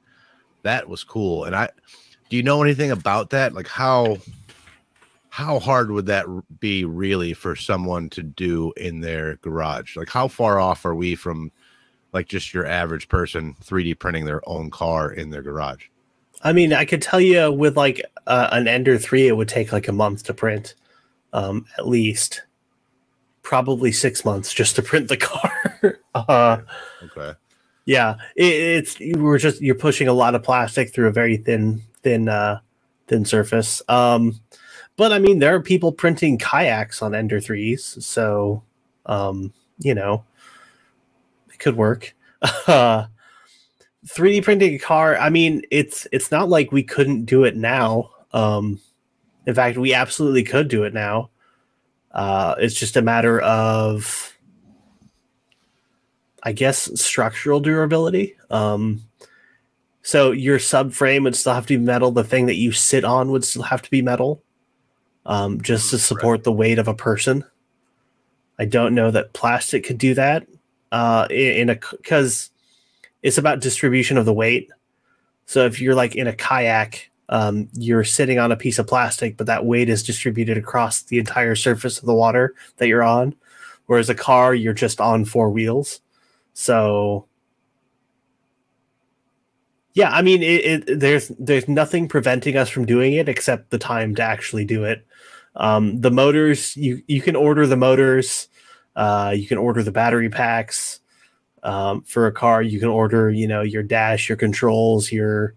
that 0.63 0.87
was 0.87 1.03
cool. 1.03 1.45
And 1.45 1.55
I 1.55 1.69
do 2.29 2.37
you 2.37 2.43
know 2.43 2.61
anything 2.63 2.91
about 2.91 3.31
that? 3.31 3.53
Like 3.53 3.67
how 3.67 4.17
how 5.29 5.59
hard 5.59 5.91
would 5.91 6.07
that 6.07 6.25
be 6.59 6.85
really 6.85 7.33
for 7.33 7.55
someone 7.55 8.09
to 8.09 8.23
do 8.23 8.73
in 8.77 9.01
their 9.01 9.35
garage? 9.37 9.95
Like 9.95 10.09
how 10.09 10.27
far 10.27 10.59
off 10.59 10.85
are 10.85 10.95
we 10.95 11.15
from 11.15 11.51
like 12.13 12.27
just 12.27 12.53
your 12.53 12.65
average 12.65 13.07
person 13.07 13.55
3D 13.63 13.99
printing 13.99 14.25
their 14.25 14.47
own 14.49 14.69
car 14.69 15.11
in 15.11 15.29
their 15.29 15.43
garage? 15.43 15.85
I 16.41 16.53
mean, 16.53 16.73
I 16.73 16.85
could 16.85 17.01
tell 17.01 17.19
you 17.19 17.51
with 17.51 17.77
like 17.77 18.01
uh, 18.25 18.49
an 18.51 18.67
Ender 18.67 18.97
3, 18.97 19.27
it 19.27 19.37
would 19.37 19.49
take 19.49 19.71
like 19.71 19.87
a 19.87 19.93
month 19.93 20.23
to 20.23 20.33
print, 20.33 20.75
um, 21.33 21.65
at 21.77 21.87
least. 21.87 22.43
Probably 23.41 23.91
six 23.91 24.23
months 24.23 24.53
just 24.53 24.75
to 24.75 24.81
print 24.81 25.07
the 25.07 25.17
car. 25.31 25.68
uh, 26.15 26.57
Okay. 27.03 27.33
yeah, 27.85 28.15
it, 28.35 28.53
it's 28.53 28.97
we're 29.17 29.37
just 29.37 29.61
you're 29.61 29.75
pushing 29.75 30.07
a 30.07 30.13
lot 30.13 30.35
of 30.35 30.43
plastic 30.43 30.93
through 30.93 31.07
a 31.07 31.11
very 31.11 31.37
thin, 31.37 31.81
thin, 32.03 32.29
uh, 32.29 32.59
thin 33.07 33.25
surface. 33.25 33.81
Um, 33.89 34.39
but 34.97 35.11
I 35.11 35.19
mean, 35.19 35.39
there 35.39 35.55
are 35.55 35.61
people 35.61 35.91
printing 35.91 36.37
kayaks 36.37 37.01
on 37.01 37.15
Ender 37.15 37.39
3s, 37.39 38.01
so 38.03 38.63
um, 39.05 39.53
you 39.79 39.93
know, 39.95 40.23
it 41.51 41.59
could 41.59 41.75
work. 41.75 42.15
Uh, 42.67 43.07
3D 44.07 44.43
printing 44.43 44.75
a 44.75 44.79
car, 44.79 45.17
I 45.17 45.29
mean, 45.29 45.63
it's 45.71 46.07
it's 46.11 46.31
not 46.31 46.47
like 46.47 46.71
we 46.71 46.83
couldn't 46.83 47.25
do 47.25 47.43
it 47.43 47.55
now. 47.57 48.11
Um, 48.31 48.79
in 49.45 49.53
fact, 49.53 49.77
we 49.77 49.93
absolutely 49.93 50.43
could 50.43 50.67
do 50.69 50.83
it 50.83 50.93
now. 50.93 51.29
Uh, 52.11 52.55
it's 52.59 52.75
just 52.75 52.95
a 52.97 53.01
matter 53.01 53.41
of, 53.41 54.37
I 56.49 56.51
guess, 56.51 56.89
structural 56.99 57.59
durability. 57.59 58.35
Um, 58.49 59.03
so 60.01 60.31
your 60.31 60.57
subframe 60.57 61.23
would 61.25 61.35
still 61.35 61.53
have 61.53 61.67
to 61.67 61.77
be 61.77 61.85
metal. 61.85 62.09
The 62.09 62.23
thing 62.23 62.47
that 62.47 62.55
you 62.55 62.71
sit 62.71 63.05
on 63.05 63.29
would 63.29 63.45
still 63.45 63.61
have 63.61 63.83
to 63.83 63.91
be 63.91 64.01
metal, 64.01 64.41
um, 65.27 65.61
just 65.61 65.91
to 65.91 65.99
support 65.99 66.43
the 66.43 66.51
weight 66.51 66.79
of 66.79 66.87
a 66.87 66.95
person. 66.95 67.43
I 68.57 68.65
don't 68.65 68.95
know 68.95 69.11
that 69.11 69.33
plastic 69.33 69.83
could 69.83 69.99
do 69.99 70.15
that 70.15 70.47
uh, 70.91 71.27
in, 71.29 71.35
in 71.37 71.69
a 71.69 71.75
because 71.91 72.49
it's 73.21 73.37
about 73.37 73.61
distribution 73.61 74.17
of 74.17 74.25
the 74.25 74.33
weight. 74.33 74.71
So 75.45 75.67
if 75.67 75.79
you're 75.79 75.93
like 75.93 76.15
in 76.15 76.25
a 76.25 76.33
kayak, 76.33 77.11
um, 77.29 77.69
you're 77.73 78.03
sitting 78.03 78.39
on 78.39 78.51
a 78.51 78.57
piece 78.57 78.79
of 78.79 78.87
plastic, 78.87 79.37
but 79.37 79.45
that 79.45 79.67
weight 79.67 79.87
is 79.87 80.01
distributed 80.01 80.57
across 80.57 81.03
the 81.03 81.19
entire 81.19 81.53
surface 81.53 81.99
of 81.99 82.07
the 82.07 82.15
water 82.15 82.55
that 82.77 82.87
you're 82.87 83.03
on. 83.03 83.35
Whereas 83.85 84.09
a 84.09 84.15
car, 84.15 84.55
you're 84.55 84.73
just 84.73 84.99
on 84.99 85.25
four 85.25 85.51
wheels. 85.51 86.01
So 86.59 87.25
yeah, 89.93 90.11
I 90.11 90.21
mean, 90.21 90.43
it, 90.43 90.89
it, 90.89 90.99
there's 90.99 91.29
there's 91.39 91.69
nothing 91.69 92.09
preventing 92.09 92.57
us 92.57 92.67
from 92.67 92.85
doing 92.85 93.13
it 93.13 93.29
except 93.29 93.69
the 93.69 93.77
time 93.77 94.13
to 94.15 94.21
actually 94.21 94.65
do 94.65 94.83
it. 94.83 95.05
Um, 95.55 96.01
the 96.01 96.11
motors 96.11 96.75
you 96.75 97.01
you 97.07 97.21
can 97.21 97.37
order 97.37 97.65
the 97.65 97.77
motors, 97.77 98.49
uh, 98.97 99.33
you 99.33 99.47
can 99.47 99.57
order 99.57 99.83
the 99.83 99.93
battery 99.93 100.29
packs 100.29 100.99
um, 101.63 102.01
for 102.01 102.27
a 102.27 102.31
car. 102.33 102.61
You 102.61 102.77
can 102.77 102.89
order 102.89 103.31
you 103.31 103.47
know 103.47 103.61
your 103.61 103.83
dash, 103.83 104.27
your 104.27 104.37
controls, 104.37 105.13
your 105.13 105.55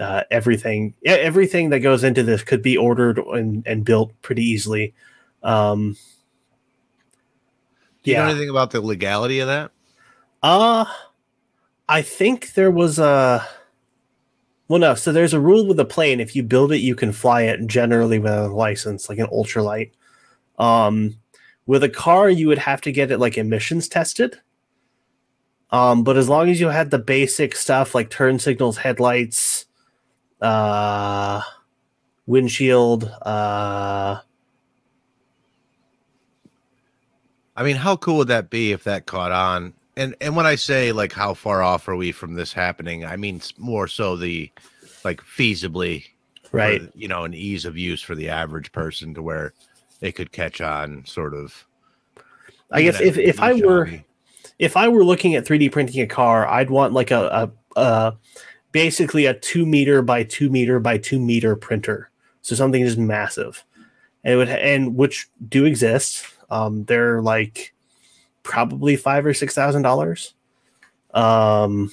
uh, 0.00 0.24
everything 0.32 0.94
everything 1.04 1.70
that 1.70 1.78
goes 1.78 2.02
into 2.02 2.24
this 2.24 2.42
could 2.42 2.60
be 2.60 2.76
ordered 2.76 3.18
and, 3.18 3.64
and 3.68 3.84
built 3.84 4.12
pretty 4.20 4.42
easily. 4.42 4.94
Um, 5.44 5.96
Do 8.02 8.10
you 8.10 8.16
know 8.16 8.24
anything 8.24 8.50
about 8.50 8.72
the 8.72 8.80
legality 8.80 9.38
of 9.38 9.46
that? 9.46 9.70
Uh 10.44 10.84
I 11.88 12.02
think 12.02 12.52
there 12.52 12.70
was 12.70 12.98
a 12.98 13.46
well 14.68 14.78
no, 14.78 14.94
so 14.94 15.12
there's 15.12 15.34
a 15.34 15.40
rule 15.40 15.66
with 15.66 15.78
a 15.80 15.84
plane. 15.84 16.20
If 16.20 16.36
you 16.36 16.42
build 16.42 16.72
it, 16.72 16.78
you 16.78 16.94
can 16.94 17.12
fly 17.12 17.42
it 17.42 17.66
generally 17.66 18.18
without 18.18 18.50
a 18.50 18.54
license, 18.54 19.08
like 19.08 19.18
an 19.18 19.26
ultralight. 19.28 19.92
Um 20.58 21.16
with 21.66 21.84
a 21.84 21.90
car, 21.90 22.30
you 22.30 22.48
would 22.48 22.58
have 22.58 22.80
to 22.82 22.92
get 22.92 23.10
it 23.12 23.18
like 23.20 23.38
emissions 23.38 23.88
tested. 23.88 24.40
Um, 25.70 26.04
but 26.04 26.16
as 26.16 26.28
long 26.28 26.48
as 26.50 26.60
you 26.60 26.68
had 26.68 26.90
the 26.90 26.98
basic 26.98 27.56
stuff 27.56 27.94
like 27.94 28.10
turn 28.10 28.38
signals, 28.38 28.76
headlights, 28.78 29.66
uh 30.42 31.42
windshield, 32.26 33.04
uh 33.22 34.20
I 37.56 37.62
mean, 37.62 37.76
how 37.76 37.96
cool 37.96 38.18
would 38.18 38.28
that 38.28 38.50
be 38.50 38.72
if 38.72 38.84
that 38.84 39.06
caught 39.06 39.30
on? 39.32 39.74
And 39.96 40.14
and 40.20 40.34
when 40.34 40.46
I 40.46 40.56
say 40.56 40.92
like 40.92 41.12
how 41.12 41.34
far 41.34 41.62
off 41.62 41.88
are 41.88 41.96
we 41.96 42.12
from 42.12 42.34
this 42.34 42.52
happening, 42.52 43.04
I 43.04 43.16
mean 43.16 43.40
more 43.58 43.86
so 43.86 44.16
the 44.16 44.50
like 45.04 45.20
feasibly 45.20 46.06
for, 46.50 46.56
right. 46.56 46.82
you 46.94 47.08
know, 47.08 47.24
an 47.24 47.34
ease 47.34 47.64
of 47.64 47.76
use 47.76 48.00
for 48.00 48.14
the 48.14 48.28
average 48.28 48.72
person 48.72 49.14
to 49.14 49.22
where 49.22 49.52
they 50.00 50.12
could 50.12 50.32
catch 50.32 50.60
on 50.60 51.04
sort 51.04 51.34
of. 51.34 51.66
I 52.70 52.82
guess 52.82 53.00
if, 53.00 53.18
if 53.18 53.40
I 53.40 53.54
were 53.54 53.90
if 54.58 54.76
I 54.76 54.88
were 54.88 55.04
looking 55.04 55.34
at 55.34 55.44
3D 55.44 55.70
printing 55.72 56.00
a 56.00 56.06
car, 56.06 56.46
I'd 56.46 56.70
want 56.70 56.92
like 56.92 57.10
a, 57.10 57.50
a, 57.76 57.80
a 57.80 58.16
basically 58.72 59.26
a 59.26 59.34
two 59.34 59.66
meter 59.66 60.02
by 60.02 60.24
two 60.24 60.50
meter 60.50 60.80
by 60.80 60.98
two 60.98 61.20
meter 61.20 61.56
printer. 61.56 62.10
So 62.42 62.54
something 62.54 62.84
just 62.84 62.98
massive, 62.98 63.64
and 64.22 64.34
it 64.34 64.36
would 64.36 64.48
and 64.48 64.96
which 64.96 65.28
do 65.48 65.64
exist. 65.64 66.26
Um, 66.50 66.84
they're 66.84 67.22
like 67.22 67.73
probably 68.44 68.94
five 68.94 69.26
or 69.26 69.34
six 69.34 69.54
thousand 69.54 69.82
dollars, 69.82 70.34
um, 71.12 71.90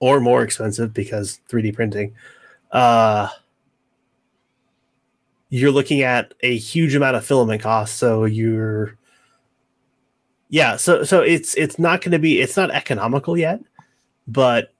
or 0.00 0.18
more 0.20 0.42
expensive 0.42 0.92
because 0.92 1.38
3D 1.48 1.72
printing. 1.74 2.14
Uh, 2.72 3.28
you're 5.50 5.70
looking 5.70 6.02
at 6.02 6.34
a 6.40 6.56
huge 6.56 6.96
amount 6.96 7.14
of 7.14 7.24
filament 7.24 7.62
costs, 7.62 7.96
so 7.96 8.24
you're 8.24 8.98
yeah 10.52 10.76
so 10.76 11.02
so 11.02 11.22
it's 11.22 11.54
it's 11.54 11.78
not 11.78 12.02
going 12.02 12.12
to 12.12 12.18
be 12.18 12.38
it's 12.38 12.58
not 12.58 12.70
economical 12.70 13.38
yet 13.38 13.58
but 14.28 14.74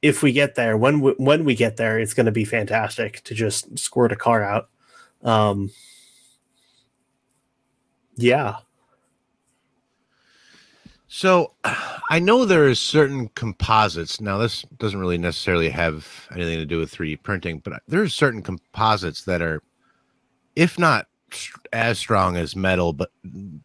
if 0.00 0.22
we 0.22 0.32
get 0.32 0.54
there 0.54 0.78
when 0.78 1.02
we, 1.02 1.12
when 1.18 1.44
we 1.44 1.54
get 1.54 1.76
there 1.76 1.98
it's 1.98 2.14
going 2.14 2.24
to 2.24 2.32
be 2.32 2.44
fantastic 2.44 3.22
to 3.22 3.34
just 3.34 3.78
squirt 3.78 4.12
a 4.12 4.16
car 4.16 4.42
out 4.42 4.70
um 5.22 5.70
yeah 8.16 8.56
So 11.12 11.54
I 12.08 12.20
know 12.20 12.44
there 12.44 12.68
is 12.68 12.78
certain 12.78 13.30
composites. 13.30 14.20
Now 14.20 14.38
this 14.38 14.62
doesn't 14.78 15.00
really 15.00 15.18
necessarily 15.18 15.68
have 15.68 16.06
anything 16.32 16.58
to 16.58 16.64
do 16.64 16.78
with 16.78 16.94
3D 16.94 17.20
printing, 17.24 17.58
but 17.58 17.82
there's 17.88 18.14
certain 18.14 18.42
composites 18.42 19.24
that 19.24 19.42
are 19.42 19.60
if 20.54 20.78
not 20.78 21.08
as 21.72 21.98
strong 21.98 22.36
as 22.36 22.54
metal 22.54 22.92
but 22.92 23.10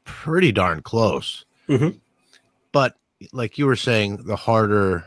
pretty 0.05 0.51
darn 0.51 0.81
close. 0.81 1.45
Mhm. 1.69 1.99
But 2.71 2.95
like 3.31 3.59
you 3.59 3.67
were 3.67 3.75
saying 3.75 4.25
the 4.25 4.35
harder 4.35 5.05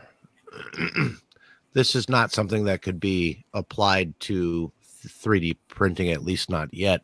this 1.73 1.93
is 1.93 2.07
not 2.07 2.31
something 2.31 2.63
that 2.63 2.81
could 2.81 3.01
be 3.01 3.43
applied 3.53 4.17
to 4.21 4.71
3D 5.05 5.57
printing 5.67 6.09
at 6.11 6.23
least 6.23 6.49
not 6.49 6.73
yet. 6.73 7.03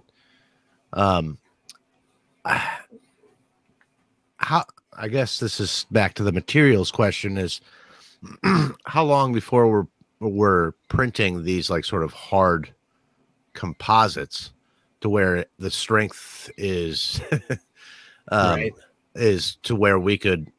Um 0.94 1.38
how 4.38 4.64
I 4.98 5.08
guess 5.08 5.40
this 5.40 5.60
is 5.60 5.86
back 5.92 6.14
to 6.16 6.24
the 6.24 6.32
materials 6.32 6.92
question 6.92 7.38
is 7.38 7.62
how 8.86 9.04
long 9.04 9.34
before 9.34 9.68
we're 9.68 9.88
we're 10.20 10.72
printing 10.88 11.44
these 11.44 11.70
like 11.70 11.86
sort 11.86 12.04
of 12.04 12.14
hard 12.14 12.74
composites 13.54 14.52
to 15.02 15.10
where 15.10 15.46
the 15.60 15.70
strength 15.70 16.50
is 16.58 17.22
um, 18.32 18.56
right. 18.56 18.74
is 19.16 19.58
to 19.64 19.76
where 19.76 20.00
we 20.00 20.18
could 20.18 20.52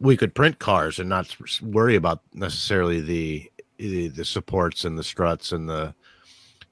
we 0.00 0.16
could 0.16 0.34
print 0.34 0.58
cars 0.58 0.98
and 0.98 1.08
not 1.08 1.36
worry 1.62 1.96
about 1.96 2.20
necessarily 2.32 3.00
the 3.00 3.50
the, 3.78 4.08
the 4.08 4.24
supports 4.24 4.84
and 4.84 4.96
the 4.96 5.04
struts 5.04 5.52
and 5.52 5.68
the 5.68 5.94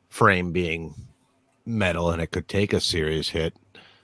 frame 0.09 0.53
being 0.53 0.95
metal 1.67 2.11
and 2.11 2.23
it 2.23 2.29
could 2.29 2.49
take 2.49 2.73
a 2.73 2.81
serious 2.81 3.29
hit. 3.29 3.55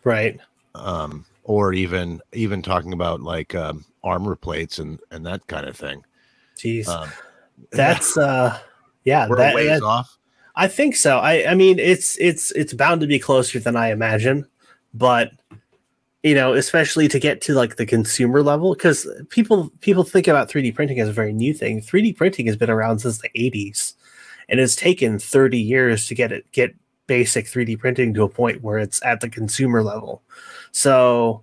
Right. 0.04 0.38
Um, 0.74 1.24
or 1.46 1.72
even 1.72 2.20
even 2.32 2.60
talking 2.60 2.92
about 2.92 3.22
like 3.22 3.54
um, 3.54 3.84
armor 4.02 4.34
plates 4.36 4.78
and 4.80 5.00
and 5.10 5.24
that 5.24 5.46
kind 5.46 5.66
of 5.66 5.76
thing. 5.76 6.04
jeez 6.56 6.88
Um, 6.88 7.08
that's 7.70 8.16
uh 8.18 8.58
yeah 9.04 9.28
we're 9.28 9.36
that, 9.36 9.54
ways 9.54 9.68
that- 9.80 9.82
off. 9.82 10.18
I 10.56 10.68
think 10.68 10.96
so. 10.96 11.18
I 11.18 11.50
I 11.50 11.54
mean 11.54 11.78
it's 11.78 12.18
it's 12.18 12.50
it's 12.52 12.72
bound 12.74 13.00
to 13.02 13.06
be 13.06 13.18
closer 13.18 13.58
than 13.60 13.76
I 13.76 13.90
imagine, 13.92 14.46
but 14.92 15.30
you 16.22 16.34
know, 16.34 16.54
especially 16.54 17.06
to 17.08 17.20
get 17.20 17.40
to 17.42 17.54
like 17.54 17.76
the 17.76 17.86
consumer 17.86 18.42
level 18.42 18.74
cuz 18.74 19.06
people 19.28 19.70
people 19.80 20.02
think 20.02 20.26
about 20.26 20.50
3D 20.50 20.74
printing 20.74 20.98
as 20.98 21.08
a 21.08 21.12
very 21.12 21.32
new 21.32 21.54
thing. 21.54 21.80
3D 21.80 22.16
printing 22.16 22.46
has 22.46 22.56
been 22.56 22.70
around 22.70 22.98
since 23.00 23.18
the 23.18 23.30
80s 23.36 23.92
and 24.48 24.58
it's 24.58 24.74
taken 24.74 25.18
30 25.18 25.58
years 25.60 26.08
to 26.08 26.14
get 26.14 26.32
it 26.32 26.50
get 26.52 26.74
basic 27.06 27.46
3D 27.46 27.78
printing 27.78 28.14
to 28.14 28.22
a 28.24 28.28
point 28.28 28.62
where 28.62 28.78
it's 28.78 29.00
at 29.04 29.20
the 29.20 29.28
consumer 29.28 29.82
level. 29.82 30.22
So, 30.72 31.42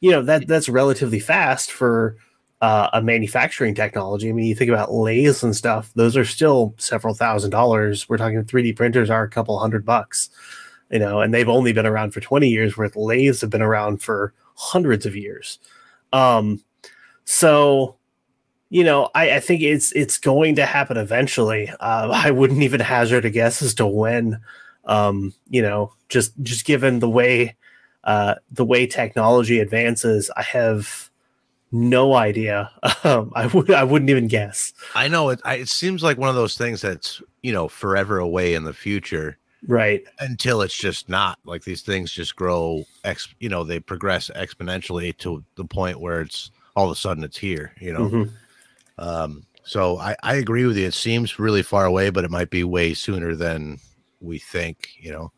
you 0.00 0.10
know, 0.10 0.22
that 0.22 0.46
that's 0.46 0.68
relatively 0.68 1.20
fast 1.20 1.70
for 1.70 2.16
uh, 2.60 2.88
a 2.92 3.02
manufacturing 3.02 3.74
technology. 3.74 4.28
I 4.28 4.32
mean, 4.32 4.46
you 4.46 4.54
think 4.54 4.70
about 4.70 4.92
lathes 4.92 5.42
and 5.42 5.54
stuff; 5.54 5.90
those 5.94 6.16
are 6.16 6.24
still 6.24 6.74
several 6.78 7.14
thousand 7.14 7.50
dollars. 7.50 8.08
We're 8.08 8.18
talking 8.18 8.42
3D 8.42 8.76
printers 8.76 9.10
are 9.10 9.24
a 9.24 9.28
couple 9.28 9.58
hundred 9.58 9.84
bucks, 9.84 10.30
you 10.90 10.98
know, 10.98 11.20
and 11.20 11.34
they've 11.34 11.48
only 11.48 11.72
been 11.72 11.86
around 11.86 12.12
for 12.12 12.20
20 12.20 12.48
years, 12.48 12.76
where 12.76 12.90
lathes 12.94 13.40
have 13.40 13.50
been 13.50 13.62
around 13.62 14.02
for 14.02 14.32
hundreds 14.54 15.06
of 15.06 15.16
years. 15.16 15.58
Um, 16.12 16.62
so, 17.24 17.96
you 18.70 18.84
know, 18.84 19.10
I, 19.14 19.36
I 19.36 19.40
think 19.40 19.62
it's 19.62 19.92
it's 19.92 20.18
going 20.18 20.54
to 20.56 20.66
happen 20.66 20.96
eventually. 20.96 21.68
Uh, 21.80 22.10
I 22.12 22.30
wouldn't 22.30 22.62
even 22.62 22.80
hazard 22.80 23.24
a 23.24 23.30
guess 23.30 23.62
as 23.62 23.74
to 23.74 23.86
when. 23.86 24.40
Um, 24.84 25.32
you 25.48 25.62
know, 25.62 25.92
just 26.08 26.32
just 26.42 26.64
given 26.64 26.98
the 26.98 27.08
way 27.08 27.56
uh, 28.04 28.34
the 28.50 28.64
way 28.64 28.86
technology 28.86 29.60
advances, 29.60 30.30
I 30.36 30.42
have 30.42 31.10
no 31.70 32.14
idea. 32.14 32.70
Um, 33.04 33.32
I 33.34 33.46
would 33.48 33.68
I 33.72 33.82
wouldn't 33.82 34.10
even 34.10 34.28
guess. 34.28 34.72
I 34.94 35.08
know 35.08 35.30
it. 35.30 35.40
I, 35.44 35.56
it 35.56 35.68
seems 35.68 36.04
like 36.04 36.18
one 36.18 36.28
of 36.28 36.36
those 36.36 36.56
things 36.56 36.80
that's 36.80 37.20
you 37.42 37.52
know 37.52 37.66
forever 37.66 38.18
away 38.18 38.54
in 38.54 38.62
the 38.62 38.72
future 38.72 39.38
Right. 39.66 40.04
until 40.20 40.62
it's 40.62 40.76
just 40.76 41.08
not. 41.08 41.40
Like 41.44 41.64
these 41.64 41.82
things 41.82 42.12
just 42.12 42.36
grow. 42.36 42.84
Ex, 43.02 43.26
you 43.40 43.48
know, 43.48 43.64
they 43.64 43.80
progress 43.80 44.30
exponentially 44.36 45.16
to 45.18 45.42
the 45.56 45.64
point 45.64 45.98
where 46.00 46.20
it's 46.20 46.52
all 46.76 46.84
of 46.86 46.92
a 46.92 46.94
sudden 46.94 47.24
it's 47.24 47.36
here. 47.38 47.72
You 47.80 47.92
know. 47.92 48.08
Mhm. 48.08 48.30
Um, 48.98 49.46
so 49.64 49.98
I, 49.98 50.14
I 50.22 50.34
agree 50.36 50.64
with 50.64 50.76
you. 50.76 50.86
It 50.86 50.94
seems 50.94 51.40
really 51.40 51.62
far 51.62 51.84
away, 51.86 52.10
but 52.10 52.24
it 52.24 52.30
might 52.30 52.50
be 52.50 52.62
way 52.62 52.94
sooner 52.94 53.34
than 53.34 53.78
we 54.20 54.38
think. 54.38 54.90
You 55.00 55.10
know, 55.10 55.32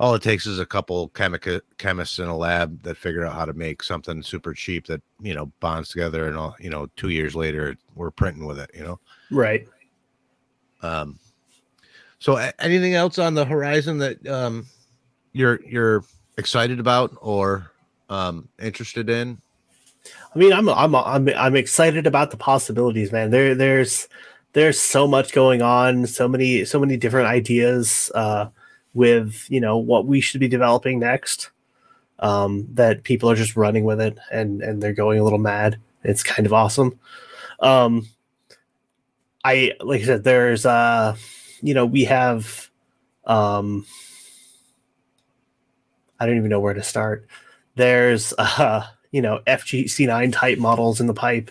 all 0.00 0.14
it 0.14 0.22
takes 0.22 0.46
is 0.46 0.58
a 0.58 0.64
couple 0.64 1.10
chemica- 1.10 1.60
chemists 1.76 2.18
in 2.18 2.26
a 2.26 2.36
lab 2.36 2.82
that 2.82 2.96
figure 2.96 3.26
out 3.26 3.34
how 3.34 3.44
to 3.44 3.52
make 3.52 3.82
something 3.82 4.22
super 4.22 4.54
cheap 4.54 4.86
that 4.86 5.02
you 5.20 5.34
know 5.34 5.52
bonds 5.60 5.90
together, 5.90 6.26
and 6.26 6.38
all 6.38 6.56
you 6.58 6.70
know, 6.70 6.88
two 6.96 7.10
years 7.10 7.36
later 7.36 7.76
we're 7.94 8.10
printing 8.10 8.46
with 8.46 8.58
it. 8.58 8.70
You 8.74 8.82
know. 8.82 9.00
Right. 9.30 9.68
Um, 10.80 11.18
so 12.18 12.36
anything 12.58 12.94
else 12.94 13.18
on 13.18 13.34
the 13.34 13.44
horizon 13.44 13.98
that 13.98 14.26
um, 14.26 14.66
you're 15.32 15.60
you're 15.66 16.02
excited 16.38 16.80
about 16.80 17.12
or 17.20 17.70
um, 18.08 18.48
interested 18.58 19.10
in? 19.10 19.36
I 20.34 20.38
mean, 20.38 20.54
I'm 20.54 20.66
I'm 20.70 20.94
I'm 20.94 21.28
I'm 21.28 21.56
excited 21.56 22.06
about 22.06 22.30
the 22.30 22.38
possibilities, 22.38 23.12
man. 23.12 23.30
There 23.30 23.54
there's 23.54 24.08
there's 24.54 24.80
so 24.80 25.06
much 25.06 25.32
going 25.32 25.60
on, 25.60 26.06
so 26.06 26.26
many 26.26 26.64
so 26.64 26.80
many 26.80 26.96
different 26.96 27.28
ideas 27.28 28.10
uh, 28.14 28.46
with 28.94 29.46
you 29.48 29.60
know 29.60 29.78
what 29.78 30.06
we 30.06 30.20
should 30.20 30.40
be 30.40 30.48
developing 30.48 30.98
next. 30.98 31.50
Um, 32.18 32.68
that 32.74 33.02
people 33.02 33.30
are 33.30 33.34
just 33.34 33.56
running 33.56 33.84
with 33.84 33.98
it 33.98 34.18
and 34.30 34.60
and 34.60 34.82
they're 34.82 34.92
going 34.92 35.18
a 35.18 35.24
little 35.24 35.38
mad. 35.38 35.78
It's 36.04 36.22
kind 36.22 36.44
of 36.44 36.52
awesome. 36.52 36.98
Um, 37.60 38.08
I 39.44 39.72
like 39.80 40.02
I 40.02 40.04
said, 40.04 40.24
there's 40.24 40.66
uh, 40.66 41.16
you 41.62 41.74
know, 41.74 41.86
we 41.86 42.04
have 42.04 42.70
um, 43.24 43.86
I 46.18 46.26
don't 46.26 46.36
even 46.36 46.50
know 46.50 46.60
where 46.60 46.74
to 46.74 46.82
start. 46.82 47.26
There's 47.76 48.32
uh, 48.38 48.86
you 49.10 49.22
know 49.22 49.40
FGC9 49.46 50.32
type 50.32 50.58
models 50.58 51.00
in 51.00 51.06
the 51.06 51.14
pipe. 51.14 51.50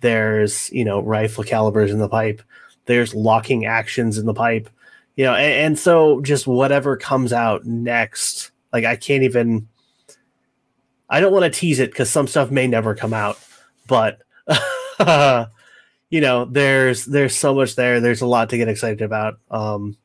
There's 0.00 0.70
you 0.72 0.84
know 0.84 1.00
rifle 1.00 1.44
calibers 1.44 1.90
in 1.90 1.98
the 1.98 2.08
pipe. 2.08 2.42
There's 2.86 3.14
locking 3.14 3.66
actions 3.66 4.18
in 4.18 4.26
the 4.26 4.34
pipe. 4.34 4.68
You 5.16 5.24
know, 5.24 5.34
and, 5.34 5.52
and 5.52 5.78
so 5.78 6.20
just 6.22 6.46
whatever 6.46 6.96
comes 6.96 7.32
out 7.32 7.64
next, 7.64 8.50
like 8.72 8.84
I 8.84 8.96
can't 8.96 9.22
even. 9.22 9.68
I 11.08 11.20
don't 11.20 11.32
want 11.32 11.52
to 11.52 11.58
tease 11.60 11.80
it 11.80 11.90
because 11.90 12.08
some 12.08 12.28
stuff 12.28 12.50
may 12.52 12.68
never 12.68 12.94
come 12.94 13.12
out, 13.12 13.36
but 13.88 14.20
you 16.10 16.20
know, 16.20 16.44
there's 16.44 17.04
there's 17.04 17.34
so 17.34 17.54
much 17.54 17.74
there. 17.74 18.00
There's 18.00 18.20
a 18.20 18.26
lot 18.26 18.50
to 18.50 18.56
get 18.56 18.68
excited 18.68 19.02
about. 19.02 19.38
Um, 19.50 19.96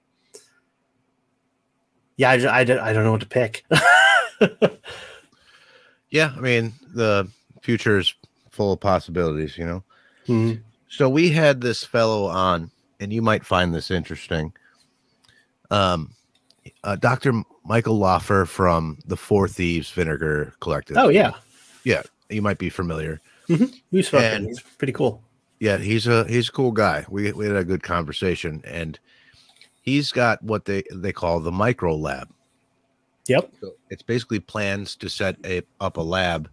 yeah, 2.17 2.31
I, 2.31 2.35
I, 2.35 2.59
I 2.61 2.63
don't 2.63 3.03
know 3.03 3.11
what 3.11 3.21
to 3.21 3.27
pick. 3.27 3.63
Yeah, 6.15 6.31
I 6.37 6.39
mean 6.39 6.71
the 6.93 7.27
future 7.61 7.97
is 7.97 8.13
full 8.49 8.71
of 8.71 8.79
possibilities, 8.79 9.57
you 9.57 9.65
know. 9.65 9.83
Mhm. 10.27 10.61
So 10.87 11.09
we 11.09 11.29
had 11.29 11.59
this 11.59 11.83
fellow 11.83 12.27
on, 12.27 12.71
and 13.01 13.11
you 13.11 13.21
might 13.21 13.45
find 13.45 13.75
this 13.75 13.91
interesting. 13.91 14.53
Um, 15.71 16.11
uh, 16.83 16.95
Dr. 16.95 17.43
Michael 17.63 17.99
Laufer 17.99 18.47
from 18.47 18.97
the 19.05 19.17
Four 19.17 19.47
Thieves 19.47 19.89
Vinegar 19.91 20.53
Collective. 20.59 20.97
Oh 20.97 21.09
yeah, 21.09 21.33
yeah, 21.83 22.01
you 22.29 22.41
might 22.41 22.57
be 22.57 22.69
familiar. 22.69 23.21
spoken. 24.01 24.33
And- 24.33 24.47
He's 24.47 24.59
pretty 24.59 24.93
cool. 24.93 25.21
Yeah, 25.59 25.77
he's 25.77 26.05
a 26.05 26.25
he's 26.27 26.49
a 26.49 26.51
cool 26.51 26.71
guy. 26.71 27.05
We 27.09 27.31
we 27.31 27.47
had 27.47 27.55
a 27.55 27.63
good 27.63 27.81
conversation, 27.81 28.61
and 28.65 28.99
he's 29.81 30.11
got 30.11 30.43
what 30.43 30.65
they 30.65 30.83
they 30.93 31.13
call 31.13 31.39
the 31.39 31.51
micro 31.51 31.95
lab. 31.95 32.29
Yep. 33.27 33.51
So 33.61 33.71
it's 33.89 34.03
basically 34.03 34.39
plans 34.39 34.95
to 34.97 35.09
set 35.09 35.37
a, 35.45 35.61
up 35.79 35.97
a 35.97 36.01
lab 36.01 36.49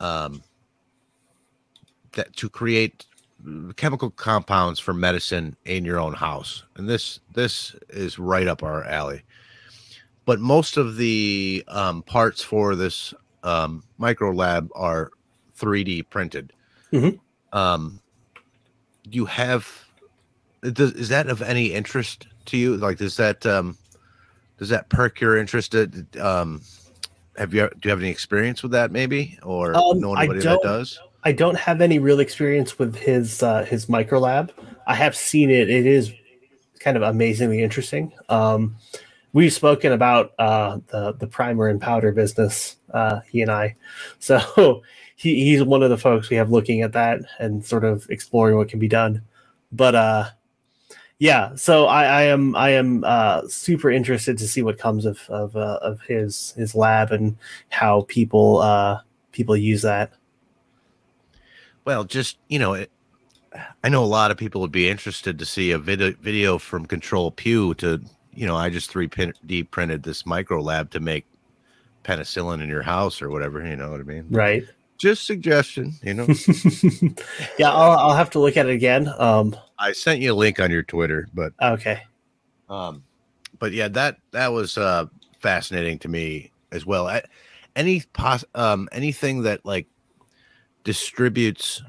um, 0.00 0.42
that 2.12 2.34
to 2.36 2.48
create 2.50 3.06
chemical 3.76 4.10
compounds 4.10 4.78
for 4.78 4.92
medicine 4.92 5.56
in 5.64 5.84
your 5.84 5.98
own 5.98 6.14
house. 6.14 6.64
And 6.76 6.88
this 6.88 7.20
this 7.32 7.74
is 7.88 8.18
right 8.18 8.46
up 8.46 8.62
our 8.62 8.84
alley. 8.84 9.22
But 10.24 10.40
most 10.40 10.76
of 10.76 10.96
the 10.96 11.64
um, 11.68 12.02
parts 12.02 12.42
for 12.42 12.76
this 12.76 13.14
um, 13.42 13.82
micro 13.98 14.32
lab 14.32 14.70
are 14.74 15.10
3D 15.58 16.08
printed. 16.10 16.52
Mhm. 16.92 17.18
Um, 17.52 18.00
you 19.10 19.24
have 19.26 19.66
does, 20.62 20.92
is 20.92 21.08
that 21.08 21.28
of 21.28 21.40
any 21.42 21.72
interest 21.72 22.26
to 22.46 22.56
you? 22.56 22.76
Like, 22.76 22.98
does 22.98 23.16
that 23.16 23.46
um, 23.46 23.78
does 24.58 24.68
that 24.68 24.88
perk 24.88 25.20
your 25.20 25.38
interest? 25.38 25.74
Uh, 25.74 25.86
Um, 26.20 26.62
have 27.36 27.54
you 27.54 27.68
do 27.80 27.88
you 27.88 27.90
have 27.90 28.00
any 28.00 28.10
experience 28.10 28.62
with 28.62 28.72
that, 28.72 28.92
maybe, 28.92 29.38
or 29.42 29.74
Um, 29.74 30.00
know 30.00 30.14
anybody 30.14 30.40
that 30.40 30.60
does? 30.62 31.00
I 31.22 31.32
don't 31.32 31.56
have 31.56 31.80
any 31.80 31.98
real 31.98 32.20
experience 32.20 32.78
with 32.78 32.96
his 32.96 33.42
uh, 33.42 33.64
his 33.64 33.88
micro 33.88 34.18
lab. 34.18 34.52
I 34.86 34.94
have 34.94 35.14
seen 35.16 35.50
it. 35.50 35.68
It 35.68 35.86
is 35.86 36.12
kind 36.78 36.96
of 36.96 37.02
amazingly 37.02 37.62
interesting. 37.62 38.12
Um, 38.28 38.76
we've 39.32 39.52
spoken 39.52 39.92
about 39.92 40.32
uh, 40.38 40.78
the 40.88 41.12
the 41.12 41.26
primer 41.26 41.68
and 41.68 41.80
powder 41.80 42.12
business. 42.12 42.76
Uh, 42.92 43.20
he 43.30 43.42
and 43.42 43.50
I. 43.50 43.76
So 44.18 44.82
he, 45.16 45.44
he's 45.44 45.62
one 45.62 45.82
of 45.82 45.90
the 45.90 45.98
folks 45.98 46.30
we 46.30 46.36
have 46.36 46.50
looking 46.50 46.80
at 46.80 46.92
that 46.94 47.20
and 47.38 47.64
sort 47.64 47.84
of 47.84 48.08
exploring 48.08 48.56
what 48.56 48.68
can 48.68 48.78
be 48.78 48.88
done. 48.88 49.22
But 49.70 49.94
uh, 49.94 50.30
yeah, 51.18 51.54
so 51.54 51.84
I, 51.84 52.04
I 52.04 52.22
am 52.22 52.56
I 52.56 52.70
am 52.70 53.04
uh, 53.04 53.42
super 53.46 53.90
interested 53.90 54.38
to 54.38 54.48
see 54.48 54.62
what 54.62 54.78
comes 54.78 55.04
of 55.04 55.20
of, 55.28 55.54
uh, 55.54 55.78
of 55.82 56.00
his 56.00 56.54
his 56.56 56.74
lab 56.74 57.12
and 57.12 57.36
how 57.68 58.06
people 58.08 58.58
uh, 58.58 59.00
people 59.32 59.54
use 59.54 59.82
that. 59.82 60.12
Well, 61.84 62.04
just 62.04 62.38
you 62.48 62.58
know, 62.58 62.74
it, 62.74 62.90
I 63.82 63.88
know 63.88 64.04
a 64.04 64.06
lot 64.06 64.30
of 64.30 64.36
people 64.36 64.60
would 64.60 64.72
be 64.72 64.88
interested 64.88 65.38
to 65.38 65.46
see 65.46 65.70
a 65.70 65.78
video 65.78 66.12
video 66.12 66.58
from 66.58 66.86
Control 66.86 67.30
Pew 67.30 67.74
to 67.74 68.00
you 68.32 68.46
know, 68.46 68.56
I 68.56 68.70
just 68.70 68.90
three 68.90 69.08
D 69.46 69.62
printed 69.64 70.02
this 70.02 70.24
micro 70.24 70.60
lab 70.62 70.90
to 70.90 71.00
make 71.00 71.26
penicillin 72.04 72.62
in 72.62 72.68
your 72.68 72.82
house 72.82 73.20
or 73.20 73.30
whatever. 73.30 73.64
You 73.66 73.76
know 73.76 73.90
what 73.90 74.00
I 74.00 74.04
mean? 74.04 74.26
Right. 74.30 74.64
Just 74.98 75.26
suggestion. 75.26 75.94
You 76.02 76.14
know, 76.14 76.26
yeah, 77.58 77.70
I'll, 77.70 77.98
I'll 77.98 78.16
have 78.16 78.30
to 78.30 78.38
look 78.38 78.56
at 78.56 78.66
it 78.66 78.72
again. 78.72 79.12
Um, 79.18 79.56
I 79.78 79.92
sent 79.92 80.20
you 80.20 80.32
a 80.32 80.34
link 80.34 80.60
on 80.60 80.70
your 80.70 80.82
Twitter, 80.82 81.28
but 81.34 81.52
okay. 81.60 82.02
Um, 82.68 83.02
but 83.58 83.72
yeah, 83.72 83.88
that 83.88 84.18
that 84.32 84.48
was 84.48 84.76
uh 84.76 85.06
fascinating 85.38 85.98
to 86.00 86.08
me 86.08 86.50
as 86.70 86.84
well. 86.84 87.08
I, 87.08 87.22
any 87.76 88.02
pos 88.12 88.44
um 88.54 88.88
anything 88.92 89.42
that 89.42 89.64
like 89.64 89.86
distributes 90.84 91.82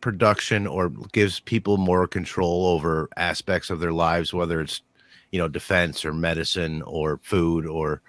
production 0.00 0.66
or 0.66 0.88
gives 1.12 1.40
people 1.40 1.76
more 1.76 2.06
control 2.06 2.66
over 2.66 3.08
aspects 3.16 3.70
of 3.70 3.80
their 3.80 3.92
lives, 3.92 4.32
whether 4.32 4.60
it's 4.60 4.82
you 5.30 5.38
know 5.38 5.48
defense 5.48 6.04
or 6.04 6.12
medicine 6.12 6.82
or 6.82 7.18
food 7.22 7.66
or 7.66 8.02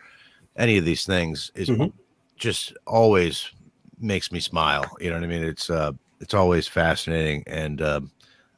any 0.55 0.77
of 0.77 0.85
these 0.85 1.05
things, 1.05 1.51
is 1.55 1.69
Mhm. 1.69 1.91
just 2.37 2.73
always 2.87 3.51
makes 3.99 4.31
me 4.31 4.39
smile. 4.39 4.95
You 4.99 5.09
know 5.09 5.17
what 5.17 5.23
I 5.23 5.27
mean? 5.27 5.43
It's 5.43 5.69
uh 5.69 5.91
it's 6.19 6.33
always 6.33 6.67
fascinating 6.67 7.43
and 7.47 7.81
um 7.81 8.11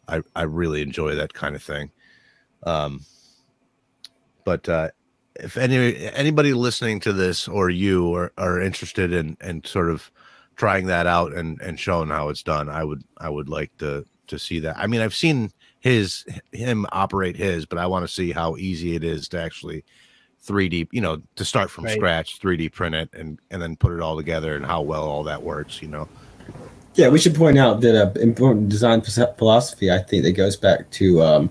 I 0.08 0.22
I 0.36 0.44
really 0.44 0.82
enjoy 0.82 1.16
that 1.16 1.34
kind 1.34 1.56
of 1.56 1.64
thing. 1.64 1.92
Um 2.64 3.02
but 4.46 4.68
uh 4.70 4.90
if 5.36 5.58
any 5.58 5.98
anybody 6.12 6.54
listening 6.54 7.00
to 7.02 7.12
this 7.14 7.48
or 7.48 7.70
you 7.70 8.14
are, 8.14 8.32
are 8.38 8.62
interested 8.62 9.12
in 9.12 9.36
in 9.42 9.64
sort 9.64 9.90
of 9.90 10.12
trying 10.56 10.86
that 10.88 11.08
out 11.08 11.34
and 11.34 11.60
and 11.62 11.80
showing 11.80 12.10
how 12.10 12.30
it's 12.30 12.44
done 12.44 12.70
i 12.70 12.84
would 12.84 13.04
i 13.18 13.30
would 13.30 13.50
like 13.50 13.76
to 13.78 14.06
to 14.28 14.38
see 14.38 14.60
that 14.60 14.78
i 14.78 14.88
mean 14.88 15.02
i've 15.02 15.16
seen 15.16 15.50
his 15.80 16.26
him 16.52 16.86
operate 16.92 17.36
his 17.36 17.66
but 17.66 17.78
i 17.78 17.86
want 17.86 18.06
to 18.08 18.14
see 18.14 18.32
how 18.32 18.56
easy 18.58 18.96
it 18.96 19.04
is 19.04 19.28
to 19.28 19.40
actually 19.40 19.84
3d 20.48 20.88
you 20.92 21.02
know 21.02 21.22
to 21.36 21.46
start 21.46 21.70
from 21.70 21.86
Right. 21.86 21.94
scratch 21.94 22.40
3d 22.40 22.72
print 22.72 22.96
it 22.96 23.10
and 23.14 23.40
and 23.52 23.62
then 23.62 23.76
put 23.76 23.94
it 23.94 24.00
all 24.02 24.16
together 24.16 24.56
and 24.56 24.66
how 24.66 24.82
well 24.82 25.04
all 25.04 25.24
that 25.24 25.42
works 25.42 25.82
you 25.82 25.88
know 25.88 26.08
Yeah, 26.96 27.10
we 27.10 27.18
should 27.18 27.34
point 27.34 27.58
out 27.58 27.82
that 27.82 27.96
an 27.96 28.22
important 28.22 28.70
design 28.70 29.02
philosophy, 29.02 29.90
I 29.92 29.98
think, 29.98 30.24
that 30.24 30.34
goes 30.34 30.56
back 30.56 30.88
to, 30.92 31.24
um, 31.24 31.50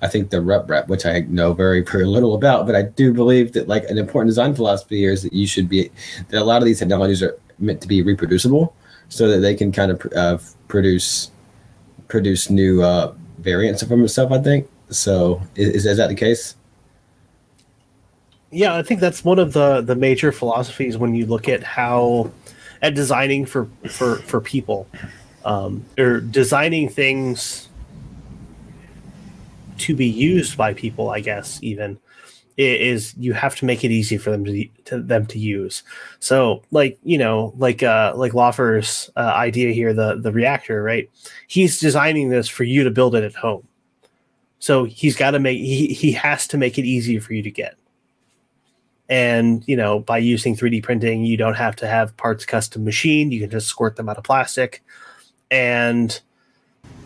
I 0.00 0.08
think, 0.08 0.30
the 0.30 0.38
RepRap, 0.38 0.88
which 0.88 1.04
I 1.04 1.20
know 1.28 1.52
very, 1.52 1.82
very 1.82 2.06
little 2.06 2.34
about, 2.34 2.64
but 2.64 2.74
I 2.74 2.82
do 2.82 3.12
believe 3.12 3.52
that, 3.52 3.68
like, 3.68 3.84
an 3.90 3.98
important 3.98 4.30
design 4.30 4.54
philosophy 4.54 4.96
here 4.96 5.12
is 5.12 5.22
that 5.24 5.34
you 5.34 5.46
should 5.46 5.68
be, 5.68 5.90
that 6.30 6.40
a 6.40 6.44
lot 6.44 6.62
of 6.62 6.64
these 6.64 6.78
technologies 6.78 7.22
are 7.22 7.38
meant 7.58 7.80
to 7.80 7.88
be 7.88 8.02
reproducible 8.02 8.74
so 9.08 9.28
that 9.28 9.38
they 9.38 9.54
can 9.54 9.72
kind 9.72 9.90
of 9.90 10.12
uh, 10.14 10.38
produce 10.68 11.30
produce 12.08 12.50
new 12.50 12.82
uh, 12.82 13.14
variants 13.38 13.82
of 13.82 13.92
itself, 13.92 14.32
I 14.32 14.38
think. 14.38 14.68
So, 14.90 15.42
is, 15.54 15.86
is 15.86 15.96
that 15.98 16.08
the 16.08 16.14
case? 16.14 16.56
Yeah, 18.50 18.74
I 18.74 18.82
think 18.82 19.00
that's 19.00 19.24
one 19.24 19.38
of 19.38 19.52
the 19.52 19.82
the 19.82 19.94
major 19.94 20.32
philosophies 20.32 20.96
when 20.96 21.14
you 21.14 21.26
look 21.26 21.48
at 21.48 21.62
how 21.62 22.30
at 22.80 22.94
designing 22.94 23.44
for 23.44 23.68
for 23.88 24.16
for 24.16 24.40
people 24.40 24.88
um, 25.44 25.84
or 25.98 26.20
designing 26.20 26.88
things 26.88 27.68
to 29.78 29.94
be 29.94 30.06
used 30.06 30.56
by 30.56 30.72
people. 30.72 31.10
I 31.10 31.20
guess 31.20 31.58
even 31.62 31.98
is 32.58 33.14
you 33.16 33.32
have 33.32 33.54
to 33.56 33.64
make 33.64 33.84
it 33.84 33.90
easy 33.90 34.18
for 34.18 34.30
them 34.30 34.44
to, 34.44 34.68
to 34.86 35.00
them 35.00 35.24
to 35.26 35.38
use. 35.38 35.82
So, 36.18 36.62
like 36.72 36.98
you 37.04 37.16
know, 37.18 37.52
like 37.56 37.82
uh, 37.82 38.12
like 38.16 38.34
Laufer's 38.34 39.10
uh, 39.16 39.20
idea 39.20 39.72
here, 39.72 39.94
the 39.94 40.16
the 40.20 40.32
reactor, 40.32 40.82
right? 40.82 41.08
He's 41.46 41.78
designing 41.80 42.28
this 42.30 42.48
for 42.48 42.64
you 42.64 42.84
to 42.84 42.90
build 42.90 43.14
it 43.14 43.24
at 43.24 43.34
home. 43.34 43.66
So 44.58 44.84
he's 44.84 45.16
got 45.16 45.30
to 45.32 45.38
make 45.38 45.58
he 45.58 45.88
he 45.88 46.12
has 46.12 46.48
to 46.48 46.58
make 46.58 46.78
it 46.78 46.84
easy 46.84 47.18
for 47.20 47.32
you 47.32 47.42
to 47.44 47.50
get 47.50 47.76
and 49.10 49.62
you 49.66 49.74
know 49.74 50.00
by 50.00 50.18
using 50.18 50.54
3d 50.54 50.82
printing 50.82 51.24
you 51.24 51.34
don't 51.36 51.54
have 51.54 51.74
to 51.74 51.86
have 51.86 52.14
parts 52.18 52.44
custom 52.44 52.84
machined 52.84 53.32
you 53.32 53.40
can 53.40 53.48
just 53.48 53.66
squirt 53.66 53.96
them 53.96 54.06
out 54.06 54.18
of 54.18 54.24
plastic 54.24 54.82
and 55.50 56.20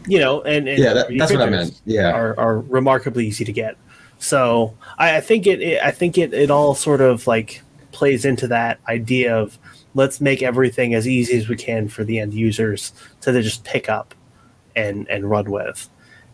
you 0.08 0.18
know 0.18 0.42
and, 0.42 0.66
and 0.68 0.82
Yeah, 0.82 0.94
that- 0.94 1.08
3D 1.10 1.18
that's 1.20 1.32
what 1.32 1.42
I 1.42 1.50
meant. 1.50 1.80
Yeah. 1.84 2.10
are, 2.10 2.36
are 2.40 2.58
remarkably 2.58 3.24
easy 3.26 3.44
to 3.44 3.52
get 3.52 3.76
so 4.22 4.72
I, 4.98 5.16
I 5.16 5.20
think 5.20 5.46
it, 5.46 5.60
it 5.60 5.82
i 5.82 5.90
think 5.90 6.16
it, 6.16 6.32
it 6.32 6.50
all 6.50 6.74
sort 6.74 7.00
of 7.00 7.26
like 7.26 7.62
plays 7.92 8.24
into 8.24 8.46
that 8.48 8.78
idea 8.88 9.36
of 9.36 9.58
let's 9.94 10.20
make 10.20 10.42
everything 10.42 10.94
as 10.94 11.06
easy 11.06 11.36
as 11.36 11.48
we 11.48 11.56
can 11.56 11.88
for 11.88 12.04
the 12.04 12.18
end 12.18 12.34
users 12.34 12.92
to 13.20 13.42
just 13.42 13.64
pick 13.64 13.88
up 13.88 14.14
and 14.74 15.08
and 15.08 15.28
run 15.28 15.50
with. 15.50 15.88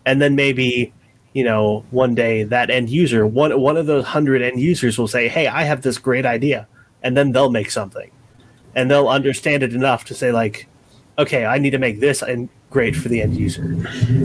And 0.07 0.23
then 0.23 0.37
maybe 0.37 0.93
you 1.35 1.45
know 1.45 1.85
one 1.91 2.15
day 2.15 2.45
that 2.45 2.71
end 2.71 2.89
user 2.89 3.27
one 3.27 3.61
one 3.61 3.77
of 3.77 3.87
those 3.87 4.05
hundred 4.05 4.43
end 4.43 4.61
users 4.61 4.97
will 4.99 5.09
say 5.09 5.29
hey 5.29 5.47
i 5.47 5.63
have 5.63 5.83
this 5.83 5.99
great 5.99 6.25
idea 6.25 6.67
and 7.03 7.17
then 7.17 7.33
they'll 7.33 7.51
make 7.51 7.71
something. 7.71 8.11
And 8.75 8.91
they'll 8.91 9.09
understand 9.09 9.63
it 9.63 9.75
enough 9.75 10.05
to 10.07 10.15
say 10.15 10.33
like 10.33 10.69
okay 11.19 11.45
i 11.45 11.59
need 11.59 11.71
to 11.71 11.79
make 11.79 12.01
this 12.01 12.23
and 12.23 12.49
great 12.71 12.95
for 12.95 13.09
the 13.09 13.21
end 13.23 13.35
user. 13.35 13.77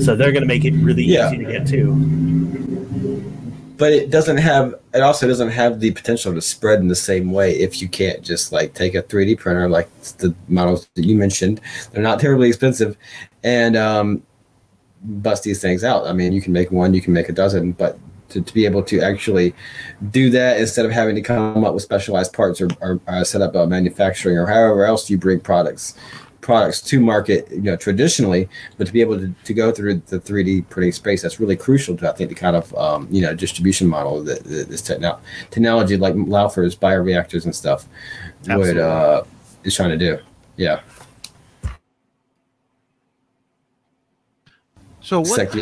So 0.01 0.15
they're 0.15 0.33
going 0.33 0.43
to 0.43 0.47
make 0.47 0.65
it 0.65 0.73
really 0.73 1.03
Yeah. 1.03 1.29
easy 1.29 1.43
to 1.45 1.51
get 1.51 1.65
to 1.67 2.72
but 3.77 3.91
it 3.91 4.09
doesn't 4.09 4.37
have. 4.37 4.75
It 4.93 5.01
also 5.01 5.27
doesn't 5.27 5.49
have 5.49 5.79
the 5.79 5.91
potential 5.91 6.33
to 6.33 6.41
spread 6.41 6.79
in 6.79 6.87
the 6.87 6.95
same 6.95 7.31
way 7.31 7.53
if 7.59 7.81
you 7.81 7.87
can't 7.87 8.21
just 8.21 8.51
like 8.51 8.73
take 8.73 8.95
a 8.95 9.03
3D 9.03 9.39
printer 9.39 9.69
like 9.69 9.89
the 10.17 10.33
models 10.47 10.89
that 10.95 11.05
you 11.05 11.15
mentioned. 11.15 11.61
They're 11.91 12.03
not 12.03 12.19
terribly 12.19 12.47
expensive, 12.47 12.97
and 13.43 13.75
um, 13.75 14.23
bust 15.03 15.43
these 15.43 15.61
things 15.61 15.83
out. 15.83 16.07
I 16.07 16.13
mean, 16.13 16.33
you 16.33 16.41
can 16.41 16.53
make 16.53 16.71
one, 16.71 16.93
you 16.93 17.01
can 17.01 17.13
make 17.13 17.29
a 17.29 17.33
dozen, 17.33 17.73
but 17.73 17.97
to, 18.29 18.41
to 18.41 18.53
be 18.53 18.65
able 18.65 18.83
to 18.83 18.99
actually 19.01 19.53
do 20.11 20.29
that 20.31 20.59
instead 20.59 20.85
of 20.85 20.91
having 20.91 21.15
to 21.15 21.21
come 21.21 21.63
up 21.63 21.73
with 21.73 21.83
specialized 21.83 22.33
parts 22.33 22.59
or, 22.59 22.69
or, 22.81 22.99
or 23.07 23.23
set 23.23 23.41
up 23.41 23.55
a 23.55 23.65
manufacturing 23.67 24.37
or 24.37 24.45
however 24.45 24.85
else 24.85 25.09
you 25.09 25.17
bring 25.17 25.39
products 25.39 25.95
products 26.43 26.81
to 26.81 26.99
market, 26.99 27.47
you 27.49 27.61
know, 27.61 27.75
traditionally, 27.75 28.47
but 28.77 28.85
to 28.85 28.93
be 28.93 29.01
able 29.01 29.17
to, 29.17 29.33
to 29.43 29.53
go 29.53 29.71
through 29.71 29.95
the 30.07 30.19
3D 30.19 30.69
printing 30.69 30.91
space, 30.91 31.21
that's 31.21 31.39
really 31.39 31.55
crucial 31.55 31.97
to, 31.97 32.09
I 32.09 32.13
think, 32.13 32.29
the 32.29 32.35
kind 32.35 32.55
of, 32.55 32.75
um, 32.75 33.07
you 33.09 33.21
know, 33.21 33.33
distribution 33.33 33.87
model 33.87 34.23
that, 34.23 34.43
that 34.43 34.69
this 34.69 34.81
techno- 34.81 35.19
technology 35.49 35.97
like 35.97 36.13
Laufer's 36.15 36.75
bioreactors 36.75 37.45
and 37.45 37.55
stuff 37.55 37.87
would, 38.47 38.77
uh, 38.77 39.23
is 39.63 39.75
trying 39.75 39.89
to 39.89 39.97
do. 39.97 40.19
Yeah. 40.57 40.81
So 45.01 45.19
what, 45.19 45.53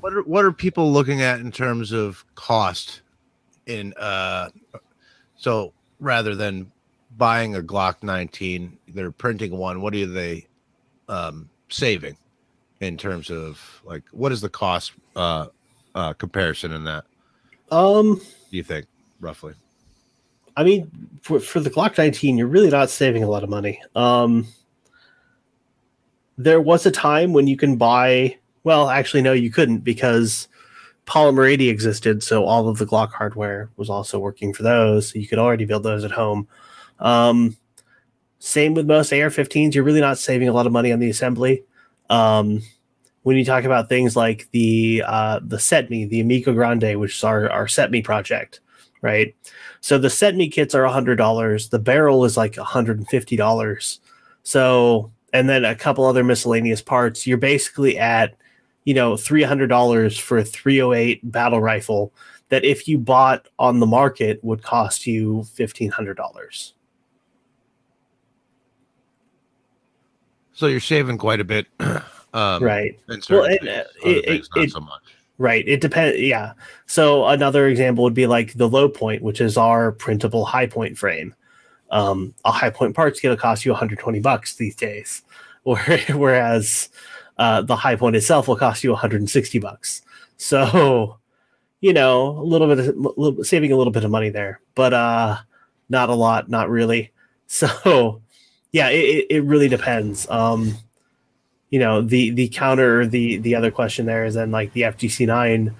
what 0.00 0.12
are 0.12 0.22
what 0.22 0.44
are 0.44 0.52
people 0.52 0.92
looking 0.92 1.22
at 1.22 1.40
in 1.40 1.50
terms 1.50 1.92
of 1.92 2.24
cost 2.34 3.00
in 3.66 3.94
uh 3.94 4.50
so 5.36 5.72
rather 6.00 6.34
than 6.34 6.70
buying 7.20 7.54
a 7.54 7.60
Glock 7.60 8.02
19 8.02 8.76
they're 8.88 9.12
printing 9.12 9.56
one 9.56 9.80
what 9.80 9.94
are 9.94 10.06
they 10.06 10.46
um 11.08 11.48
saving 11.68 12.16
in 12.80 12.96
terms 12.96 13.30
of 13.30 13.82
like 13.84 14.02
what 14.10 14.32
is 14.32 14.40
the 14.40 14.48
cost 14.48 14.92
uh 15.14 15.46
uh 15.94 16.12
comparison 16.14 16.72
in 16.72 16.82
that 16.84 17.04
Um, 17.70 18.20
do 18.50 18.56
you 18.56 18.64
think 18.64 18.86
roughly 19.20 19.54
I 20.56 20.64
mean, 20.64 20.90
for, 21.22 21.40
for 21.40 21.60
the 21.60 21.70
Glock 21.70 21.96
19, 21.96 22.36
you're 22.36 22.46
really 22.46 22.68
not 22.68 22.90
saving 22.90 23.22
a 23.22 23.28
lot 23.30 23.44
of 23.44 23.48
money. 23.48 23.80
Um, 23.94 24.46
there 26.36 26.60
was 26.60 26.84
a 26.84 26.90
time 26.90 27.32
when 27.32 27.46
you 27.46 27.56
can 27.56 27.76
buy, 27.76 28.36
well, 28.64 28.90
actually, 28.90 29.22
no, 29.22 29.32
you 29.32 29.50
couldn't 29.50 29.78
because 29.78 30.48
Polymer 31.06 31.50
80 31.50 31.68
existed. 31.68 32.22
So 32.22 32.44
all 32.44 32.68
of 32.68 32.78
the 32.78 32.84
Glock 32.84 33.10
hardware 33.12 33.70
was 33.76 33.88
also 33.88 34.18
working 34.18 34.52
for 34.52 34.62
those. 34.62 35.08
So 35.08 35.18
you 35.18 35.26
could 35.26 35.38
already 35.38 35.64
build 35.64 35.82
those 35.82 36.04
at 36.04 36.10
home. 36.10 36.48
Um, 37.00 37.56
same 38.38 38.74
with 38.74 38.86
most 38.86 39.12
AR 39.12 39.28
15s. 39.28 39.74
You're 39.74 39.84
really 39.84 40.00
not 40.00 40.18
saving 40.18 40.48
a 40.48 40.52
lot 40.52 40.66
of 40.66 40.72
money 40.72 40.92
on 40.92 40.98
the 40.98 41.10
assembly. 41.10 41.64
Um, 42.08 42.62
when 43.22 43.36
you 43.36 43.44
talk 43.44 43.64
about 43.64 43.88
things 43.88 44.16
like 44.16 44.48
the 44.52 45.02
uh, 45.06 45.40
the 45.42 45.58
CETME, 45.58 46.08
the 46.08 46.20
Amigo 46.20 46.54
Grande, 46.54 46.98
which 46.98 47.16
is 47.16 47.24
our, 47.24 47.50
our 47.50 47.66
CETME 47.66 48.02
project, 48.02 48.60
right? 49.02 49.34
So 49.80 49.98
the 49.98 50.08
CETME 50.08 50.52
kits 50.52 50.74
are 50.74 50.84
$100. 50.84 51.70
The 51.70 51.78
barrel 51.78 52.24
is 52.24 52.36
like 52.36 52.54
$150. 52.54 53.98
So, 54.42 55.12
and 55.32 55.48
then 55.48 55.64
a 55.64 55.74
couple 55.74 56.06
other 56.06 56.24
miscellaneous 56.24 56.80
parts, 56.80 57.26
you're 57.26 57.38
basically 57.38 57.98
at, 57.98 58.36
you 58.84 58.94
know, 58.94 59.12
$300 59.12 60.18
for 60.18 60.38
a 60.38 60.44
308 60.44 61.30
battle 61.30 61.60
rifle 61.60 62.12
that 62.48 62.64
if 62.64 62.88
you 62.88 62.98
bought 62.98 63.48
on 63.58 63.80
the 63.80 63.86
market 63.86 64.42
would 64.42 64.62
cost 64.62 65.06
you 65.06 65.44
$1,500. 65.56 66.72
So 70.60 70.66
you're 70.66 70.78
saving 70.78 71.16
quite 71.16 71.40
a 71.40 71.44
bit 71.44 71.66
um 72.34 72.62
Right. 72.62 72.98
Well, 73.30 73.44
and, 73.44 73.58
things, 73.60 73.70
other 73.70 73.86
it- 74.04 74.24
it- 74.28 74.48
not 74.54 74.64
it- 74.64 74.70
so 74.70 74.80
much 74.80 75.00
Right. 75.38 75.66
It 75.66 75.80
depends. 75.80 76.20
Yeah. 76.20 76.52
So 76.84 77.24
another 77.26 77.66
example 77.66 78.04
would 78.04 78.12
be 78.12 78.26
like 78.26 78.52
the 78.52 78.68
low 78.68 78.90
point, 78.90 79.22
which 79.22 79.40
is 79.40 79.56
our 79.56 79.90
printable 79.90 80.44
Hi-Point 80.44 80.98
frame. 80.98 81.34
Um, 81.90 82.34
a 82.44 82.50
Hi-Point 82.52 82.94
part's 82.94 83.20
going 83.22 83.34
to 83.34 83.40
cost 83.40 83.64
you 83.64 83.70
120 83.72 84.20
bucks 84.20 84.56
these 84.56 84.76
days, 84.76 85.22
whereas 85.64 86.90
uh, 87.38 87.62
the 87.62 87.74
Hi-Point 87.74 88.16
itself 88.16 88.48
will 88.48 88.56
cost 88.56 88.84
you 88.84 88.90
160 88.90 89.58
bucks. 89.60 90.02
So, 90.36 91.16
you 91.80 91.94
know, 91.94 92.28
a 92.38 92.44
little 92.44 92.68
bit, 92.68 92.78
of, 92.88 92.96
little, 92.98 93.42
saving 93.42 93.72
a 93.72 93.76
little 93.78 93.94
bit 93.94 94.04
of 94.04 94.10
money 94.10 94.28
there, 94.28 94.60
but 94.74 94.92
uh, 94.92 95.38
not 95.88 96.10
a 96.10 96.14
lot, 96.14 96.50
not 96.50 96.68
really. 96.68 97.12
So, 97.46 98.20
yeah, 98.72 98.88
it, 98.88 99.26
it- 99.30 99.44
really 99.44 99.68
depends. 99.68 100.28
Um, 100.30 100.74
you 101.70 101.78
know 101.78 102.02
the 102.02 102.30
the 102.30 102.48
counter 102.48 103.06
the 103.06 103.36
the 103.38 103.54
other 103.54 103.70
question 103.70 104.04
there 104.06 104.24
is 104.24 104.34
then 104.34 104.50
like 104.50 104.72
the 104.72 104.82
FGC 104.82 105.26
nine 105.26 105.74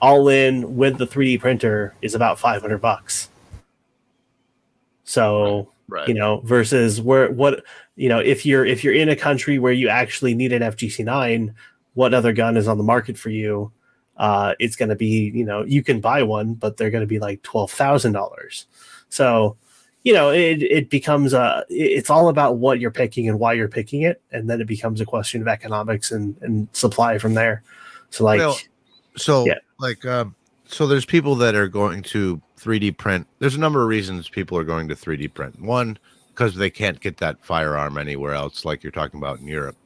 all 0.00 0.28
in 0.28 0.76
with 0.76 0.98
the 0.98 1.06
3D 1.06 1.38
printer 1.40 1.94
is 2.02 2.14
about 2.14 2.38
500 2.38 2.78
bucks. 2.78 3.28
So 5.04 5.70
right 5.88 6.08
you 6.08 6.14
know 6.14 6.40
versus 6.40 7.00
where 7.00 7.30
what 7.30 7.62
you 7.96 8.08
know 8.08 8.18
if 8.18 8.46
you're 8.46 8.64
if 8.64 8.82
you're 8.82 8.94
in 8.94 9.10
a 9.10 9.16
country 9.16 9.58
where 9.58 9.72
you 9.72 9.88
actually 9.88 10.34
need 10.34 10.52
an 10.52 10.62
FGC 10.62 11.04
nine, 11.04 11.54
what 11.92 12.14
other 12.14 12.32
gun 12.32 12.56
is 12.56 12.66
on 12.66 12.78
the 12.78 12.84
market 12.84 13.18
for 13.18 13.30
you? 13.30 13.70
Uh, 14.16 14.54
it's 14.58 14.76
going 14.76 14.88
to 14.88 14.94
be 14.94 15.30
you 15.34 15.44
know 15.44 15.62
you 15.64 15.82
can 15.82 16.00
buy 16.00 16.22
one, 16.22 16.54
but 16.54 16.76
they're 16.76 16.90
going 16.90 17.02
to 17.02 17.06
be 17.06 17.18
like 17.18 17.42
twelve 17.42 17.70
thousand 17.70 18.12
dollars. 18.12 18.66
So 19.10 19.56
you 20.04 20.12
know 20.12 20.30
it 20.30 20.62
it 20.62 20.90
becomes 20.90 21.32
a 21.32 21.64
it's 21.70 22.10
all 22.10 22.28
about 22.28 22.58
what 22.58 22.78
you're 22.78 22.90
picking 22.90 23.28
and 23.28 23.40
why 23.40 23.54
you're 23.54 23.68
picking 23.68 24.02
it. 24.02 24.22
And 24.30 24.48
then 24.48 24.60
it 24.60 24.66
becomes 24.66 25.00
a 25.00 25.06
question 25.06 25.40
of 25.40 25.48
economics 25.48 26.12
and 26.12 26.36
and 26.42 26.68
supply 26.72 27.18
from 27.18 27.34
there. 27.34 27.62
So 28.10 28.24
like 28.24 28.38
Well, 28.38 28.58
so 29.16 29.46
Yeah. 29.46 29.58
like 29.78 30.04
um 30.04 30.34
so 30.66 30.86
there's 30.86 31.06
people 31.06 31.34
that 31.36 31.54
are 31.54 31.68
going 31.68 32.02
to 32.02 32.40
3d 32.58 32.96
print. 32.96 33.26
There's 33.38 33.54
a 33.54 33.60
number 33.60 33.82
of 33.82 33.88
reasons 33.88 34.28
people 34.28 34.56
are 34.58 34.64
going 34.64 34.88
to 34.88 34.94
3d 34.94 35.32
print. 35.34 35.60
One 35.60 35.98
because 36.28 36.54
they 36.54 36.70
can't 36.70 37.00
get 37.00 37.16
that 37.18 37.42
firearm 37.44 37.96
anywhere 37.96 38.34
else 38.34 38.64
like 38.64 38.82
you're 38.82 38.92
talking 38.92 39.18
about 39.20 39.38
in 39.40 39.46
europe. 39.46 39.76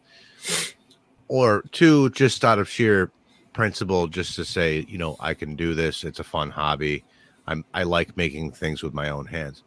Or 1.28 1.62
two 1.73 2.11
just 2.11 2.45
out 2.45 2.59
of 2.59 2.69
sheer 2.69 3.12
principle 3.53 4.07
just 4.09 4.35
to 4.36 4.45
say 4.45 4.85
you 4.89 4.99
know 4.99 5.16
i 5.20 5.32
can 5.32 5.55
do 5.55 5.74
this. 5.74 6.03
It's 6.03 6.19
a 6.19 6.24
fun 6.24 6.51
hobby. 6.51 7.05
I'm 7.47 7.65
i 7.73 7.85
like 7.85 8.16
making 8.16 8.51
things 8.51 8.82
with 8.82 8.95
my 8.95 9.11
own 9.11 9.24
hands 9.24 9.62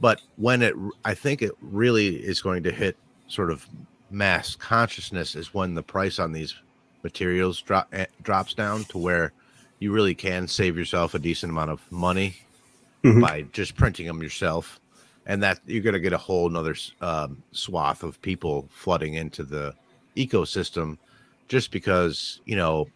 but 0.00 0.20
when 0.36 0.62
it 0.62 0.74
i 1.04 1.14
think 1.14 1.42
it 1.42 1.52
really 1.60 2.16
is 2.16 2.40
going 2.40 2.62
to 2.62 2.72
hit 2.72 2.96
sort 3.28 3.50
of 3.50 3.66
mass 4.10 4.56
consciousness 4.56 5.34
is 5.34 5.54
when 5.54 5.74
the 5.74 5.82
price 5.82 6.18
on 6.18 6.32
these 6.32 6.54
materials 7.02 7.60
drop 7.62 7.88
eh, 7.92 8.06
drops 8.22 8.54
down 8.54 8.84
to 8.84 8.98
where 8.98 9.32
you 9.78 9.92
really 9.92 10.14
can 10.14 10.46
save 10.48 10.76
yourself 10.76 11.14
a 11.14 11.18
decent 11.18 11.50
amount 11.50 11.70
of 11.70 11.80
money 11.92 12.36
Mhm. 13.02 13.22
by 13.22 13.42
just 13.52 13.76
printing 13.76 14.06
them 14.06 14.22
yourself 14.22 14.78
and 15.24 15.42
that 15.42 15.58
you're 15.64 15.82
going 15.82 15.94
to 15.94 16.00
get 16.00 16.12
a 16.12 16.18
whole 16.18 16.50
nother 16.50 16.74
um, 17.00 17.42
swath 17.52 18.02
of 18.02 18.20
people 18.20 18.68
flooding 18.70 19.14
into 19.14 19.42
the 19.42 19.74
ecosystem 20.16 20.98
just 21.48 21.70
because 21.70 22.40
you 22.44 22.56
know 22.56 22.88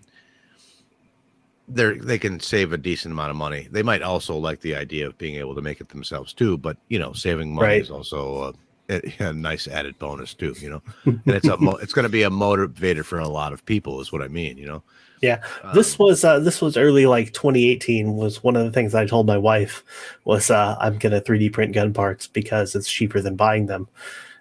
they're 1.69 1.97
they 1.97 2.19
can 2.19 2.41
save 2.41 2.73
a 2.73 2.79
decent 2.79 3.13
amount 3.13 3.31
of 3.31 3.37
money. 3.37 3.69
They 3.71 3.83
might 3.83 4.03
also 4.03 4.37
like 4.37 4.61
the 4.61 4.75
idea 4.75 5.07
of 5.07 5.17
being 5.19 5.37
able 5.37 5.55
to 5.55 5.63
make 5.63 5.81
it 5.81 5.89
themselves 5.89 6.33
too 6.33 6.59
but 6.59 6.77
you 6.89 6.99
know 6.99 7.13
saving 7.13 7.55
money 7.55 7.67
Right. 7.69 7.83
is 7.83 7.91
also 7.91 8.55
a, 8.91 9.01
a, 9.21 9.33
nice 9.33 9.67
added 9.67 9.99
bonus 9.99 10.35
too 10.35 10.55
you 10.61 10.69
know? 10.71 10.83
And 11.07 11.23
it's 11.27 11.49
a 11.49 11.57
mo- 11.57 11.77
it's 11.83 11.93
going 11.95 12.03
to 12.05 12.09
be 12.11 12.23
a 12.25 12.31
motivator 12.31 13.05
for 13.05 13.19
a 13.19 13.29
lot 13.29 13.53
of 13.55 13.65
people 13.65 14.01
is 14.03 14.13
what 14.13 14.21
i 14.23 14.29
mean 14.29 14.59
you 14.59 14.67
know? 14.67 14.83
Yeah. 15.23 15.41
This 15.75 15.99
Um, 15.99 16.05
was 16.07 16.23
uh 16.25 16.39
this 16.41 16.61
was 16.61 16.77
early 16.77 17.07
like 17.07 17.33
2018 17.33 18.15
was 18.15 18.43
one 18.45 18.57
of 18.57 18.65
the 18.67 18.71
things 18.71 18.95
i 18.95 19.07
told 19.07 19.27
my 19.27 19.39
wife 19.39 19.83
was 20.25 20.51
uh 20.51 20.77
i'm 20.81 20.99
gonna 20.99 21.21
3d 21.23 21.51
print 21.55 21.73
gun 21.73 21.95
parts 21.95 22.27
because 22.27 22.75
it's 22.75 22.91
cheaper 22.91 23.23
than 23.23 23.37
buying 23.37 23.67
them. 23.67 23.89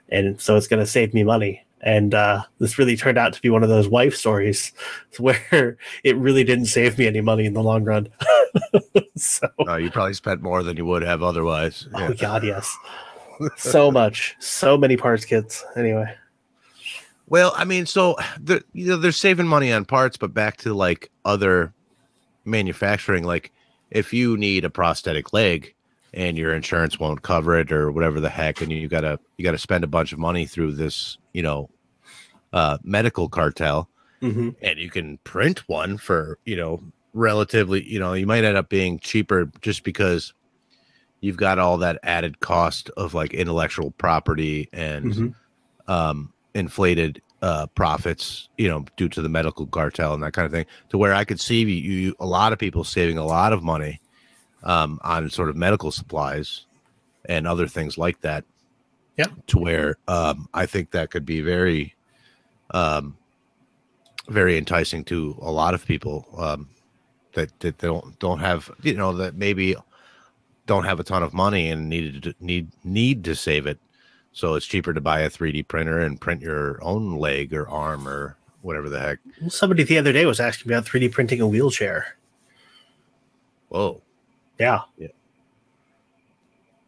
And 0.10 0.40
so 0.42 0.58
it's 0.58 0.68
gonna 0.68 0.86
save 0.86 1.14
me 1.14 1.24
money 1.24 1.64
and 1.84 2.14
uh 2.14 2.42
this 2.60 2.78
really 2.78 2.96
turned 2.96 3.18
out 3.18 3.34
to 3.34 3.42
be 3.42 3.50
one 3.50 3.64
of 3.64 3.70
those 3.70 3.88
wife 3.88 4.16
stories 4.16 4.72
where 5.20 5.78
it 6.04 6.18
really 6.18 6.44
didn't 6.44 6.66
save 6.66 6.98
me 6.98 7.06
any 7.06 7.22
money 7.22 7.46
in 7.46 7.54
the 7.54 7.64
long 7.64 7.84
run. 7.84 8.10
So 9.16 9.48
you 9.78 9.90
probably 9.90 10.14
spent 10.14 10.42
more 10.42 10.64
than 10.64 10.78
you 10.78 10.86
would 10.86 11.02
have 11.04 11.24
otherwise. 11.24 11.88
Yeah. 11.92 12.08
oh 12.10 12.14
god 12.14 12.44
yes. 12.44 12.76
So 13.58 13.92
much. 13.92 14.36
So 14.40 14.78
many 14.78 14.96
parts 14.96 15.26
kits 15.26 15.66
anyway. 15.76 16.16
Well, 17.28 17.54
I 17.56 17.66
mean, 17.66 17.86
so 17.86 18.16
they're, 18.40 18.62
you 18.74 18.88
know, 18.88 18.98
they're 18.98 19.12
saving 19.12 19.48
money 19.48 19.72
on 19.72 19.86
parts, 19.86 20.18
but 20.18 20.34
back 20.34 20.58
to 20.58 20.74
like 20.74 21.10
other 21.26 21.74
manufacturing, 22.46 23.24
like 23.24 23.52
if 23.92 24.14
you 24.14 24.38
need 24.38 24.66
a 24.66 24.70
prosthetic 24.70 25.34
leg 25.34 25.74
and 26.14 26.38
your 26.38 26.54
insurance 26.54 27.00
won't 27.00 27.22
cover 27.24 27.58
it 27.58 27.72
or 27.72 27.92
whatever 27.92 28.20
the 28.20 28.30
heck, 28.30 28.62
and 28.62 28.72
you 28.72 28.88
gotta 28.88 29.20
you 29.38 29.44
gotta 29.44 29.58
spend 29.58 29.84
a 29.84 29.88
bunch 29.88 30.14
of 30.14 30.20
money 30.20 30.46
through 30.46 30.74
this, 30.74 31.18
you 31.34 31.42
know, 31.42 31.70
uh, 32.54 32.78
medical 32.84 33.28
cartel, 33.28 33.90
hmm 34.22 34.50
and 34.62 34.80
you 34.80 34.90
can 34.90 35.18
print 35.26 35.68
one 35.68 35.98
for 35.98 36.38
you 36.46 36.56
know 36.56 36.82
relatively, 37.14 37.84
you 37.84 38.00
know, 38.00 38.14
you 38.14 38.26
might 38.26 38.44
end 38.44 38.58
up 38.58 38.70
being 38.70 38.98
cheaper 39.00 39.52
just 39.62 39.84
because 39.84 40.34
you've 41.22 41.38
got 41.38 41.60
all 41.60 41.78
that 41.78 42.00
added 42.04 42.40
cost 42.40 42.90
of 42.98 43.14
like 43.14 43.34
intellectual 43.34 43.92
property 43.92 44.68
and 44.74 45.14
Mhm. 45.14 45.36
um 45.88 46.34
inflated 46.56 47.22
uh, 47.42 47.68
profits, 47.76 48.48
you 48.58 48.70
know, 48.70 48.86
due 48.96 49.10
to 49.10 49.22
the 49.22 49.28
medical 49.28 49.68
cartel 49.68 50.14
and 50.14 50.24
that 50.24 50.32
kind 50.32 50.46
of 50.46 50.52
thing, 50.54 50.66
to 50.90 50.98
where 50.98 51.14
I 51.14 51.26
could 51.26 51.42
see 51.42 51.60
you, 51.60 51.68
you 51.68 52.16
a 52.22 52.26
lot 52.26 52.54
of 52.54 52.60
people 52.60 52.86
saving 52.86 53.18
a 53.18 53.26
lot 53.26 53.52
of 53.52 53.62
money 53.62 54.00
um, 54.64 54.98
on 55.04 55.30
sort 55.30 55.50
of 55.50 55.58
medical 55.58 55.92
supplies 55.92 56.66
and 57.26 57.46
other 57.46 57.68
things 57.68 57.98
like 57.98 58.22
that. 58.22 58.46
Yeah. 59.18 59.28
To 59.48 59.60
where 59.60 59.98
um, 60.08 60.48
I 60.54 60.66
think 60.66 60.92
that 60.92 61.12
could 61.12 61.26
be 61.26 61.42
very, 61.42 61.96
um, 62.74 63.18
very 64.30 64.58
enticing 64.58 65.04
to 65.06 65.38
a 65.42 65.52
lot 65.52 65.74
of 65.74 65.86
people 65.86 66.26
um, 66.38 66.70
that 67.34 67.58
that 67.60 67.78
don't 67.78 68.18
don't 68.20 68.40
have 68.40 68.70
you 68.82 68.94
know 68.94 69.14
that 69.14 69.36
maybe 69.36 69.76
don't 70.66 70.86
have 70.86 71.00
a 71.00 71.04
ton 71.04 71.24
of 71.24 71.34
money 71.34 71.70
and 71.70 71.90
needed 71.90 72.24
to, 72.24 72.36
need 72.40 72.70
need 72.84 73.24
to 73.24 73.36
save 73.36 73.66
it 73.68 73.80
so 74.34 74.56
it's 74.56 74.66
cheaper 74.66 74.94
to 74.94 75.02
buy 75.02 75.22
a 75.22 75.30
3D 75.30 75.68
printer 75.68 76.00
and 76.00 76.20
print 76.20 76.42
your 76.42 76.84
own 76.84 77.18
leg 77.18 77.54
or 77.54 77.70
arm 77.70 78.08
or 78.08 78.36
whatever 78.62 78.90
the 78.90 79.00
heck. 79.00 79.20
Somebody 79.48 79.84
the 79.84 80.00
other 80.00 80.12
day 80.12 80.26
was 80.26 80.40
asking 80.40 80.72
about 80.72 80.86
3D 80.86 81.12
printing 81.12 81.40
a 81.40 81.48
wheelchair. 81.48 82.18
Whoa. 83.70 84.02
Yeah. 84.60 84.82
Yeah. 84.98 85.10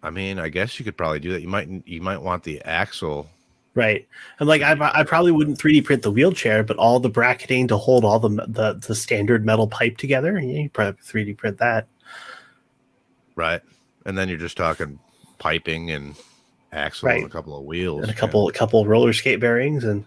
I 0.01 0.09
mean, 0.09 0.39
I 0.39 0.49
guess 0.49 0.79
you 0.79 0.85
could 0.85 0.97
probably 0.97 1.19
do 1.19 1.31
that. 1.33 1.41
You 1.41 1.47
might 1.47 1.69
you 1.85 2.01
might 2.01 2.21
want 2.21 2.43
the 2.43 2.61
axle. 2.63 3.29
Right. 3.75 4.07
And 4.39 4.47
like 4.47 4.61
I, 4.61 4.75
I 4.93 5.03
probably 5.03 5.33
wouldn't 5.33 5.59
3D 5.59 5.83
print 5.83 6.01
the 6.01 6.11
wheelchair, 6.11 6.63
but 6.63 6.77
all 6.77 6.99
the 7.01 7.09
bracketing 7.09 7.67
to 7.67 7.77
hold 7.77 8.05
all 8.05 8.19
the 8.19 8.29
the, 8.47 8.81
the 8.87 8.95
standard 8.95 9.45
metal 9.45 9.67
pipe 9.67 9.97
together, 9.97 10.39
yeah, 10.39 10.61
you 10.61 10.69
probably 10.69 11.01
3D 11.03 11.37
print 11.37 11.57
that. 11.57 11.87
Right. 13.35 13.61
And 14.05 14.17
then 14.17 14.29
you're 14.29 14.37
just 14.37 14.55
talking 14.57 14.97
piping 15.39 15.91
and 15.91 16.15
axle 16.71 17.07
Right. 17.07 17.17
and 17.17 17.25
a 17.25 17.29
couple 17.29 17.57
of 17.57 17.65
wheels. 17.65 18.01
And 18.03 18.09
a 18.09 18.13
yeah. 18.13 18.19
couple 18.19 18.47
a 18.47 18.53
couple 18.53 18.85
roller 18.85 19.11
skate 19.13 19.39
bearings 19.41 19.83
and 19.83 20.05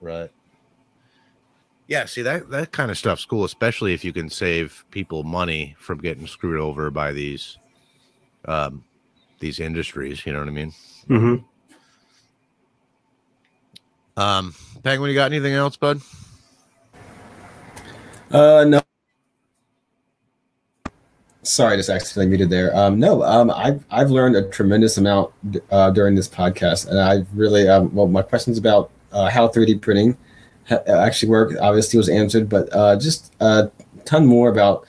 Right. 0.00 0.30
Yeah, 1.88 2.06
see 2.06 2.22
that 2.22 2.48
that 2.50 2.72
kind 2.72 2.90
of 2.90 2.96
stuff's 2.96 3.26
cool, 3.26 3.44
especially 3.44 3.92
if 3.92 4.04
you 4.04 4.14
can 4.14 4.30
save 4.30 4.84
people 4.90 5.22
money 5.22 5.76
from 5.78 5.98
getting 5.98 6.26
screwed 6.26 6.60
over 6.60 6.90
by 6.90 7.12
these 7.12 7.58
um 8.46 8.84
these 9.40 9.60
industries, 9.60 10.24
you 10.24 10.32
know 10.32 10.38
what 10.38 10.48
I 10.48 10.52
mean? 10.52 10.72
Mhm. 11.08 11.44
Um 14.16 14.54
Penguin, 14.82 15.10
you 15.10 15.14
got 15.14 15.30
anything 15.30 15.54
else, 15.54 15.76
bud? 15.76 16.00
Uh, 18.32 18.64
no. 18.66 18.80
Sorry, 21.44 21.74
I 21.74 21.76
just 21.76 21.90
accidentally 21.90 22.26
muted 22.26 22.50
there. 22.50 22.74
Um, 22.76 22.98
no, 22.98 23.22
um, 23.22 23.50
I've 23.50 23.84
I've 23.90 24.10
learned 24.10 24.36
a 24.36 24.48
tremendous 24.48 24.96
amount 24.96 25.32
uh, 25.70 25.90
during 25.90 26.14
this 26.14 26.28
podcast, 26.28 26.88
and 26.88 26.98
I've 27.00 27.26
really 27.34 27.68
um, 27.68 27.92
well, 27.94 28.06
my 28.06 28.22
questions 28.22 28.58
about 28.58 28.90
uh, 29.12 29.28
how 29.28 29.48
3D 29.48 29.80
printing 29.80 30.16
ha- 30.68 30.82
actually 30.86 31.28
work 31.28 31.52
obviously 31.60 31.98
was 31.98 32.08
answered, 32.08 32.48
but 32.48 32.68
uh, 32.74 32.96
just 32.96 33.34
a 33.40 33.70
ton 34.04 34.26
more 34.26 34.48
about 34.48 34.86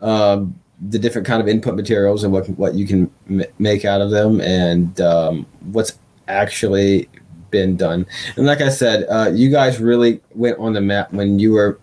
um, 0.00 0.58
the 0.88 0.98
different 0.98 1.26
kind 1.26 1.40
of 1.40 1.48
input 1.48 1.76
materials 1.76 2.24
and 2.24 2.32
what 2.32 2.48
what 2.58 2.74
you 2.74 2.86
can 2.86 3.10
m- 3.28 3.44
make 3.58 3.84
out 3.84 4.00
of 4.00 4.10
them, 4.10 4.40
and 4.40 5.00
um, 5.00 5.46
what's 5.72 5.98
actually 6.26 7.08
been 7.52 7.76
done. 7.76 8.04
And 8.36 8.46
like 8.46 8.60
I 8.60 8.68
said, 8.68 9.06
uh, 9.08 9.30
you 9.32 9.48
guys 9.48 9.78
really 9.78 10.20
went 10.34 10.58
on 10.58 10.72
the 10.72 10.80
map 10.80 11.12
when 11.12 11.38
you 11.38 11.52
were 11.52 11.78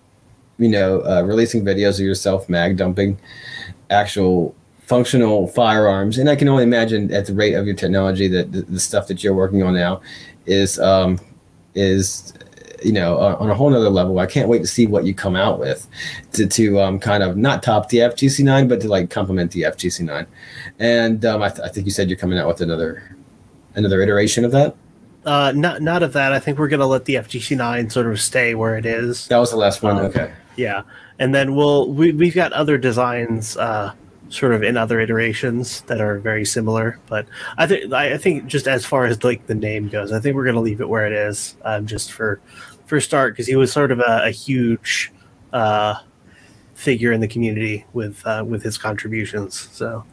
you 0.60 0.68
know, 0.68 1.02
uh, 1.02 1.24
releasing 1.24 1.64
videos 1.64 1.96
of 1.96 2.06
yourself 2.06 2.48
mag 2.50 2.78
dumping 2.78 3.18
actual 3.90 4.54
functional 4.82 5.48
firearms. 5.48 6.18
And 6.18 6.30
I 6.30 6.36
can 6.36 6.50
only 6.50 6.64
imagine 6.64 7.12
at 7.14 7.26
the 7.26 7.34
rate 7.34 7.54
of 7.54 7.66
your 7.66 7.76
technology 7.76 8.28
that 8.28 8.52
the, 8.52 8.64
the 8.64 8.80
stuff 8.80 9.08
that 9.08 9.24
you're 9.24 9.34
working 9.34 9.64
on 9.64 9.74
now 9.74 10.02
is 10.46 10.78
um, 10.80 11.20
is 11.76 12.34
you 12.84 12.92
know 12.92 13.18
uh, 13.18 13.38
on 13.40 13.50
a 13.50 13.56
whole 13.56 13.70
nother 13.70 13.90
level. 13.90 14.20
I 14.20 14.26
can't 14.26 14.50
wait 14.50 14.60
to 14.60 14.68
see 14.68 14.86
what 14.86 15.06
you 15.06 15.14
come 15.14 15.36
out 15.36 15.60
with 15.60 15.88
to 16.34 16.46
to 16.46 16.82
um, 16.82 17.00
kind 17.00 17.24
of 17.24 17.38
not 17.38 17.64
top 17.64 17.88
the 17.90 18.00
FGC9, 18.00 18.68
but 18.68 18.82
to 18.82 18.90
like 18.90 19.10
complement 19.10 19.52
the 19.52 19.62
FGC9. 19.62 20.28
And 20.80 21.24
um, 21.24 21.42
I, 21.42 21.50
th- 21.50 21.62
I 21.62 21.70
think 21.70 21.86
you 21.86 21.92
said 21.92 22.10
you're 22.10 22.20
coming 22.20 22.38
out 22.38 22.48
with 22.48 22.60
another 22.60 23.16
another 23.76 24.02
iteration 24.02 24.44
of 24.44 24.52
that. 24.52 24.76
Uh 25.26 25.52
not 25.56 25.82
not 25.82 26.04
of 26.04 26.14
that. 26.14 26.34
I 26.34 26.40
think 26.40 26.58
we're 26.58 26.68
gonna 26.68 26.88
let 26.88 27.06
the 27.06 27.16
FGC9 27.16 27.92
sort 27.92 28.08
of 28.08 28.20
stay 28.22 28.56
where 28.56 28.78
it 28.78 28.86
is. 28.86 29.28
That 29.28 29.38
was 29.38 29.52
the 29.52 29.58
last 29.58 29.82
one. 29.82 29.98
Um, 29.98 30.06
okay. 30.06 30.34
Yeah, 30.56 30.84
and 31.20 31.34
then 31.34 31.56
we'll 31.56 31.92
we 31.92 32.12
we've 32.12 32.36
got 32.36 32.52
other 32.54 32.78
designs, 32.78 33.58
uh, 33.58 33.94
sort 34.30 34.54
of 34.54 34.64
in 34.64 34.78
other 34.78 35.00
iterations 35.00 35.82
that 35.82 36.02
are 36.02 36.20
very 36.20 36.46
similar. 36.46 37.00
But 37.08 37.28
I 37.58 37.68
think 37.68 37.94
I 37.94 38.14
I 38.14 38.18
think 38.18 38.48
just 38.48 38.68
as 38.68 38.86
far 38.86 39.06
as 39.06 39.24
like 39.24 39.48
the 39.48 39.56
name 39.56 39.90
goes, 39.90 40.12
I 40.12 40.20
think 40.20 40.36
we're 40.36 40.46
gonna 40.46 40.62
leave 40.62 40.82
it 40.82 40.90
where 40.90 41.06
it 41.06 41.14
is, 41.14 41.56
um, 41.64 41.86
just 41.86 42.12
for 42.12 42.42
for 42.86 43.00
start 43.00 43.34
because 43.34 43.48
he 43.48 43.56
was 43.56 43.72
sort 43.72 43.92
of 43.92 44.00
a, 44.00 44.24
a 44.26 44.32
huge 44.32 45.12
uh, 45.54 45.96
figure 46.74 47.12
in 47.12 47.22
the 47.22 47.28
community 47.28 47.86
with 47.94 48.26
uh, 48.26 48.44
with 48.46 48.64
his 48.64 48.78
contributions. 48.78 49.70
So 49.72 50.06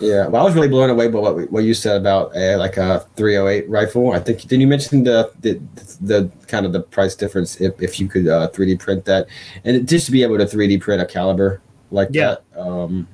Yeah, 0.00 0.26
well, 0.26 0.42
I 0.42 0.44
was 0.44 0.54
really 0.54 0.68
blown 0.68 0.90
away 0.90 1.08
by 1.08 1.18
what 1.20 1.50
what 1.52 1.64
you 1.64 1.72
said 1.72 1.96
about 2.00 2.36
uh, 2.36 2.58
like 2.58 2.76
a 2.76 3.06
308 3.16 3.68
rifle. 3.68 4.12
I 4.12 4.18
think 4.18 4.42
did 4.42 4.60
you 4.60 4.66
mention 4.66 5.04
the 5.04 5.30
the, 5.40 5.60
the 6.00 6.30
kind 6.48 6.66
of 6.66 6.72
the 6.72 6.80
price 6.80 7.14
difference 7.14 7.60
if, 7.60 7.80
if 7.80 8.00
you 8.00 8.08
could 8.08 8.26
uh, 8.26 8.48
3D 8.50 8.80
print 8.80 9.04
that, 9.04 9.28
and 9.64 9.76
it- 9.76 9.86
just 9.86 10.06
to 10.06 10.12
be 10.12 10.22
able 10.24 10.36
to 10.38 10.44
3D 10.46 10.80
print 10.80 11.00
a 11.00 11.06
caliber 11.06 11.60
like 11.92 12.08
Yeah. 12.10 12.36
that, 12.54 12.60
um, 12.60 13.06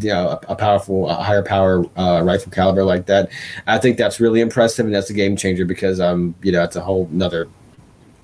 you 0.00 0.08
know, 0.12 0.30
a, 0.30 0.52
a 0.52 0.56
powerful, 0.56 1.08
a 1.08 1.14
higher 1.14 1.42
power 1.42 1.84
uh, 1.96 2.20
rifle 2.24 2.50
caliber 2.50 2.82
like 2.82 3.06
that. 3.06 3.30
I 3.68 3.78
think 3.78 3.96
that's 3.96 4.18
really 4.18 4.40
impressive, 4.40 4.86
and 4.86 4.94
that's 4.94 5.10
a 5.10 5.14
game 5.14 5.36
changer 5.36 5.64
because 5.64 6.00
um, 6.00 6.34
you 6.42 6.50
know, 6.50 6.64
it's 6.64 6.74
a 6.74 6.80
whole 6.80 7.08
another 7.12 7.48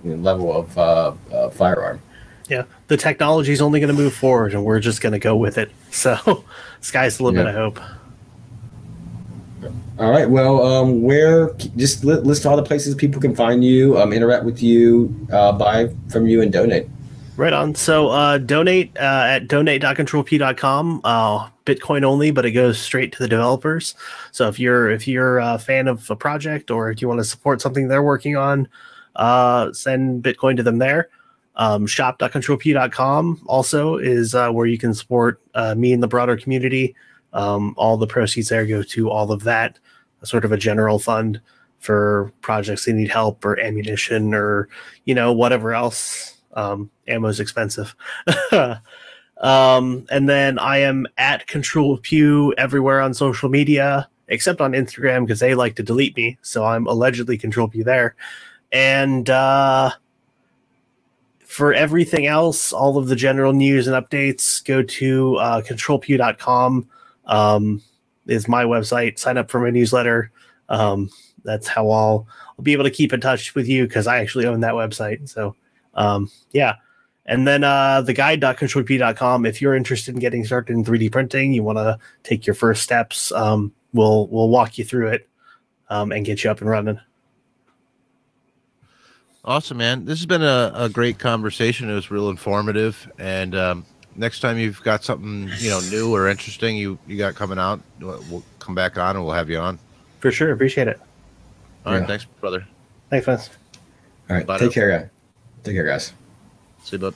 you 0.03 0.11
know, 0.11 0.17
level 0.17 0.53
of 0.53 0.77
uh, 0.77 1.13
uh, 1.33 1.49
firearm. 1.51 2.01
yeah, 2.49 2.65
the 2.89 2.97
technology 2.97 3.53
is 3.53 3.61
only 3.61 3.81
going 3.81 3.95
to 3.95 4.01
move 4.01 4.15
forward, 4.15 4.55
and 4.55 4.65
we're 4.65 4.81
just 4.81 5.01
going 5.01 5.13
to 5.13 5.19
go 5.19 5.37
with 5.37 5.59
it. 5.59 5.71
So 5.95 6.45
sky's 6.81 7.19
the 7.19 7.23
limit. 7.23 7.45
Yeah. 7.47 7.53
I 7.53 7.55
hope. 7.55 7.81
All 9.97 10.11
right. 10.11 10.29
Well, 10.29 10.61
um, 10.67 11.03
where 11.03 11.55
just 11.77 12.03
li- 12.03 12.17
list 12.17 12.45
all 12.47 12.57
the 12.57 12.65
places 12.65 12.97
people 12.97 13.21
can 13.21 13.35
find 13.35 13.65
you, 13.65 13.97
um, 13.97 14.13
interact 14.13 14.45
with 14.45 14.61
you, 14.61 15.15
uh, 15.31 15.53
buy 15.53 15.95
from 16.11 16.27
you, 16.27 16.43
and 16.43 16.53
donate. 16.53 16.89
Right 17.37 17.53
on. 17.53 17.77
So 17.77 18.09
uh, 18.09 18.39
donate 18.39 18.97
uh, 18.97 19.27
at 19.29 19.49
donate.controlpew.com. 19.49 21.01
Uh, 21.05 21.49
Bitcoin 21.65 22.03
only, 22.03 22.31
but 22.31 22.45
it 22.45 22.53
goes 22.53 22.79
straight 22.79 23.13
to 23.13 23.19
the 23.19 23.29
developers. 23.29 23.95
So 24.33 24.49
if 24.49 24.59
you're 24.59 24.91
if 24.91 25.09
you're 25.09 25.39
a 25.39 25.59
fan 25.59 25.89
of 25.89 26.11
a 26.11 26.17
project 26.17 26.71
or 26.71 26.91
if 26.91 27.01
you 27.01 27.09
want 27.09 27.21
to 27.21 27.25
support 27.25 27.61
something 27.61 27.89
they're 27.89 28.03
working 28.03 28.37
on, 28.37 28.69
uh, 29.17 29.73
send 29.73 30.23
Bitcoin 30.23 30.57
to 30.57 30.63
them 30.63 30.79
there. 30.79 31.09
Um, 31.57 31.87
shop.controlpew.com 31.87 33.43
also 33.47 33.97
is 33.97 34.35
uh, 34.35 34.51
where 34.51 34.67
you 34.67 34.79
can 34.79 34.95
support 34.95 35.41
uh, 35.55 35.75
me 35.75 35.93
and 35.93 36.03
the 36.03 36.09
broader 36.09 36.37
community. 36.37 36.95
Um, 37.33 37.75
all 37.77 37.97
the 37.97 38.07
proceeds 38.07 38.49
there 38.49 38.67
go 38.67 38.83
to 38.83 39.11
all 39.11 39.33
of 39.33 39.45
that, 39.45 39.79
sort 40.23 40.45
of 40.45 40.53
a 40.53 40.57
general 40.57 40.99
fund 40.99 41.41
for 41.79 42.33
projects 42.41 42.87
that 42.87 42.95
need 42.95 43.11
help 43.11 43.45
or 43.45 43.61
ammunition 43.61 44.33
or 44.33 44.69
you 45.05 45.15
know 45.15 45.33
whatever 45.33 45.75
else. 45.75 46.41
Um, 46.55 46.91
ammo's 47.09 47.41
expensive. 47.41 47.95
um, 49.41 50.07
and 50.11 50.29
then 50.29 50.59
I 50.59 50.79
am 50.79 51.07
at 51.19 51.47
Control 51.49 51.99
Pew 51.99 52.55
everywhere 52.57 53.01
on 53.01 53.13
social 53.13 53.49
media 53.49 54.09
except 54.29 54.61
on 54.61 54.73
Instagram 54.73 55.27
because 55.27 55.41
they 55.41 55.55
like 55.55 55.77
to 55.77 55.83
delete 55.83 56.17
me. 56.17 56.39
So 56.43 56.65
I'm 56.65 56.87
allegedly 56.87 57.37
Control 57.37 57.69
Pew 57.69 57.85
there. 57.85 58.17
And 58.73 59.29
uh, 59.29 59.91
for 61.55 61.73
everything 61.73 62.27
else, 62.27 62.73
all 62.73 62.99
of 62.99 63.07
the 63.07 63.15
general 63.15 63.53
news 63.53 63.87
and 63.87 63.95
updates, 63.95 64.65
go 64.65 64.83
to 64.83 65.37
uh, 65.37 65.63
controlpew.com. 65.63 66.89
Um, 67.27 67.81
is 68.27 68.49
my 68.49 68.65
website. 68.65 69.21
Sign 69.21 69.39
up 69.39 69.53
for 69.53 69.61
my 69.61 69.71
newsletter. 69.71 70.33
Um, 70.69 71.11
that's 71.45 71.69
how 71.69 71.89
I'll, 71.91 72.27
I'll 72.59 72.65
be 72.65 72.73
able 72.73 72.83
to 72.83 72.91
keep 72.91 73.13
in 73.13 73.21
touch 73.21 73.55
with 73.55 73.69
you 73.69 73.87
because 73.87 74.09
I 74.09 74.19
actually 74.19 74.47
own 74.47 74.63
that 74.63 74.75
website. 74.75 75.29
So, 75.29 75.55
um, 75.95 76.29
yeah. 76.51 76.75
And 77.25 77.47
then 77.47 77.63
uh, 77.63 78.01
the 78.01 78.15
guide.controlpew.com. 78.15 79.47
If 79.47 79.63
you're 79.63 79.77
interested 79.77 80.13
in 80.13 80.21
getting 80.21 80.45
started 80.45 80.73
in 80.73 80.85
3D 80.85 81.13
printing, 81.13 81.53
you 81.53 81.63
want 81.63 81.79
to 81.79 82.01
take 82.25 82.49
your 82.49 82.55
first 82.55 82.83
steps, 82.83 83.31
um, 83.31 83.73
we'll 83.93 84.27
we'll 84.27 84.49
walk 84.49 84.77
you 84.77 84.85
through 84.85 85.11
it 85.11 85.29
um, 85.89 86.11
and 86.11 86.27
get 86.27 86.43
you 86.43 86.51
up 86.51 86.61
and 86.61 86.69
running. 86.69 86.99
Awesome, 89.45 89.77
man. 89.77 90.05
This 90.07 90.19
has 90.21 90.27
been 90.27 90.43
a, 90.43 90.73
a 90.75 90.89
great 90.89 91.19
conversation. 91.19 91.91
It 91.91 91.95
was 91.95 92.11
real 92.11 92.31
informative. 92.31 93.11
And 93.19 93.55
um, 93.55 93.87
next 94.17 94.41
time 94.41 94.57
you've 94.59 94.83
got 94.83 95.05
something 95.05 95.51
you 95.59 95.69
know 95.71 95.81
new 95.91 96.15
or 96.15 96.29
interesting 96.29 96.77
you 96.77 96.99
you 97.07 97.19
got 97.19 97.35
coming 97.35 97.59
out, 97.59 97.81
we'll 98.01 98.25
we'll 98.31 98.45
come 98.59 98.75
back 98.75 98.97
on 98.97 99.17
and 99.17 99.25
we'll 99.25 99.35
have 99.35 99.51
you 99.51 99.59
on. 99.59 99.79
For 100.21 100.31
sure. 100.31 100.53
Appreciate 100.53 100.89
it. 100.89 100.99
All 101.85 101.93
right, 101.93 102.01
Yeah. 102.01 102.07
thanks, 102.07 102.25
brother. 102.41 102.67
Thanks, 103.11 103.27
man. 103.27 103.39
All 104.31 104.37
right. 104.37 104.47
Bye 104.47 104.59
take 104.59 104.71
now. 104.71 104.73
care, 104.73 104.91
guys. 104.99 105.09
Take 105.63 105.75
care, 105.75 105.87
guys. 105.87 106.13
See 106.83 106.97
you, 106.97 107.01
bud. 107.01 107.15